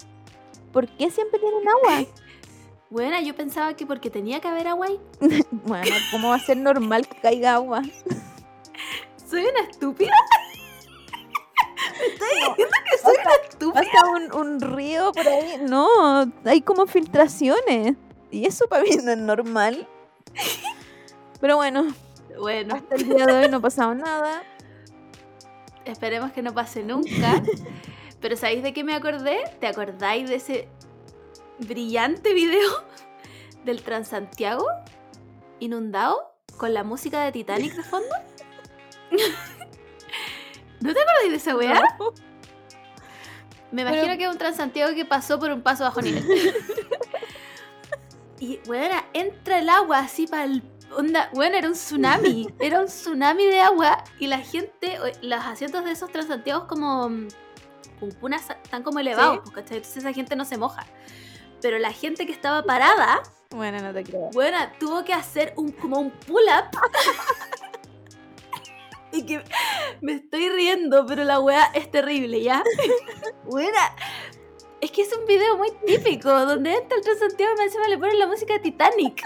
¿Por 0.73 0.87
qué 0.87 1.09
siempre 1.09 1.39
tienen 1.39 1.67
agua? 1.67 2.05
Bueno, 2.91 3.19
yo 3.21 3.35
pensaba 3.35 3.75
que 3.75 3.85
porque 3.85 4.09
tenía 4.09 4.39
que 4.39 4.47
haber 4.47 4.67
agua 4.67 4.87
ahí. 4.87 4.99
bueno, 5.51 5.95
¿cómo 6.09 6.29
va 6.29 6.35
a 6.37 6.39
ser 6.39 6.57
normal 6.57 7.07
que 7.07 7.19
caiga 7.21 7.53
agua? 7.53 7.83
Soy 9.29 9.45
una 9.45 9.69
estúpida. 9.69 10.11
Me 11.99 12.05
estoy 12.13 12.27
diciendo 12.35 12.77
que 12.89 12.97
soy 12.97 13.15
una 13.21 13.35
estúpida. 13.47 13.81
Pasa 13.83 14.09
un, 14.11 14.33
un 14.33 14.61
río 14.61 15.11
por 15.11 15.27
ahí. 15.27 15.57
No, 15.61 15.87
hay 16.45 16.61
como 16.61 16.87
filtraciones. 16.87 17.95
Y 18.31 18.45
eso 18.45 18.67
para 18.67 18.83
mí 18.83 18.89
no 19.03 19.11
es 19.11 19.17
normal. 19.17 19.87
Pero 21.39 21.57
bueno, 21.57 21.87
Bueno, 22.37 22.75
hasta 22.75 22.95
el 22.95 23.07
día 23.09 23.25
de 23.25 23.33
hoy 23.33 23.49
no 23.49 23.57
ha 23.57 23.61
pasado 23.61 23.93
nada. 23.93 24.43
esperemos 25.85 26.31
que 26.31 26.41
no 26.41 26.53
pase 26.53 26.83
nunca. 26.83 27.43
Pero 28.21 28.35
¿sabéis 28.35 28.63
de 28.63 28.73
qué 28.73 28.83
me 28.83 28.95
acordé? 28.95 29.37
¿Te 29.59 29.67
acordáis 29.67 30.27
de 30.29 30.35
ese 30.35 30.67
brillante 31.59 32.33
video 32.33 32.69
del 33.63 33.81
Transantiago 33.83 34.65
inundado 35.59 36.33
con 36.57 36.73
la 36.73 36.83
música 36.83 37.23
de 37.23 37.31
Titanic 37.31 37.75
de 37.75 37.83
fondo? 37.83 38.07
¿No 40.81 40.93
te 40.93 40.99
acordáis 41.01 41.31
de 41.31 41.35
esa 41.35 41.55
weá? 41.55 41.81
Me 43.71 43.81
imagino 43.83 44.17
que 44.17 44.23
es 44.23 44.29
un 44.29 44.37
Transantiago 44.37 44.95
que 44.95 45.05
pasó 45.05 45.39
por 45.39 45.51
un 45.51 45.61
paso 45.61 45.83
bajo 45.83 46.01
nivel. 46.01 46.25
y, 48.39 48.59
bueno, 48.65 48.95
entra 49.13 49.59
el 49.59 49.69
agua 49.69 49.99
así 49.99 50.25
para 50.27 50.45
el... 50.45 50.63
Onda, 50.95 51.29
bueno, 51.33 51.55
era 51.55 51.67
un 51.67 51.73
tsunami. 51.75 52.47
Era 52.59 52.79
un 52.79 52.87
tsunami 52.87 53.45
de 53.45 53.59
agua 53.59 54.03
y 54.17 54.25
la 54.25 54.39
gente, 54.39 54.97
los 55.21 55.45
asientos 55.45 55.85
de 55.85 55.91
esos 55.91 56.11
Transantiagos 56.11 56.67
como... 56.67 57.09
mm, 57.09 57.27
están 58.63 58.81
como 58.81 58.99
elevados, 58.99 59.35
Sí. 59.35 59.41
pues, 59.43 59.55
¿cachai? 59.55 59.77
Entonces 59.77 59.97
esa 59.97 60.13
gente 60.13 60.35
no 60.35 60.45
se 60.45 60.57
moja. 60.57 60.85
Pero 61.61 61.77
la 61.77 61.91
gente 61.91 62.25
que 62.25 62.31
estaba 62.31 62.63
parada, 62.63 63.21
Bueno, 63.51 63.81
no 63.81 63.93
te 63.93 64.03
creo. 64.03 64.29
bueno, 64.33 64.57
tuvo 64.79 65.03
que 65.03 65.13
hacer 65.13 65.53
un, 65.57 65.71
como 65.73 65.99
un 65.99 66.09
pull-up. 66.09 66.71
Y 69.11 69.25
que 69.25 69.41
me 70.01 70.13
estoy 70.13 70.49
riendo, 70.49 71.05
pero 71.05 71.23
la 71.23 71.39
weá 71.39 71.65
es 71.73 71.89
terrible, 71.91 72.41
¿ya? 72.41 72.63
Buena. 73.45 73.95
Es 74.81 74.91
que 74.91 75.01
es 75.01 75.13
un 75.17 75.25
video 75.25 75.57
muy 75.57 75.71
típico, 75.85 76.29
donde 76.45 76.73
entra 76.73 76.97
el 76.97 77.03
Transantiago 77.03 77.53
y 77.53 77.57
me 77.57 77.63
encima 77.65 77.87
le 77.87 77.97
ponen 77.97 78.17
la 78.19 78.27
música 78.27 78.53
de 78.53 78.59
Titanic. 78.59 79.21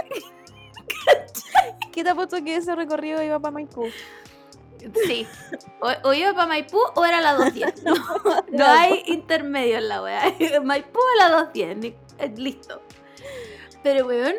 ¿Qué 1.91 2.03
te 2.03 2.09
apuesto 2.09 2.43
que 2.43 2.55
ese 2.55 2.75
recorrido 2.75 3.21
iba 3.21 3.39
para 3.39 3.51
Maipú? 3.51 3.87
Sí. 5.05 5.25
O, 5.79 6.09
o 6.09 6.13
iba 6.13 6.33
para 6.33 6.47
Maipú 6.47 6.77
o 6.95 7.05
era 7.05 7.21
la 7.21 7.33
210. 7.33 7.83
No, 7.83 7.95
no 8.51 8.65
hay 8.65 9.03
intermedio 9.07 9.77
en 9.77 9.87
la 9.89 10.01
weá. 10.01 10.23
Maipú 10.63 10.99
o 10.99 11.17
la 11.19 11.29
210. 11.29 11.77
ni- 11.77 11.95
eh, 12.19 12.33
Listo. 12.35 12.81
Pero, 13.83 14.07
weón, 14.07 14.35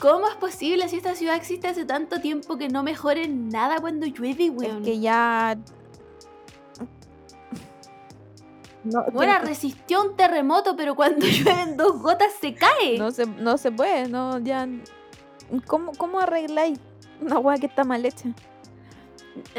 ¿cómo 0.00 0.28
es 0.28 0.34
posible 0.36 0.88
si 0.88 0.96
esta 0.96 1.14
ciudad 1.14 1.36
existe 1.36 1.68
hace 1.68 1.84
tanto 1.84 2.20
tiempo 2.20 2.56
que 2.58 2.68
no 2.68 2.82
mejore 2.82 3.28
nada 3.28 3.78
cuando 3.80 4.06
llueve, 4.06 4.46
Es 4.46 4.50
weón? 4.52 4.82
que 4.84 5.00
ya. 5.00 5.56
No, 8.84 9.04
Bueno, 9.12 9.32
que- 9.40 9.46
resistió 9.46 10.02
un 10.02 10.16
terremoto, 10.16 10.76
pero 10.76 10.94
cuando 10.94 11.26
llueven 11.26 11.76
dos 11.76 12.00
gotas 12.00 12.32
se 12.40 12.54
cae. 12.54 12.98
no, 12.98 13.10
se, 13.10 13.26
no 13.26 13.58
se 13.58 13.72
puede, 13.72 14.08
no, 14.08 14.38
ya. 14.38 14.68
¿Cómo, 15.66 15.92
cómo 15.92 16.20
arregláis 16.20 16.78
una 17.20 17.38
hueá 17.38 17.56
que 17.58 17.66
está 17.66 17.84
mal 17.84 18.04
hecha? 18.04 18.28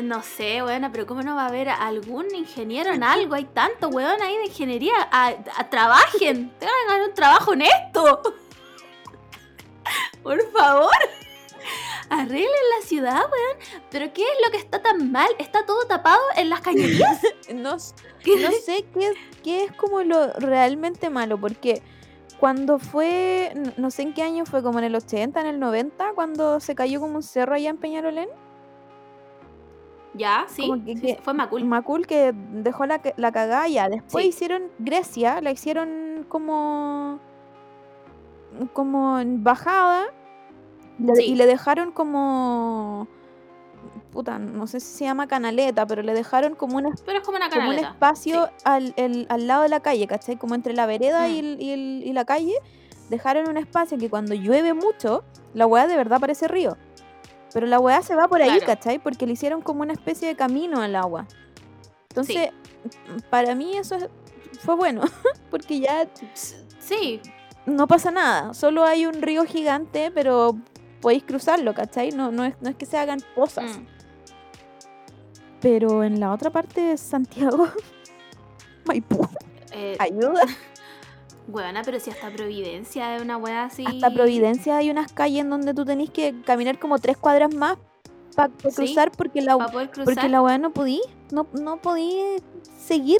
No 0.01 0.23
sé, 0.23 0.63
weona, 0.63 0.91
pero 0.91 1.05
¿cómo 1.05 1.21
no 1.21 1.35
va 1.35 1.43
a 1.43 1.47
haber 1.47 1.69
algún 1.69 2.33
ingeniero 2.33 2.91
en 2.93 3.03
algo? 3.03 3.35
Hay 3.35 3.45
tanto, 3.45 3.89
weón, 3.89 4.21
ahí 4.21 4.37
de 4.37 4.45
ingeniería. 4.45 4.93
A, 5.11 5.27
a- 5.57 5.69
trabajen, 5.69 6.51
tengan 6.59 7.01
un 7.09 7.13
trabajo 7.13 7.51
honesto. 7.51 8.21
Por 10.23 10.41
favor. 10.51 10.91
Arreglen 12.09 12.47
la 12.79 12.85
ciudad, 12.87 13.19
weón. 13.21 13.81
Pero 13.91 14.13
¿qué 14.13 14.21
es 14.23 14.37
lo 14.45 14.51
que 14.51 14.57
está 14.57 14.81
tan 14.81 15.11
mal? 15.11 15.27
¿Está 15.39 15.65
todo 15.65 15.85
tapado 15.87 16.21
en 16.35 16.49
las 16.49 16.61
cañerías? 16.61 17.21
No, 17.53 17.75
s- 17.75 17.93
¿Qué- 18.23 18.37
no 18.41 18.51
sé 18.51 18.85
qué, 18.93 19.13
qué 19.43 19.63
es 19.65 19.71
como 19.73 20.01
lo 20.03 20.31
realmente 20.33 21.09
malo, 21.09 21.37
porque 21.39 21.81
cuando 22.39 22.77
fue, 22.77 23.53
no 23.77 23.89
sé 23.89 24.01
en 24.03 24.13
qué 24.13 24.21
año 24.23 24.45
fue, 24.45 24.61
como 24.61 24.79
en 24.79 24.85
el 24.85 24.95
80, 24.95 25.39
en 25.41 25.47
el 25.47 25.59
90, 25.59 26.11
cuando 26.13 26.59
se 26.59 26.75
cayó 26.75 26.99
como 26.99 27.15
un 27.15 27.23
cerro 27.23 27.55
allá 27.55 27.69
en 27.69 27.77
Peñarolén, 27.77 28.29
Ya, 30.13 30.45
sí, 30.49 30.67
Como 30.67 30.83
que- 30.83 30.95
sí, 30.95 31.01
que- 31.01 31.07
sí, 31.09 31.17
fue 31.23 31.33
Macul. 31.33 31.63
Macul 31.65 32.07
que 32.07 32.33
dejó 32.33 32.85
la, 32.85 33.01
la 33.17 33.31
cagada 33.31 33.67
ya. 33.67 33.87
Después 33.87 34.23
Sí. 34.23 34.29
hicieron 34.29 34.63
Grecia, 34.79 35.41
la 35.41 35.51
hicieron 35.51 36.25
como 36.27 37.19
como 38.73 39.19
en 39.19 39.43
bajada 39.43 40.05
Sí. 41.15 41.23
y 41.25 41.35
le 41.35 41.45
dejaron 41.45 41.91
como 41.91 43.07
puta, 44.11 44.39
no 44.39 44.65
sé 44.65 44.79
si 44.79 44.87
se 44.97 45.03
llama 45.05 45.27
canaleta, 45.27 45.85
pero 45.85 46.01
le 46.01 46.13
dejaron 46.13 46.55
como 46.55 46.77
un, 46.77 46.87
es- 46.87 47.01
Pero 47.03 47.19
es 47.19 47.23
como 47.25 47.37
una 47.37 47.49
como 47.49 47.61
un 47.61 47.67
canaleta. 47.67 47.89
espacio 47.89 48.49
al, 48.63 48.93
el- 48.97 49.27
al 49.29 49.45
lado 49.45 49.61
de 49.63 49.69
la 49.69 49.79
calle, 49.81 50.07
¿cachai? 50.07 50.37
Como 50.37 50.55
entre 50.55 50.73
la 50.73 50.87
vereda 50.87 51.27
y, 51.29 51.33
Mm. 51.41 51.45
el- 51.45 51.61
y 51.61 51.71
el- 51.71 52.03
y 52.05 52.13
la 52.13 52.25
calle, 52.25 52.55
dejaron 53.09 53.47
un 53.47 53.57
espacio 53.57 53.97
que 53.99 54.09
cuando 54.09 54.33
llueve 54.33 54.73
mucho, 54.73 55.23
la 55.53 55.67
weá 55.67 55.85
de 55.87 55.95
verdad 55.95 56.19
parece 56.19 56.47
río. 56.47 56.77
Pero 57.53 57.67
la 57.67 57.79
weá 57.79 58.01
se 58.01 58.15
va 58.15 58.27
por 58.27 58.41
ahí. 58.41 58.59
¿cachai? 58.59 58.97
Porque 58.99 59.25
le 59.27 59.33
hicieron 59.33 59.61
como 59.61 59.81
una 59.81 59.93
especie 59.93 60.27
de 60.27 60.35
camino 60.35 60.81
al 60.81 60.95
agua. 60.95 61.27
Entonces, 62.09 62.49
para 63.29 63.53
mí 63.55 63.77
eso 63.77 63.95
es- 63.95 64.09
fue 64.61 64.75
bueno, 64.75 65.01
porque 65.51 65.79
ya 65.79 66.07
Sí, 66.79 67.21
no 67.67 67.85
pasa 67.87 68.09
nada. 68.09 68.53
Solo 68.53 68.83
hay 68.85 69.05
un 69.05 69.21
río 69.21 69.45
gigante, 69.45 70.09
pero 70.11 70.57
podéis 71.01 71.23
cruzarlo, 71.23 71.73
¿cachai? 71.75 72.11
No, 72.11 72.31
no, 72.31 72.45
es, 72.45 72.55
no 72.61 72.69
es 72.69 72.75
que 72.75 72.85
se 72.87 72.97
hagan 72.97 73.19
pozas. 73.35 73.77
mm. 73.77 73.85
Pero 75.61 76.03
en 76.03 76.19
la 76.19 76.33
otra 76.33 76.49
parte 76.49 76.81
de 76.81 76.97
Santiago, 76.97 77.67
Maipú, 78.85 79.27
Eh, 79.71 79.95
ayuda. 79.99 80.43
Weona, 81.49 81.81
pero 81.83 81.99
si 81.99 82.09
hasta 82.09 82.29
Providencia 82.29 83.15
es 83.15 83.21
una 83.21 83.37
weá 83.37 83.65
así. 83.65 83.85
Hasta 83.85 84.09
Providencia 84.11 84.77
hay 84.77 84.89
unas 84.91 85.13
calles 85.13 85.41
en 85.41 85.49
donde 85.49 85.73
tú 85.73 85.85
tenés 85.85 86.09
que 86.09 86.41
caminar 86.45 86.77
como 86.77 86.99
tres 86.99 87.15
cuadras 87.15 87.53
más 87.55 87.77
para 88.35 88.49
cruzar 88.53 89.11
porque 89.11 89.41
la, 89.41 89.55
cruzar. 89.55 90.03
porque 90.03 90.27
la 90.29 90.41
weá 90.41 90.57
no 90.57 90.71
podí. 90.71 91.01
No, 91.31 91.47
no 91.53 91.77
podí 91.81 92.19
seguir. 92.77 93.19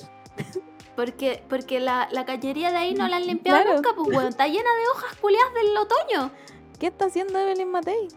Porque, 0.97 1.41
porque 1.47 1.79
la, 1.79 2.09
la 2.11 2.25
cañería 2.25 2.71
de 2.71 2.77
ahí 2.77 2.93
no 2.93 3.07
la 3.07 3.15
han 3.17 3.27
limpiado 3.27 3.61
Claro. 3.61 3.75
nunca, 3.75 3.91
pues 3.95 4.07
weón. 4.09 4.27
Está 4.27 4.47
llena 4.47 4.63
de 4.75 4.87
hojas 4.93 5.15
culiadas 5.21 5.53
del 5.53 5.77
otoño. 5.77 6.31
¿Qué 6.79 6.87
está 6.87 7.05
haciendo 7.05 7.39
Evelyn 7.39 7.71
Matei? 7.71 8.09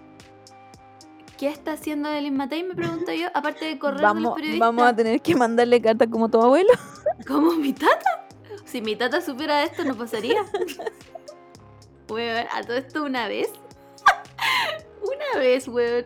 ¿qué 1.39 1.49
está 1.49 1.73
haciendo 1.73 2.11
Elin 2.11 2.37
Matei? 2.37 2.63
Me 2.63 2.75
pregunto 2.75 3.11
yo, 3.15 3.29
aparte 3.33 3.65
de 3.65 3.79
correr 3.79 3.97
de 4.01 4.03
los 4.03 4.13
Vamos, 4.15 4.35
periodistas. 4.35 4.69
vamos 4.69 4.85
a 4.85 4.95
tener 4.95 5.23
que 5.23 5.35
mandarle 5.35 5.81
carta 5.81 6.07
como 6.07 6.29
tu 6.29 6.39
abuelo. 6.39 6.69
¿Cómo 7.27 7.53
mi 7.53 7.73
tata? 7.73 8.27
Si 8.67 8.83
mi 8.83 8.95
tata 8.95 9.23
supiera 9.23 9.63
esto, 9.63 9.83
no 9.85 9.95
pasaría. 9.97 10.45
Weón, 12.11 12.47
a 12.53 12.63
todo 12.63 12.77
esto 12.77 13.05
una 13.05 13.27
vez. 13.29 13.49
una 15.03 15.41
vez, 15.41 15.67
weón. 15.69 16.05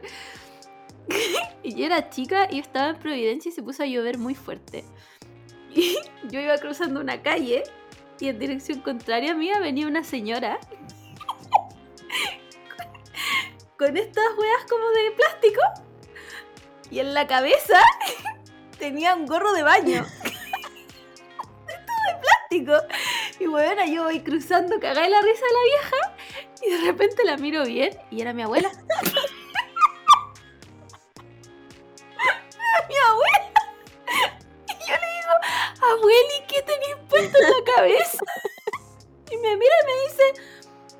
y 1.64 1.74
yo 1.74 1.86
era 1.86 2.10
chica 2.10 2.46
y 2.50 2.60
estaba 2.60 2.90
en 2.90 2.96
Providencia 2.98 3.48
y 3.48 3.52
se 3.52 3.62
puso 3.62 3.82
a 3.82 3.86
llover 3.86 4.18
muy 4.18 4.36
fuerte. 4.36 4.84
Y 5.74 5.96
yo 6.28 6.40
iba 6.40 6.56
cruzando 6.58 7.00
una 7.00 7.22
calle 7.22 7.64
y 8.20 8.28
en 8.28 8.38
dirección 8.38 8.80
contraria 8.80 9.32
a 9.32 9.34
mía 9.34 9.58
venía 9.58 9.88
una 9.88 10.04
señora 10.04 10.60
con 13.78 13.96
estas 13.96 14.24
weas 14.38 14.64
como 14.68 14.88
de 14.90 15.10
plástico 15.16 15.60
y 16.90 17.00
en 17.00 17.12
la 17.12 17.26
cabeza 17.26 17.82
tenía 18.78 19.14
un 19.14 19.26
gorro 19.26 19.52
de 19.52 19.62
baño. 19.62 20.06
plástico. 22.20 22.74
Y 23.40 23.46
bueno, 23.46 23.84
yo 23.86 24.04
voy 24.04 24.20
cruzando, 24.20 24.78
cagada 24.78 25.02
de 25.02 25.10
la 25.10 25.20
risa 25.20 25.44
de 25.44 25.52
la 25.52 25.62
vieja 25.64 25.96
y 26.62 26.70
de 26.70 26.78
repente 26.92 27.24
la 27.24 27.36
miro 27.36 27.64
bien 27.64 27.98
y 28.10 28.20
era 28.20 28.32
mi 28.32 28.42
abuela. 28.42 28.70
Era 32.20 32.88
mi 32.88 32.94
abuela. 33.08 33.53
Abueli, 35.94 36.44
¿qué 36.48 36.62
tenías 36.62 36.98
puesto 37.08 37.38
en 37.38 37.50
la 37.50 37.64
cabeza? 37.76 38.18
Y 39.30 39.36
me 39.38 39.56
mira 39.56 39.72
y 39.82 39.86
me 39.86 39.92
dice, 40.10 40.22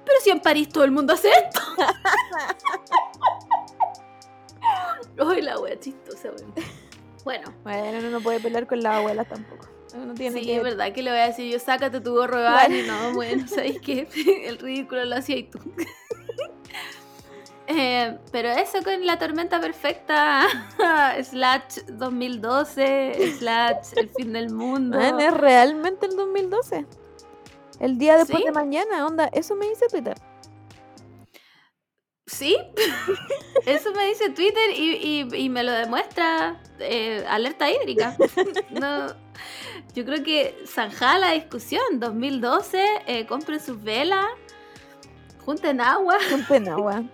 pero 0.04 0.18
si 0.20 0.30
en 0.30 0.40
París 0.40 0.68
todo 0.68 0.82
el 0.82 0.90
mundo 0.90 1.12
hace 1.12 1.30
esto. 1.30 1.60
Ay, 5.28 5.42
la 5.42 5.58
wea 5.60 5.78
chistosa, 5.78 6.30
weón. 6.30 6.52
Bueno, 7.22 7.54
Bueno, 7.62 7.98
uno 7.98 8.10
no 8.10 8.20
puede 8.20 8.40
pelear 8.40 8.66
con 8.66 8.82
las 8.82 8.94
abuelas 8.96 9.28
tampoco. 9.28 9.68
Uno 9.94 10.14
tiene 10.14 10.40
sí, 10.40 10.46
que. 10.46 10.56
es 10.56 10.62
verdad 10.62 10.92
que 10.92 11.02
le 11.02 11.10
voy 11.10 11.20
a 11.20 11.26
decir 11.26 11.52
yo, 11.52 11.58
sácate 11.60 12.00
tu 12.00 12.12
gorro 12.14 12.38
de 12.38 12.44
baño. 12.44 12.82
No, 12.86 13.12
bueno, 13.14 13.46
¿sabéis 13.46 13.78
qué? 13.80 14.08
El 14.46 14.58
ridículo 14.58 15.04
lo 15.04 15.16
hacías 15.16 15.50
tú. 15.50 15.60
Eh, 17.66 18.18
pero 18.30 18.50
eso 18.50 18.82
con 18.82 19.06
la 19.06 19.18
tormenta 19.18 19.58
perfecta, 19.60 20.42
slash 21.24 21.78
2012, 21.88 23.36
slash 23.38 23.86
el 23.96 24.10
fin 24.10 24.32
del 24.34 24.50
mundo. 24.50 24.98
Man, 24.98 25.18
es 25.20 25.32
realmente 25.32 26.06
el 26.06 26.16
2012. 26.16 26.86
El 27.80 27.98
día 27.98 28.16
después 28.18 28.38
¿Sí? 28.40 28.44
de 28.44 28.52
mañana, 28.52 29.06
onda. 29.06 29.30
Eso 29.32 29.56
me 29.56 29.66
dice 29.68 29.86
Twitter. 29.88 30.14
Sí, 32.26 32.56
eso 33.66 33.92
me 33.92 34.06
dice 34.06 34.30
Twitter 34.30 34.70
y, 34.74 34.96
y- 35.32 35.36
y 35.44 35.48
me 35.48 35.62
lo 35.62 35.72
demuestra 35.72 36.60
eh, 36.78 37.24
alerta 37.28 37.70
hídrica. 37.70 38.16
No, 38.70 39.06
yo 39.94 40.04
creo 40.04 40.22
que 40.24 40.56
zanjada 40.66 41.18
la 41.18 41.30
discusión. 41.32 41.82
2012, 41.98 42.84
eh, 43.06 43.26
compren 43.26 43.60
sus 43.60 43.82
velas, 43.82 44.26
junten 45.44 45.80
agua. 45.80 46.18
Pena, 46.48 46.76
weón. 46.76 47.10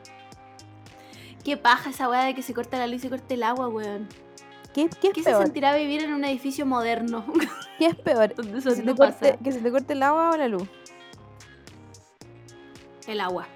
Qué 1.51 1.57
paja 1.57 1.91
esa 1.91 2.09
weá 2.09 2.27
de 2.27 2.35
que 2.37 2.43
se 2.43 2.55
corta 2.55 2.79
la 2.79 2.87
luz 2.87 2.99
y 2.99 2.99
se 3.01 3.11
corte 3.11 3.35
el 3.35 3.43
agua, 3.43 3.67
weón. 3.67 4.07
¿Qué, 4.73 4.89
qué 5.01 5.09
es 5.09 5.15
¿Qué 5.15 5.23
se 5.25 5.31
peor? 5.31 5.43
sentirá 5.43 5.75
vivir 5.75 6.01
en 6.05 6.13
un 6.13 6.25
edificio 6.25 6.65
moderno? 6.65 7.25
¿Qué 7.79 7.87
es 7.87 7.97
peor? 7.97 8.33
Que 8.35 8.61
se, 8.61 8.81
te 8.81 8.95
corte, 8.95 8.95
pasa? 8.95 9.37
que 9.37 9.51
se 9.51 9.59
te 9.59 9.69
corte 9.73 9.95
el 9.95 10.03
agua 10.05 10.31
o 10.31 10.37
la 10.37 10.47
luz. 10.47 10.69
El 13.09 13.21
agua. 13.21 13.49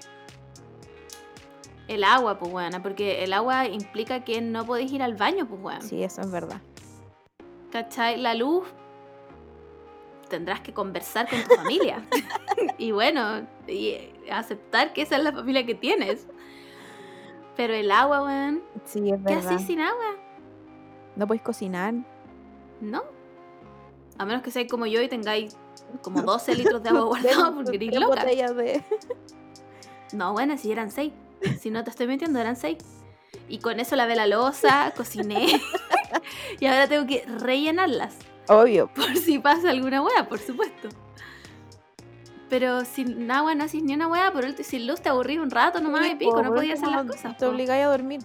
El 1.87 2.03
agua, 2.03 2.37
pues 2.37 2.51
weón, 2.51 2.81
porque 2.83 3.23
el 3.23 3.31
agua 3.31 3.65
implica 3.65 4.25
que 4.25 4.41
no 4.41 4.65
podéis 4.65 4.91
ir 4.91 5.01
al 5.01 5.15
baño, 5.15 5.47
pues 5.47 5.61
weón. 5.61 5.81
Sí, 5.81 6.03
eso 6.03 6.19
es 6.19 6.29
verdad. 6.29 6.59
¿Cachai? 7.71 8.17
La 8.17 8.33
luz 8.33 8.67
tendrás 10.27 10.59
que 10.59 10.73
conversar 10.73 11.29
con 11.29 11.41
tu 11.43 11.55
familia. 11.55 12.05
y 12.77 12.91
bueno, 12.91 13.47
y 13.69 13.95
aceptar 14.29 14.91
que 14.91 15.03
esa 15.03 15.15
es 15.15 15.23
la 15.23 15.31
familia 15.31 15.65
que 15.65 15.75
tienes. 15.75 16.27
Pero 17.55 17.73
el 17.73 17.91
agua, 17.91 18.23
weón. 18.23 18.61
Sí, 18.85 18.99
es 19.09 19.17
¿Qué 19.17 19.35
verdad. 19.35 19.53
haces 19.53 19.67
sin 19.67 19.79
agua? 19.81 20.15
No 21.15 21.27
podéis 21.27 21.43
cocinar. 21.43 21.93
No. 22.81 23.03
A 24.17 24.25
menos 24.25 24.41
que 24.43 24.51
seáis 24.51 24.69
como 24.69 24.85
yo 24.85 25.01
y 25.01 25.07
tengáis 25.07 25.55
como 26.01 26.21
12 26.23 26.55
litros 26.55 26.83
de 26.83 26.89
agua 26.89 27.01
guardados 27.05 27.51
porque 27.55 27.75
eres 27.77 27.99
loca. 27.99 28.21
botellas 28.21 28.55
de... 28.55 28.83
No, 30.13 30.33
bueno, 30.33 30.57
si 30.57 30.71
eran 30.71 30.91
6. 30.91 31.11
Si 31.59 31.69
no 31.71 31.83
te 31.83 31.89
estoy 31.89 32.07
mintiendo, 32.07 32.39
eran 32.39 32.55
6. 32.55 32.77
Y 33.49 33.57
con 33.59 33.79
eso 33.79 33.95
lavé 33.95 34.15
la 34.15 34.27
losa, 34.27 34.93
cociné. 34.95 35.59
y 36.59 36.65
ahora 36.67 36.87
tengo 36.87 37.05
que 37.05 37.25
rellenarlas. 37.25 38.15
Obvio. 38.47 38.87
Por 38.93 39.15
si 39.17 39.39
pasa 39.39 39.71
alguna 39.71 40.01
wea, 40.03 40.29
por 40.29 40.39
supuesto. 40.39 40.89
Pero 42.49 42.85
sin 42.85 43.29
agua 43.31 43.55
no 43.55 43.63
haces 43.63 43.81
ni 43.81 43.93
una 43.93 44.07
wea, 44.07 44.31
por 44.31 44.45
último, 44.45 44.67
sin 44.67 44.87
luz 44.87 45.01
te 45.01 45.09
aburrís 45.09 45.39
un 45.39 45.49
rato 45.49 45.79
nomás 45.81 46.07
y 46.07 46.15
pico, 46.15 46.31
po, 46.35 46.43
no 46.43 46.53
podías 46.53 46.81
hacer 46.81 46.95
las 46.95 47.05
cosas. 47.05 47.37
Te 47.37 47.45
po. 47.45 47.51
obligáis 47.51 47.85
a 47.85 47.87
dormir. 47.87 48.21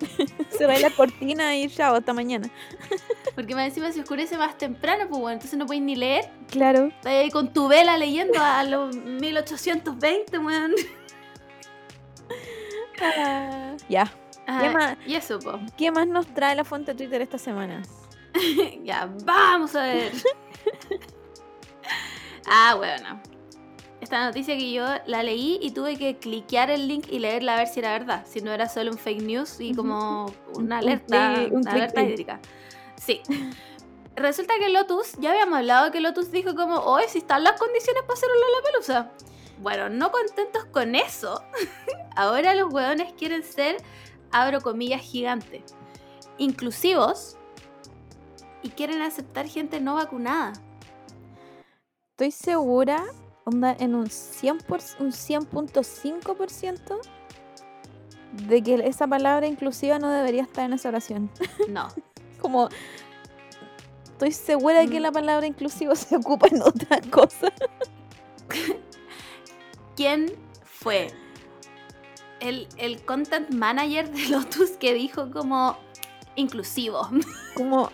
Cerráis 0.50 0.82
la 0.82 0.90
cortina 0.90 1.56
y 1.56 1.68
chao, 1.68 1.94
hasta 1.94 2.12
mañana. 2.12 2.48
Porque 3.34 3.54
más 3.54 3.66
encima 3.66 3.90
se 3.92 4.00
oscurece 4.00 4.36
más 4.36 4.56
temprano, 4.56 5.06
pues 5.08 5.20
bueno, 5.20 5.34
entonces 5.34 5.58
no 5.58 5.66
podéis 5.66 5.82
ni 5.82 5.96
leer. 5.96 6.30
Claro. 6.50 6.86
Estás 6.86 7.12
ahí 7.12 7.30
con 7.30 7.52
tu 7.52 7.68
vela 7.68 7.96
leyendo 7.98 8.40
a 8.40 8.64
los 8.64 8.96
1820, 8.96 10.38
weón. 10.38 10.72
Ya. 13.88 14.10
Ah, 14.46 14.96
y 15.06 15.14
eso, 15.14 15.38
pues. 15.40 15.56
¿Qué 15.76 15.90
más 15.90 16.06
nos 16.06 16.26
trae 16.32 16.54
la 16.54 16.64
fuente 16.64 16.94
Twitter 16.94 17.20
esta 17.20 17.38
semana? 17.38 17.82
ya, 18.84 19.10
vamos 19.24 19.74
a 19.74 19.82
ver. 19.82 20.12
ah, 22.46 22.74
bueno. 22.76 23.20
Esta 24.04 24.22
noticia 24.26 24.54
que 24.54 24.70
yo 24.70 24.84
la 25.06 25.22
leí 25.22 25.58
y 25.62 25.70
tuve 25.70 25.96
que 25.96 26.18
cliquear 26.18 26.70
el 26.70 26.88
link 26.88 27.06
y 27.10 27.20
leerla 27.20 27.54
a 27.54 27.56
ver 27.56 27.68
si 27.68 27.80
era 27.80 27.92
verdad. 27.92 28.26
Si 28.28 28.42
no 28.42 28.52
era 28.52 28.68
solo 28.68 28.90
un 28.90 28.98
fake 28.98 29.22
news 29.22 29.58
y 29.60 29.74
como 29.74 30.26
Un- 30.26 30.34
una 30.56 30.62
un 30.64 30.72
alerta, 30.74 31.46
un 31.50 31.56
una 31.60 31.72
alerta 31.72 32.02
hídrica. 32.02 32.38
Sí. 33.00 33.22
Resulta 34.14 34.52
que 34.60 34.68
Lotus, 34.68 35.12
ya 35.18 35.30
habíamos 35.30 35.58
hablado 35.58 35.90
que 35.90 36.00
Lotus 36.00 36.30
dijo 36.30 36.54
como, 36.54 36.76
hoy 36.80 37.04
si 37.08 37.16
están 37.18 37.44
las 37.44 37.58
condiciones 37.58 38.02
para 38.02 38.12
hacer 38.12 38.28
un 38.28 38.40
Lollapalooza. 38.42 39.10
Bueno, 39.62 39.88
no 39.88 40.12
contentos 40.12 40.66
con 40.66 40.94
eso, 40.94 41.42
ahora 42.14 42.54
los 42.54 42.70
hueones 42.74 43.14
quieren 43.14 43.42
ser, 43.42 43.78
abro 44.30 44.60
comillas, 44.60 45.00
gigantes, 45.00 45.62
inclusivos 46.36 47.38
y 48.62 48.68
quieren 48.68 49.00
aceptar 49.00 49.46
gente 49.48 49.80
no 49.80 49.94
vacunada. 49.94 50.52
Estoy 52.10 52.30
segura, 52.32 53.02
onda, 53.44 53.76
en 53.78 53.94
un 53.94 54.06
100%, 54.06 54.96
un 55.00 55.12
100.5% 55.12 56.98
de 58.48 58.62
que 58.62 58.74
esa 58.86 59.06
palabra 59.06 59.46
inclusiva 59.46 59.98
no 59.98 60.10
debería 60.10 60.42
estar 60.42 60.64
en 60.64 60.72
esa 60.72 60.88
oración. 60.88 61.30
No. 61.68 61.88
Como, 62.40 62.68
estoy 64.04 64.32
segura 64.32 64.80
de 64.80 64.88
que 64.88 64.98
Mm. 65.00 65.02
la 65.02 65.12
palabra 65.12 65.46
inclusivo 65.46 65.94
se 65.94 66.16
ocupa 66.16 66.48
en 66.48 66.62
otra 66.62 67.00
cosa. 67.10 67.52
¿Quién 69.96 70.32
fue 70.64 71.08
el, 72.40 72.68
el 72.76 73.02
content 73.04 73.50
manager 73.54 74.10
de 74.10 74.28
Lotus 74.28 74.70
que 74.72 74.92
dijo 74.92 75.30
como 75.30 75.78
inclusivo? 76.36 77.08
Como, 77.54 77.90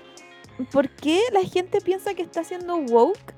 ¿por 0.73 0.89
qué 0.89 1.21
la 1.33 1.43
gente 1.45 1.81
piensa 1.81 2.15
que 2.15 2.23
está 2.23 2.41
haciendo 2.41 2.77
woke 2.77 3.35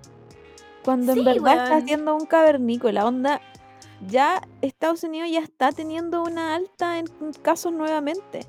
cuando 0.85 1.13
Sí, 1.15 1.19
en 1.21 1.25
verdad 1.25 1.53
está 1.55 1.65
weón. 1.71 1.83
haciendo 1.83 2.15
un 2.17 2.27
cavernícola? 2.27 3.07
Onda, 3.07 3.41
ya 4.09 4.43
Estados 4.63 5.03
Unidos 5.05 5.29
ya 5.31 5.41
está 5.41 5.71
teniendo 5.73 6.23
una 6.23 6.55
alta 6.55 6.99
en 6.99 7.07
casos 7.43 7.73
nuevamente. 7.73 8.47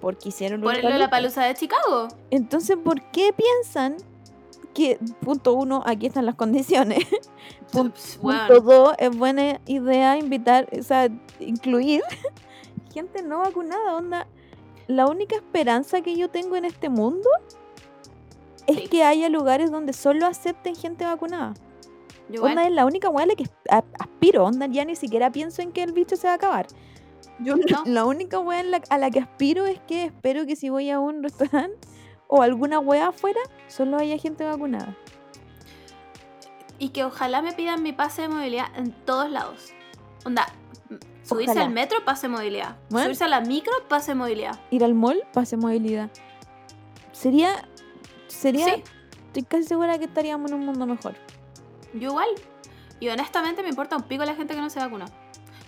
Porque 0.00 0.30
hicieron 0.30 0.60
Por 0.62 0.74
el 0.74 0.82
Lollapalooza. 0.82 0.98
Lollapalooza 0.98 1.44
de 1.44 1.54
Chicago. 1.54 2.08
Entonces, 2.30 2.76
¿por 2.82 3.02
qué 3.10 3.32
piensan 3.34 3.96
que, 4.74 4.98
punto 5.20 5.52
uno, 5.54 5.82
aquí 5.84 6.06
están 6.06 6.26
las 6.26 6.34
condiciones? 6.36 7.04
Bueno, 7.72 7.92
Punto 8.48 8.60
dos, 8.62 8.94
es 8.98 9.16
buena 9.16 9.60
idea 9.66 10.16
invitar, 10.18 10.68
o 10.76 10.82
sea, 10.82 11.08
incluir 11.38 12.02
gente 12.92 13.22
no 13.22 13.38
vacunada, 13.38 13.94
onda. 13.94 14.26
La 14.88 15.06
única 15.06 15.36
esperanza 15.36 16.00
que 16.00 16.16
yo 16.16 16.28
tengo 16.30 16.56
en 16.56 16.64
este 16.64 16.88
mundo 16.88 17.28
es 18.66 18.76
Sí. 18.76 18.88
que 18.88 19.04
haya 19.04 19.28
lugares 19.28 19.70
donde 19.70 19.92
solo 19.92 20.26
acepten 20.26 20.74
gente 20.74 21.04
vacunada. 21.04 21.54
Yo 22.30 22.42
Onda 22.42 22.66
es 22.66 22.72
la 22.72 22.84
única 22.86 23.08
weá 23.08 23.24
a 23.24 23.26
la 23.26 23.34
que 23.34 23.44
aspiro, 23.98 24.44
onda 24.44 24.66
ya 24.66 24.84
ni 24.84 24.96
siquiera 24.96 25.30
pienso 25.32 25.62
en 25.62 25.72
que 25.72 25.82
el 25.82 25.92
bicho 25.92 26.16
se 26.16 26.26
va 26.26 26.32
a 26.34 26.36
acabar. 26.36 26.66
Yo 27.40 27.56
No. 27.56 27.62
la 27.86 28.04
única 28.04 28.38
weá 28.38 28.62
la- 28.62 28.82
a 28.90 28.98
la 28.98 29.10
que 29.10 29.20
aspiro 29.20 29.66
es 29.66 29.80
que 29.80 30.04
espero 30.04 30.46
que 30.46 30.56
si 30.56 30.68
voy 30.68 30.90
a 30.90 30.98
un 31.00 31.22
restaurante 31.22 31.78
o 32.28 32.42
alguna 32.42 32.78
weá 32.78 33.08
afuera, 33.08 33.40
solo 33.68 33.98
haya 33.98 34.16
gente 34.18 34.44
vacunada. 34.44 34.96
Y 36.78 36.90
que 36.90 37.04
ojalá 37.04 37.42
me 37.42 37.52
pidan 37.52 37.82
mi 37.82 37.92
pase 37.92 38.22
de 38.22 38.28
movilidad 38.28 38.66
en 38.76 38.92
todos 38.92 39.30
lados. 39.30 39.72
Onda, 40.24 40.46
Subirse 41.22 41.52
Ojalá. 41.52 41.66
al 41.66 41.72
metro, 41.72 42.04
pase 42.04 42.26
movilidad. 42.28 42.76
Bueno. 42.88 43.04
Subirse 43.04 43.24
a 43.24 43.28
la 43.28 43.40
micro, 43.42 43.72
pase 43.88 44.14
movilidad. 44.14 44.58
Ir 44.70 44.82
al 44.82 44.94
mall, 44.94 45.22
pase 45.32 45.56
movilidad. 45.56 46.10
Sería. 47.12 47.68
Sería. 48.26 48.64
Sí, 48.64 48.82
Estoy 49.26 49.42
casi 49.44 49.64
segura 49.64 49.96
que 49.98 50.06
estaríamos 50.06 50.50
en 50.50 50.58
un 50.58 50.66
mundo 50.66 50.86
mejor. 50.86 51.14
Yo 51.94 52.08
igual. 52.10 52.28
Y 53.00 53.08
honestamente 53.08 53.62
me 53.62 53.68
importa 53.70 53.96
un 53.96 54.02
pico 54.02 54.24
la 54.24 54.34
gente 54.34 54.54
que 54.54 54.60
no 54.60 54.70
se 54.70 54.78
vacuna. 54.80 55.06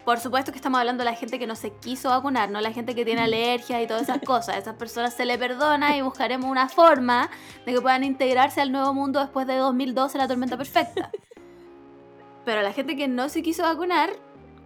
Por 0.05 0.19
supuesto 0.19 0.51
que 0.51 0.59
estamos 0.59 0.81
hablando 0.81 1.05
de 1.05 1.11
la 1.11 1.16
gente 1.16 1.39
que 1.39 1.47
no 1.47 1.55
se 1.55 1.70
quiso 1.74 2.09
vacunar, 2.09 2.51
no 2.51 2.61
la 2.61 2.73
gente 2.73 2.94
que 2.94 3.05
tiene 3.05 3.20
alergias 3.23 3.81
y 3.82 3.86
todas 3.86 4.03
esas 4.03 4.20
cosas. 4.24 4.57
A 4.57 4.59
esas 4.59 4.74
personas 4.74 5.15
se 5.15 5.24
le 5.24 5.39
perdona 5.39 5.97
y 5.97 6.03
buscaremos 6.03 6.51
una 6.51 6.69
forma 6.69 7.31
de 7.65 7.73
que 7.73 7.81
puedan 7.81 8.03
integrarse 8.05 8.61
al 8.61 8.73
nuevo 8.73 8.93
mundo 8.94 9.20
después 9.20 9.47
de 9.47 9.57
2012, 9.57 10.19
la 10.19 10.27
tormenta 10.28 10.57
perfecta. 10.57 11.11
Pero 12.44 12.62
la 12.62 12.73
gente 12.73 12.97
que 12.97 13.07
no 13.07 13.28
se 13.28 13.43
quiso 13.43 13.62
vacunar, 13.62 14.11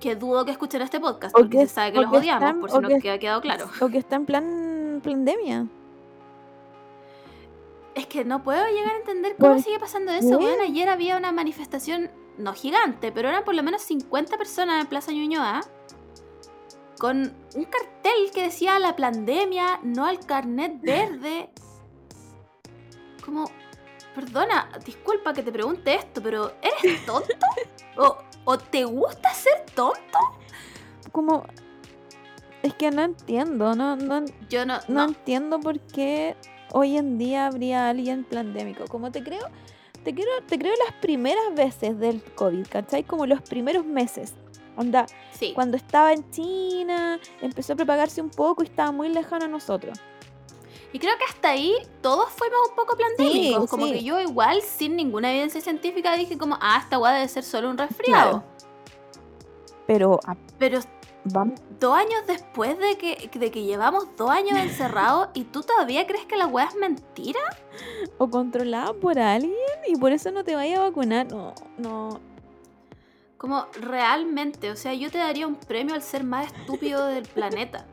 que 0.00 0.16
dudo 0.16 0.44
que 0.46 0.50
escuchen 0.52 0.80
este 0.82 0.98
podcast, 1.00 1.34
porque 1.34 1.58
que- 1.58 1.66
se 1.66 1.74
sabe 1.74 1.92
que 1.92 2.00
los 2.00 2.10
odiamos, 2.12 2.42
están- 2.42 2.60
por 2.60 2.70
si 2.70 2.78
no 2.78 2.88
que- 2.88 2.98
queda 3.00 3.18
quedado 3.18 3.40
claro. 3.42 3.68
O 3.80 3.88
que 3.88 3.98
está 3.98 4.16
en 4.16 4.24
plan 4.26 5.00
pandemia. 5.04 5.66
Es 7.96 8.06
que 8.06 8.26
no 8.26 8.42
puedo 8.42 8.62
llegar 8.68 8.92
a 8.94 8.98
entender 8.98 9.36
cómo 9.40 9.54
¿Por 9.54 9.62
sigue 9.62 9.80
pasando 9.80 10.12
eso. 10.12 10.38
Bueno, 10.38 10.62
ayer 10.62 10.86
había 10.90 11.16
una 11.16 11.32
manifestación, 11.32 12.10
no 12.36 12.52
gigante, 12.52 13.10
pero 13.10 13.30
eran 13.30 13.42
por 13.42 13.54
lo 13.54 13.62
menos 13.62 13.80
50 13.82 14.36
personas 14.36 14.82
en 14.82 14.86
Plaza 14.86 15.12
Ñuñoa 15.12 15.62
con 16.98 17.34
un 17.54 17.64
cartel 17.64 18.30
que 18.34 18.42
decía 18.42 18.78
la 18.78 18.96
pandemia, 18.96 19.80
no 19.82 20.04
al 20.04 20.20
carnet 20.20 20.78
verde. 20.82 21.48
Como, 23.24 23.50
perdona, 24.14 24.68
disculpa 24.84 25.32
que 25.32 25.42
te 25.42 25.50
pregunte 25.50 25.94
esto, 25.94 26.22
pero 26.22 26.52
¿eres 26.62 27.04
tonto? 27.06 27.34
¿O, 27.96 28.18
o 28.44 28.58
te 28.58 28.84
gusta 28.84 29.32
ser 29.32 29.64
tonto? 29.74 30.18
Como. 31.12 31.44
Es 32.62 32.74
que 32.74 32.90
no 32.90 33.02
entiendo, 33.04 33.74
no, 33.74 33.96
no, 33.96 34.22
Yo 34.50 34.66
no, 34.66 34.78
no 34.88 34.94
no. 34.94 35.04
entiendo 35.04 35.60
por 35.60 35.80
qué 35.80 36.36
hoy 36.72 36.96
en 36.96 37.18
día 37.18 37.46
habría 37.46 37.88
alguien 37.88 38.24
pandémico. 38.24 38.84
Como 38.86 39.10
te 39.12 39.22
creo, 39.22 39.46
te 40.04 40.14
creo, 40.14 40.42
te 40.48 40.58
creo 40.58 40.72
las 40.86 40.94
primeras 41.00 41.54
veces 41.54 41.98
del 41.98 42.22
COVID, 42.22 42.66
¿cachai? 42.68 43.04
Como 43.04 43.26
los 43.26 43.40
primeros 43.42 43.84
meses. 43.84 44.34
Onda, 44.76 45.06
Sí. 45.32 45.52
cuando 45.54 45.76
estaba 45.76 46.12
en 46.12 46.30
China, 46.30 47.18
empezó 47.40 47.72
a 47.72 47.76
propagarse 47.76 48.20
un 48.20 48.30
poco 48.30 48.62
y 48.62 48.66
estaba 48.66 48.92
muy 48.92 49.08
lejano 49.08 49.46
a 49.46 49.48
nosotros. 49.48 49.98
Y 50.92 50.98
creo 50.98 51.16
que 51.18 51.24
hasta 51.24 51.50
ahí 51.50 51.74
todos 52.00 52.30
fuimos 52.30 52.58
un 52.70 52.76
poco 52.76 52.96
pandémicos. 52.96 53.62
Sí, 53.62 53.68
como 53.68 53.86
sí. 53.86 53.92
que 53.92 54.04
yo 54.04 54.20
igual, 54.20 54.62
sin 54.62 54.96
ninguna 54.96 55.30
evidencia 55.30 55.60
científica, 55.60 56.14
dije 56.16 56.38
como, 56.38 56.56
ah, 56.60 56.78
esta 56.82 56.98
weá 56.98 57.12
debe 57.12 57.28
ser 57.28 57.42
solo 57.42 57.68
un 57.70 57.76
resfriado. 57.76 58.30
Claro. 58.42 58.44
Pero 59.86 60.20
ah, 60.26 60.36
Pero 60.58 60.80
vamos, 61.32 61.60
dos 61.80 61.94
años 61.96 62.22
después 62.26 62.78
de 62.78 62.96
que, 62.96 63.30
de 63.38 63.50
que 63.50 63.62
llevamos 63.64 64.06
dos 64.16 64.30
años 64.30 64.58
encerrados 64.58 65.28
y 65.34 65.44
tú 65.44 65.62
todavía 65.62 66.06
crees 66.06 66.24
que 66.26 66.36
la 66.36 66.46
weá 66.46 66.66
es 66.66 66.74
mentira. 66.76 67.40
o 68.18 68.28
controlada 68.30 68.92
por 68.94 69.18
alguien 69.18 69.54
y 69.86 69.96
por 69.96 70.12
eso 70.12 70.30
no 70.30 70.44
te 70.44 70.54
vayas 70.54 70.78
a 70.80 70.82
vacunar. 70.84 71.26
No, 71.30 71.54
no. 71.78 72.20
Como 73.38 73.66
realmente, 73.80 74.70
o 74.70 74.76
sea, 74.76 74.94
yo 74.94 75.10
te 75.10 75.18
daría 75.18 75.46
un 75.46 75.56
premio 75.56 75.94
al 75.94 76.02
ser 76.02 76.24
más 76.24 76.46
estúpido 76.52 77.06
del 77.06 77.24
planeta. 77.34 77.86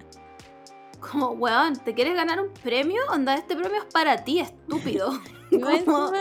Como, 1.12 1.32
weón, 1.32 1.76
¿te 1.76 1.94
quieres 1.94 2.16
ganar 2.16 2.40
un 2.40 2.54
premio? 2.54 3.02
Onda, 3.12 3.36
este 3.36 3.56
premio 3.58 3.78
es 3.80 3.94
para 3.94 4.24
ti, 4.24 4.40
estúpido. 4.40 5.12
Como- 5.86 6.12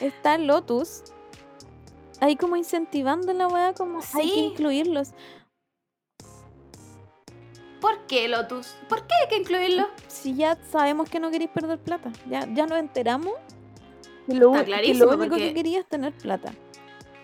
está 0.00 0.38
Lotus 0.38 1.02
ahí 2.22 2.36
como 2.36 2.56
incentivando 2.56 3.32
la 3.32 3.48
weá 3.48 3.72
como 3.72 4.00
hay 4.14 4.28
que 4.28 4.34
Sí. 4.34 4.40
incluirlos. 4.40 5.10
¿Por 7.80 7.98
qué, 8.06 8.28
Lotus? 8.28 8.74
¿Por 8.88 9.06
qué 9.06 9.14
hay 9.22 9.28
que 9.28 9.36
incluirlo? 9.38 9.88
Si 10.08 10.34
ya 10.34 10.58
sabemos 10.70 11.08
que 11.08 11.18
no 11.20 11.30
queréis 11.30 11.50
perder 11.50 11.78
plata, 11.78 12.10
ya, 12.28 12.46
ya 12.52 12.66
nos 12.66 12.78
enteramos 12.78 13.32
que 14.26 14.34
lo, 14.34 14.48
Está 14.48 14.60
u- 14.62 14.64
que 14.64 14.64
clarísimo, 14.64 15.04
lo 15.06 15.10
único 15.16 15.28
porque- 15.30 15.48
que 15.48 15.54
quería 15.54 15.80
es 15.80 15.86
tener 15.86 16.12
plata. 16.12 16.52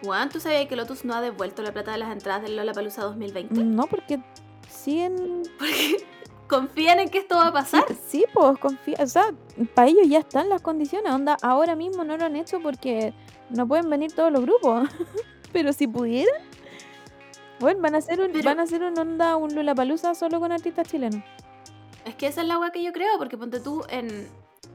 Weón, 0.03 0.28
¿tú 0.28 0.41
sabías 0.41 0.66
que 0.66 0.77
Lotus 0.77 1.05
no 1.05 1.15
ha 1.15 1.20
devuelto 1.20 1.62
la 1.62 1.73
plata 1.73 1.93
de 1.93 1.99
las 1.99 2.11
entradas 2.12 2.43
del 2.43 2.57
Lollapalooza 2.57 3.03
2020? 3.03 3.65
No, 3.65 3.87
porque 3.87 4.20
siguen... 4.69 5.43
Porque 5.59 5.97
confían 6.49 7.01
en 7.01 7.09
que 7.09 7.19
esto 7.19 7.37
va 7.37 7.49
a 7.49 7.53
pasar. 7.53 7.85
Sí, 8.07 8.24
pues 8.33 8.59
confía, 8.59 8.97
o 9.01 9.07
sea, 9.07 9.35
para 9.74 9.89
ellos 9.89 10.07
ya 10.09 10.19
están 10.20 10.49
las 10.49 10.62
condiciones, 10.62 11.12
onda, 11.12 11.37
ahora 11.43 11.74
mismo 11.77 12.05
no 12.05 12.16
lo 12.16 12.24
han 12.24 12.37
hecho 12.37 12.61
porque 12.61 13.12
no 13.51 13.66
pueden 13.66 13.91
venir 13.91 14.12
todos 14.12 14.31
los 14.33 14.43
grupos, 14.43 14.89
pero 15.53 15.73
si 15.73 15.87
pudieran, 15.89 16.41
bueno, 17.61 17.81
van 17.81 17.95
a 17.95 17.99
hacer 17.99 18.20
un, 18.20 18.33
Pero- 18.33 18.45
van 18.45 18.61
a 18.61 18.62
hacer 18.65 18.83
un 18.83 18.99
onda, 18.99 19.37
un 19.37 19.51
solo 20.15 20.41
con 20.41 20.53
artistas 20.53 20.89
chilenos. 20.89 21.23
Es 22.05 22.15
que 22.15 22.27
esa 22.28 22.43
es 22.43 22.47
la 22.47 22.59
weá 22.59 22.70
que 22.70 22.83
yo 22.83 22.93
creo, 22.93 23.19
porque 23.19 23.37
ponte 23.37 23.61
tú 23.61 23.83
en. 23.89 24.28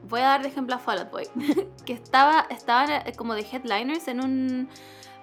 Voy 0.08 0.20
a 0.20 0.24
dar 0.24 0.42
de 0.42 0.48
ejemplo 0.48 0.74
a 0.74 0.78
Fall 0.78 0.98
Out 0.98 1.10
Boy, 1.10 1.28
que 1.86 1.92
estaba, 1.92 2.46
estaban 2.50 2.90
eh, 2.90 3.12
como 3.16 3.34
de 3.34 3.42
headliners 3.42 4.08
en 4.08 4.20
un, 4.22 4.68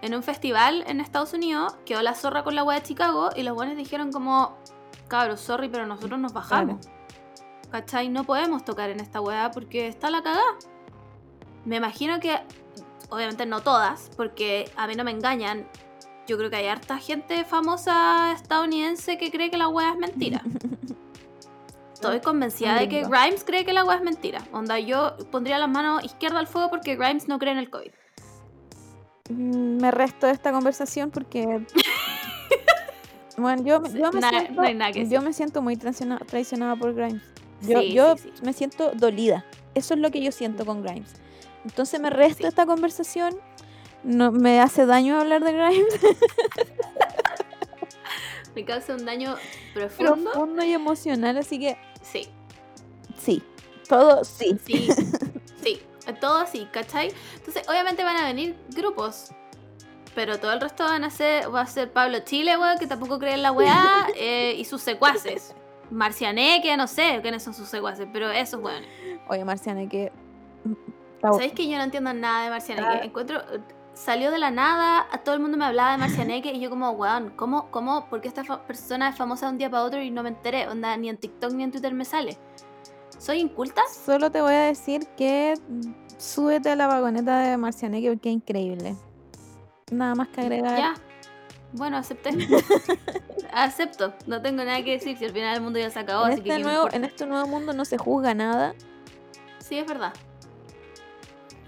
en 0.02 0.16
un 0.16 0.24
festival 0.24 0.84
en 0.88 1.02
Estados 1.02 1.34
Unidos, 1.34 1.76
quedó 1.86 2.02
la 2.02 2.16
zorra 2.16 2.44
con 2.44 2.56
la 2.56 2.64
weá 2.64 2.80
de 2.80 2.84
Chicago 2.84 3.30
y 3.36 3.44
los 3.44 3.56
buenos 3.56 3.76
dijeron 3.76 4.12
como, 4.12 4.58
cabros, 5.08 5.42
sorry, 5.42 5.68
pero 5.70 5.86
nosotros 5.86 6.20
nos 6.20 6.34
bajamos. 6.34 6.88
¿Cachai? 7.72 8.10
No 8.10 8.24
podemos 8.24 8.64
tocar 8.66 8.90
en 8.90 9.00
esta 9.00 9.22
weá 9.22 9.52
porque 9.52 9.88
está 9.88 10.10
la 10.10 10.24
cagada. 10.24 10.56
Me 11.66 11.76
imagino 11.76 12.20
que, 12.20 12.40
obviamente 13.10 13.46
no 13.46 13.62
todas, 13.62 14.10
porque 14.16 14.72
a 14.78 14.88
mí 14.88 14.96
no 14.96 15.04
me 15.04 15.12
engañan. 15.12 15.68
Yo 16.30 16.38
creo 16.38 16.52
que 16.52 16.58
hay 16.58 16.68
harta 16.68 17.00
gente 17.00 17.44
famosa 17.44 18.32
estadounidense 18.34 19.18
que 19.18 19.32
cree 19.32 19.50
que 19.50 19.58
la 19.58 19.68
weá 19.68 19.90
es 19.94 19.98
mentira. 19.98 20.44
Estoy 21.96 22.20
convencida 22.22 22.76
de 22.76 22.88
que. 22.88 23.02
Grimes 23.02 23.44
cree 23.44 23.66
que 23.66 23.74
la 23.74 23.84
weá 23.84 23.98
es 23.98 24.04
mentira. 24.04 24.44
Onda, 24.54 24.78
yo 24.78 25.18
pondría 25.32 25.58
la 25.58 25.66
mano 25.66 26.00
izquierda 26.02 26.38
al 26.38 26.46
fuego 26.46 26.70
porque 26.70 26.96
Grimes 26.96 27.28
no 27.28 27.40
cree 27.40 27.52
en 27.54 27.58
el 27.58 27.72
COVID. 27.72 27.90
Mm, 29.32 29.82
Me 29.82 29.90
resto 29.90 30.28
de 30.28 30.34
esta 30.34 30.52
conversación 30.52 31.10
porque... 31.10 31.66
bueno, 33.38 33.64
yo, 33.64 33.82
yo, 33.86 34.12
me 34.12 34.20
Nada- 34.22 34.40
siento, 34.42 34.62
no 34.62 34.68
hay 34.68 34.76
nada 34.76 34.92
que 34.92 35.00
yo 35.00 35.06
decir. 35.10 35.22
me 35.22 35.34
siento 35.34 35.62
muy 35.64 35.76
traiciona- 35.78 36.20
traicionada 36.26 36.76
por 36.76 36.94
Grimes. 36.94 37.24
Yo, 37.62 37.80
Sí, 37.82 37.92
yo 37.92 38.18
sí, 38.18 38.32
sí. 38.36 38.42
me 38.46 38.54
siento 38.54 38.92
dolida. 38.94 39.46
Eso 39.74 39.96
es 39.96 40.00
lo 40.00 40.12
que 40.12 40.22
yo 40.22 40.32
siento 40.32 40.64
con 40.64 40.84
Grimes. 40.84 41.12
Entonces 41.66 42.00
me 42.00 42.12
resto 42.12 42.48
esta 42.48 42.68
conversación. 42.68 43.36
No, 44.04 44.32
me 44.32 44.62
hace 44.62 44.86
daño 44.86 45.20
hablar 45.20 45.44
de 45.44 45.52
Grimes. 45.54 46.00
Me 48.56 48.66
causa 48.66 48.96
un 48.96 49.06
daño 49.06 49.36
profundo. 49.74 50.32
Profundo 50.32 50.64
y 50.64 50.74
emocional, 50.74 51.38
así 51.38 51.60
que 51.60 51.78
Sí, 52.02 52.28
sí. 53.18 53.44
Todo 53.88 54.24
sí. 54.24 54.58
sí, 54.66 54.90
sí. 55.62 55.82
Todo 56.20 56.38
así, 56.38 56.68
¿cachai? 56.72 57.14
Entonces, 57.36 57.68
obviamente 57.70 58.04
van 58.04 58.18
a 58.18 58.26
venir 58.26 58.56
grupos. 58.70 59.32
Pero 60.16 60.40
todo 60.40 60.52
el 60.54 60.60
resto 60.60 60.84
van 60.84 61.04
a 61.04 61.12
ser, 61.12 61.54
va 61.54 61.62
a 61.62 61.68
ser 61.68 61.92
Pablo 61.92 62.20
Chile, 62.20 62.58
weón, 62.58 62.80
que 62.80 62.88
tampoco 62.88 63.20
cree 63.20 63.36
en 63.36 63.44
la 63.44 63.52
weá, 63.52 64.08
eh, 64.16 64.56
y 64.58 64.66
sus 64.66 64.82
secuaces. 64.82 65.54
Marcianeque, 65.92 66.76
no 66.78 66.88
sé 66.88 67.20
quiénes 67.22 67.44
son 67.44 67.54
sus 67.54 67.68
secuaces, 67.68 68.08
pero 68.12 68.32
esos 68.32 68.62
weones. 68.62 68.90
Oye, 69.28 69.46
Marciane, 69.46 69.88
que. 69.88 70.12
¿Sabéis 71.22 71.54
que 71.54 71.68
yo 71.68 71.78
no 71.78 71.84
entiendo 71.84 72.12
nada 72.14 72.46
de 72.46 72.50
Marcianeque? 72.50 73.06
Encuentro. 73.06 73.42
Salió 74.00 74.32
de 74.32 74.40
la 74.40 74.50
nada, 74.50 75.08
a 75.12 75.18
todo 75.18 75.36
el 75.36 75.42
mundo 75.42 75.58
me 75.58 75.66
hablaba 75.66 75.92
de 75.92 75.98
Marcianeque 75.98 76.54
y 76.54 76.62
yo 76.62 76.70
como, 76.70 76.92
weón, 76.92 77.34
¿cómo, 77.36 77.70
cómo, 77.70 78.08
por 78.08 78.22
qué 78.22 78.30
esta 78.30 78.44
persona 78.66 79.10
es 79.10 79.18
famosa 79.18 79.48
de 79.48 79.52
un 79.52 79.58
día 79.58 79.70
para 79.70 79.84
otro 79.84 80.02
y 80.02 80.10
no 80.10 80.24
me 80.24 80.30
enteré? 80.30 80.70
Onda, 80.70 80.96
ni 80.96 81.10
en 81.10 81.18
TikTok 81.18 81.52
ni 81.52 81.64
en 81.64 81.72
Twitter 81.72 81.94
me 81.94 82.06
sale. 82.06 82.38
¿Soy 83.18 83.40
inculta? 83.40 83.82
Solo 84.06 84.32
te 84.32 84.42
voy 84.42 84.54
a 84.54 84.62
decir 84.62 85.06
que 85.18 85.56
súbete 86.18 86.70
a 86.70 86.78
la 86.78 86.88
vagoneta 86.88 87.40
de 87.42 87.58
Marcianeque 87.58 88.10
porque 88.10 88.30
es 88.30 88.36
increíble. 88.36 88.96
Nada 89.92 90.16
más 90.16 90.30
que 90.30 90.42
agregar. 90.42 90.78
Ya. 90.78 90.94
Bueno, 91.74 91.98
acepté. 91.98 92.30
Acepto. 93.52 94.14
No 94.28 94.42
tengo 94.42 94.64
nada 94.64 94.82
que 94.82 94.92
decir 94.92 95.18
si 95.18 95.26
al 95.26 95.34
final 95.34 95.58
el 95.58 95.62
mundo 95.62 95.78
ya 95.78 95.90
se 95.90 96.00
acabó, 96.00 96.26
en, 96.26 96.32
así 96.32 96.40
este 96.40 96.52
¿qué 96.52 96.58
me 96.60 96.64
nuevo, 96.64 96.90
en 96.94 97.04
este 97.04 97.26
nuevo 97.26 97.48
mundo 97.48 97.74
no 97.74 97.84
se 97.84 97.98
juzga 97.98 98.34
nada. 98.34 98.74
Sí, 99.58 99.78
es 99.78 99.86
verdad. 99.86 100.14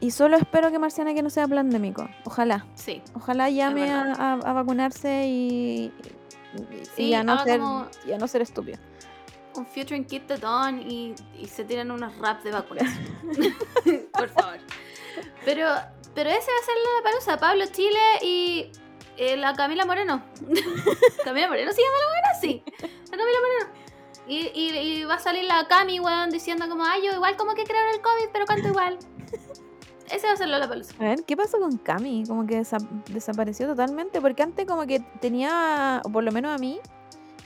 Y 0.01 0.11
solo 0.11 0.35
espero 0.35 0.69
que 0.71 0.79
Marcianeque 0.79 1.21
no 1.21 1.29
sea 1.29 1.47
pandémico. 1.47 2.09
Ojalá. 2.25 2.65
Sí. 2.75 3.01
Ojalá 3.13 3.49
llame 3.49 3.89
a, 3.89 4.01
a- 4.13 4.33
a 4.33 4.53
vacunarse 4.53 5.25
y, 5.27 5.85
y- 5.85 6.85
Sí, 6.95 7.03
y 7.03 7.13
a, 7.13 7.23
no 7.23 7.41
ser, 7.45 7.61
y 8.05 8.11
a 8.11 8.17
no 8.17 8.27
ser 8.27 8.41
estúpido. 8.41 8.77
Un 9.55 9.65
featuring 9.65 10.03
Kit 10.05 10.27
the 10.27 10.37
Dawn 10.37 10.81
y, 10.81 11.13
y 11.39 11.45
se 11.47 11.63
tiran 11.63 11.91
unos 11.91 12.17
raps 12.17 12.43
de 12.43 12.51
vacunas. 12.51 12.89
Por 14.13 14.27
favor. 14.29 14.57
Pero, 15.45 15.67
pero 16.15 16.29
ese 16.29 16.49
va 16.51 16.57
a 16.61 16.65
ser 16.65 16.75
la 16.75 17.03
palusa. 17.09 17.37
Pablo 17.37 17.65
Chile 17.71 17.99
y 18.21 18.71
eh, 19.17 19.37
la 19.37 19.53
Camila 19.53 19.85
Moreno. 19.85 20.23
Camila 21.23 21.47
Moreno 21.47 21.71
se 21.71 21.81
llama 21.81 21.97
la 21.99 22.07
buena, 22.07 22.39
sí. 22.41 22.63
La 23.11 23.17
Camila 23.17 23.37
Moreno. 23.41 23.81
Y, 24.27 24.37
y, 24.53 24.69
y 24.77 25.03
va 25.03 25.15
a 25.15 25.19
salir 25.19 25.43
la 25.45 25.67
Cami, 25.67 25.99
weón, 25.99 26.29
diciendo 26.31 26.67
como, 26.69 26.83
ay, 26.85 27.01
yo 27.05 27.11
igual 27.13 27.35
como 27.37 27.53
que 27.53 27.63
creo 27.65 27.81
en 27.89 27.95
el 27.95 28.01
COVID, 28.01 28.29
pero 28.33 28.45
canto 28.45 28.67
igual. 28.67 28.97
Ese 30.11 30.27
va 30.27 30.33
a 30.33 30.37
ser 30.37 30.47
la 30.49 30.67
palusa. 30.67 30.93
A 30.99 31.03
ver, 31.03 31.23
¿qué 31.23 31.37
pasó 31.37 31.59
con 31.59 31.77
Cami? 31.77 32.25
Como 32.27 32.45
que 32.45 32.59
desa- 32.61 32.85
desapareció 33.11 33.67
totalmente. 33.67 34.19
Porque 34.21 34.43
antes 34.43 34.65
como 34.65 34.85
que 34.85 34.99
tenía, 35.21 36.01
o 36.03 36.09
por 36.11 36.23
lo 36.23 36.31
menos 36.31 36.53
a 36.53 36.57
mí, 36.57 36.79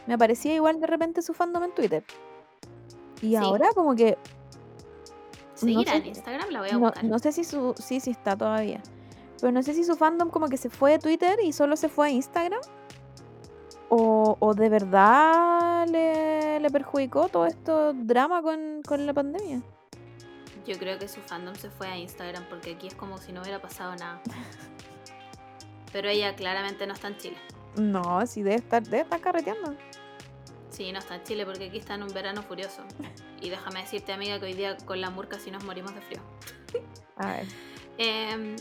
me 0.07 0.13
aparecía 0.15 0.53
igual 0.55 0.79
de 0.79 0.87
repente 0.87 1.21
su 1.21 1.33
fandom 1.33 1.63
en 1.63 1.73
Twitter. 1.75 2.03
Y 3.21 3.29
Sí. 3.29 3.35
ahora 3.35 3.69
como 3.75 3.95
que 3.95 4.17
Seguirá 5.53 5.91
sé- 5.93 5.97
en 5.99 6.05
Instagram, 6.07 6.49
la 6.49 6.59
voy 6.59 6.69
a 6.69 6.73
no, 6.73 6.79
buscar. 6.79 7.03
no 7.05 7.19
sé 7.19 7.31
si 7.31 7.43
su 7.43 7.73
sí 7.77 7.99
sí 7.99 8.11
está 8.11 8.35
todavía. 8.35 8.81
Pero 9.39 9.51
no 9.51 9.61
sé 9.63 9.73
si 9.73 9.83
su 9.83 9.95
fandom 9.95 10.29
como 10.29 10.47
que 10.47 10.57
se 10.57 10.69
fue 10.69 10.91
de 10.91 10.99
Twitter 10.99 11.37
y 11.43 11.53
solo 11.53 11.75
se 11.77 11.87
fue 11.89 12.07
a 12.07 12.09
Instagram. 12.09 12.59
O, 13.89 14.35
o 14.39 14.53
de 14.55 14.67
verdad 14.69 15.87
le, 15.87 16.59
le 16.59 16.69
perjudicó 16.71 17.27
todo 17.29 17.45
esto 17.45 17.93
drama 17.93 18.41
con, 18.41 18.81
con 18.85 19.05
la 19.05 19.13
pandemia. 19.13 19.61
Yo 20.65 20.77
creo 20.79 20.97
que 20.97 21.07
su 21.07 21.21
fandom 21.21 21.55
se 21.55 21.69
fue 21.69 21.87
a 21.87 21.97
Instagram 21.97 22.45
porque 22.49 22.71
aquí 22.71 22.87
es 22.87 22.95
como 22.95 23.17
si 23.17 23.31
no 23.31 23.41
hubiera 23.41 23.61
pasado 23.61 23.95
nada. 23.95 24.21
Pero 25.91 26.09
ella 26.09 26.35
claramente 26.35 26.87
no 26.87 26.93
está 26.93 27.07
en 27.09 27.17
Chile. 27.17 27.37
No, 27.77 28.25
sí 28.25 28.41
debe 28.41 28.57
estar, 28.57 28.83
debe 28.83 29.03
estar 29.03 29.21
carreteando. 29.21 29.75
Sí, 30.69 30.91
no 30.91 30.99
está 30.99 31.15
en 31.15 31.23
Chile 31.23 31.45
porque 31.45 31.65
aquí 31.65 31.77
está 31.77 31.93
en 31.93 32.03
un 32.03 32.13
verano 32.13 32.41
furioso. 32.41 32.83
Y 33.41 33.49
déjame 33.49 33.81
decirte, 33.81 34.11
amiga, 34.11 34.39
que 34.39 34.45
hoy 34.45 34.53
día 34.53 34.75
con 34.77 34.99
la 34.99 35.09
murca 35.09 35.39
sí 35.39 35.51
nos 35.51 35.63
morimos 35.63 35.93
de 35.93 36.01
frío. 36.01 36.21
A 37.15 37.27
ver. 37.27 37.45
Em, 37.97 38.55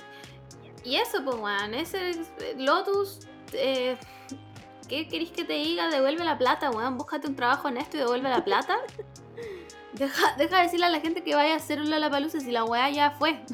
y 0.84 0.96
eso, 0.96 1.24
pues, 1.24 1.36
weón, 1.36 1.74
ese 1.74 2.12
Lotus, 2.56 3.20
eh, 3.52 3.96
¿qué 4.88 5.08
queréis 5.08 5.30
que 5.30 5.44
te 5.44 5.54
diga? 5.54 5.88
Devuelve 5.88 6.22
la 6.22 6.38
plata, 6.38 6.70
weón, 6.70 6.98
búscate 6.98 7.26
un 7.26 7.34
trabajo 7.34 7.68
honesto 7.68 7.96
y 7.96 8.00
devuelve 8.00 8.28
la 8.28 8.44
plata. 8.44 8.76
Deja, 9.94 10.34
deja 10.36 10.56
de 10.58 10.62
decirle 10.64 10.86
a 10.86 10.90
la 10.90 11.00
gente 11.00 11.22
que 11.22 11.34
vaya 11.34 11.54
a 11.54 11.56
hacer 11.56 11.80
un 11.80 11.88
Lollapalooza 11.90 12.40
si 12.40 12.50
la 12.50 12.64
weá 12.64 12.90
ya 12.90 13.12
fue. 13.12 13.44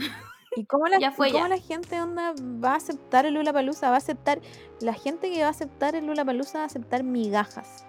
¿Y 0.57 0.65
cómo 0.65 0.87
la, 0.89 0.99
Ya 1.01 1.13
fue 1.13 1.31
cómo 1.31 1.45
ya. 1.45 1.49
la 1.49 1.61
gente 1.61 2.01
onda 2.01 2.35
va 2.43 2.73
a 2.73 2.77
aceptar 2.77 3.27
el 3.27 3.35
Lula 3.35 3.53
Palusa? 3.53 3.89
Va 3.91 3.97
a 3.97 3.99
aceptar. 3.99 4.41
La 4.81 4.95
gente 4.95 5.31
que 5.31 5.41
va 5.43 5.49
a 5.49 5.51
aceptar 5.51 5.95
el 5.95 6.07
Lula 6.07 6.25
Palusa 6.25 6.59
va 6.59 6.65
a 6.65 6.67
aceptar 6.67 7.03
migajas. 7.05 7.85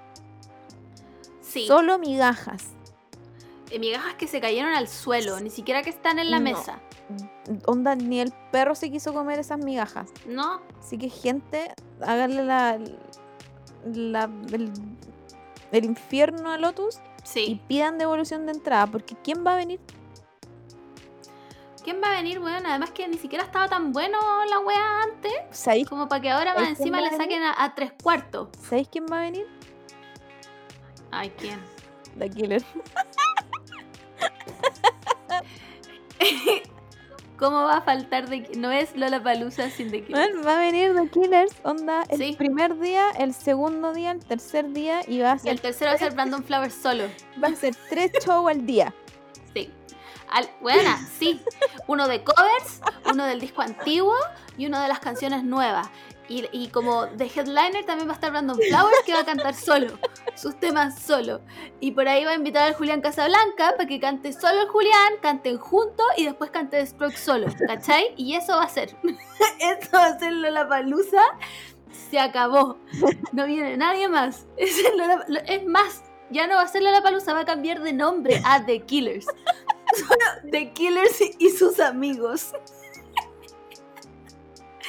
Sí, 1.41 1.65
Solo 1.67 1.97
migajas. 1.97 2.67
eh, 3.71 3.79
migajas 3.79 4.15
que 4.15 4.27
se 4.27 4.39
cayeron 4.41 4.73
al 4.73 4.87
suelo, 4.87 5.39
ni 5.39 5.49
siquiera 5.49 5.81
que 5.81 5.89
están 5.89 6.19
en 6.19 6.29
la 6.31 6.39
No. 6.39 6.43
mesa. 6.43 6.79
Onda, 7.65 7.95
ni 7.95 8.19
el 8.21 8.31
perro 8.51 8.75
se 8.75 8.89
quiso 8.91 9.13
comer 9.13 9.39
esas 9.39 9.59
migajas. 9.59 10.09
¿No? 10.25 10.61
Así 10.79 10.97
que, 10.97 11.09
gente, 11.09 11.73
háganle 12.01 12.43
la, 12.45 12.79
la- 13.85 14.29
el, 14.53 14.71
el 15.71 15.85
infierno 15.85 16.51
a 16.51 16.57
Lotus 16.57 16.99
y 17.35 17.55
pidan 17.67 17.97
devolución 17.97 18.45
de 18.45 18.53
entrada. 18.53 18.87
Porque 18.87 19.15
¿quién 19.23 19.45
va 19.45 19.53
a 19.53 19.57
venir? 19.57 19.79
¿Quién 21.83 22.01
va 22.01 22.09
a 22.09 22.11
venir, 22.11 22.39
weón? 22.39 22.65
Además 22.65 22.91
que 22.91 23.07
ni 23.07 23.17
siquiera 23.17 23.43
estaba 23.43 23.67
tan 23.67 23.91
bueno 23.91 24.19
la 24.45 24.59
weá 24.59 25.01
antes, 25.03 25.33
¿Sabéis, 25.49 25.87
como 25.87 26.07
para 26.07 26.21
que 26.21 26.29
ahora 26.29 26.53
más 26.53 26.63
¿Sabéis 26.63 26.77
quién 26.77 26.93
encima 26.93 27.09
le 27.09 27.17
saquen 27.17 27.41
a, 27.43 27.63
a 27.63 27.73
tres 27.73 27.93
cuartos. 28.01 28.49
¿Sabéis 28.61 28.87
quién 28.89 29.05
va 29.11 29.17
a 29.17 29.21
venir? 29.21 29.47
Ay, 31.09 31.31
¿quién? 31.37 31.59
The 32.17 32.29
Killer. 32.29 32.63
¿Cómo 37.41 37.63
va 37.63 37.77
a 37.77 37.81
faltar 37.81 38.29
de 38.29 38.47
No 38.55 38.71
es 38.71 38.95
Lola 38.95 39.21
Palusa 39.23 39.71
sin 39.71 39.89
de 39.89 40.05
Man, 40.09 40.29
va 40.45 40.57
a 40.57 40.59
venir 40.59 40.93
The 40.93 41.09
Killers, 41.09 41.53
onda, 41.63 42.03
el 42.09 42.19
Sí. 42.19 42.35
primer 42.37 42.77
día, 42.79 43.09
el 43.17 43.33
segundo 43.33 43.93
día, 43.93 44.11
el 44.11 44.23
tercer 44.23 44.71
día 44.71 45.01
y 45.07 45.21
va 45.21 45.31
a 45.31 45.35
Y 45.37 45.39
ser, 45.39 45.51
el 45.53 45.59
tercero 45.61 45.89
va 45.89 45.95
a 45.95 45.97
ser 45.97 46.13
Brandon 46.13 46.43
Flowers 46.43 46.75
solo. 46.75 47.05
va 47.43 47.47
a 47.47 47.55
ser 47.55 47.73
tres 47.89 48.11
shows 48.23 48.47
al 48.47 48.63
día. 48.67 48.93
Sí. 49.55 49.71
Al, 50.29 50.47
buena, 50.61 50.95
sí. 51.19 51.41
Uno 51.87 52.07
de 52.07 52.23
covers, 52.23 52.79
uno 53.11 53.25
del 53.25 53.39
disco 53.39 53.63
antiguo 53.63 54.13
y 54.55 54.67
uno 54.67 54.79
de 54.79 54.87
las 54.87 54.99
canciones 54.99 55.43
nuevas. 55.43 55.89
Y, 56.31 56.47
y 56.53 56.67
como 56.69 57.07
de 57.07 57.25
headliner 57.25 57.83
también 57.85 58.07
va 58.07 58.13
a 58.13 58.15
estar 58.15 58.31
Brandon 58.31 58.57
Flowers 58.57 59.01
que 59.05 59.13
va 59.13 59.19
a 59.19 59.25
cantar 59.25 59.53
solo, 59.53 59.97
sus 60.35 60.57
temas 60.61 60.97
solo. 60.97 61.41
Y 61.81 61.91
por 61.91 62.07
ahí 62.07 62.23
va 62.23 62.31
a 62.31 62.35
invitar 62.35 62.63
al 62.69 62.73
Julián 62.75 63.01
Casablanca 63.01 63.73
para 63.75 63.85
que 63.85 63.99
cante 63.99 64.31
solo 64.31 64.61
el 64.61 64.67
Julián, 64.69 65.13
canten 65.21 65.57
juntos 65.57 66.05
y 66.15 66.23
después 66.25 66.49
cante 66.51 66.77
The 66.77 66.85
Strokes 66.87 67.17
solo, 67.17 67.47
¿cachai? 67.67 68.13
Y 68.15 68.35
eso 68.35 68.53
va 68.55 68.63
a 68.63 68.69
ser. 68.69 68.95
eso 69.59 69.89
va 69.93 70.05
a 70.05 70.19
ser 70.19 70.31
Lola 70.31 70.69
Palusa. 70.69 71.21
Se 72.09 72.17
acabó. 72.19 72.77
No 73.33 73.45
viene 73.45 73.75
nadie 73.75 74.07
más. 74.07 74.45
Es, 74.57 74.81
Lola- 74.95 75.25
lo- 75.27 75.39
es 75.41 75.65
más, 75.65 76.03
ya 76.29 76.47
no 76.47 76.55
va 76.55 76.61
a 76.61 76.67
ser 76.69 76.81
Lola 76.81 77.01
Palusa, 77.03 77.33
va 77.33 77.41
a 77.41 77.45
cambiar 77.45 77.81
de 77.81 77.91
nombre 77.91 78.41
a 78.45 78.65
The 78.65 78.79
Killers. 78.85 79.25
The 80.51 80.71
Killers 80.71 81.19
y 81.39 81.49
sus 81.49 81.79
amigos. 81.81 82.53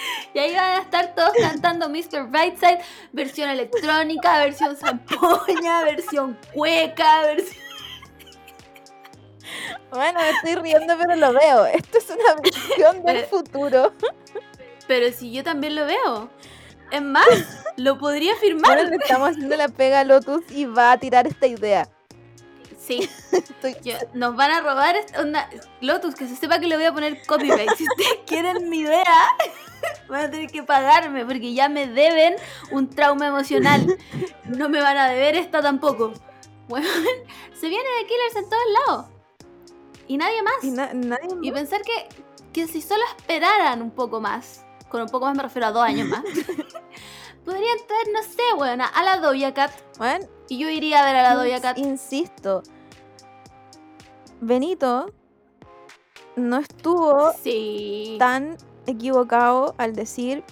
Y 0.34 0.38
ahí 0.38 0.54
van 0.54 0.78
a 0.78 0.82
estar 0.82 1.14
todos 1.14 1.32
cantando 1.38 1.88
Mr. 1.88 2.28
Brightside, 2.28 2.80
versión 3.12 3.50
electrónica, 3.50 4.38
versión 4.38 4.76
zampoña, 4.76 5.82
versión 5.84 6.38
cueca, 6.54 7.22
versión... 7.22 7.62
Bueno, 9.90 10.20
me 10.20 10.30
estoy 10.30 10.54
riendo, 10.62 10.96
pero 10.98 11.16
lo 11.16 11.32
veo. 11.34 11.66
Esto 11.66 11.98
es 11.98 12.08
una 12.08 12.40
visión 12.40 13.04
del 13.04 13.16
Pero- 13.16 13.28
futuro. 13.28 13.92
Pero 14.88 15.12
si 15.12 15.30
yo 15.32 15.44
también 15.44 15.76
lo 15.76 15.86
veo. 15.86 16.28
Es 16.90 17.00
más, 17.02 17.26
lo 17.76 17.98
podría 17.98 18.34
firmar. 18.36 18.74
Bueno, 18.74 18.90
le 18.90 18.96
estamos 18.96 19.30
haciendo 19.30 19.56
la 19.56 19.68
pega 19.68 20.00
a 20.00 20.04
Lotus 20.04 20.42
y 20.50 20.64
va 20.66 20.92
a 20.92 20.98
tirar 20.98 21.26
esta 21.26 21.46
idea. 21.46 21.88
Sí, 22.84 23.08
Estoy... 23.32 23.76
yo- 23.82 23.96
nos 24.14 24.34
van 24.34 24.50
a 24.50 24.60
robar 24.60 24.96
esta 24.96 25.20
onda. 25.20 25.48
Lotus, 25.80 26.14
que 26.14 26.26
se 26.26 26.34
sepa 26.36 26.58
que 26.58 26.66
le 26.66 26.76
voy 26.76 26.84
a 26.86 26.92
poner 26.92 27.24
copyright. 27.26 27.70
Si 27.76 27.84
ustedes 27.84 28.18
quieren 28.26 28.68
mi 28.68 28.80
idea, 28.80 29.04
van 30.08 30.24
a 30.26 30.30
tener 30.30 30.50
que 30.50 30.62
pagarme 30.62 31.24
porque 31.24 31.54
ya 31.54 31.68
me 31.68 31.86
deben 31.86 32.34
un 32.72 32.88
trauma 32.90 33.28
emocional. 33.28 33.86
No 34.44 34.68
me 34.68 34.80
van 34.80 34.96
a 34.96 35.08
deber 35.08 35.36
esta 35.36 35.62
tampoco. 35.62 36.12
Bueno, 36.68 36.88
se 37.54 37.68
viene 37.68 37.88
de 38.00 38.06
Killers 38.06 38.36
en 38.36 38.48
todos 38.48 38.62
lados. 38.88 39.06
Y 40.08 40.16
nadie 40.16 40.42
más. 40.42 40.54
Y 40.62 40.70
na- 40.72 40.92
nadie 40.92 41.28
Y 41.42 41.50
más. 41.52 41.60
pensar 41.60 41.82
que, 41.82 42.08
que 42.52 42.66
si 42.66 42.82
solo 42.82 43.02
esperaran 43.16 43.80
un 43.82 43.90
poco 43.92 44.20
más, 44.20 44.64
con 44.88 45.02
un 45.02 45.08
poco 45.08 45.26
más 45.26 45.36
me 45.36 45.42
refiero 45.44 45.68
a 45.68 45.72
dos 45.72 45.84
años 45.84 46.08
más, 46.08 46.22
podrían 47.44 47.78
traer, 47.86 48.06
no 48.12 48.22
sé, 48.22 48.42
bueno, 48.56 48.84
a 48.94 49.02
la 49.02 49.18
Doja 49.18 49.52
Cat. 49.54 49.70
Bueno, 49.98 50.26
Y 50.48 50.58
yo 50.58 50.68
iría 50.68 51.00
a 51.02 51.06
ver 51.06 51.16
a 51.16 51.22
la 51.22 51.34
Doja 51.42 51.60
Cat. 51.60 51.78
Insisto. 51.78 52.62
Benito 54.40 55.10
no 56.36 56.58
estuvo 56.58 57.32
Sí. 57.42 58.16
tan 58.18 58.56
equivocado 58.86 59.74
al 59.78 59.94
decir 59.94 60.42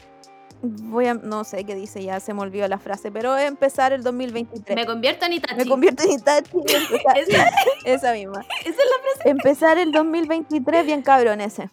voy 0.63 1.07
a 1.07 1.15
no 1.15 1.43
sé 1.45 1.65
qué 1.65 1.75
dice 1.75 2.03
ya 2.05 2.21
se 2.21 2.35
me 2.35 2.43
olvidó 2.43 2.69
la 2.69 2.79
frase 2.79 3.11
pero 3.11 3.37
empezar 3.39 3.93
el 3.95 4.03
2023 4.03 4.77
Me 4.77 4.85
convierto 4.87 5.25
en 5.25 5.33
Itachi. 5.33 5.57
me 5.57 5.67
convierto 5.67 6.03
en 6.05 6.11
Itachi 6.13 6.51
empezar- 6.53 7.17
Esa, 7.17 7.51
esa 7.87 8.13
misma 8.13 8.41
esa 8.61 8.69
es 8.69 8.77
la 8.77 9.13
frase. 9.15 9.29
empezar 9.31 9.79
el 9.79 9.91
2023 9.91 10.85
bien 10.87 11.03
cabrón 11.03 11.41
ese 11.41 11.71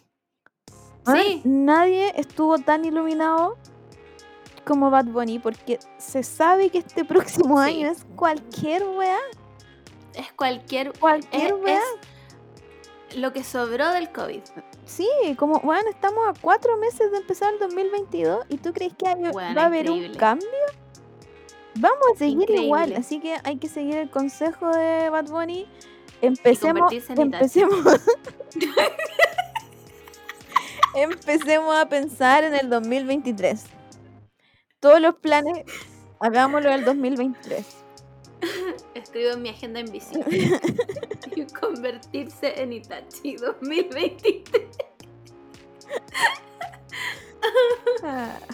Weón, 1.06 1.18
Sí. 1.22 1.42
nadie 1.44 2.12
estuvo 2.16 2.58
tan 2.58 2.84
iluminado 2.86 3.56
como 4.68 4.90
Bad 4.90 5.06
Bunny 5.06 5.38
porque 5.40 5.80
se 5.96 6.22
sabe 6.22 6.70
que 6.70 6.78
este 6.78 7.04
próximo 7.04 7.60
Sí. 7.64 7.70
año 7.70 7.90
es 7.90 8.04
cualquier 8.14 8.84
weá 8.86 9.18
Es 10.14 10.30
cualquier. 10.34 10.92
cualquier 10.98 11.46
Es, 11.46 11.52
weá 11.64 11.80
es 13.10 13.16
lo 13.16 13.32
que 13.32 13.42
sobró 13.42 13.90
del 13.92 14.10
COVID. 14.12 14.42
Sí, 14.84 15.08
como, 15.38 15.60
bueno, 15.60 15.88
estamos 15.90 16.28
a 16.28 16.34
cuatro 16.40 16.76
meses 16.76 17.10
de 17.10 17.16
empezar 17.18 17.54
el 17.54 17.58
2022 17.58 18.44
y 18.50 18.58
tú 18.58 18.72
crees 18.74 18.92
que 18.94 19.08
hay- 19.08 19.22
va 19.32 19.62
a 19.62 19.66
haber 19.66 19.90
un 19.90 20.12
cambio? 20.14 20.46
Vamos 21.76 21.98
a 22.14 22.18
seguir 22.18 22.42
Increíble. 22.42 22.64
igual, 22.66 22.94
así 22.96 23.20
que 23.20 23.36
hay 23.44 23.56
que 23.56 23.68
seguir 23.68 23.96
el 23.96 24.10
consejo 24.10 24.68
de 24.70 25.08
Bad 25.10 25.26
Bunny. 25.28 25.66
Empecemos, 26.20 26.92
empecemos, 27.08 27.84
empecemos 30.94 31.74
a 31.76 31.88
pensar 31.88 32.44
en 32.44 32.54
el 32.54 32.68
2023. 32.68 33.64
Todos 34.80 35.00
los 35.00 35.16
planes, 35.16 35.64
hagámoslo 36.20 36.68
en 36.68 36.74
el 36.80 36.84
2023. 36.84 37.66
Escribo 38.94 39.30
en 39.30 39.42
mi 39.42 39.48
agenda 39.48 39.80
invisible. 39.80 40.60
y 41.36 41.46
convertirse 41.46 42.60
en 42.62 42.72
Itachi 42.72 43.36
2023. 43.36 44.68
Ah, 48.02 48.38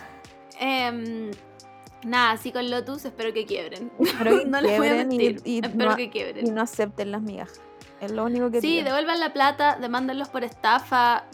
Em, 0.60 1.32
nada, 2.04 2.30
así 2.30 2.52
con 2.52 2.70
Lotus 2.70 3.04
espero 3.04 3.32
que 3.34 3.44
quiebren. 3.44 3.90
espero 3.98 4.38
que 4.38 4.44
no 4.46 4.60
les 4.60 4.78
voy 4.78 4.86
a 4.88 4.90
quiebren 4.92 5.12
y- 5.12 5.18
mentir. 5.18 5.42
y 5.44 5.58
espero 5.66 5.90
no- 5.90 5.96
que 5.96 6.02
y 6.04 6.10
quiebren. 6.10 6.54
no 6.54 6.62
acepten 6.62 7.10
las 7.10 7.22
migajas. 7.22 7.60
Es 8.00 8.12
lo 8.12 8.24
único 8.24 8.50
que 8.50 8.60
Sí, 8.60 8.80
devuelvan 8.82 9.18
la 9.20 9.32
plata, 9.32 9.76
demándenlos 9.80 10.28
por 10.28 10.44
estafa. 10.44 11.24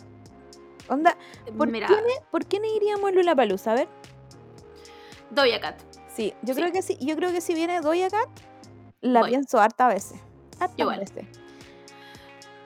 Onda, 0.88 1.16
¿Por 1.56 1.68
Mira, 1.68 1.86
qué 1.86 1.94
¿Por 2.30 2.46
qué 2.46 2.58
no 2.60 2.66
iríamos 2.76 3.10
a 3.10 3.12
Lula 3.12 3.36
Palusa? 3.36 3.72
A 3.72 3.74
ver. 3.76 3.88
Doja 5.30 5.60
Cat. 5.60 5.80
Sí, 6.14 6.34
yo 6.42 6.54
Sí. 6.54 6.60
creo 6.60 6.72
que 6.72 6.82
sí. 6.82 6.96
Yo 7.00 7.16
creo 7.16 7.32
que 7.32 7.40
si 7.40 7.54
viene 7.54 7.80
Doja 7.80 8.10
Cat, 8.10 8.28
la 9.00 9.20
Voy. 9.20 9.30
pienso 9.30 9.60
harta 9.60 9.88
veces. 9.88 10.18
Hartas 10.58 10.78
Igual. 10.78 11.00
veces. 11.00 11.24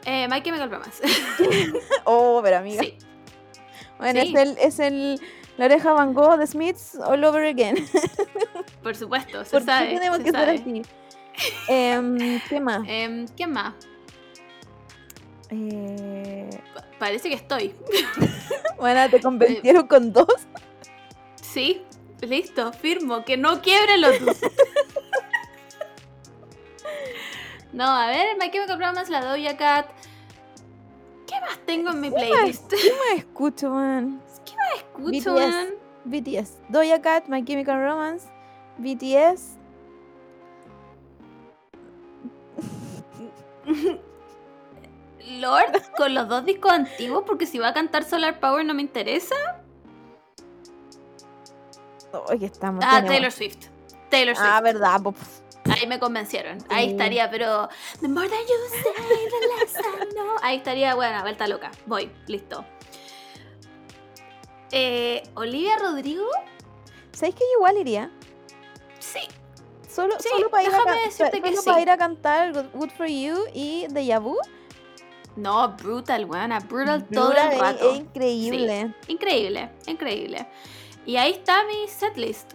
Eh, 0.06 0.28
My 0.28 0.42
Chemical 0.42 0.70
Romance. 0.70 1.02
Oh, 2.04 2.40
pero 2.42 2.58
amiga. 2.58 2.82
sí. 2.82 2.96
Bueno, 3.98 4.20
Sí. 4.20 4.34
es 4.34 4.42
el, 4.42 4.58
es 4.58 4.78
el 4.80 5.20
La 5.56 5.66
oreja 5.66 5.92
Van 5.92 6.12
Gogh, 6.14 6.38
The 6.38 6.46
Smiths, 6.48 6.96
all 6.96 7.22
over 7.24 7.44
again. 7.46 7.76
Por 8.82 8.96
supuesto, 8.96 9.44
se 9.44 9.50
¿Por 9.52 9.62
sabe. 9.64 9.90
qué 9.90 9.94
tenemos 9.94 10.18
se 10.18 10.24
que 10.24 10.30
sabe. 10.32 10.54
así? 10.58 10.82
Em, 11.68 12.40
¿Qué 12.48 12.60
más? 12.60 12.82
Em, 12.88 13.26
¿Quién 13.36 13.52
más? 13.52 13.74
Eh, 15.50 16.50
Pa- 16.74 16.84
parece 16.98 17.28
que 17.28 17.36
estoy. 17.36 17.74
bueno, 18.78 19.08
te 19.10 19.20
convencieron 19.20 19.86
con 19.86 20.12
dos. 20.12 20.26
Sí, 21.40 21.82
listo, 22.26 22.72
firmo. 22.72 23.24
Que 23.24 23.36
no 23.36 23.60
quiebre 23.62 23.98
Lotus. 23.98 24.38
no, 27.72 27.84
a 27.84 28.06
ver, 28.08 28.36
My 28.38 28.50
Chemical 28.50 28.78
Romance, 28.78 29.10
la 29.10 29.24
Doja 29.24 29.56
Cat. 29.56 29.86
¿Qué 31.26 31.40
más 31.40 31.58
tengo 31.66 31.90
en 31.90 32.00
mi 32.00 32.10
playlist? 32.10 32.70
¿Qué 32.70 32.92
más 32.92 33.18
escucho, 33.18 33.70
man? 33.70 34.20
Escucho, 34.76 35.34
BTS. 35.34 35.40
man. 35.40 35.68
BTS. 36.04 36.58
Doja 36.68 37.00
Cat, 37.00 37.28
My 37.28 37.44
Chemical 37.44 37.80
Romance, 37.80 38.28
BTS. 38.78 39.58
Lord 45.40 45.82
con 45.96 46.14
los 46.14 46.28
dos 46.28 46.44
discos 46.44 46.72
antiguos, 46.72 47.24
porque 47.26 47.46
si 47.46 47.58
va 47.58 47.68
a 47.68 47.74
cantar 47.74 48.04
Solar 48.04 48.40
Power 48.40 48.64
no 48.64 48.74
me 48.74 48.82
interesa. 48.82 49.34
Estamos. 52.40 52.84
Ah, 52.86 52.96
tenemos- 53.02 53.10
Taylor 53.10 53.32
Swift. 53.32 53.66
Taylor 54.10 54.36
Swift. 54.36 54.48
Ah, 54.50 54.60
verdad. 54.60 55.00
Ahí 55.70 55.86
me 55.86 55.98
convencieron. 55.98 56.58
Ahí 56.68 56.90
estaría, 56.90 57.30
pero. 57.30 57.68
The 58.00 58.08
more 58.08 58.28
that 58.28 58.38
you 58.38 58.82
say, 58.82 59.28
the 59.30 59.64
less 59.64 59.74
I 59.78 60.14
know. 60.14 60.36
Ahí 60.42 60.56
estaría, 60.58 60.94
bueno, 60.94 61.20
vuelta 61.22 61.46
loca. 61.48 61.70
Voy, 61.86 62.10
listo. 62.26 62.64
Eh, 64.72 65.22
Olivia 65.34 65.78
Rodrigo, 65.78 66.26
¿Sabéis 67.12 67.34
que 67.36 67.40
yo 67.44 67.58
igual 67.58 67.78
iría? 67.78 68.10
sí. 68.98 69.20
Solo, 69.88 70.16
Sí, 70.18 70.28
solo, 70.28 70.50
para, 70.50 70.64
ir 70.64 70.70
a, 70.74 70.94
decirte 71.06 71.40
que 71.40 71.50
solo 71.50 71.62
sí. 71.62 71.68
para 71.70 71.80
ir 71.82 71.90
a 71.90 71.96
cantar 71.96 72.52
Good, 72.52 72.66
Good 72.74 72.90
For 72.96 73.06
You 73.06 73.44
y 73.54 73.86
Deja 73.90 74.18
Vu. 74.18 74.36
No, 75.36 75.68
brutal, 75.76 76.26
buena, 76.26 76.58
brutal 76.58 77.06
todo 77.06 77.26
Brutal, 77.28 77.46
el 77.46 77.52
es- 77.54 77.60
rato. 77.60 77.94
increíble. 77.94 78.92
Increíble, 79.06 79.70
increíble. 79.86 80.48
Y 81.06 81.16
ahí 81.16 81.32
está 81.32 81.64
mi 81.64 81.86
setlist. 81.88 82.54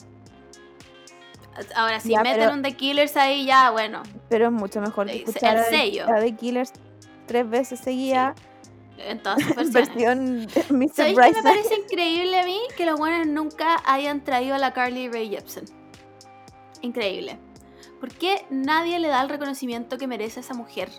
Ahora, 1.76 2.00
si 2.00 2.10
Ya, 2.10 2.22
meten 2.22 2.40
pero- 2.40 2.54
un 2.54 2.62
The 2.62 2.74
Killers 2.74 3.18
ahí, 3.18 3.46
ya, 3.46 3.72
bueno, 3.72 4.02
Pero 4.30 4.46
es 4.48 4.52
mucho 4.52 4.80
mejor 4.82 5.08
que 5.08 5.14
El 5.14 5.20
escuchar 5.20 5.58
The- 5.66 5.70
sello. 5.70 6.06
a 6.10 6.20
The 6.20 6.36
Killers 6.36 6.72
tres 7.28 7.50
veces 7.50 7.80
seguida. 7.80 8.34
en 8.98 9.22
todas 9.22 9.40
sus 9.56 9.72
versiones. 9.72 10.54
Versión 10.54 10.78
Mr. 10.80 10.90
¿Sabéis 10.94 11.18
qué 11.20 11.32
me 11.34 11.44
parece 11.44 11.76
increíble 11.76 12.40
a 12.40 12.44
mí? 12.46 12.60
Que 12.78 12.86
los 12.86 12.98
buenos 13.00 13.28
nunca 13.28 13.82
hayan 13.86 14.24
traído 14.24 14.56
a 14.56 14.58
la 14.58 14.74
Carly 14.74 15.10
Rae 15.10 15.30
Jepsen. 15.30 15.66
Increíble. 16.82 17.40
¿Por 18.00 18.10
qué 18.14 18.46
nadie 18.50 19.00
le 19.00 19.08
da 19.10 19.22
el 19.22 19.30
reconocimiento 19.30 19.98
que 19.98 20.08
merece 20.08 20.40
a 20.40 20.44
esa 20.44 20.54
mujer? 20.54 20.90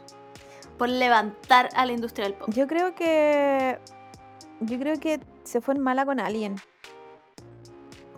Por 0.79 0.89
levantar 0.89 1.69
a 1.75 1.85
la 1.87 1.93
industria 1.93 2.25
del 2.27 2.35
pop. 2.35 2.49
Yo 2.53 2.67
creo 2.67 2.95
que. 2.95 3.79
Yo 4.61 4.79
creo 4.79 4.99
que 5.01 5.21
se 5.45 5.61
fue 5.61 5.75
en 5.75 5.81
mala 5.83 6.05
con 6.07 6.21
alguien. 6.21 6.57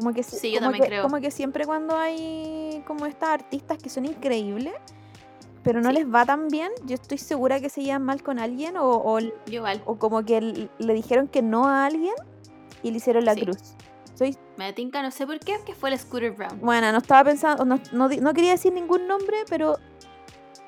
Como 0.02 0.14
que, 0.14 0.22
Sí, 0.22 0.50
yo 0.52 0.58
como 0.58 0.70
también 0.72 0.82
que- 0.82 0.88
creo. 0.88 1.02
Como 1.02 1.20
que 1.20 1.30
siempre 1.30 1.64
cuando 1.64 1.96
hay 1.96 2.82
como 2.86 3.06
estas 3.06 3.28
artistas 3.30 3.78
que 3.78 3.88
son 3.88 4.04
increíbles, 4.04 4.74
pero 5.62 5.80
no 5.80 5.90
Sí. 5.90 5.94
les 5.96 6.12
va 6.12 6.26
tan 6.26 6.48
bien, 6.48 6.70
yo 6.84 6.94
estoy 6.94 7.18
segura 7.18 7.60
que 7.60 7.68
se 7.68 7.82
llevan 7.82 8.02
mal 8.02 8.22
con 8.22 8.38
alguien 8.40 8.76
o, 8.76 8.88
o, 8.90 9.98
como 9.98 10.24
que 10.24 10.68
le 10.78 10.92
dijeron 10.94 11.28
que 11.28 11.40
no 11.42 11.68
a 11.68 11.86
alguien 11.86 12.14
y 12.82 12.90
le 12.90 12.96
hicieron 12.96 13.24
la 13.24 13.34
Sí. 13.34 13.42
cruz. 13.42 13.58
Soy 14.14 14.36
Me 14.56 14.72
tinca, 14.72 15.02
no 15.02 15.10
sé 15.10 15.26
por 15.26 15.38
qué, 15.38 15.56
que 15.64 15.74
fue 15.74 15.90
el 15.90 15.98
Scooter 15.98 16.32
Brown. 16.32 16.58
Bueno, 16.60 16.90
no 16.92 16.98
estaba 16.98 17.24
pensando, 17.24 17.64
no, 17.64 17.78
no, 17.92 18.08
no 18.08 18.34
quería 18.34 18.50
decir 18.52 18.72
ningún 18.72 19.06
nombre, 19.06 19.36
pero. 19.48 19.78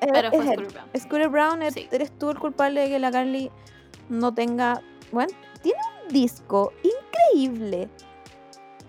eh, 0.01 0.07
Pero 0.11 0.29
fue 0.29 0.39
él. 0.39 0.45
Scooter 0.45 0.67
Brown. 0.73 0.89
Scooter 0.99 1.29
Brown, 1.29 1.61
er- 1.61 1.73
Sí. 1.73 1.87
eres 1.91 2.11
tú 2.17 2.29
el 2.29 2.39
culpable 2.39 2.81
de 2.81 2.87
que 2.89 2.99
la 2.99 3.11
Carly 3.11 3.51
no 4.09 4.33
tenga. 4.33 4.81
Bueno, 5.11 5.31
tiene 5.61 5.79
un 6.05 6.13
disco 6.13 6.73
increíble. 6.83 7.89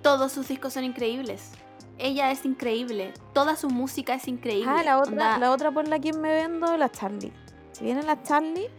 Todos 0.06 0.30
sus 0.30 0.46
discos 0.46 0.72
son 0.72 0.84
increíbles. 0.84 1.50
Ella 1.98 2.30
es 2.30 2.44
increíble. 2.44 3.12
Toda 3.32 3.56
su 3.56 3.68
música 3.68 4.14
es 4.14 4.28
increíble. 4.28 4.70
Ah, 4.72 4.84
la 4.84 4.98
otra, 4.98 5.10
Onda, 5.10 5.38
la 5.38 5.50
otra 5.50 5.72
por 5.72 5.88
la 5.88 5.98
que 5.98 6.12
me 6.12 6.32
vendo, 6.32 6.76
la 6.76 6.92
Charlie. 6.92 7.32
Si 7.72 7.82
viene 7.82 8.04
la 8.04 8.22
Charlie, 8.22 8.70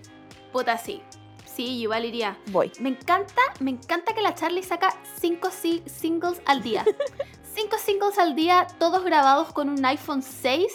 Puta, 0.53 0.77
sí. 0.77 1.01
Sí, 1.43 1.79
igual 1.79 2.05
iría. 2.05 2.37
voy. 2.45 2.71
Me 2.79 2.87
encanta, 2.87 3.41
me 3.59 3.71
encanta 3.71 4.13
que 4.13 4.21
la 4.21 4.35
Charlie 4.35 4.63
saca 4.63 4.95
cinco 5.19 5.49
si- 5.51 5.83
singles 5.85 6.41
al 6.45 6.63
día. 6.63 6.85
cinco 7.53 7.77
singles 7.77 8.17
al 8.19 8.33
día, 8.33 8.65
todos 8.79 9.03
grabados 9.03 9.51
con 9.51 9.67
un 9.67 9.85
iPhone 9.85 10.23
6, 10.23 10.65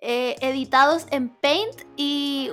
eh, 0.00 0.36
editados 0.42 1.08
en 1.10 1.28
Paint 1.28 1.74
y 1.96 2.52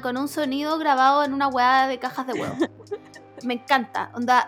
con 0.00 0.16
un 0.16 0.28
sonido 0.28 0.78
grabado 0.78 1.24
en 1.24 1.34
una 1.34 1.48
hueá 1.48 1.88
de 1.88 1.98
cajas 1.98 2.26
de 2.26 2.32
huevo. 2.32 2.56
me 3.42 3.52
encanta, 3.52 4.10
onda, 4.14 4.46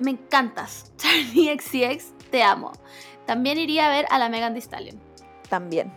me 0.00 0.12
encantas. 0.12 0.92
Charlie 0.96 1.56
XCX, 1.58 2.12
te 2.30 2.42
amo. 2.42 2.72
También 3.26 3.58
iría 3.58 3.86
a 3.86 3.90
ver 3.90 4.06
a 4.10 4.18
la 4.18 4.28
Megan 4.28 4.54
Thee 4.54 4.62
Stallion. 4.62 5.00
También. 5.48 5.92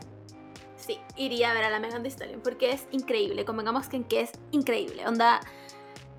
Sí, 0.76 1.00
iría 1.16 1.52
a 1.52 1.54
ver 1.54 1.66
a 1.66 1.70
la 1.70 1.80
Megan 1.80 2.04
Thee 2.04 2.12
Stallion 2.12 2.42
porque 2.42 2.72
es 2.72 2.88
increíble. 2.92 3.44
Convengamos 3.46 3.88
que, 3.88 4.04
que 4.04 4.22
es 4.22 4.32
increíble. 4.52 5.06
Onda, 5.08 5.40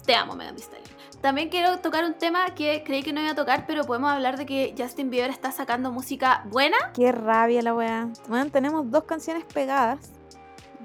te 0.04 0.14
amo, 0.14 0.34
Megan 0.34 0.56
Thee 0.56 0.64
Stallion. 0.64 0.98
También 1.20 1.48
quiero 1.48 1.78
tocar 1.78 2.04
un 2.04 2.14
tema 2.14 2.54
que 2.54 2.84
creí 2.84 3.02
que 3.02 3.12
no 3.12 3.20
iba 3.20 3.30
a 3.30 3.34
tocar, 3.34 3.66
pero 3.66 3.82
podemos 3.84 4.12
hablar 4.12 4.38
de 4.38 4.46
que 4.46 4.74
Justin 4.78 5.10
Bieber 5.10 5.30
está 5.30 5.50
sacando 5.50 5.90
música 5.90 6.44
buena. 6.46 6.76
Qué 6.94 7.10
rabia 7.10 7.60
la 7.62 7.74
weá. 7.74 8.08
Bueno, 8.28 8.50
tenemos 8.50 8.88
dos 8.90 9.04
canciones 9.04 9.44
pegadas. 9.44 10.12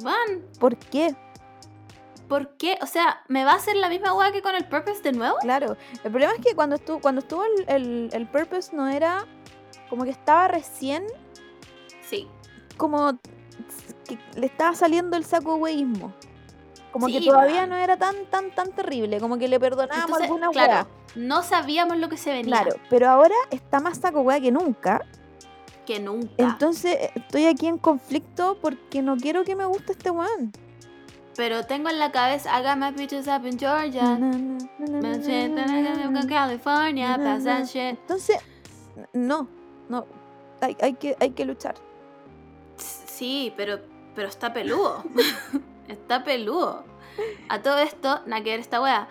Van, 0.01 0.41
¿Por 0.59 0.75
qué? 0.75 1.15
¿Por 2.33 2.57
qué? 2.57 2.79
O 2.81 2.87
sea, 2.87 3.21
¿me 3.27 3.45
va 3.45 3.51
a 3.51 3.55
hacer 3.57 3.75
la 3.75 3.89
misma 3.89 4.11
hueá 4.11 4.31
que 4.31 4.41
con 4.41 4.55
el 4.55 4.65
Purpose 4.65 5.03
de 5.03 5.11
nuevo? 5.11 5.35
Claro. 5.41 5.77
El 6.03 6.09
problema 6.09 6.33
es 6.33 6.43
que 6.43 6.55
cuando 6.55 6.77
estuvo, 6.77 6.99
cuando 6.99 7.19
estuvo 7.19 7.43
el, 7.45 7.65
el, 7.67 8.09
el 8.11 8.27
Purpose 8.27 8.75
no 8.75 8.87
era. 8.87 9.27
Como 9.87 10.05
que 10.05 10.09
estaba 10.09 10.47
recién 10.47 11.05
Sí, 12.01 12.27
como 12.75 13.19
que 14.07 14.17
le 14.35 14.47
estaba 14.47 14.73
saliendo 14.73 15.15
el 15.15 15.25
saco 15.25 15.57
hueísmo. 15.57 16.11
Como 16.91 17.05
que 17.05 17.21
todavía 17.21 17.61
man. 17.61 17.69
no 17.69 17.75
era 17.75 17.97
tan, 17.97 18.25
tan, 18.31 18.49
tan 18.49 18.71
terrible. 18.71 19.19
Como 19.19 19.37
que 19.37 19.47
le 19.47 19.59
perdonábamos 19.59 20.03
entonces, 20.03 20.25
alguna 20.25 20.49
claro, 20.49 20.87
no 21.13 21.43
sabíamos 21.43 21.97
lo 21.97 22.09
que 22.09 22.17
se 22.17 22.31
venía. 22.31 22.63
Claro, 22.63 22.75
pero 22.89 23.09
ahora 23.09 23.35
está 23.51 23.79
más 23.79 23.99
saco 23.99 24.21
hueá 24.21 24.39
que 24.39 24.51
nunca. 24.51 25.05
Que 25.85 25.99
nunca. 25.99 26.33
Entonces 26.37 26.97
estoy 27.13 27.45
aquí 27.45 27.67
en 27.67 27.77
conflicto 27.77 28.57
porque 28.59 29.03
no 29.03 29.17
quiero 29.17 29.43
que 29.43 29.55
me 29.55 29.65
guste 29.65 29.91
este 29.91 30.09
weón. 30.09 30.51
Pero 31.35 31.65
tengo 31.65 31.89
en 31.89 31.99
la 31.99 32.11
cabeza, 32.11 32.59
I 32.59 32.63
got 32.63 32.77
my 32.77 32.91
bitches 32.91 33.27
up 33.27 33.45
in 33.45 33.57
Georgia. 33.57 34.17
California. 36.27 37.15
Entonces, 37.15 38.37
no, 39.13 39.47
no. 39.89 40.05
Hay, 40.61 40.77
hay, 40.81 40.93
que, 40.93 41.15
hay 41.19 41.31
que 41.31 41.45
luchar. 41.45 41.75
Sí, 42.77 43.53
pero, 43.57 43.79
pero 44.15 44.27
está 44.27 44.53
peludo. 44.53 45.03
está 45.87 46.23
peludo. 46.23 46.83
A 47.49 47.61
todo 47.61 47.77
esto, 47.79 48.21
nada 48.25 48.43
que 48.43 48.51
ver 48.51 48.59
esta 48.59 48.81
wea. 48.81 49.07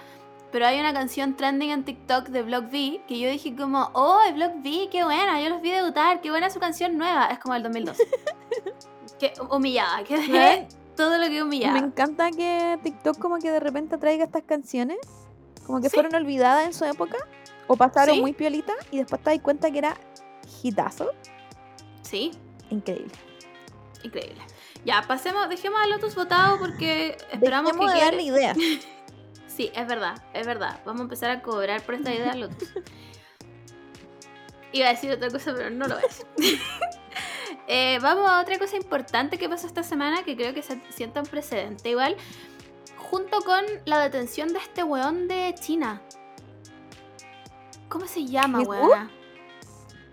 Pero 0.51 0.67
hay 0.67 0.79
una 0.79 0.93
canción 0.93 1.35
trending 1.37 1.71
en 1.71 1.85
TikTok 1.85 2.29
de 2.29 2.43
Block 2.43 2.65
V 2.65 3.03
que 3.09 3.19
yo 3.19 3.31
dije 3.31 3.57
como, 3.57 3.91
oh, 3.95 4.21
Block 4.35 4.57
V, 4.57 4.89
qué 4.91 5.03
buena, 5.03 5.41
yo 5.41 5.49
los 5.49 5.63
vi 5.63 5.71
debutar, 5.71 6.21
qué 6.21 6.31
buena 6.31 6.51
su 6.51 6.61
canción 6.61 6.99
nueva. 6.99 7.27
Es 7.27 7.39
como 7.39 7.55
el 7.55 7.63
2012. 7.63 8.07
que 9.19 9.33
humillada, 9.51 10.03
¿Ven? 10.29 10.69
Todo 10.97 11.17
lo 11.19 11.25
que 11.25 11.31
Me 11.31 11.43
humillada. 11.43 11.79
encanta 11.79 12.31
que 12.31 12.79
TikTok 12.83 13.19
como 13.19 13.39
que 13.39 13.51
de 13.51 13.61
repente 13.61 13.99
traiga 13.99 14.25
estas 14.25 14.43
canciones. 14.45 14.99
Como 15.67 15.81
que 15.81 15.89
Sí. 15.89 15.95
fueron 15.95 16.15
olvidadas 16.15 16.67
en 16.67 16.75
su 16.75 16.85
época. 16.85 17.17
O 17.69 17.77
pasaron 17.77 18.17
Sí. 18.17 18.21
muy 18.21 18.33
piolita. 18.33 18.73
Y 18.91 18.99
después 18.99 19.23
te 19.23 19.31
das 19.31 19.41
cuenta 19.41 19.71
que 19.71 19.79
era 19.79 19.97
hitazo. 20.63 21.11
Sí, 22.03 22.33
Increíble. 22.71 23.13
increíble. 24.03 24.43
Ya, 24.85 25.03
pasemos, 25.07 25.49
dejemos 25.49 25.81
a 25.81 25.87
Lotus 25.87 26.17
votado 26.17 26.59
porque 26.59 27.17
esperamos 27.31 27.73
Dejemos 27.73 27.93
que 27.93 27.99
de 27.99 28.05
darle 28.05 28.23
ideas. 28.23 28.57
Sí, 29.47 29.71
es 29.75 29.87
verdad, 29.87 30.15
es 30.33 30.47
verdad. 30.47 30.81
Vamos 30.87 31.01
a 31.01 31.05
empezar 31.05 31.31
a 31.31 31.43
cobrar 31.43 31.83
por 31.83 31.95
esta 31.95 32.11
idea, 32.11 32.35
Lotus. 32.35 32.73
Iba 34.73 34.87
a 34.87 34.91
decir 34.93 35.13
otra 35.13 35.29
cosa, 35.31 35.53
pero 35.55 35.69
no 35.69 35.87
lo 35.87 35.97
voy 35.97 36.05
a 36.05 36.07
decir. 36.07 36.27
Eh, 37.67 37.99
vamos 38.03 38.29
a 38.29 38.41
otra 38.41 38.59
cosa 38.59 38.77
importante 38.77 39.39
que 39.39 39.49
pasó 39.49 39.67
esta 39.67 39.83
semana 39.83 40.25
que 40.25 40.37
creo 40.37 40.53
que 40.53 40.63
se 40.63 40.81
sienta 40.91 41.21
un 41.21 41.27
precedente. 41.27 41.91
Igual, 41.91 42.17
junto 42.97 43.41
con 43.43 43.65
la 43.85 44.01
detención 44.01 44.53
de 44.53 44.59
este 44.59 44.83
weón 44.83 45.29
de 45.29 45.55
China. 45.61 46.03
¿Cómo 47.89 48.07
se 48.07 48.25
llama, 48.25 48.61
weona? 48.63 49.11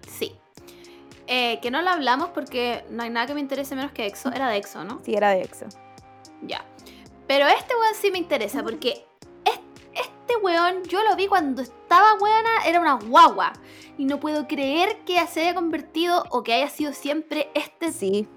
Sí. 0.08 0.36
Eh, 1.28 1.60
que 1.62 1.72
no 1.72 1.82
lo 1.82 1.90
hablamos 1.90 2.30
porque 2.30 2.84
no 2.90 3.04
hay 3.04 3.10
nada 3.10 3.28
que 3.28 3.34
me 3.34 3.40
interese 3.40 3.76
menos 3.76 3.92
que 3.92 4.06
EXO. 4.06 4.32
Era 4.34 4.50
de 4.50 4.58
EXO, 4.58 4.84
¿no? 4.84 5.00
Sí, 5.04 5.14
era 5.16 5.30
de 5.30 5.42
EXO. 5.42 5.68
Ya. 6.42 6.66
Pero 7.28 7.48
este 7.48 7.76
weón 7.76 7.96
sí 7.96 8.12
me 8.12 8.18
interesa 8.18 8.64
porque 8.64 9.06
este 10.30 10.44
weón 10.44 10.84
yo 10.84 11.04
lo 11.04 11.16
vi 11.16 11.28
cuando 11.28 11.62
estaba, 11.62 12.14
weona, 12.16 12.66
era 12.66 12.80
una 12.80 12.94
guagua. 12.94 13.54
Y 13.98 14.06
no 14.06 14.20
puedo 14.20 14.48
creer 14.48 15.00
que 15.06 15.26
se 15.28 15.42
haya 15.42 15.56
convertido 15.56 16.24
o 16.30 16.44
que 16.44 16.54
haya 16.54 16.70
sido 16.70 16.94
siempre 16.94 17.50
este, 17.54 17.92
Sí, 17.92 18.28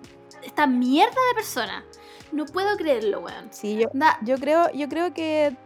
esta 0.43 0.67
mierda 0.67 1.15
de 1.31 1.35
persona. 1.35 1.85
No 2.33 2.47
puedo 2.47 2.77
creerlo, 2.77 3.21
weón. 3.21 3.49
sí, 3.51 3.77
yo, 3.77 3.89
Onda, 3.93 4.19
yo 4.23 4.39
creo, 4.39 4.73
yo 4.73 4.89
creo 4.89 5.13
que 5.13 5.57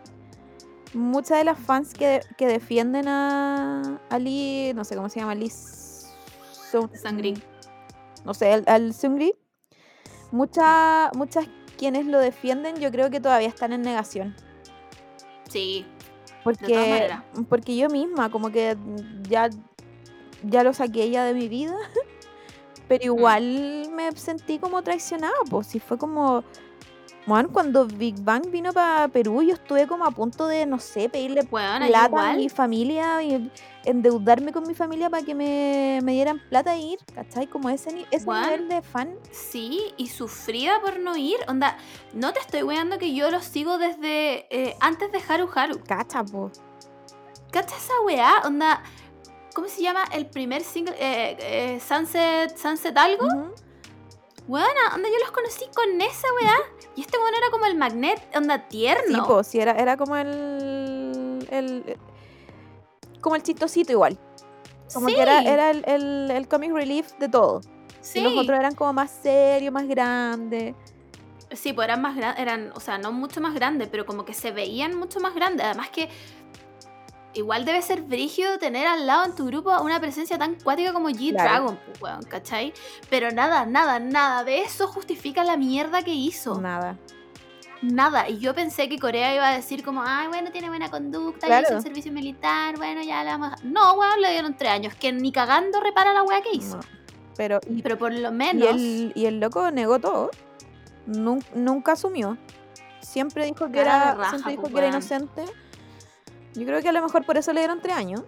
muchas 0.93 1.39
de 1.39 1.45
las 1.45 1.59
fans 1.59 1.95
que, 1.95 2.21
que 2.37 2.47
defienden 2.47 3.09
a, 3.09 4.01
a 4.11 4.19
Lee, 4.19 4.73
no 4.75 4.85
sé 4.85 4.97
cómo 4.97 5.09
se 5.09 5.21
llama, 5.21 5.35
Lee 5.35 5.51
Sangri. 5.51 7.41
no 8.25 8.35
sé, 8.35 8.53
al, 8.53 8.65
al 8.67 8.95
muchas, 10.33 11.15
muchas 11.15 11.47
quienes 11.79 12.07
lo 12.07 12.19
defienden, 12.19 12.77
yo 12.77 12.91
creo 12.91 13.11
que 13.11 13.21
todavía 13.21 13.49
están 13.49 13.73
en 13.73 13.83
negación. 13.83 14.35
Sí, 15.49 15.87
Porque, 16.47 17.11
porque 17.49 17.77
yo 17.77 17.89
misma, 17.89 18.31
como 18.31 18.51
que 18.53 18.77
ya, 19.29 19.51
ya 20.45 20.63
lo 20.63 20.73
saqué 20.73 21.11
ya 21.11 21.25
de 21.25 21.35
mi 21.35 21.49
vida, 21.49 21.75
pero 22.89 23.03
Mm. 23.03 23.07
igual 23.07 23.89
me 23.93 24.13
sentí 24.13 24.59
como 24.61 24.81
traicionada, 24.83 25.35
pues 25.51 25.67
si 25.67 25.81
fue 25.81 25.99
como, 25.99 26.45
bueno, 27.27 27.49
cuando 27.53 27.87
Big 27.87 28.15
Bang 28.23 28.51
vino 28.51 28.73
para 28.73 29.09
Perú, 29.09 29.43
yo 29.43 29.55
estuve 29.55 29.89
como 29.89 30.05
a 30.05 30.13
punto 30.13 30.47
de, 30.47 30.65
no 30.65 30.79
sé, 30.79 31.09
pedirle 31.09 31.43
plata 31.43 32.31
a 32.31 32.35
mi 32.35 32.49
familia 32.49 33.21
y 33.23 33.51
endeudarme 33.85 34.53
con 34.53 34.67
mi 34.67 34.75
familia 34.75 35.11
para 35.11 35.25
que 35.25 35.35
me, 35.35 36.01
me 36.05 36.13
dieran 36.13 36.41
plata 36.49 36.75
e 36.77 36.81
ir, 36.81 36.99
¿cachai? 37.15 37.49
Como 37.49 37.69
ese, 37.69 38.07
ese 38.13 38.27
Weón. 38.27 38.43
nivel 38.43 38.69
de 38.69 38.83
fan. 38.83 39.17
Sí, 39.33 39.81
y 39.97 40.09
sufrida 40.09 40.81
por 40.81 41.01
no 41.01 41.17
ir. 41.17 41.39
Onda, 41.49 41.77
no 42.15 42.33
te 42.33 42.39
estoy 42.39 42.63
weando 42.63 42.99
que 42.99 43.13
yo 43.13 43.31
los 43.31 43.45
sigo 43.45 43.77
desde 43.79 44.47
eh, 44.51 44.77
antes 44.81 45.11
de 45.11 45.21
Haru 45.29 45.49
Haru. 45.53 45.81
Cacha, 45.85 46.25
po. 46.25 46.53
¿Cacha 47.51 47.77
esa 47.77 47.95
weá? 48.05 48.43
Onda, 48.45 48.83
¿cómo 49.53 49.67
se 49.67 49.83
llama 49.83 50.05
el 50.13 50.27
primer 50.27 50.63
single? 50.63 50.95
Eh, 50.99 51.37
eh, 51.41 51.81
Sunset, 51.81 52.57
Sunset 52.57 52.97
algo. 52.97 53.27
Ujú. 53.27 53.66
Weona, 54.49 54.95
onda, 54.95 55.09
yo 55.09 55.19
los 55.21 55.31
conocí 55.33 55.65
con 55.75 56.01
esa 56.01 56.29
weá. 56.41 56.55
Y 56.95 57.01
este 57.01 57.19
weón 57.19 57.35
era 57.35 57.51
como 57.51 57.67
el 57.67 57.77
magnet, 57.77 58.21
onda 58.37 58.59
Sí, 58.59 58.65
tierno. 58.69 59.27
po, 59.27 59.43
sí, 59.43 59.59
era, 59.59 59.73
era 59.73 59.97
como 59.97 60.17
el, 60.17 61.47
el- 61.51 61.97
Como 63.21 63.35
el 63.37 63.43
chistosito 63.43 63.93
igual. 63.93 64.19
Como 64.95 65.09
que 65.09 65.21
era, 65.21 65.41
Sí, 65.41 65.49
era 65.49 65.71
el, 65.71 65.85
el, 65.87 66.31
el 66.31 66.49
comic 66.49 66.73
relief 66.73 67.13
de 67.19 67.29
todo. 67.29 67.61
sí. 68.01 68.21
Y 68.21 68.23
los 68.23 68.37
otros 68.37 68.57
eran 68.59 68.75
como 68.77 68.93
más 68.93 69.11
serios, 69.11 69.73
más 69.73 69.87
grandes. 69.89 70.75
Sí, 71.53 71.73
pues 71.73 71.87
eran 71.87 72.03
más 72.03 72.17
grandes, 72.17 72.41
eran, 72.43 72.73
o 72.75 72.81
sea, 72.81 72.99
no 72.99 73.13
mucho 73.13 73.41
más 73.41 73.55
grandes, 73.55 73.89
pero 73.89 74.05
como 74.07 74.25
que 74.25 74.35
se 74.35 74.51
veían 74.53 74.97
mucho 74.97 75.21
más 75.21 75.35
grandes. 75.35 75.65
Además 75.67 75.91
que 75.91 76.09
igual 77.37 77.65
debe 77.65 77.83
ser 77.83 78.03
brígido 78.03 78.59
tener 78.59 78.87
al 78.87 79.07
lado 79.07 79.25
en 79.27 79.35
tu 79.35 79.47
grupo 79.47 79.71
una 79.83 80.01
presencia 80.01 80.39
tan 80.39 80.55
cuática 80.57 80.93
como 80.93 81.09
G-Dragon, 81.09 81.79
¿cachai? 82.29 82.73
Pero 83.11 83.31
nada, 83.31 83.67
nada, 83.67 83.99
nada 83.99 84.43
de 84.45 84.63
eso 84.63 84.89
justifica 84.89 85.45
la 85.45 85.57
mierda 85.57 86.03
que 86.03 86.13
hizo. 86.13 86.61
Nada. 86.61 86.97
Nada. 87.83 88.29
Y 88.29 88.39
yo 88.39 88.55
pensé 88.55 88.89
que 88.89 88.99
Corea 88.99 89.35
iba 89.35 89.49
a 89.49 89.55
decir 89.55 89.85
como, 89.85 90.03
ay, 90.03 90.29
bueno, 90.29 90.51
tiene 90.51 90.69
buena 90.69 90.91
conducta, 90.91 91.47
Claro. 91.47 91.67
hizo 91.69 91.77
el 91.77 91.83
servicio 91.83 92.11
militar, 92.11 92.77
bueno, 92.79 93.03
ya 93.03 93.23
la 93.23 93.37
vamos 93.37 93.53
a... 93.53 93.65
No, 93.65 93.93
weón, 93.95 94.21
le 94.23 94.31
dieron 94.33 94.57
tres 94.57 94.71
años, 94.73 94.95
que 94.95 95.13
ni 95.13 95.31
cagando 95.31 95.81
repara 95.81 96.13
la 96.15 96.23
weá 96.23 96.41
que 96.43 96.51
hizo. 96.53 96.77
no. 96.79 96.83
Pero, 97.37 97.61
y, 97.69 97.83
Pero 97.83 97.99
por 97.99 98.15
lo 98.15 98.31
y 98.31 98.33
menos... 98.33 98.69
el, 98.71 99.13
y 99.15 99.27
el 99.27 99.41
loco 99.41 99.71
negó 99.71 99.99
todo. 100.01 100.31
Nun- 101.07 101.45
nunca 101.55 101.93
asumió. 101.93 102.39
Siempre 103.03 103.45
dijo 103.45 103.67
que 103.67 103.73
Cara 103.83 103.97
era, 103.97 104.15
raja, 104.15 104.31
siempre 104.31 104.53
dijo 104.53 104.69
que 104.69 104.79
era 104.79 104.89
inocente. 104.89 105.45
Yo 106.57 106.65
creo 106.67 106.81
que 106.83 106.89
a 106.89 106.93
lo 106.93 107.03
mejor 107.03 107.25
por 107.25 107.37
eso 107.37 107.53
le 107.53 107.61
dieron 107.61 107.81
tres 107.81 107.97
años. 107.97 108.23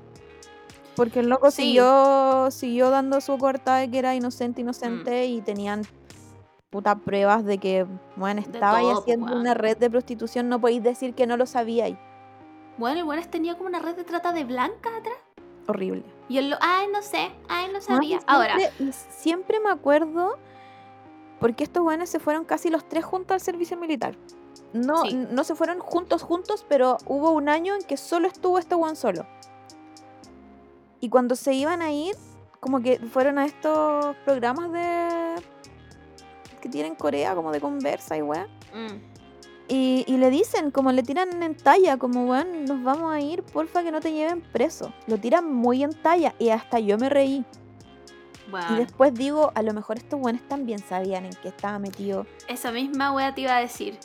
Porque 0.96 1.20
el 1.20 1.28
loco 1.28 1.50
Sí. 1.50 1.62
siguió, 1.62 2.50
siguió 2.50 2.90
dando 2.90 3.20
su 3.20 3.38
corta 3.38 3.76
de 3.76 3.90
que 3.90 3.98
era 3.98 4.14
inocente, 4.14 4.60
Mm. 4.60 4.64
inocente 4.64 5.26
y 5.26 5.40
tenían 5.40 5.82
puta 6.70 6.96
pruebas 6.96 7.44
de 7.44 7.58
que, 7.58 7.86
bueno, 8.16 8.40
estaba 8.40 8.80
todo, 8.80 8.88
pues, 8.90 8.98
haciendo 9.00 9.34
una 9.34 9.54
red 9.54 9.76
de 9.78 9.88
prostitución, 9.88 10.48
no 10.48 10.60
podéis 10.60 10.82
decir 10.82 11.14
que 11.14 11.26
no 11.26 11.36
lo 11.36 11.46
sabíais. 11.46 11.96
Bueno, 12.76 12.98
el 13.00 13.04
weón 13.04 13.22
tenía 13.30 13.56
como 13.56 13.68
una 13.68 13.78
red 13.78 13.96
de 13.96 14.04
trata 14.04 14.32
de 14.32 14.44
blancas 14.44 14.92
atrás. 14.98 15.16
Horrible. 15.66 16.04
Y 16.28 16.38
él 16.38 16.50
lo, 16.50 16.56
ay, 16.60 16.86
no 16.92 17.00
sé, 17.02 17.30
ay, 17.48 17.70
no 17.72 17.78
y 17.78 17.82
sabía. 17.82 18.18
Ahora, 18.26 18.54
siempre 19.10 19.60
me 19.60 19.70
acuerdo 19.70 20.38
porque 21.40 21.62
estos 21.64 21.82
buenos 21.82 22.08
se 22.08 22.18
fueron 22.18 22.44
casi 22.44 22.70
los 22.70 22.88
tres 22.88 23.04
juntos 23.04 23.34
al 23.34 23.40
servicio 23.40 23.76
militar. 23.76 24.16
No, 24.72 25.02
Sí. 25.02 25.14
no 25.30 25.44
se 25.44 25.54
fueron 25.54 25.78
juntos, 25.78 26.22
juntos, 26.22 26.64
pero 26.68 26.98
hubo 27.06 27.30
un 27.30 27.48
año 27.48 27.74
en 27.74 27.82
que 27.82 27.96
solo 27.96 28.28
estuvo 28.28 28.58
este 28.58 28.74
one 28.74 28.96
solo. 28.96 29.26
Y 31.00 31.08
cuando 31.08 31.36
se 31.36 31.54
iban 31.54 31.80
a 31.80 31.90
ir, 31.92 32.14
como 32.60 32.80
que 32.80 32.98
fueron 32.98 33.38
a 33.38 33.46
estos 33.46 34.16
programas 34.24 34.72
de 34.72 35.36
que 36.60 36.68
tienen 36.68 36.94
Corea, 36.96 37.34
como 37.34 37.52
de 37.52 37.60
conversa 37.60 38.16
y 38.16 38.22
weá. 38.22 38.46
mm, 38.74 39.16
Y, 39.70 40.04
y 40.08 40.16
le 40.16 40.30
dicen, 40.30 40.70
como 40.70 40.92
le 40.92 41.02
tiran 41.02 41.42
en 41.42 41.54
talla, 41.56 41.98
como 41.98 42.24
weón, 42.26 42.64
nos 42.64 42.82
vamos 42.82 43.12
a 43.14 43.20
ir, 43.20 43.42
porfa 43.42 43.82
que 43.82 43.90
no 43.92 44.00
te 44.00 44.12
lleven 44.12 44.40
preso. 44.40 44.92
Lo 45.06 45.18
tiran 45.18 45.52
muy 45.52 45.82
en 45.84 45.92
talla 45.92 46.34
y 46.38 46.48
hasta 46.48 46.78
yo 46.80 46.96
me 46.98 47.08
reí. 47.10 47.44
Y 48.70 48.74
después 48.76 49.12
digo, 49.12 49.52
a 49.54 49.62
lo 49.62 49.74
mejor 49.74 49.98
estos 49.98 50.18
buenos 50.18 50.40
también 50.48 50.78
sabían 50.78 51.26
en 51.26 51.32
qué 51.42 51.48
estaba 51.48 51.78
metido. 51.78 52.26
esa 52.48 52.72
misma 52.72 53.12
wea 53.12 53.34
te 53.34 53.42
iba 53.42 53.54
a 53.56 53.60
decir. 53.60 53.98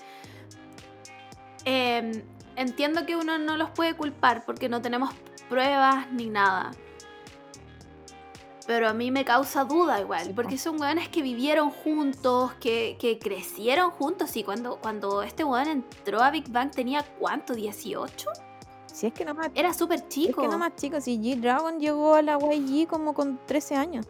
Em, 1.65 2.23
entiendo 2.55 3.05
que 3.05 3.15
uno 3.15 3.37
no 3.37 3.57
los 3.57 3.69
puede 3.71 3.95
culpar 3.95 4.45
porque 4.45 4.69
no 4.69 4.81
tenemos 4.81 5.11
pruebas 5.49 6.11
ni 6.11 6.29
nada. 6.29 6.71
Pero 8.65 8.87
a 8.87 8.93
mí 8.93 9.11
me 9.11 9.25
causa 9.25 9.65
duda 9.65 9.99
igual, 9.99 10.27
Sí, 10.27 10.33
porque 10.33 10.55
po. 10.55 10.61
son 10.61 10.79
weones 10.79 11.09
que 11.09 11.21
vivieron 11.21 11.69
juntos, 11.69 12.53
que, 12.61 12.95
que 12.97 13.19
crecieron 13.19 13.91
juntos. 13.91 14.35
Y 14.37 14.43
cuando, 14.45 14.77
cuando 14.77 15.21
este 15.21 15.43
weón 15.43 15.67
entró 15.67 16.21
a 16.21 16.31
Big 16.31 16.49
Bang 16.49 16.71
tenía 16.71 17.03
cuánto, 17.19 17.55
18? 17.55 18.29
Si 18.85 19.07
es 19.07 19.13
que 19.13 19.25
no 19.25 19.33
más, 19.33 19.49
Era 19.53 19.73
súper 19.73 19.99
es 19.99 20.07
chico. 20.07 20.41
que 20.41 20.47
no 20.47 20.57
más 20.57 20.75
chicos, 20.77 21.03
si 21.03 21.17
G-Dragon 21.19 21.79
llegó 21.79 22.13
a 22.13 22.21
la 22.21 22.37
YG 22.37 22.87
como 22.87 23.13
con 23.13 23.37
13 23.47 23.75
años. 23.75 24.05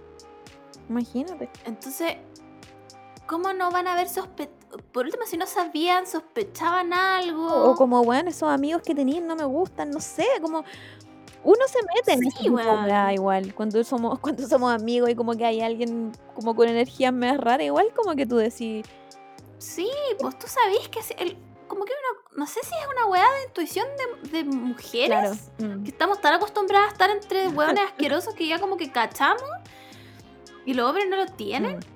Imagínate. 0.87 1.49
Entonces, 1.65 2.17
¿cómo 3.25 3.53
no 3.53 3.71
van 3.71 3.87
a 3.87 3.93
haber 3.93 4.07
sospechado? 4.09 4.62
Por 4.91 5.05
último, 5.05 5.25
si 5.25 5.37
no 5.37 5.45
sabían, 5.45 6.07
sospechaban 6.07 6.93
algo. 6.93 7.47
O 7.71 7.75
como, 7.75 8.01
weón, 8.01 8.27
esos 8.27 8.49
amigos 8.49 8.81
que 8.83 8.95
tenían 8.95 9.27
no 9.27 9.35
me 9.35 9.45
gustan, 9.45 9.91
no 9.91 9.99
sé, 9.99 10.25
como... 10.41 10.63
Uno 11.45 11.59
se 11.67 11.79
mete 11.93 12.13
en 12.13 12.31
Sí, 12.31 12.49
weá 12.49 13.11
igual. 13.13 13.53
Cuando 13.53 13.83
somos, 13.83 14.17
cuando 14.21 14.47
somos 14.47 14.73
amigos 14.73 15.09
y 15.09 15.15
como 15.15 15.33
que 15.35 15.45
hay 15.45 15.61
alguien 15.61 16.13
como 16.33 16.55
con 16.55 16.69
energías 16.69 17.11
más 17.13 17.37
raras, 17.37 17.65
igual 17.65 17.87
como 17.95 18.15
que 18.15 18.25
tú 18.25 18.37
decís, 18.37 18.85
Sí, 19.57 19.89
pues 20.19 20.37
tú 20.39 20.47
sabés 20.47 20.87
que 20.89 20.99
el- 21.23 21.37
como 21.67 21.85
que 21.85 21.91
una, 21.93 22.37
no 22.39 22.47
sé 22.47 22.59
si 22.63 22.69
es 22.73 22.87
una 22.95 23.07
weá 23.07 23.23
de 23.39 23.43
intuición 23.47 23.87
de, 24.23 24.29
de 24.29 24.43
mujeres. 24.45 25.07
claro. 25.57 25.75
mm, 25.79 25.83
Que 25.83 25.89
estamos 25.89 26.21
tan 26.21 26.33
acostumbradas 26.33 26.89
a 26.89 26.91
estar 26.93 27.09
entre 27.09 27.47
hueones 27.49 27.83
asquerosos 27.87 28.33
que 28.35 28.47
ya 28.47 28.59
como 28.59 28.77
que 28.77 28.91
cachamos. 28.91 29.43
Y 30.65 30.73
los 30.75 30.87
hombres 30.87 31.07
no 31.09 31.17
lo 31.17 31.25
tienen. 31.27 31.77
mm. 31.77 31.92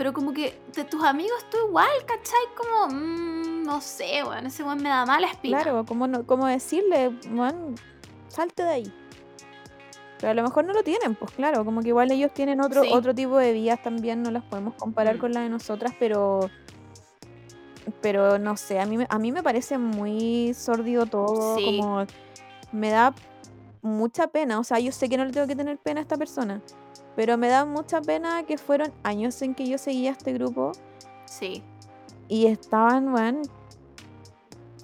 Pero 0.00 0.14
como 0.14 0.32
que 0.32 0.58
de 0.74 0.84
tus 0.84 1.04
amigos 1.04 1.44
tú 1.50 1.58
igual, 1.68 1.90
¿cachai? 2.06 2.40
Como, 2.56 2.86
mm, 2.98 3.64
no 3.64 3.82
sé, 3.82 4.24
weón, 4.24 4.46
ese 4.46 4.62
weón 4.64 4.82
me 4.82 4.88
da 4.88 5.04
mala 5.04 5.26
espina. 5.26 5.60
Claro, 5.62 5.84
como, 5.84 6.06
no, 6.06 6.24
como 6.26 6.46
decirle, 6.46 7.10
man, 7.28 7.74
salte 8.28 8.62
de 8.62 8.70
ahí. 8.70 8.92
Pero 10.18 10.30
a 10.30 10.34
lo 10.34 10.42
mejor 10.42 10.64
no 10.64 10.72
lo 10.72 10.82
tienen, 10.82 11.14
pues 11.16 11.32
claro, 11.32 11.66
como 11.66 11.82
que 11.82 11.88
igual 11.88 12.10
ellos 12.12 12.32
tienen 12.32 12.62
otro, 12.62 12.82
Sí. 12.82 12.88
otro 12.94 13.14
tipo 13.14 13.36
de 13.36 13.52
vías 13.52 13.82
también, 13.82 14.22
no 14.22 14.30
las 14.30 14.42
podemos 14.44 14.72
comparar 14.72 15.16
Mm. 15.16 15.20
con 15.20 15.32
la 15.34 15.42
de 15.42 15.50
nosotras, 15.50 15.92
pero 15.98 16.48
pero 18.00 18.38
no 18.38 18.56
sé, 18.56 18.80
a 18.80 18.86
mí, 18.86 18.96
me- 18.96 19.06
a 19.10 19.18
mí 19.18 19.32
me 19.32 19.42
parece 19.42 19.76
muy 19.76 20.54
sordido 20.54 21.04
todo, 21.04 21.56
Sí. 21.56 21.78
como 21.78 22.06
me 22.72 22.88
da 22.88 23.12
mucha 23.82 24.28
pena, 24.28 24.58
o 24.60 24.64
sea, 24.64 24.78
yo 24.78 24.92
sé 24.92 25.10
que 25.10 25.18
no 25.18 25.26
le 25.26 25.32
tengo 25.32 25.46
que 25.46 25.56
tener 25.56 25.76
pena 25.76 26.00
a 26.00 26.02
esta 26.02 26.16
persona, 26.16 26.62
pero 27.16 27.36
me 27.36 27.48
da 27.48 27.64
mucha 27.64 28.00
pena 28.00 28.42
que 28.44 28.58
fueron 28.58 28.92
años 29.02 29.40
en 29.42 29.54
que 29.54 29.66
yo 29.68 29.78
seguía 29.78 30.12
este 30.12 30.32
grupo 30.32 30.72
Sí. 31.26 31.62
y 32.28 32.46
estaban, 32.46 33.12
weón, 33.12 33.42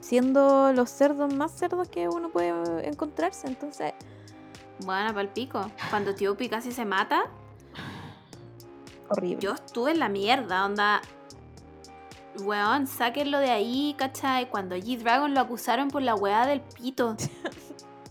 siendo 0.00 0.72
los 0.72 0.90
cerdos 0.90 1.34
más 1.34 1.52
cerdos 1.52 1.88
que 1.88 2.08
uno 2.08 2.28
puede 2.30 2.86
encontrarse. 2.88 3.46
Entonces, 3.48 3.92
Bueno, 4.84 5.12
pa'l 5.14 5.28
pico. 5.28 5.70
Cuando 5.90 6.14
Tiopi 6.14 6.48
casi 6.48 6.70
se 6.70 6.84
mata, 6.84 7.24
horrible. 9.08 9.38
yo 9.40 9.52
estuve 9.54 9.92
en 9.92 9.98
la 10.00 10.08
mierda, 10.08 10.64
onda. 10.66 11.00
Weón, 12.42 12.86
sáquenlo 12.86 13.38
de 13.38 13.50
ahí, 13.50 13.94
¿cachai? 13.96 14.50
Cuando 14.50 14.76
G-Dragon 14.76 15.32
lo 15.32 15.40
acusaron 15.40 15.88
por 15.88 16.02
la 16.02 16.14
weá 16.14 16.46
del 16.46 16.60
pito. 16.60 17.16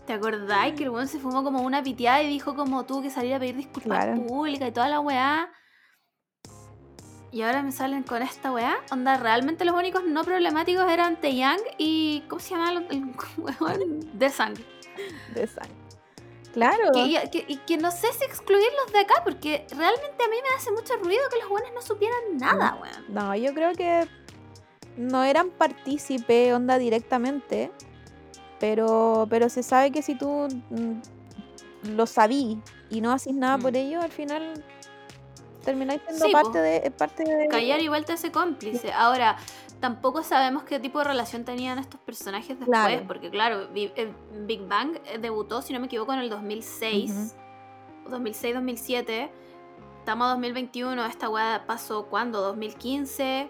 ¿Te 0.06 0.12
acordáis 0.12 0.74
que 0.74 0.84
el 0.84 0.90
weón 0.90 1.08
se 1.08 1.18
fumó 1.18 1.42
como 1.42 1.62
una 1.62 1.82
piteada 1.82 2.22
y 2.22 2.28
dijo 2.28 2.54
como 2.54 2.84
tuvo 2.86 3.02
que 3.02 3.10
salir 3.10 3.34
a 3.34 3.38
pedir 3.40 3.56
disculpas 3.56 4.04
Claro. 4.04 4.22
públicas 4.24 4.68
y 4.68 4.72
toda 4.72 4.88
la 4.88 5.00
weá? 5.00 5.50
Y 7.32 7.42
ahora 7.42 7.62
me 7.62 7.72
salen 7.72 8.02
con 8.02 8.22
esta 8.22 8.52
weá. 8.52 8.76
Onda, 8.90 9.16
realmente 9.18 9.64
los 9.64 9.74
únicos 9.74 10.04
no 10.04 10.24
problemáticos 10.24 10.88
eran 10.90 11.20
Taeyang 11.20 11.58
y. 11.76 12.22
¿Cómo 12.28 12.40
se 12.40 12.50
llama 12.54 12.70
el, 12.88 13.04
weón? 13.36 14.18
De 14.18 14.30
Sang. 14.30 14.54
De 15.34 15.46
sangre. 15.46 15.74
Claro. 16.54 16.92
Que, 16.94 17.00
y- 17.00 17.30
que- 17.30 17.44
y 17.48 17.56
que 17.58 17.76
no 17.76 17.90
sé 17.90 18.06
si 18.14 18.24
excluirlos 18.24 18.90
de 18.92 19.00
acá, 19.00 19.16
porque 19.24 19.66
realmente 19.76 20.24
a 20.24 20.28
mí 20.28 20.36
me 20.42 20.56
hace 20.56 20.70
mucho 20.72 20.94
ruido 21.02 21.20
que 21.30 21.38
los 21.40 21.50
buenos 21.50 21.70
no 21.74 21.82
supieran 21.82 22.38
nada, 22.38 22.78
weón. 22.80 23.04
No, 23.08 23.34
yo 23.36 23.52
creo 23.52 23.72
que 23.74 24.08
no 24.96 25.22
eran 25.24 25.50
partícipe, 25.50 26.54
onda 26.54 26.78
directamente, 26.78 27.70
pero, 28.60 29.26
pero 29.30 29.48
se 29.48 29.62
sabe 29.62 29.90
que 29.90 30.02
si 30.02 30.14
tú 30.14 30.48
mm, 30.70 31.90
lo 31.96 32.06
sabí 32.06 32.58
y 32.90 33.00
no 33.00 33.12
haces 33.12 33.34
nada 33.34 33.58
por 33.58 33.72
Mm. 33.72 33.76
ello, 33.76 34.00
al 34.02 34.10
final 34.10 34.64
termináis 35.64 36.00
siendo 36.06 36.26
Sí, 36.26 36.32
parte 36.32 36.50
po. 36.58 36.58
de, 36.58 36.90
parte 36.92 37.24
de... 37.24 37.48
Callar 37.48 37.80
igual 37.80 38.04
te 38.04 38.12
hace 38.12 38.30
cómplice. 38.30 38.92
Ahora, 38.92 39.36
tampoco 39.80 40.22
sabemos 40.22 40.62
qué 40.62 40.78
tipo 40.78 40.98
de 41.00 41.04
relación 41.06 41.44
tenían 41.44 41.78
estos 41.78 42.00
personajes 42.00 42.50
después, 42.58 42.66
Claro. 42.68 43.04
porque 43.06 43.30
claro, 43.30 43.68
eh, 43.74 44.12
Big 44.46 44.66
Bang 44.66 44.96
eh, 45.06 45.18
debutó, 45.18 45.62
si 45.62 45.72
no 45.72 45.80
me 45.80 45.86
equivoco, 45.86 46.12
en 46.12 46.20
el 46.20 46.30
2006, 46.30 47.10
Ujú. 48.06 48.16
2006-2007. 48.16 49.28
Estamos 49.98 50.26
a 50.26 50.30
2021, 50.30 51.04
esta 51.06 51.28
weá 51.28 51.64
pasó 51.66 52.06
cuando, 52.06 52.40
2015. 52.40 53.48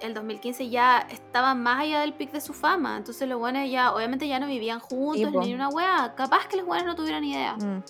El 0.00 0.14
2015 0.14 0.68
ya 0.68 0.98
estaban 1.10 1.62
más 1.62 1.80
allá 1.80 2.00
del 2.00 2.12
pic 2.12 2.30
de 2.30 2.40
su 2.40 2.52
fama, 2.52 2.96
entonces 2.96 3.28
los 3.28 3.38
buenos 3.38 3.68
ya, 3.70 3.94
obviamente 3.94 4.28
ya 4.28 4.38
no 4.38 4.46
vivían 4.46 4.78
juntos 4.78 5.32
ni 5.44 5.54
una 5.54 5.68
weá. 5.68 6.14
Capaz 6.14 6.46
que 6.48 6.56
los 6.56 6.66
buenos 6.66 6.86
no 6.86 6.94
tuvieran 6.94 7.24
idea. 7.24 7.56
Mm, 7.56 7.82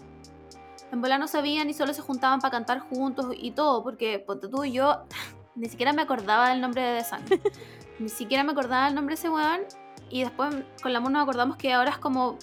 En 0.93 1.01
bola 1.01 1.19
no 1.19 1.27
sabían 1.27 1.69
y 1.69 1.75
solo 1.75 1.93
se 1.93 2.03
juntaban 2.03 2.41
para 2.41 2.53
cantar 2.53 2.79
juntos 2.79 3.27
y 3.37 3.51
todo, 3.51 3.83
porque 3.83 4.21
ponte 4.21 4.49
tú 4.49 4.65
y 4.65 4.73
yo 4.73 5.03
ni 5.57 5.69
siquiera 5.69 5.93
me 5.93 6.03
acordaba 6.03 6.51
del 6.51 6.61
nombre 6.61 6.83
de 6.83 6.99
The 7.01 7.05
Sun. 7.05 7.19
ni 7.99 8.09
siquiera 8.09 8.45
me 8.45 8.53
acordaba 8.53 8.87
del 8.87 8.95
nombre 8.95 9.15
de 9.15 9.19
ese 9.19 9.29
weón. 9.29 9.63
Y 10.09 10.23
después 10.23 10.55
con 10.81 10.93
la 10.93 10.99
amor 10.99 11.11
nos 11.11 11.23
acordamos 11.25 11.57
que 11.57 11.73
ahora 11.73 11.91
es 11.91 11.99
como 11.99 12.39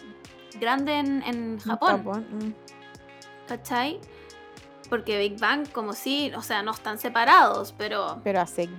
grande 0.59 0.99
en, 0.99 1.23
en 1.23 1.59
Japón, 1.59 1.97
Japón, 1.97 2.27
mm. 2.31 3.47
¿cachai? 3.47 4.01
Porque 4.89 5.17
Big 5.17 5.39
Bang, 5.39 5.71
como 5.71 5.93
si, 5.93 6.31
o 6.33 6.41
sea, 6.41 6.61
no 6.61 6.71
están 6.71 6.97
separados, 6.97 7.73
pero 7.77 8.19
Pero 8.23 8.41
hace... 8.41 8.69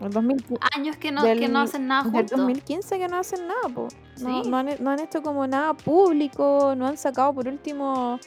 El 0.00 0.10
2015, 0.10 0.60
años 0.76 0.96
que 0.96 1.12
no, 1.12 1.22
Del- 1.22 1.38
que 1.40 1.48
no 1.48 1.60
hacen 1.60 1.86
nada 1.86 2.02
juntos. 2.02 2.30
2015 2.32 2.98
que 2.98 3.08
no 3.08 3.16
hacen 3.18 3.46
nada, 3.46 3.68
po. 3.74 3.88
No, 4.20 4.42
Sí. 4.42 4.48
no, 4.50 4.56
han, 4.58 4.68
no 4.80 4.90
han 4.90 5.00
hecho 5.00 5.22
como 5.22 5.46
nada 5.46 5.72
público, 5.74 6.74
no 6.76 6.86
han 6.86 6.96
sacado 6.96 7.32
por 7.32 7.46
último 7.48 8.18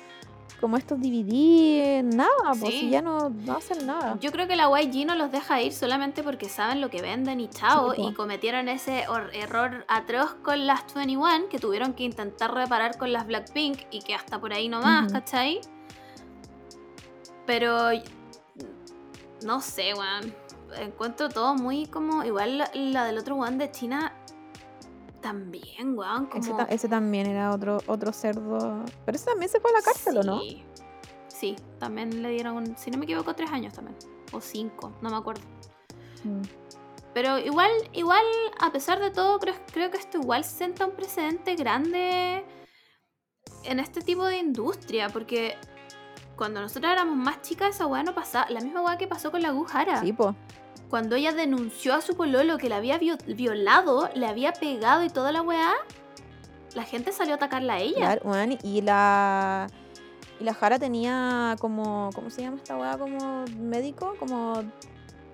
como 0.60 0.76
estos 0.76 1.00
DVD, 1.00 2.02
nada, 2.04 2.32
pues 2.60 2.74
Sí. 2.74 2.80
si 2.80 2.90
ya 2.90 3.04
no, 3.04 3.30
no 3.30 3.58
hacen 3.58 3.86
nada. 3.86 4.18
Yo 4.20 4.32
creo 4.32 4.48
que 4.48 4.56
la 4.56 4.70
YG 4.82 5.06
no 5.06 5.14
los 5.14 5.32
deja 5.32 5.62
ir 5.62 5.72
solamente 5.72 6.24
porque 6.24 6.50
saben 6.50 6.82
lo 6.82 6.90
que 6.90 7.00
venden 7.04 7.40
y 7.42 7.48
chao. 7.48 7.94
Sí, 7.94 8.02
y 8.10 8.14
cometieron 8.14 8.68
ese 8.68 9.06
error 9.34 9.86
atroz 9.88 10.34
con 10.44 10.66
las 10.66 10.84
21 10.96 11.48
que 11.50 11.60
tuvieron 11.60 11.94
que 11.94 12.06
intentar 12.06 12.56
reparar 12.56 12.98
con 12.98 13.14
las 13.14 13.28
Blackpink 13.28 13.82
y 13.92 14.00
que 14.02 14.16
hasta 14.16 14.40
por 14.42 14.52
ahí 14.52 14.68
nomás, 14.68 15.04
Ujú. 15.04 15.14
¿cachai? 15.14 15.62
Pero 17.46 17.90
no 19.46 19.62
sé, 19.62 19.94
weón. 19.94 20.34
Encuentro 20.80 21.30
todo 21.30 21.56
muy 21.56 21.88
como. 21.88 22.24
Igual 22.24 22.58
la, 22.60 22.72
la 22.74 23.06
del 23.06 23.18
otro 23.18 23.36
one 23.36 23.58
de 23.58 23.72
China 23.72 24.14
también, 25.22 25.98
weón. 25.98 26.30
Ese, 26.36 26.52
Como... 26.52 26.66
ta- 26.66 26.72
ese 26.72 26.88
también 26.88 27.28
era 27.28 27.52
otro, 27.52 27.80
otro 27.88 28.12
cerdo. 28.14 28.84
Pero 29.06 29.16
ese 29.16 29.26
también 29.26 29.50
se 29.50 29.60
fue 29.60 29.72
a 29.72 29.74
la 29.74 29.82
cárcel, 29.82 30.18
¿o 30.18 30.24
no? 30.24 30.40
Sí. 30.40 30.64
Sí, 31.28 31.56
también 31.80 32.24
le 32.24 32.30
dieron, 32.30 32.76
si 32.78 32.90
no 32.90 32.98
me 32.98 33.04
equivoco, 33.06 33.34
tres 33.36 33.52
años 33.52 33.74
también. 33.74 33.96
O 34.32 34.42
cinco, 34.42 34.94
no 35.02 35.10
me 35.10 35.18
acuerdo. 35.18 35.42
Mm. 36.24 36.42
Pero 37.14 37.38
igual, 37.38 37.72
igual, 37.94 38.24
a 38.60 38.72
pesar 38.72 39.00
de 39.00 39.12
todo, 39.12 39.38
creo, 39.40 39.56
creo 39.72 39.92
que 39.92 39.98
esto 39.98 40.18
igual 40.18 40.44
sienta 40.44 40.86
un 40.86 40.94
precedente 40.94 41.56
grande 41.56 42.44
en 43.64 43.80
este 43.80 44.02
tipo 44.02 44.26
de 44.26 44.38
industria, 44.38 45.10
porque 45.10 45.58
cuando 46.38 46.62
nosotros 46.62 46.92
éramos 46.92 47.18
más 47.18 47.42
chicas, 47.42 47.76
esa 47.76 47.88
weá 47.88 48.04
no 48.04 48.14
pasaba. 48.14 48.50
La 48.50 48.62
misma 48.62 48.82
weá 48.82 48.98
que 48.98 49.08
pasó 49.08 49.32
con 49.32 49.42
la 49.42 49.52
Gujara. 49.52 50.00
Sí, 50.02 50.14
po. 50.14 50.36
Cuando 50.90 51.16
ella 51.18 51.34
denunció 51.34 51.94
a 51.96 52.02
su 52.02 52.16
pololo 52.16 52.58
que 52.58 52.70
la 52.70 52.78
había 52.78 52.98
vio- 52.98 53.18
violado, 53.36 54.10
le 54.16 54.26
había 54.28 54.54
pegado 54.54 55.04
y 55.04 55.10
toda 55.10 55.32
la 55.34 55.42
weá, 55.42 55.74
la 56.76 56.84
gente 56.84 57.12
salió 57.12 57.34
a 57.34 57.36
atacarla 57.38 57.74
a 57.74 57.80
ella. 57.80 58.18
Claro, 58.20 58.58
y 58.64 58.82
la. 58.82 59.68
Y 60.40 60.44
la 60.44 60.54
Jara 60.54 60.78
tenía 60.80 61.56
como. 61.60 62.12
¿Cómo 62.14 62.30
se 62.30 62.44
llama 62.44 62.58
esta 62.58 62.78
weá? 62.78 62.98
Como 62.98 63.44
médico, 63.60 64.14
como 64.20 64.64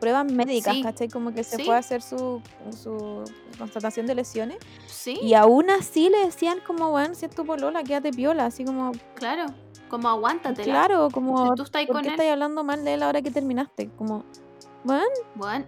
pruebas 0.03 0.31
médicas, 0.31 0.73
Sí. 0.75 0.83
¿cachai? 0.83 1.07
Como 1.09 1.33
que 1.33 1.43
se 1.43 1.57
Sí. 1.57 1.63
fue 1.65 1.75
a 1.75 1.79
hacer 1.79 2.01
su, 2.01 2.41
su 2.77 3.23
constatación 3.57 4.05
de 4.05 4.15
lesiones. 4.15 4.57
Sí, 4.87 5.19
Y 5.21 5.33
aún 5.33 5.69
así 5.69 6.09
le 6.09 6.25
decían 6.25 6.59
como, 6.65 6.89
weón, 6.93 7.15
si 7.15 7.25
es 7.25 7.35
tu 7.35 7.45
polola, 7.45 7.83
quédate 7.83 8.11
piola. 8.11 8.45
Así 8.45 8.63
como, 8.65 8.91
claro. 9.15 9.45
Como 9.89 10.09
aguántatela. 10.09 10.65
claro, 10.65 11.09
como, 11.11 11.49
Si 11.49 11.55
tú 11.55 11.63
estás 11.63 11.85
¿por 11.85 11.95
con 11.95 12.01
qué 12.01 12.07
él. 12.09 12.13
estás 12.15 12.27
hablando 12.31 12.63
mal 12.63 12.83
de 12.83 12.95
él 12.95 13.03
ahora 13.03 13.21
que 13.21 13.29
terminaste? 13.31 13.89
Como, 13.91 14.23
weón. 14.85 15.03
Bueno. 15.35 15.65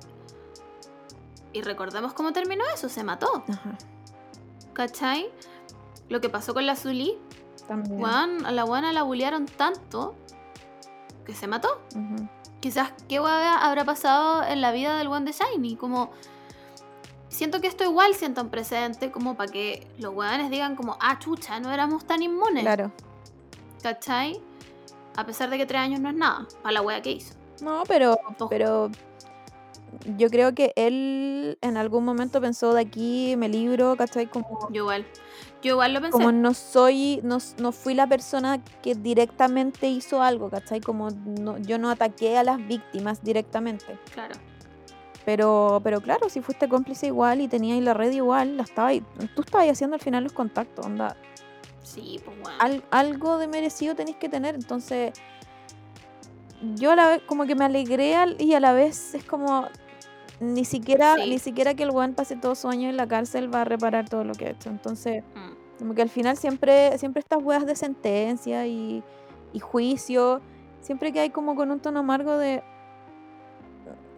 Y 1.54 1.62
recordemos 1.62 2.14
cómo 2.14 2.34
terminó 2.34 2.64
eso, 2.74 2.90
se 2.90 3.04
mató. 3.04 3.44
Ajá, 3.48 3.78
¿Cachai? 4.74 5.30
Lo 6.10 6.20
que 6.22 6.30
pasó 6.30 6.54
con 6.54 6.66
la 6.66 6.76
Zully, 6.76 7.18
también. 7.68 8.02
weón, 8.02 8.46
a 8.46 8.52
la 8.52 8.64
buena 8.66 8.92
la 8.94 9.04
bullearon 9.04 9.46
tanto 9.46 10.16
que 11.26 11.34
se 11.34 11.48
mató. 11.48 11.82
Ujú. 11.96 12.28
Quizás 12.66 12.94
qué 13.08 13.20
hueá 13.20 13.58
habrá 13.58 13.86
pasado 13.86 14.44
en 14.44 14.60
la 14.60 14.72
vida 14.72 14.98
del 14.98 15.06
one 15.06 15.24
de 15.24 15.34
Shiny. 15.34 15.76
Como. 15.76 16.10
Siento 17.28 17.62
que 17.62 17.68
esto 17.68 17.84
igual 17.84 18.16
sienta 18.16 18.42
un 18.42 18.50
precedente 18.50 19.12
como 19.12 19.38
para 19.38 19.52
que 19.52 19.86
los 20.00 20.16
hueones 20.16 20.50
digan 20.50 20.76
como, 20.76 20.98
ah, 21.00 21.20
chucha, 21.20 21.60
no 21.60 21.72
éramos 21.72 22.06
tan 22.06 22.24
inmunes. 22.24 22.64
Claro. 22.64 22.92
¿Cachai? 23.84 24.42
A 25.16 25.28
pesar 25.28 25.52
de 25.52 25.60
que 25.60 25.68
tres 25.68 25.80
años 25.80 26.00
no 26.00 26.10
es 26.10 26.16
nada, 26.16 26.48
para 26.64 26.74
la 26.74 26.82
wea 26.82 27.04
que 27.04 27.12
hizo. 27.12 27.36
No, 27.62 27.84
pero, 27.88 28.20
Ojo. 28.30 28.50
pero 28.50 28.90
yo 30.18 30.32
creo 30.32 30.56
que 30.56 30.74
él 30.76 31.60
en 31.62 31.78
algún 31.78 32.04
momento 32.04 32.42
pensó 32.42 32.74
de 32.74 32.82
aquí 32.82 33.36
me 33.38 33.48
libro, 33.48 33.96
¿cachai? 33.96 34.26
Como, 34.26 34.70
Yo 34.72 34.82
igual. 34.82 35.06
Yo 35.66 35.72
igual 35.74 35.94
lo 35.96 36.02
pensé. 36.02 36.12
como 36.12 36.32
no 36.32 36.54
soy, 36.54 37.20
no, 37.24 37.40
no 37.58 37.72
fui 37.72 37.94
la 37.96 38.06
persona 38.08 38.64
que 38.84 38.94
directamente 38.94 39.88
hizo 39.90 40.22
algo, 40.22 40.50
¿cachai? 40.50 40.80
Como 40.80 41.10
no- 41.10 41.58
yo 41.58 41.78
no 41.80 41.90
ataqué 41.90 42.38
a 42.38 42.44
las 42.44 42.58
víctimas 42.68 43.24
directamente. 43.24 43.98
Claro. 44.14 44.36
Pero, 45.26 45.82
pero 45.84 46.02
claro, 46.02 46.30
si 46.30 46.42
fuiste 46.42 46.70
cómplice 46.70 47.08
igual 47.08 47.42
y 47.42 47.48
tenías 47.48 47.82
la 47.82 47.96
red 47.96 48.12
igual, 48.12 48.58
la 48.58 48.64
estaba 48.64 48.90
ahí- 48.90 49.04
tú 49.36 49.42
estabas 49.42 49.68
haciendo 49.68 49.96
al 49.96 50.02
final 50.02 50.24
los 50.24 50.34
contactos, 50.34 50.86
onda. 50.86 51.18
Sí, 51.82 52.20
pues 52.24 52.38
bueno. 52.40 52.58
al- 52.60 52.84
algo 52.92 53.38
de 53.40 53.48
merecido 53.48 53.96
tenéis 53.96 54.18
que 54.18 54.30
tener. 54.30 54.54
Entonces, 54.54 55.14
yo 56.76 56.92
a 56.92 56.96
la 56.96 57.08
vez 57.10 57.22
como 57.26 57.46
que 57.46 57.56
me 57.56 57.66
alegré 57.66 58.16
al- 58.16 58.40
y 58.40 58.54
a 58.54 58.60
la 58.60 58.74
vez 58.74 59.16
es 59.16 59.24
como 59.24 59.68
ni 60.40 60.66
siquiera, 60.66 61.16
Sí. 61.16 61.30
ni 61.30 61.40
siquiera 61.40 61.74
que 61.76 61.84
el 61.84 61.92
weón 61.92 62.14
pase 62.14 62.36
todo 62.36 62.56
su 62.56 62.68
año 62.68 62.90
en 62.90 62.98
la 62.98 63.08
cárcel 63.08 63.54
va 63.54 63.62
a 63.62 63.66
reparar 63.66 64.10
todo 64.10 64.24
lo 64.24 64.34
que 64.34 64.48
ha 64.48 64.50
hecho. 64.52 64.70
Entonces, 64.70 65.24
Mm. 65.34 65.55
Como 65.80 65.94
que 65.94 66.02
al 66.02 66.10
final 66.10 66.38
siempre, 66.38 66.98
siempre 66.98 67.20
estas 67.20 67.42
weas 67.44 67.66
de 67.66 67.76
sentencia 67.76 68.66
y, 68.68 69.04
y 69.54 69.60
juicio, 69.60 70.42
siempre 70.82 71.12
que 71.12 71.20
hay 71.20 71.30
como 71.30 71.56
con 71.56 71.72
un 71.72 71.80
tono 71.80 72.00
amargo 72.00 72.38
de 72.38 72.64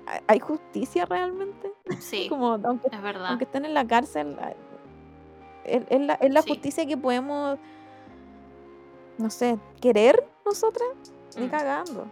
¿hay- 0.05 0.21
¿hay 0.27 0.39
justicia 0.39 1.05
realmente? 1.05 1.71
Sí, 1.99 2.27
Como 2.29 2.53
aunque 2.63 2.87
es 2.91 3.01
verdad. 3.01 3.27
aunque 3.27 3.45
estén 3.45 3.65
en 3.65 3.73
la 3.73 3.85
cárcel, 3.87 4.37
es, 5.65 5.83
es 5.89 6.01
la, 6.01 6.13
es 6.15 6.31
la 6.31 6.41
Sí. 6.43 6.49
justicia 6.49 6.85
que 6.85 6.95
podemos, 6.97 7.57
no 9.17 9.29
sé, 9.29 9.57
querer 9.81 10.27
nosotras, 10.45 10.87
ni 11.37 11.47
Mm. 11.47 11.49
cagando. 11.49 12.07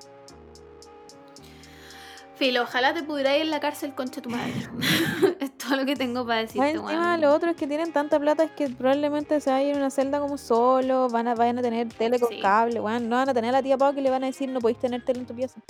Filo, 2.35 2.63
ojalá 2.63 2.93
te 2.93 3.01
pudiera 3.03 3.35
ir 3.35 3.43
en 3.43 3.49
la 3.51 3.59
cárcel, 3.61 3.95
concha 3.95 4.21
tu 4.21 4.29
madre. 4.29 4.53
es 5.39 5.57
todo 5.57 5.77
lo 5.77 5.85
que 5.85 5.95
tengo 5.95 6.25
para 6.25 6.41
decirte, 6.41 6.71
encima, 6.71 7.17
lo 7.17 7.33
otro 7.33 7.49
es 7.49 7.55
que 7.55 7.65
tienen 7.67 7.93
tanta 7.93 8.19
plata 8.19 8.43
es 8.43 8.51
que 8.51 8.69
probablemente 8.69 9.39
se 9.39 9.49
vayan 9.51 9.67
a 9.67 9.69
ir 9.69 9.75
a 9.75 9.79
una 9.79 9.89
celda 9.89 10.19
como 10.19 10.37
solo, 10.37 11.07
van 11.09 11.27
a, 11.29 11.35
vayan 11.35 11.59
a 11.59 11.61
tener 11.61 11.87
tele 11.89 12.19
con 12.19 12.29
Sí. 12.29 12.39
cable, 12.41 12.79
weón, 12.81 13.07
no 13.07 13.15
van 13.15 13.29
a 13.29 13.33
tener 13.33 13.49
a 13.49 13.53
la 13.53 13.63
tía 13.63 13.77
Pau 13.77 13.93
que 13.95 14.01
le 14.01 14.09
van 14.09 14.23
a 14.23 14.27
decir 14.27 14.49
no 14.49 14.59
podéis 14.59 14.79
tener 14.79 15.03
tele 15.05 15.21
en 15.21 15.25
tu 15.25 15.33
pieza. 15.35 15.61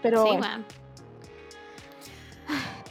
Pero 0.00 0.24
Sí, 0.24 0.30
weón. 0.32 0.64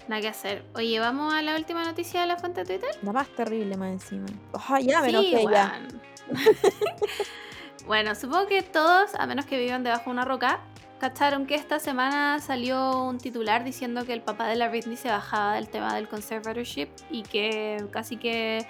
Nada 0.08 0.22
que 0.22 0.28
hacer. 0.28 0.66
Oye, 0.76 1.00
vamos 1.00 1.34
a 1.34 1.42
la 1.42 1.56
última 1.56 1.86
noticia 1.86 2.20
de 2.22 2.28
la 2.28 2.36
fuente 2.38 2.66
de 2.66 2.78
Twitter. 2.78 3.00
la 3.02 3.14
más 3.14 3.30
terrible 3.30 3.78
más 3.78 3.90
encima. 3.94 4.26
Oh, 4.52 4.78
ya 4.78 5.00
me 5.02 5.10
sí, 5.10 5.16
enojé, 5.16 5.46
ya. 5.50 5.82
bueno, 7.88 8.14
supongo 8.14 8.48
que 8.48 8.62
todos, 8.64 9.16
a 9.16 9.26
menos 9.26 9.46
que 9.46 9.58
vivan 9.58 9.84
debajo 9.84 10.06
de 10.06 10.10
una 10.12 10.26
roca, 10.26 10.60
cacharon 11.00 11.46
que 11.46 11.56
esta 11.56 11.80
semana 11.80 12.40
salió 12.40 13.04
un 13.04 13.18
titular 13.18 13.64
diciendo 13.64 14.06
que 14.06 14.14
el 14.14 14.22
papá 14.22 14.48
de 14.48 14.56
la 14.56 14.70
Britney 14.70 14.98
se 14.98 15.10
bajaba 15.10 15.56
del 15.56 15.68
tema 15.68 15.94
del 15.96 16.08
conservatorship 16.08 16.90
y 17.10 17.24
que 17.24 17.86
casi 17.92 18.18
que 18.18 18.66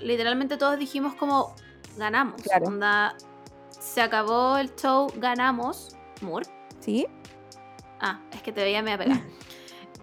literalmente 0.00 0.56
todos 0.56 0.78
dijimos 0.78 1.14
como 1.14 1.54
ganamos. 1.96 2.42
Claro. 2.42 2.66
Onda, 2.66 3.14
se 3.70 4.00
acabó 4.00 4.56
el 4.58 4.74
show, 4.74 5.08
ganamos. 5.16 5.96
Moore. 6.20 6.46
¿Sí? 6.80 7.06
Ah, 8.00 8.20
es 8.32 8.42
que 8.42 8.52
te 8.52 8.62
veía 8.62 8.82
me 8.82 8.96
pegar. 8.96 9.20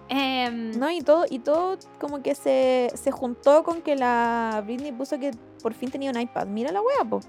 Em, 0.10 0.72
No, 0.80 0.90
y 0.90 1.02
todo, 1.02 1.26
y 1.30 1.40
todo 1.40 1.78
como 2.00 2.22
que 2.24 2.34
se, 2.34 2.90
se 2.96 3.12
juntó 3.12 3.64
con 3.66 3.82
que 3.82 3.98
la 3.98 4.64
Britney 4.66 4.94
puso 4.94 5.20
que 5.20 5.32
por 5.62 5.74
fin 5.74 5.92
tenía 5.92 6.12
un 6.12 6.20
iPad. 6.22 6.48
Mira 6.48 6.72
la 6.72 6.82
wea, 6.82 7.04
po. 7.04 7.20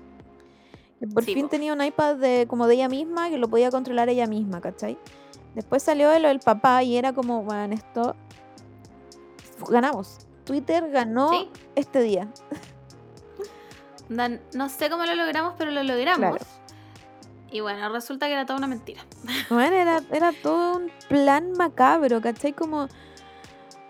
Por 1.14 1.24
Sí, 1.24 1.34
fin 1.34 1.44
po. 1.44 1.48
tenía 1.50 1.72
un 1.72 1.82
iPad 1.82 2.16
de, 2.16 2.46
como 2.48 2.66
de 2.66 2.74
ella 2.74 2.88
misma, 2.88 3.30
que 3.30 3.38
lo 3.38 3.48
podía 3.48 3.70
controlar 3.70 4.08
ella 4.08 4.26
misma, 4.26 4.60
¿cachai? 4.60 4.98
Después 5.54 5.82
salió 5.82 6.10
de 6.10 6.18
lo 6.20 6.28
del 6.28 6.40
papá 6.40 6.82
y 6.82 6.96
era 6.96 7.12
como, 7.12 7.42
bueno, 7.42 7.74
esto. 7.74 8.16
Ganamos. 9.68 10.18
Twitter 10.44 10.90
ganó 10.90 11.30
Sí. 11.30 11.48
este 11.74 12.00
día. 12.02 12.28
Onda, 14.10 14.40
No 14.54 14.68
sé 14.68 14.88
cómo 14.90 15.04
lo 15.04 15.14
logramos, 15.14 15.54
pero 15.58 15.70
lo 15.70 15.82
logramos. 15.82 16.18
Claro. 16.38 16.44
Y 17.50 17.60
bueno, 17.60 17.88
resulta 17.90 18.26
que 18.26 18.32
era 18.32 18.44
toda 18.46 18.58
una 18.58 18.66
mentira. 18.66 19.00
Bueno, 19.50 19.76
era, 19.76 20.02
era 20.12 20.32
todo 20.42 20.76
un 20.78 20.90
plan 21.08 21.52
macabro, 21.52 22.20
¿cachai? 22.20 22.52
Como. 22.52 22.88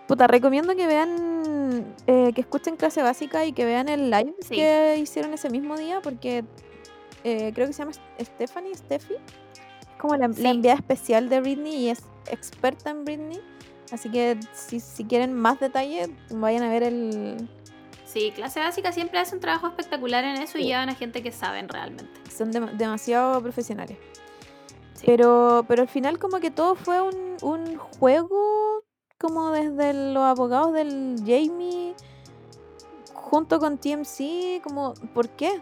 Puta, 0.07 0.25
recomiendo 0.27 0.75
que 0.75 0.87
vean, 0.87 1.93
eh, 2.07 2.31
que 2.33 2.41
escuchen 2.41 2.75
clase 2.77 3.03
básica 3.03 3.45
y 3.45 3.53
que 3.53 3.63
vean 3.65 3.89
el 3.89 4.09
live 4.09 4.33
Sí. 4.41 4.55
que 4.55 4.97
hicieron 4.99 5.33
ese 5.33 5.49
mismo 5.51 5.77
día, 5.77 5.99
porque 6.01 6.43
eh, 7.23 7.51
creo 7.53 7.67
que 7.67 7.73
se 7.73 7.79
llama 7.79 7.91
Stephanie, 8.19 8.75
Steffi. 8.75 9.13
Es 9.13 9.97
como 9.97 10.15
la, 10.15 10.25
enviada 10.25 10.77
especial 10.77 11.29
de 11.29 11.41
Britney 11.41 11.75
y 11.75 11.89
es 11.89 12.03
experta 12.31 12.91
en 12.91 13.05
Britney. 13.05 13.41
Así 13.91 14.09
que 14.09 14.39
si, 14.53 14.79
si 14.79 15.03
quieren 15.05 15.33
más 15.33 15.59
detalles, 15.59 16.09
vayan 16.29 16.63
a 16.63 16.69
ver 16.69 16.83
el. 16.83 17.49
Sí, 18.05 18.31
clase 18.35 18.59
básica 18.59 18.91
siempre 18.91 19.19
hace 19.19 19.35
un 19.35 19.41
trabajo 19.41 19.67
espectacular 19.67 20.23
en 20.23 20.41
eso 20.41 20.57
y 20.57 20.63
llevan 20.63 20.89
a 20.89 20.95
gente 20.95 21.21
que 21.21 21.31
saben 21.31 21.69
realmente. 21.69 22.13
Son 22.35 22.51
dem- 22.51 22.71
demasiado 22.71 23.41
profesionales. 23.41 23.97
Sí. 24.93 25.03
Pero, 25.05 25.63
pero 25.67 25.83
al 25.83 25.87
final 25.87 26.17
como 26.17 26.39
que 26.39 26.51
todo 26.51 26.75
fue 26.75 27.01
un, 27.01 27.37
un 27.41 27.77
juego 27.77 28.83
como 29.19 29.51
desde 29.51 30.13
los 30.13 30.23
abogados 30.23 30.73
del 30.73 31.15
Jamie 31.19 31.93
junto 33.13 33.59
con 33.59 33.77
TMC, 33.77 34.61
como 34.63 34.93
¿por 35.13 35.29
qué? 35.29 35.61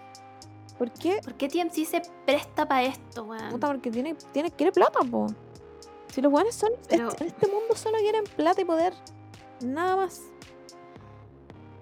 ¿Por 0.78 0.92
qué? 0.92 1.20
¿Por 1.24 1.34
qué 1.36 1.48
TMC 1.50 1.86
se 1.86 2.02
presta 2.26 2.68
para 2.68 2.84
esto, 2.84 3.24
weón? 3.24 3.50
Puta, 3.50 3.68
porque 3.68 3.90
tiene, 3.92 4.16
tiene, 4.32 4.52
quiere 4.52 4.72
plata, 4.72 5.00
po. 5.10 5.28
Si 6.14 6.22
los 6.22 6.32
buenos 6.32 6.54
son 6.56 6.72
Pero- 6.88 7.10
en 7.20 7.28
este 7.28 7.48
mundo 7.48 7.76
solo 7.76 7.98
quieren 8.00 8.24
plata 8.36 8.62
y 8.62 8.66
poder. 8.66 8.94
Nada 9.64 9.96
más. 9.96 10.22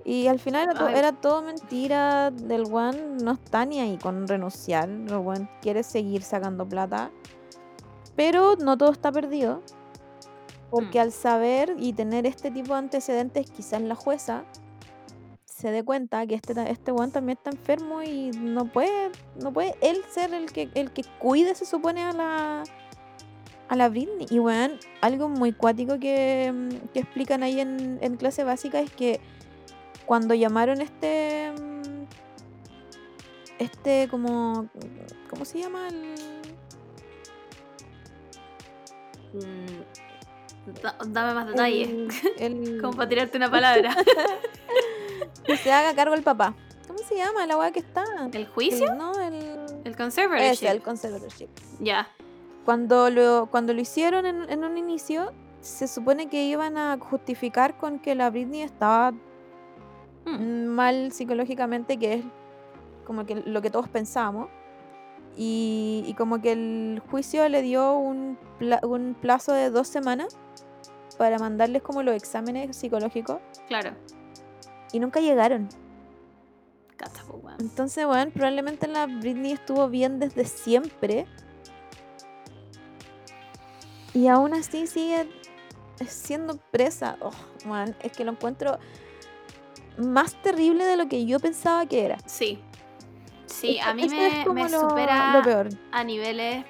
Y 0.04 0.28
al 0.28 0.40
final 0.40 0.64
era, 0.70 0.74
to- 0.80 0.86
Ay. 0.86 0.96
era 0.98 1.12
todo 1.14 1.42
mentira. 1.42 2.32
Del 2.32 2.66
one 2.72 3.18
no 3.24 3.32
está 3.34 3.66
ni 3.66 3.80
ahí 3.80 3.98
con 3.98 4.28
renunciar. 4.28 4.88
El 4.88 5.12
one 5.14 5.50
quiere 5.62 5.84
seguir 5.84 6.22
sacando 6.22 6.68
plata. 6.68 7.12
Pero 8.16 8.56
no 8.56 8.78
todo 8.78 8.92
está 8.92 9.12
perdido. 9.12 9.62
Porque 10.70 11.00
Mm. 11.00 11.02
al 11.02 11.12
saber 11.12 11.76
y 11.80 11.94
tener 11.94 12.26
este 12.26 12.52
tipo 12.52 12.74
de 12.74 12.80
antecedentes, 12.80 13.50
quizás 13.50 13.82
la 13.82 13.96
jueza 13.96 14.46
se 15.56 15.72
dé 15.72 15.84
cuenta 15.86 16.28
que 16.28 16.36
este, 16.36 16.54
este 16.70 16.92
one 16.92 17.12
también 17.14 17.38
está 17.38 17.50
enfermo 17.50 18.04
y 18.04 18.32
no 18.32 18.66
puede, 18.66 19.10
no 19.42 19.54
puede 19.54 19.74
él 19.82 20.04
ser 20.10 20.34
el 20.34 20.52
que, 20.52 20.70
el 20.74 20.92
que 20.92 21.04
cuide, 21.18 21.56
se 21.56 21.66
supone, 21.66 22.04
a 22.04 22.12
la, 22.12 22.64
a 23.70 23.76
la 23.78 23.88
Britney. 23.90 24.28
Y 24.30 24.40
weón, 24.40 24.78
algo 25.02 25.30
muy 25.30 25.54
cuático 25.54 25.98
que, 25.98 26.52
mm, 26.54 26.88
que 26.94 27.00
explican 27.00 27.42
ahí 27.42 27.62
en, 27.62 28.00
en 28.02 28.18
clase 28.18 28.44
básica 28.44 28.82
es 28.82 28.92
que 28.92 29.22
cuando 30.06 30.34
llamaron 30.34 30.82
este. 30.82 31.52
mm, 31.54 32.06
Este 33.60 34.08
como. 34.12 34.68
¿Cómo 35.30 35.46
se 35.46 35.60
llama? 35.60 35.88
El, 35.88 36.16
Mm, 39.34 40.82
da- 40.82 40.98
dame 41.08 41.34
más 41.34 41.48
detalles. 41.48 41.90
el- 41.90 42.10
el- 42.40 42.78
Como 42.82 42.94
para 42.94 43.10
tirarte 43.10 43.38
una 43.38 43.52
palabra. 43.52 43.96
que 45.46 45.58
se 45.58 45.72
haga 45.72 45.94
cargo 45.96 46.16
el 46.16 46.24
papá. 46.24 46.54
¿Cómo 46.88 47.00
se 47.00 47.16
llama 47.18 47.46
la 47.46 47.58
weá 47.58 47.72
que 47.72 47.80
está? 47.80 48.04
¿El 48.32 48.48
juicio? 48.48 48.92
El- 48.92 48.98
no, 48.98 49.12
el. 49.20 49.34
El 49.84 49.96
conservatorship. 49.96 50.52
Ese, 50.54 50.68
el 50.70 50.82
conservatorship. 50.82 51.50
Ya. 51.80 52.08
Cuando 52.64 53.10
lo, 53.10 53.48
cuando 53.52 53.74
lo 53.74 53.82
hicieron 53.82 54.26
en, 54.26 54.50
en 54.50 54.64
un 54.64 54.78
inicio, 54.78 55.32
se 55.62 55.88
supone 55.88 56.28
que 56.30 56.44
iban 56.46 56.78
a 56.78 56.98
justificar 57.00 57.78
con 57.78 58.00
que 58.00 58.16
la 58.16 58.30
Britney 58.30 58.62
estaba 58.62 59.14
Mm. 60.26 60.66
mal 60.66 61.12
psicológicamente, 61.12 61.98
que 61.98 62.14
es 62.16 62.26
como 63.06 63.28
que 63.28 63.36
lo 63.36 63.62
que 63.62 63.70
todos 63.70 63.88
pensamos. 63.90 64.48
Y, 65.38 66.04
y 66.08 66.14
como 66.16 66.42
que 66.42 66.54
el 66.54 67.02
juicio 67.12 67.48
le 67.50 67.62
dio 67.62 67.94
un, 67.98 68.38
pla- 68.58 68.80
un 68.84 69.16
plazo 69.20 69.52
de 69.54 69.70
dos 69.70 69.88
semanas 69.88 70.36
para 71.18 71.38
mandarles 71.38 71.82
como 71.84 72.02
los 72.04 72.16
exámenes 72.16 72.76
psicológicos 72.76 73.38
Claro. 73.68 73.92
Y 74.96 75.00
nunca 75.00 75.20
llegaron. 75.20 75.68
Weón. 77.28 77.58
Entonces, 77.60 78.06
bueno, 78.06 78.32
probablemente 78.34 78.88
la 78.88 79.06
Britney 79.08 79.52
estuvo 79.52 79.90
bien 79.90 80.20
desde 80.20 80.46
siempre. 80.46 81.26
Y 84.14 84.28
aún 84.28 84.54
así 84.54 84.88
sigue 84.88 85.28
siendo 86.08 86.56
presa. 86.72 87.18
Oh, 87.20 87.32
man, 87.66 87.94
es 88.02 88.14
que 88.14 88.24
lo 88.24 88.32
encuentro 88.32 88.80
más 89.98 90.42
terrible 90.42 90.86
de 90.86 90.96
lo 90.96 91.10
que 91.10 91.26
yo 91.26 91.40
pensaba 91.42 91.86
que 91.86 92.06
era. 92.06 92.18
Sí. 92.26 92.62
Sí, 93.46 93.78
a 93.80 93.94
mí 93.94 94.08
me, 94.08 94.28
es 94.40 94.46
como 94.46 94.64
me 94.64 94.70
lo- 94.70 94.80
supera 94.90 95.34
lo 95.38 95.44
peor. 95.44 95.70
a 95.92 96.04
niveles 96.06 96.66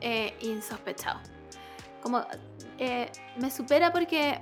eh, 0.00 0.34
insospechados. 0.40 1.22
Como 2.02 2.24
eh, 2.78 3.10
me 3.36 3.50
supera 3.50 3.92
porque 3.92 4.40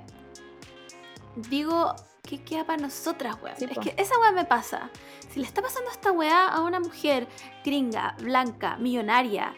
digo, 1.49 1.93
¿qué 2.31 2.41
queda 2.41 2.65
para 2.65 2.81
nosotras, 2.81 3.35
weón? 3.43 3.57
Sí, 3.57 3.65
es 3.65 3.71
po. 3.71 3.81
que 3.81 3.93
esa 3.97 4.17
weá 4.17 4.31
me 4.31 4.45
pasa. 4.45 4.89
Si 5.29 5.41
le 5.41 5.45
está 5.45 5.61
pasando 5.61 5.91
esta 5.91 6.13
weá 6.13 6.47
a 6.47 6.61
una 6.61 6.79
mujer 6.79 7.27
gringa, 7.65 8.15
blanca, 8.21 8.77
millonaria, 8.77 9.53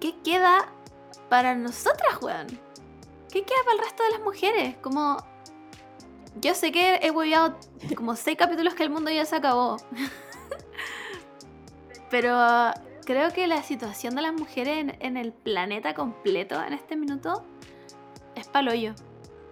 ¿qué 0.00 0.14
queda 0.24 0.72
para 1.28 1.54
nosotras, 1.54 2.22
weón? 2.22 2.46
¿Qué 3.30 3.42
queda 3.42 3.58
para 3.66 3.76
el 3.76 3.78
resto 3.80 4.02
de 4.02 4.10
las 4.10 4.20
mujeres? 4.20 4.76
Como. 4.78 5.18
Yo 6.36 6.54
sé 6.54 6.72
que 6.72 7.00
he 7.02 7.10
hueveado 7.10 7.58
como 7.96 8.16
seis 8.16 8.38
capítulos 8.38 8.72
que 8.72 8.84
el 8.84 8.90
mundo 8.90 9.10
ya 9.10 9.26
se 9.26 9.36
acabó. 9.36 9.76
Pero 12.10 12.38
creo 13.04 13.30
que 13.32 13.46
la 13.46 13.62
situación 13.62 14.14
de 14.14 14.22
las 14.22 14.32
mujeres 14.32 14.78
en, 14.78 14.96
en 15.00 15.18
el 15.18 15.34
planeta 15.34 15.92
completo 15.92 16.62
en 16.62 16.72
este 16.72 16.96
minuto 16.96 17.44
es 18.36 18.48
paloyo. 18.48 18.94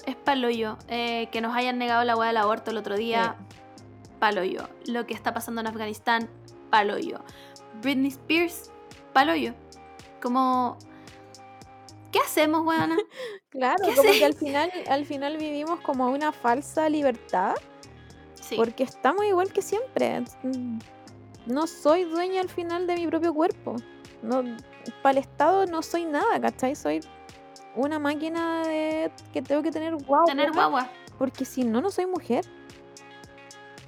Es 0.08 0.16
paloyo. 0.16 0.78
Eh, 0.88 1.28
que 1.30 1.42
nos 1.42 1.54
hayan 1.54 1.76
negado 1.76 2.02
la 2.02 2.16
hueá 2.16 2.28
del 2.28 2.38
aborto 2.38 2.70
el 2.70 2.78
otro 2.78 2.96
día, 2.96 3.36
paloyo. 4.18 4.66
Lo 4.86 5.04
que 5.04 5.12
está 5.12 5.34
pasando 5.34 5.60
en 5.60 5.66
Afganistán, 5.66 6.30
paloyo. 6.70 7.18
Britney 7.82 8.08
Spears, 8.08 8.72
paloyo. 9.12 9.52
Como. 10.22 10.78
¿Qué 12.10 12.20
hacemos, 12.20 12.66
weona? 12.66 12.96
Claro, 13.50 13.84
¿Qué 13.86 13.94
como 13.94 14.12
que 14.12 14.24
al 14.24 14.34
final, 14.34 14.70
al 14.88 15.06
final 15.06 15.36
vivimos 15.36 15.80
como 15.80 16.08
una 16.08 16.32
falsa 16.32 16.88
libertad. 16.88 17.54
Sí. 18.34 18.56
Porque 18.56 18.84
estamos 18.84 19.26
igual 19.26 19.52
que 19.52 19.60
siempre. 19.60 20.22
No 21.44 21.66
soy 21.66 22.04
dueña 22.04 22.40
al 22.40 22.48
final 22.48 22.86
de 22.86 22.94
mi 22.96 23.06
propio 23.06 23.34
cuerpo. 23.34 23.76
No, 24.22 24.42
para 25.02 25.12
el 25.12 25.18
Estado 25.18 25.66
no 25.66 25.82
soy 25.82 26.06
nada, 26.06 26.40
¿cachai? 26.40 26.76
Soy 26.76 27.00
una 27.74 27.98
máquina 27.98 28.62
de 28.66 29.10
que 29.32 29.42
tengo 29.42 29.62
que 29.62 29.70
tener 29.70 29.94
guagua. 29.96 30.26
Tener 30.26 30.52
guagua. 30.52 30.90
Porque 31.18 31.44
si 31.44 31.64
no, 31.64 31.80
no 31.80 31.90
soy 31.90 32.06
mujer. 32.06 32.44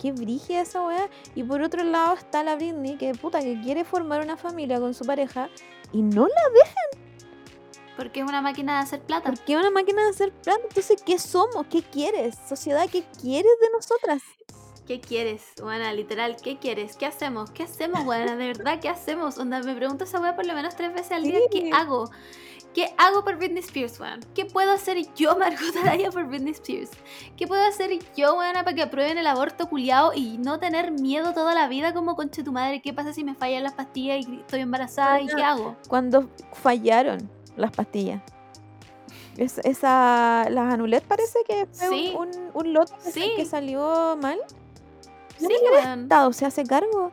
Qué 0.01 0.13
brígida 0.13 0.63
esa 0.63 0.83
weá. 0.83 1.09
Y 1.35 1.43
por 1.43 1.61
otro 1.61 1.85
lado 1.85 2.15
está 2.15 2.43
la 2.43 2.57
Britney, 2.57 2.97
que 2.97 3.13
puta, 3.15 3.41
que 3.41 3.61
quiere 3.61 3.85
formar 3.85 4.23
una 4.23 4.37
familia 4.37 4.81
con 4.81 4.95
su 4.95 5.05
pareja. 5.05 5.51
Y 5.93 6.03
no 6.03 6.27
la 6.27 6.43
Porque 7.97 8.21
es 8.21 8.27
una 8.27 8.41
máquina 8.41 8.77
de 8.79 8.83
hacer 8.85 9.01
plata. 9.01 9.31
porque 9.31 9.53
es 9.53 9.59
una 9.59 9.71
máquina 9.71 10.03
de 10.05 10.11
hacer 10.11 10.33
plata. 10.33 10.61
Entonces, 10.69 11.03
¿qué 11.05 11.19
somos? 11.19 11.67
¿Qué 11.67 11.83
quieres? 11.83 12.37
Sociedad, 12.49 12.89
¿qué 12.91 13.05
quieres 13.21 13.53
de 13.61 13.71
nosotras? 13.73 14.23
¿Qué 14.87 15.01
quieres, 15.01 15.45
buena? 15.63 15.93
Literal, 15.93 16.35
¿qué 16.43 16.59
quieres? 16.59 16.97
¿Qué 16.97 17.07
hacemos? 17.07 17.53
¿Qué 17.53 17.63
hacemos, 17.63 18.05
buena? 18.05 18.35
De 18.35 18.47
verdad, 18.49 18.81
¿qué 18.81 18.89
hacemos? 18.89 19.39
Onda, 19.39 19.61
me 19.63 19.75
pregunto 19.75 20.03
esa 20.03 20.19
weá 20.19 20.35
por 20.35 20.47
lo 20.47 20.55
menos 20.55 20.75
tres 20.75 20.93
veces 20.93 21.13
al 21.13 21.23
día. 21.23 21.39
Sí. 21.53 21.61
¿Qué 21.61 21.71
hago? 21.73 22.11
¿Qué 22.75 22.95
hago 22.99 23.25
por 23.25 23.37
Britney 23.37 23.59
Spears, 23.63 23.99
weón? 23.99 24.21
¿Qué 24.35 24.45
puedo 24.45 24.71
hacer 24.73 24.97
yo, 25.17 25.37
Margot 25.37 25.75
Araya, 25.83 26.11
por 26.11 26.25
Britney 26.27 26.53
Spears? 26.53 26.91
¿Qué 27.37 27.49
puedo 27.49 27.65
hacer 27.67 27.91
yo, 28.17 28.35
weona, 28.37 28.63
para 28.63 28.77
que 28.77 28.83
aprueben 28.83 29.19
el 29.19 29.27
aborto 29.27 29.69
culiado 29.69 30.13
y 30.15 30.39
no 30.39 30.61
tener 30.61 30.93
miedo 30.93 31.33
toda 31.35 31.53
la 31.55 31.67
vida 31.67 31.93
como 31.93 32.15
conche 32.15 32.45
tu 32.45 32.53
madre? 32.53 32.81
¿Qué 32.81 32.93
pasa 32.95 33.13
si 33.13 33.25
me 33.25 33.35
fallan 33.35 33.65
las 33.65 33.73
pastillas 33.73 34.25
y 34.29 34.37
estoy 34.41 34.61
embarazada? 34.61 35.21
¿Y 35.21 35.27
qué 35.27 35.43
hago? 35.43 35.77
Cuando 35.89 36.29
fallaron 36.53 37.29
las 37.57 37.73
pastillas. 37.73 38.23
Es- 39.37 39.59
esa, 39.65 40.47
las 40.51 40.73
anulet 40.75 41.03
parece 41.05 41.39
que 41.47 41.67
fue 41.73 41.89
un- 41.89 41.95
Sí. 41.95 42.15
un, 42.17 42.51
un, 42.55 42.73
lote 42.73 42.93
que, 43.05 43.11
Sí. 43.13 43.33
que 43.37 43.45
salió 43.47 44.17
mal. 44.21 44.39
Sí, 45.39 45.47
Ni 45.49 45.55
el 45.55 45.63
weón. 45.73 46.03
Estado 46.03 46.33
se 46.33 46.47
hace 46.47 46.65
cargo. 46.65 47.11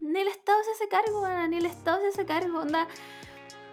Ni 0.00 0.20
el 0.20 0.28
Estado 0.28 0.58
se 0.64 0.70
hace 0.72 0.88
cargo, 0.88 1.22
weona, 1.22 1.46
ni 1.48 1.58
el 1.58 1.66
Estado 1.66 2.00
se 2.00 2.08
hace 2.08 2.24
cargo. 2.26 2.60
Onda, 2.60 2.88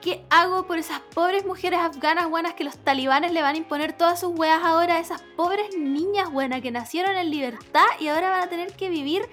¿qué 0.05 0.23
hago 0.29 0.67
por 0.67 0.77
esas 0.77 0.99
pobres 1.15 1.47
mujeres 1.47 1.79
afganas 1.79 2.29
buenas 2.29 2.53
que 2.53 2.63
los 2.63 2.77
talibanes 2.77 3.31
le 3.31 3.41
van 3.41 3.55
a 3.55 3.57
imponer 3.57 3.93
todas 3.93 4.19
sus 4.19 4.37
weas 4.37 4.63
ahora 4.63 4.97
a 4.97 4.99
esas 4.99 5.23
pobres 5.35 5.75
niñas 5.75 6.31
buenas 6.31 6.61
que 6.61 6.69
nacieron 6.69 7.17
en 7.17 7.31
libertad 7.31 7.87
y 7.99 8.09
ahora 8.09 8.29
van 8.29 8.43
a 8.43 8.47
tener 8.47 8.71
que 8.73 8.89
vivir 8.89 9.27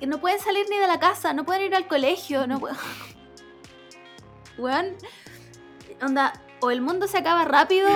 que 0.00 0.06
no 0.06 0.18
pueden 0.18 0.40
salir 0.40 0.64
ni 0.70 0.78
de 0.78 0.86
la 0.86 0.98
casa, 0.98 1.34
no 1.34 1.44
pueden 1.44 1.64
ir 1.64 1.74
al 1.74 1.86
colegio, 1.86 2.46
no 2.46 2.58
pueden... 2.58 2.78
Weón, 4.56 4.96
onda, 6.00 6.32
o 6.60 6.70
el 6.70 6.80
mundo 6.80 7.06
se 7.06 7.18
acaba 7.18 7.44
rápido 7.44 7.86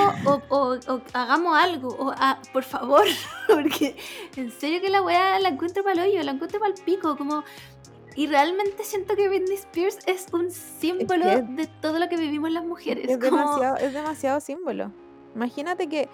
o, 0.50 0.78
hagamos 1.14 1.56
algo, 1.56 1.88
o, 1.98 2.14
ah, 2.14 2.42
por 2.52 2.64
favor, 2.64 3.06
porque 3.48 3.96
en 4.36 4.52
serio 4.52 4.82
que 4.82 4.90
la 4.90 5.00
weá 5.00 5.40
la 5.40 5.48
encuentro 5.48 5.82
para 5.82 6.04
el 6.04 6.10
hoyo, 6.10 6.22
la 6.24 6.32
encuentro 6.32 6.60
para 6.60 6.74
el 6.74 6.84
pico, 6.84 7.16
como... 7.16 7.42
Y 8.16 8.26
realmente 8.28 8.84
siento 8.84 9.16
que 9.16 9.28
Britney 9.28 9.54
Spears 9.56 9.98
es 10.06 10.26
un 10.32 10.50
símbolo 10.50 11.24
que- 11.24 11.42
de 11.42 11.66
todo 11.80 11.98
lo 11.98 12.08
que 12.08 12.16
vivimos 12.16 12.50
las 12.50 12.64
mujeres. 12.64 13.08
Es 13.10 13.18
como- 13.18 13.38
demasiado, 13.38 13.76
es 13.78 13.92
demasiado 13.92 14.40
símbolo. 14.40 14.90
Imagínate 15.34 15.88
que 15.88 16.08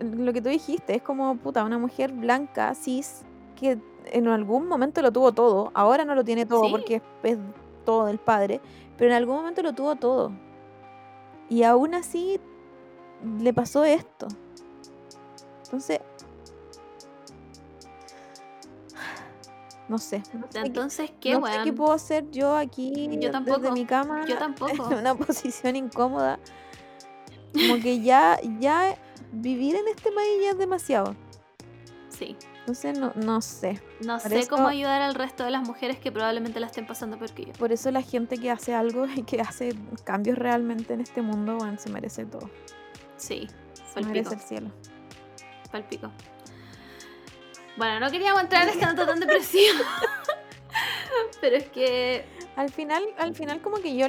lo 0.00 0.32
que 0.32 0.40
tú 0.40 0.48
dijiste 0.48 0.94
es 0.96 1.02
como 1.02 1.36
puta, 1.36 1.64
una 1.64 1.78
mujer 1.78 2.12
blanca, 2.12 2.74
cis, 2.74 3.22
que 3.58 3.78
en 4.06 4.28
algún 4.28 4.68
momento 4.68 5.02
lo 5.02 5.12
tuvo 5.12 5.32
todo. 5.32 5.70
Ahora 5.74 6.04
no 6.04 6.14
lo 6.14 6.24
tiene 6.24 6.46
todo 6.46 6.64
Sí. 6.64 6.70
porque 6.70 6.94
es, 6.96 7.02
es 7.24 7.38
todo 7.84 8.06
del 8.06 8.18
padre, 8.18 8.60
pero 8.96 9.10
en 9.10 9.16
algún 9.16 9.36
momento 9.36 9.62
lo 9.62 9.72
tuvo 9.72 9.96
todo. 9.96 10.32
Y 11.48 11.62
aún 11.64 11.94
así 11.94 12.40
le 13.40 13.52
pasó 13.52 13.84
esto. 13.84 14.26
Entonces, 15.64 16.00
no 19.88 19.98
sé. 19.98 20.22
No 20.32 20.46
sé, 20.50 20.60
qué, 20.60 20.66
Entonces, 20.66 21.12
¿qué, 21.20 21.38
no 21.38 21.46
sé 21.46 21.58
qué 21.64 21.72
puedo 21.72 21.92
hacer 21.92 22.30
yo 22.30 22.56
aquí 22.56 22.92
Yo 22.94 23.10
desde 23.16 23.30
tampoco, 23.30 23.72
mi 23.72 23.84
cama 23.86 24.24
Yo 24.26 24.36
tampoco. 24.38 24.90
en 24.92 24.98
una 24.98 25.14
posición 25.14 25.76
incómoda. 25.76 26.38
Como 27.52 27.80
que 27.82 28.00
ya, 28.00 28.38
ya 28.58 28.96
vivir 29.32 29.76
en 29.76 29.88
este 29.88 30.10
país 30.12 30.28
ya 30.42 30.50
es 30.50 30.58
demasiado. 30.58 31.14
Sí. 32.08 32.36
Entonces 32.60 32.98
no, 32.98 33.12
no 33.14 33.40
sé. 33.40 33.80
No 34.04 34.18
Por 34.18 34.30
sé 34.30 34.40
eso- 34.40 34.50
cómo 34.50 34.66
ayudar 34.66 35.00
al 35.00 35.14
resto 35.14 35.44
de 35.44 35.52
las 35.52 35.62
mujeres 35.62 35.98
que 36.00 36.10
probablemente 36.10 36.58
la 36.58 36.66
estén 36.66 36.84
pasando 36.86 37.16
peor 37.16 37.30
que 37.32 37.44
yo. 37.46 37.52
Por 37.52 37.70
eso 37.70 37.90
la 37.92 38.02
gente 38.02 38.38
que 38.38 38.50
hace 38.50 38.74
algo 38.74 39.06
y 39.06 39.22
que 39.22 39.40
hace 39.40 39.72
cambios 40.04 40.36
realmente 40.36 40.94
en 40.94 41.00
este 41.00 41.22
mundo, 41.22 41.56
bueno, 41.56 41.78
se 41.78 41.90
merece 41.90 42.24
todo. 42.26 42.50
Sí, 43.16 43.46
Se 43.94 44.00
merece 44.02 44.34
el 44.34 44.40
cielo. 44.40 44.70
Fue 45.70 45.78
el 45.78 45.84
pico. 45.86 46.10
Bueno, 47.76 48.00
no 48.00 48.10
queríamos 48.10 48.42
entrar 48.42 48.64
en 48.64 48.70
esta 48.70 48.86
nota 48.86 49.06
tan 49.06 49.20
depresiva. 49.20 49.80
Pero 51.40 51.56
es 51.56 51.68
que. 51.68 52.24
Al 52.56 52.70
final, 52.70 53.02
al 53.18 53.34
final 53.34 53.60
como 53.60 53.78
que 53.78 53.96
yo 53.96 54.06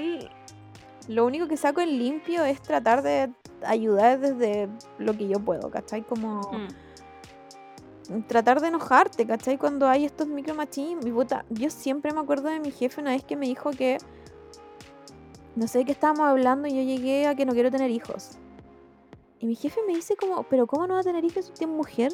lo 1.08 1.26
único 1.26 1.48
que 1.48 1.58
saco 1.58 1.82
en 1.82 1.98
limpio 1.98 2.46
es 2.46 2.62
tratar 2.62 3.02
de 3.02 3.30
ayudar 3.66 4.20
desde 4.20 4.70
lo 4.98 5.14
que 5.18 5.28
yo 5.28 5.40
puedo, 5.40 5.70
¿cachai? 5.70 6.04
Como 6.04 6.42
mm, 8.10 8.22
tratar 8.28 8.62
de 8.62 8.70
enojarte, 8.70 9.28
¿cachai? 9.28 9.58
Cuando 9.58 9.88
hay 9.88 10.06
estos 10.06 10.28
micromachismos. 10.28 11.06
Y 11.06 11.12
puta, 11.12 11.46
yo 11.50 11.70
siempre 11.70 12.14
me 12.14 12.22
acuerdo 12.22 12.50
de 12.50 12.60
mi 12.60 12.72
jefe 12.72 13.02
una 13.02 13.12
vez 13.12 13.24
que 13.24 13.36
me 13.36 13.48
dijo 13.48 13.72
que. 13.72 13.98
No 15.56 15.68
sé 15.68 15.80
de 15.80 15.86
qué 15.86 15.92
estábamos 15.92 16.28
hablando 16.28 16.68
y 16.68 16.76
yo 16.76 16.84
llegué 16.84 17.26
a 17.26 17.34
que 17.36 17.46
no 17.46 17.54
quiero 17.54 17.72
tener 17.72 17.90
hijos. 17.90 18.38
Y 19.40 19.48
mi 19.48 19.56
jefe 19.56 19.82
me 19.88 19.94
dice 19.96 20.16
como, 20.16 20.44
pero 20.44 20.68
¿cómo 20.68 20.86
no 20.88 20.94
va 20.94 21.00
a 21.00 21.04
tener 21.04 21.26
hijos 21.26 21.46
si 21.46 21.52
usted 21.52 21.68
es 21.68 21.72
mujer? 21.72 22.12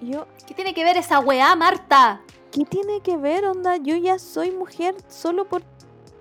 Yo, 0.00 0.26
¿Qué 0.46 0.54
tiene 0.54 0.74
que 0.74 0.84
ver 0.84 0.96
esa 0.96 1.20
weá, 1.20 1.54
Marta? 1.56 2.22
¿qué 2.50 2.64
tiene 2.64 3.00
que 3.00 3.16
ver, 3.16 3.44
onda? 3.44 3.76
Yo 3.76 3.96
ya 3.96 4.18
soy 4.18 4.50
mujer 4.50 4.94
solo 5.08 5.48
por 5.48 5.62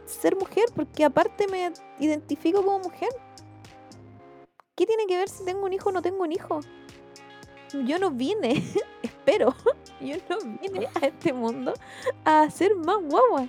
ser 0.05 0.35
mujer, 0.35 0.65
porque 0.75 1.03
aparte 1.03 1.47
me 1.47 1.71
identifico 1.99 2.63
como 2.63 2.79
mujer. 2.79 3.09
¿Qué 4.75 4.85
tiene 4.85 5.05
que 5.07 5.17
ver 5.17 5.29
si 5.29 5.43
tengo 5.43 5.65
un 5.65 5.73
hijo 5.73 5.89
o 5.89 5.91
no 5.91 6.01
tengo 6.01 6.23
un 6.23 6.31
hijo? 6.31 6.59
Yo 7.85 7.99
no 7.99 8.11
vine, 8.11 8.63
espero, 9.03 9.55
yo 10.01 10.15
no 10.29 10.37
vine 10.61 10.87
a 11.01 11.07
este 11.07 11.33
mundo 11.33 11.73
a 12.23 12.43
hacer 12.43 12.75
más 12.75 12.97
guagua. 13.01 13.47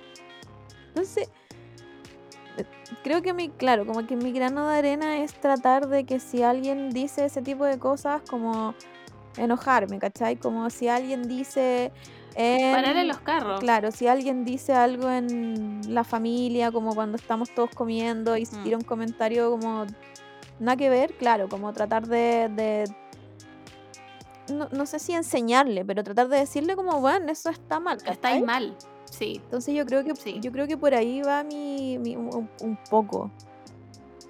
Entonces, 0.88 1.30
creo 3.04 3.22
que 3.22 3.32
mi, 3.32 3.50
claro, 3.50 3.86
como 3.86 4.06
que 4.06 4.16
mi 4.16 4.32
grano 4.32 4.68
de 4.68 4.78
arena 4.78 5.18
es 5.22 5.34
tratar 5.34 5.88
de 5.88 6.04
que 6.04 6.18
si 6.18 6.42
alguien 6.42 6.90
dice 6.90 7.26
ese 7.26 7.42
tipo 7.42 7.64
de 7.64 7.78
cosas, 7.78 8.22
como 8.28 8.74
enojarme, 9.38 9.98
¿cachai? 9.98 10.36
Como 10.36 10.68
si 10.70 10.88
alguien 10.88 11.22
dice... 11.28 11.90
en- 12.34 12.74
Pararle 12.74 13.04
los 13.04 13.20
carros. 13.20 13.60
Claro, 13.60 13.90
si 13.90 14.06
alguien 14.06 14.44
dice 14.44 14.72
algo 14.72 15.10
en 15.10 15.80
la 15.92 16.04
familia, 16.04 16.70
como 16.72 16.94
cuando 16.94 17.16
estamos 17.16 17.50
todos 17.54 17.70
comiendo 17.74 18.36
y 18.36 18.44
se 18.46 18.56
Mm. 18.56 18.62
tira 18.64 18.76
un 18.76 18.84
comentario 18.84 19.50
como 19.50 19.86
nada 20.60 20.76
que 20.76 20.88
ver, 20.90 21.14
claro, 21.14 21.48
como 21.48 21.72
tratar 21.72 22.06
de, 22.06 22.48
de- 22.54 22.84
no, 24.52 24.68
no 24.72 24.86
sé 24.86 24.98
si 24.98 25.12
enseñarle, 25.12 25.84
pero 25.84 26.02
tratar 26.02 26.28
de 26.28 26.38
decirle 26.38 26.74
como, 26.76 27.00
bueno, 27.00 27.30
eso 27.30 27.50
está 27.50 27.80
mal. 27.80 27.96
Estáis 27.98 28.16
¿cachai? 28.16 28.42
mal. 28.42 28.76
Sí. 29.04 29.40
Entonces 29.44 29.74
yo 29.74 29.84
creo 29.86 30.04
que 30.04 30.14
Sí. 30.16 30.38
yo 30.40 30.52
creo 30.52 30.66
que 30.66 30.76
por 30.76 30.94
ahí 30.94 31.22
va 31.22 31.42
mi, 31.42 31.98
mi- 31.98 32.16
un, 32.16 32.48
un 32.62 32.78
poco 32.90 33.30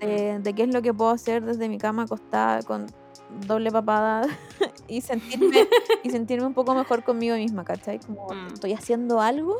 de, 0.00 0.38
de 0.38 0.52
qué 0.54 0.62
es 0.64 0.72
lo 0.72 0.80
que 0.82 0.94
puedo 0.94 1.10
hacer 1.10 1.44
desde 1.44 1.68
mi 1.68 1.78
cama 1.78 2.04
acostada 2.04 2.62
con 2.62 2.86
doble 3.46 3.70
papada 3.70 4.26
y 4.88 5.00
sentirme 5.00 5.66
y 6.02 6.10
sentirme 6.10 6.46
un 6.46 6.54
poco 6.54 6.74
mejor 6.74 7.04
conmigo 7.04 7.36
misma, 7.36 7.64
¿cachai? 7.64 8.00
Como 8.00 8.26
Mm. 8.32 8.46
estoy 8.54 8.72
haciendo 8.74 9.20
algo 9.20 9.56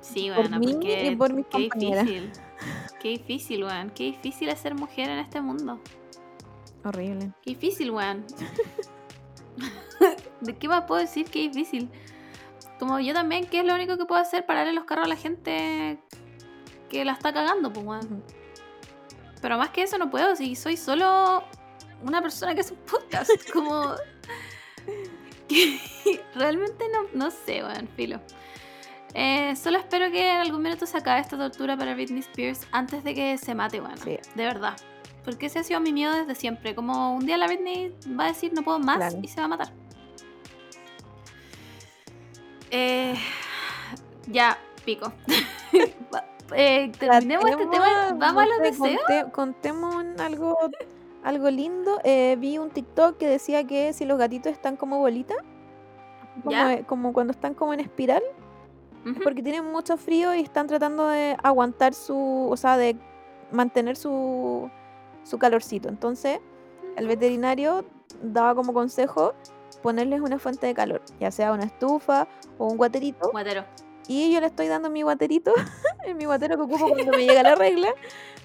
Sí, 0.00 0.28
Por 0.30 0.42
bueno, 0.48 0.58
mí 0.60 0.72
porque 0.72 1.10
y 1.10 1.16
por 1.16 1.32
mis 1.34 1.46
qué 1.46 1.68
compañeras. 1.68 2.06
difícil. 2.06 2.32
Qué 3.00 3.08
difícil, 3.10 3.64
weón. 3.64 3.90
Qué 3.90 4.04
difícil 4.04 4.48
es 4.48 4.58
ser 4.60 4.74
mujer 4.74 5.10
en 5.10 5.18
este 5.18 5.40
mundo. 5.40 5.80
horrible. 6.84 7.32
Qué 7.42 7.50
difícil, 7.50 7.90
weón. 7.90 8.24
¿De 10.40 10.56
qué 10.56 10.68
más 10.68 10.84
puedo 10.84 11.00
decir? 11.00 11.28
Qué 11.28 11.40
difícil. 11.40 11.90
Como 12.78 13.00
yo 13.00 13.12
también, 13.14 13.46
¿qué 13.46 13.60
es 13.60 13.66
lo 13.66 13.74
único 13.74 13.96
que 13.98 14.04
puedo 14.06 14.20
hacer? 14.20 14.46
Pararle 14.46 14.72
los 14.72 14.84
carros 14.84 15.06
a 15.06 15.08
la 15.08 15.16
gente 15.16 15.98
que 16.88 17.04
la 17.04 17.12
está 17.12 17.32
cagando, 17.32 17.72
pues, 17.72 17.84
weón. 17.84 18.22
Pero 19.42 19.58
más 19.58 19.70
que 19.70 19.82
eso 19.82 19.98
no 19.98 20.08
puedo, 20.10 20.34
si 20.36 20.54
soy 20.56 20.76
solo 20.76 21.42
una 22.02 22.20
persona 22.22 22.54
que 22.54 22.60
hace 22.60 22.74
un 22.74 22.80
podcast. 22.80 23.30
Como. 23.52 23.94
que 25.48 25.80
realmente 26.34 26.84
no, 26.92 27.06
no 27.14 27.30
sé, 27.30 27.62
weón, 27.62 27.88
filo. 27.96 28.20
Eh, 29.14 29.54
solo 29.56 29.78
espero 29.78 30.10
que 30.10 30.30
en 30.32 30.40
algún 30.40 30.62
minuto 30.62 30.84
se 30.86 30.98
acabe 30.98 31.20
esta 31.20 31.36
tortura 31.38 31.76
para 31.76 31.94
Britney 31.94 32.20
Spears 32.20 32.66
antes 32.72 33.02
de 33.04 33.14
que 33.14 33.38
se 33.38 33.54
mate, 33.54 33.80
weón. 33.80 33.96
Sí. 33.98 34.18
De 34.34 34.44
verdad. 34.44 34.76
Porque 35.24 35.46
ese 35.46 35.58
ha 35.60 35.64
sido 35.64 35.80
mi 35.80 35.92
miedo 35.92 36.12
desde 36.14 36.34
siempre. 36.34 36.74
Como 36.74 37.14
un 37.16 37.24
día 37.26 37.36
la 37.36 37.46
Britney 37.46 37.94
va 38.18 38.24
a 38.24 38.28
decir 38.28 38.52
no 38.52 38.62
puedo 38.62 38.78
más 38.78 38.96
Claro. 38.98 39.18
y 39.22 39.28
se 39.28 39.40
va 39.40 39.44
a 39.46 39.48
matar. 39.48 39.72
Eh, 42.70 43.14
ya, 44.26 44.58
pico. 44.84 45.12
Eh, 46.54 46.92
terminemos 46.96 47.50
este 47.50 47.66
tema. 47.66 48.12
Vamos 48.14 48.44
a 48.44 48.46
los 48.46 48.58
deseos. 48.60 49.00
conte- 49.04 49.32
contemos 49.32 50.04
algo, 50.20 50.56
algo 51.26 51.50
lindo. 51.50 51.98
Eh, 52.04 52.36
vi 52.38 52.56
un 52.56 52.70
TikTok 52.70 53.18
que 53.18 53.26
decía 53.26 53.64
que 53.64 53.92
si 53.92 54.04
los 54.04 54.16
gatitos 54.16 54.52
están 54.52 54.76
como 54.76 54.98
bolitas, 54.98 55.36
como, 56.44 56.56
eh, 56.68 56.84
como 56.86 57.12
cuando 57.12 57.32
están 57.32 57.54
como 57.54 57.74
en 57.74 57.80
espiral, 57.80 58.22
porque 59.22 59.42
tienen 59.42 59.64
mucho 59.64 59.96
frío 59.96 60.34
y 60.34 60.40
están 60.40 60.66
tratando 60.66 61.06
de 61.08 61.36
aguantar 61.42 61.94
su, 61.94 62.48
o 62.50 62.56
sea, 62.56 62.76
de 62.76 62.96
mantener 63.52 63.96
su, 63.96 64.70
su 65.22 65.38
calorcito. 65.38 65.88
Entonces, 65.88 66.40
el 66.96 67.06
veterinario 67.06 67.84
daba 68.22 68.54
como 68.54 68.72
consejo 68.72 69.34
ponerles 69.82 70.20
una 70.20 70.38
fuente 70.38 70.66
de 70.66 70.74
calor, 70.74 71.02
ya 71.20 71.30
sea 71.30 71.52
una 71.52 71.64
estufa 71.64 72.26
o 72.58 72.66
un 72.66 72.76
guaterito. 72.76 73.30
Guatero. 73.30 73.64
Y 74.08 74.32
yo 74.32 74.40
le 74.40 74.46
estoy 74.46 74.68
dando 74.68 74.90
mi 74.90 75.02
guaterito, 75.02 75.52
mi 76.16 76.24
guatero 76.24 76.56
que 76.56 76.62
ocupo 76.62 76.88
cuando 76.94 77.12
me 77.12 77.26
llega 77.26 77.42
la 77.42 77.54
regla, 77.54 77.88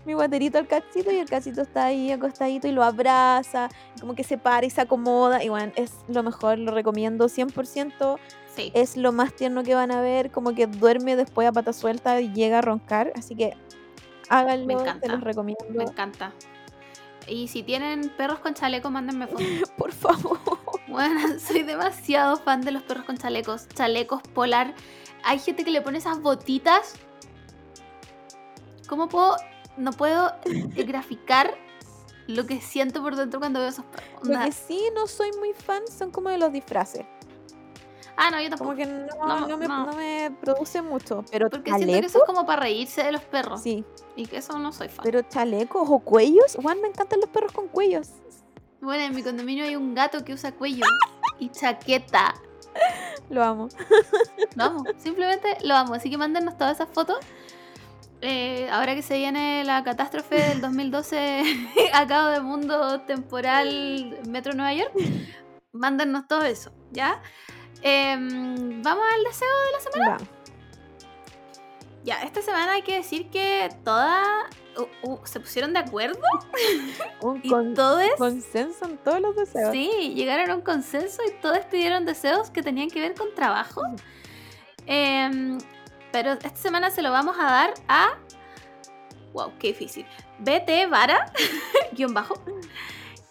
mi 0.05 0.13
guaterito 0.13 0.57
al 0.57 0.67
cachito 0.67 1.11
y 1.11 1.17
el 1.17 1.29
cachito 1.29 1.61
está 1.61 1.85
ahí 1.85 2.11
acostadito 2.11 2.67
y 2.67 2.71
lo 2.71 2.83
abraza, 2.83 3.69
como 3.99 4.15
que 4.15 4.23
se 4.23 4.37
para 4.37 4.65
y 4.65 4.69
se 4.69 4.81
acomoda. 4.81 5.43
Y 5.43 5.49
bueno, 5.49 5.71
es 5.75 5.93
lo 6.07 6.23
mejor, 6.23 6.57
lo 6.59 6.71
recomiendo 6.71 7.25
100%. 7.27 8.17
Sí. 8.55 8.71
Es 8.73 8.97
lo 8.97 9.11
más 9.11 9.33
tierno 9.33 9.63
que 9.63 9.75
van 9.75 9.91
a 9.91 10.01
ver, 10.01 10.31
como 10.31 10.53
que 10.53 10.67
duerme 10.67 11.15
después 11.15 11.47
a 11.47 11.51
pata 11.51 11.71
suelta 11.73 12.19
y 12.19 12.33
llega 12.33 12.59
a 12.59 12.61
roncar. 12.61 13.13
Así 13.15 13.35
que 13.35 13.55
háganlo, 14.29 14.65
Me 14.65 14.73
encanta. 14.73 15.07
los 15.07 15.19
Me 15.19 15.25
recomiendo. 15.25 15.81
encanta. 15.81 16.33
Y 17.27 17.47
si 17.47 17.63
tienen 17.63 18.09
perros 18.09 18.39
con 18.39 18.53
chaleco, 18.55 18.89
mándenme 18.89 19.27
fotos. 19.27 19.45
Por 19.77 19.91
favor. 19.93 20.39
Bueno, 20.87 21.19
soy 21.39 21.63
demasiado 21.63 22.35
fan 22.37 22.61
de 22.61 22.71
los 22.71 22.83
perros 22.83 23.05
con 23.05 23.17
chalecos. 23.17 23.69
Chalecos 23.69 24.21
polar. 24.33 24.73
Hay 25.23 25.39
gente 25.39 25.63
que 25.63 25.71
le 25.71 25.81
pone 25.81 25.99
esas 25.99 26.19
botitas. 26.21 26.95
¿Cómo 28.87 29.07
puedo? 29.07 29.37
No 29.77 29.91
puedo 29.91 30.31
eh, 30.45 30.83
graficar 30.83 31.53
lo 32.27 32.45
que 32.45 32.61
siento 32.61 33.01
por 33.01 33.15
dentro 33.15 33.39
cuando 33.39 33.59
veo 33.59 33.69
esos 33.69 33.85
perros. 33.85 34.27
Lo 34.27 34.39
que 34.39 34.51
sí 34.51 34.79
no 34.95 35.07
soy 35.07 35.31
muy 35.39 35.53
fan 35.53 35.83
son 35.87 36.11
como 36.11 36.29
de 36.29 36.37
los 36.37 36.51
disfraces. 36.51 37.05
Ah, 38.17 38.29
no, 38.29 38.41
yo 38.41 38.49
tampoco. 38.49 38.71
Como 38.71 38.77
que 38.77 38.85
no, 38.85 39.07
No, 39.25 39.47
no 39.47 39.57
me, 39.57 39.67
no. 39.67 39.93
me 39.93 40.31
produce 40.41 40.81
mucho. 40.81 41.23
Pero 41.31 41.49
Porque 41.49 41.71
chaleco, 41.71 41.87
siento 41.87 42.01
que 42.01 42.07
eso 42.07 42.17
es 42.19 42.23
como 42.25 42.45
para 42.45 42.61
reírse 42.63 43.03
de 43.03 43.11
los 43.11 43.21
perros. 43.21 43.61
sí. 43.61 43.83
Y 44.15 44.25
que 44.27 44.37
eso 44.37 44.59
no 44.59 44.73
soy 44.73 44.89
fan. 44.89 45.03
Pero 45.03 45.21
chalecos 45.21 45.87
o 45.89 45.99
cuellos, 45.99 46.57
Juan, 46.61 46.81
me 46.81 46.89
encantan 46.89 47.21
los 47.21 47.29
perros 47.29 47.53
con 47.53 47.67
cuellos. 47.69 48.09
Bueno, 48.81 49.03
en 49.03 49.15
mi 49.15 49.23
condominio 49.23 49.63
hay 49.63 49.75
un 49.77 49.95
gato 49.95 50.23
que 50.25 50.33
usa 50.33 50.51
cuello 50.51 50.85
y 51.39 51.49
chaqueta. 51.49 52.33
Lo 53.29 53.41
amo. 53.43 53.69
Lo 54.55 54.63
amo, 54.65 54.83
simplemente 54.97 55.57
lo 55.63 55.75
amo. 55.75 55.93
Así 55.93 56.09
que 56.09 56.17
mándennos 56.17 56.57
todas 56.57 56.73
esas 56.75 56.89
fotos. 56.93 57.17
Eh, 58.21 58.69
ahora 58.71 58.93
que 58.93 59.01
se 59.01 59.17
viene 59.17 59.63
la 59.63 59.83
catástrofe 59.83 60.35
del 60.35 60.61
2012 60.61 61.43
a 61.93 62.05
cabo 62.07 62.29
de 62.29 62.39
mundo 62.41 63.01
temporal 63.01 64.19
Metro 64.29 64.53
Nueva 64.53 64.73
York, 64.73 64.93
mándennos 65.71 66.27
todo 66.27 66.43
eso, 66.43 66.71
¿ya? 66.91 67.19
Em, 67.81 68.81
Vamos 68.83 69.03
al 69.15 69.23
deseo 69.23 69.47
de 69.65 69.71
la 69.71 69.79
semana. 69.91 70.11
Vamos. 70.17 70.29
Ya, 72.03 72.21
esta 72.23 72.41
semana 72.41 72.73
hay 72.73 72.81
que 72.83 72.95
decir 72.95 73.29
que 73.29 73.69
todas 73.83 74.27
uh, 74.77 75.07
uh, 75.07 75.19
se 75.23 75.39
pusieron 75.39 75.71
de 75.73 75.79
acuerdo 75.79 76.19
Un 77.21 77.41
y 77.43 77.49
con- 77.49 77.73
todos 77.75 78.03
consenso 78.17 78.85
en 78.85 78.97
todos 78.97 79.19
los 79.21 79.35
deseos. 79.35 79.71
Sí, 79.71 80.13
llegaron 80.15 80.49
a 80.49 80.55
un 80.55 80.61
consenso 80.61 81.21
y 81.27 81.31
todos 81.41 81.59
pidieron 81.71 82.05
deseos 82.05 82.49
que 82.49 82.61
tenían 82.63 82.89
que 82.89 82.99
ver 82.99 83.13
con 83.15 83.33
trabajo. 83.35 83.81
Pero 86.11 86.33
esta 86.33 86.55
semana 86.55 86.91
se 86.91 87.01
lo 87.01 87.11
vamos 87.11 87.37
a 87.39 87.43
dar 87.43 87.73
a. 87.87 88.17
Wow, 89.33 89.53
qué 89.59 89.67
difícil. 89.69 90.05
BT 90.39 90.89
Vara, 90.89 91.31
guion 91.93 92.13
bajo, 92.13 92.35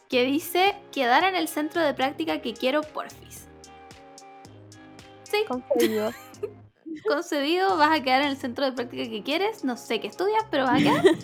que 0.09 0.25
dice 0.25 0.77
quedar 0.93 1.25
en 1.25 1.37
el 1.37 1.49
centro 1.49 1.83
de 1.83 1.95
práctica 1.95 2.41
que 2.41 2.55
quiero 2.55 2.83
porfis. 2.83 3.49
Sí, 5.25 5.45
Concedido. 5.47 6.13
concedido, 7.07 7.77
vas 7.77 7.99
a 7.99 8.03
quedar 8.03 8.23
en 8.23 8.29
el 8.29 8.37
centro 8.37 8.65
de 8.65 8.73
práctica 8.73 9.09
que 9.09 9.23
quieres. 9.23 9.65
No 9.65 9.77
sé 9.77 10.01
qué 10.01 10.09
estudias, 10.09 10.45
pero 10.51 10.65
vas 10.65 10.81
a 10.81 10.85
quedar. 10.85 11.05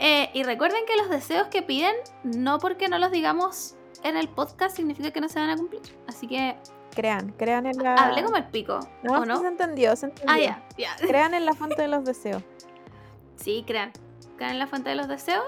Eh, 0.00 0.30
y 0.32 0.44
recuerden 0.44 0.86
que 0.86 0.94
los 0.94 1.10
deseos 1.10 1.48
que 1.48 1.60
piden, 1.60 1.92
no 2.22 2.60
porque 2.60 2.86
no 2.86 2.98
los 2.98 3.10
digamos 3.10 3.74
en 4.04 4.16
el 4.16 4.28
podcast, 4.28 4.76
significa 4.76 5.10
que 5.10 5.20
no 5.20 5.28
se 5.28 5.40
van 5.40 5.50
a 5.50 5.56
cumplir. 5.56 5.82
Así 6.06 6.28
que 6.28 6.54
Crean, 6.98 7.30
crean 7.38 7.64
en 7.66 7.78
la. 7.80 7.94
hablé 7.94 8.24
como 8.24 8.36
el 8.38 8.46
pico, 8.48 8.80
No, 9.04 9.20
¿o 9.20 9.24
no? 9.24 9.40
se 9.40 9.46
entendió, 9.46 9.94
se 9.94 10.06
entendió. 10.06 10.34
Ah, 10.34 10.40
ya, 10.40 10.66
ya. 10.76 10.96
Crean 10.96 11.32
en 11.32 11.44
la 11.44 11.52
fuente 11.54 11.80
de 11.80 11.86
los 11.86 12.04
deseos. 12.04 12.42
Sí, 13.36 13.62
crean. 13.64 13.92
Crean 14.36 14.54
en 14.54 14.58
la 14.58 14.66
fuente 14.66 14.88
de 14.90 14.96
los 14.96 15.06
deseos. 15.06 15.46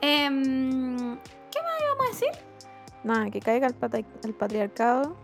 Em, 0.00 0.96
¿Qué 1.52 1.62
más 1.62 1.80
íbamos 1.84 2.04
a 2.04 2.08
decir? 2.10 2.28
Nada, 3.04 3.30
que 3.30 3.38
caiga 3.40 3.68
el, 3.68 3.74
pata- 3.74 3.98
el 4.24 4.34
patriarcado. 4.34 5.16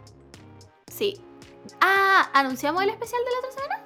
Sí. 0.86 1.20
Ah, 1.80 2.30
¿anunciamos 2.34 2.80
el 2.84 2.90
especial 2.90 3.20
de 3.24 3.30
la 3.32 3.38
otra 3.38 3.50
semana? 3.50 3.82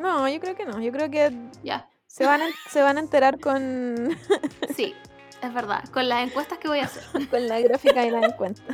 No, 0.00 0.28
yo 0.28 0.40
creo 0.40 0.56
que 0.56 0.66
no. 0.66 0.80
Yo 0.82 0.90
creo 0.90 1.08
que 1.10 1.32
Ya, 1.62 1.88
se 2.08 2.26
van 2.26 2.42
a, 2.42 2.46
se 2.70 2.82
van 2.82 2.96
a 2.96 3.00
enterar 3.00 3.38
con, 3.38 4.18
sí, 4.76 4.96
es 5.42 5.54
verdad. 5.54 5.84
Con 5.92 6.08
las 6.08 6.26
encuestas 6.28 6.58
que 6.58 6.66
voy 6.66 6.80
a 6.80 6.86
hacer. 6.86 7.04
con 7.30 7.46
la 7.46 7.60
gráfica 7.60 8.04
y 8.04 8.10
la 8.10 8.26
encuesta. 8.26 8.64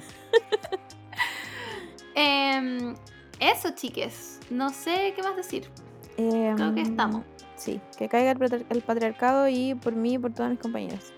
Em, 2.17 2.95
eso, 3.39 3.71
chiques. 3.71 4.41
No 4.51 4.71
sé 4.71 5.13
qué 5.15 5.23
más 5.23 5.37
decir. 5.37 5.71
Creo 6.17 6.75
que 6.75 6.81
estamos. 6.81 7.23
Em, 7.23 7.37
Sí, 7.57 7.81
que 7.97 8.09
caiga 8.09 8.33
el, 8.33 8.67
el 8.69 8.83
patriarcado 8.83 9.49
y 9.49 9.75
por 9.75 9.95
mí 9.95 10.15
y 10.15 10.19
por 10.19 10.33
todos 10.33 10.51
mis 10.51 10.59
compañeros. 10.59 11.13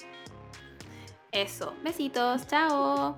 Eso. 1.33 1.75
Besitos. 1.83 2.47
Chao. 2.47 3.17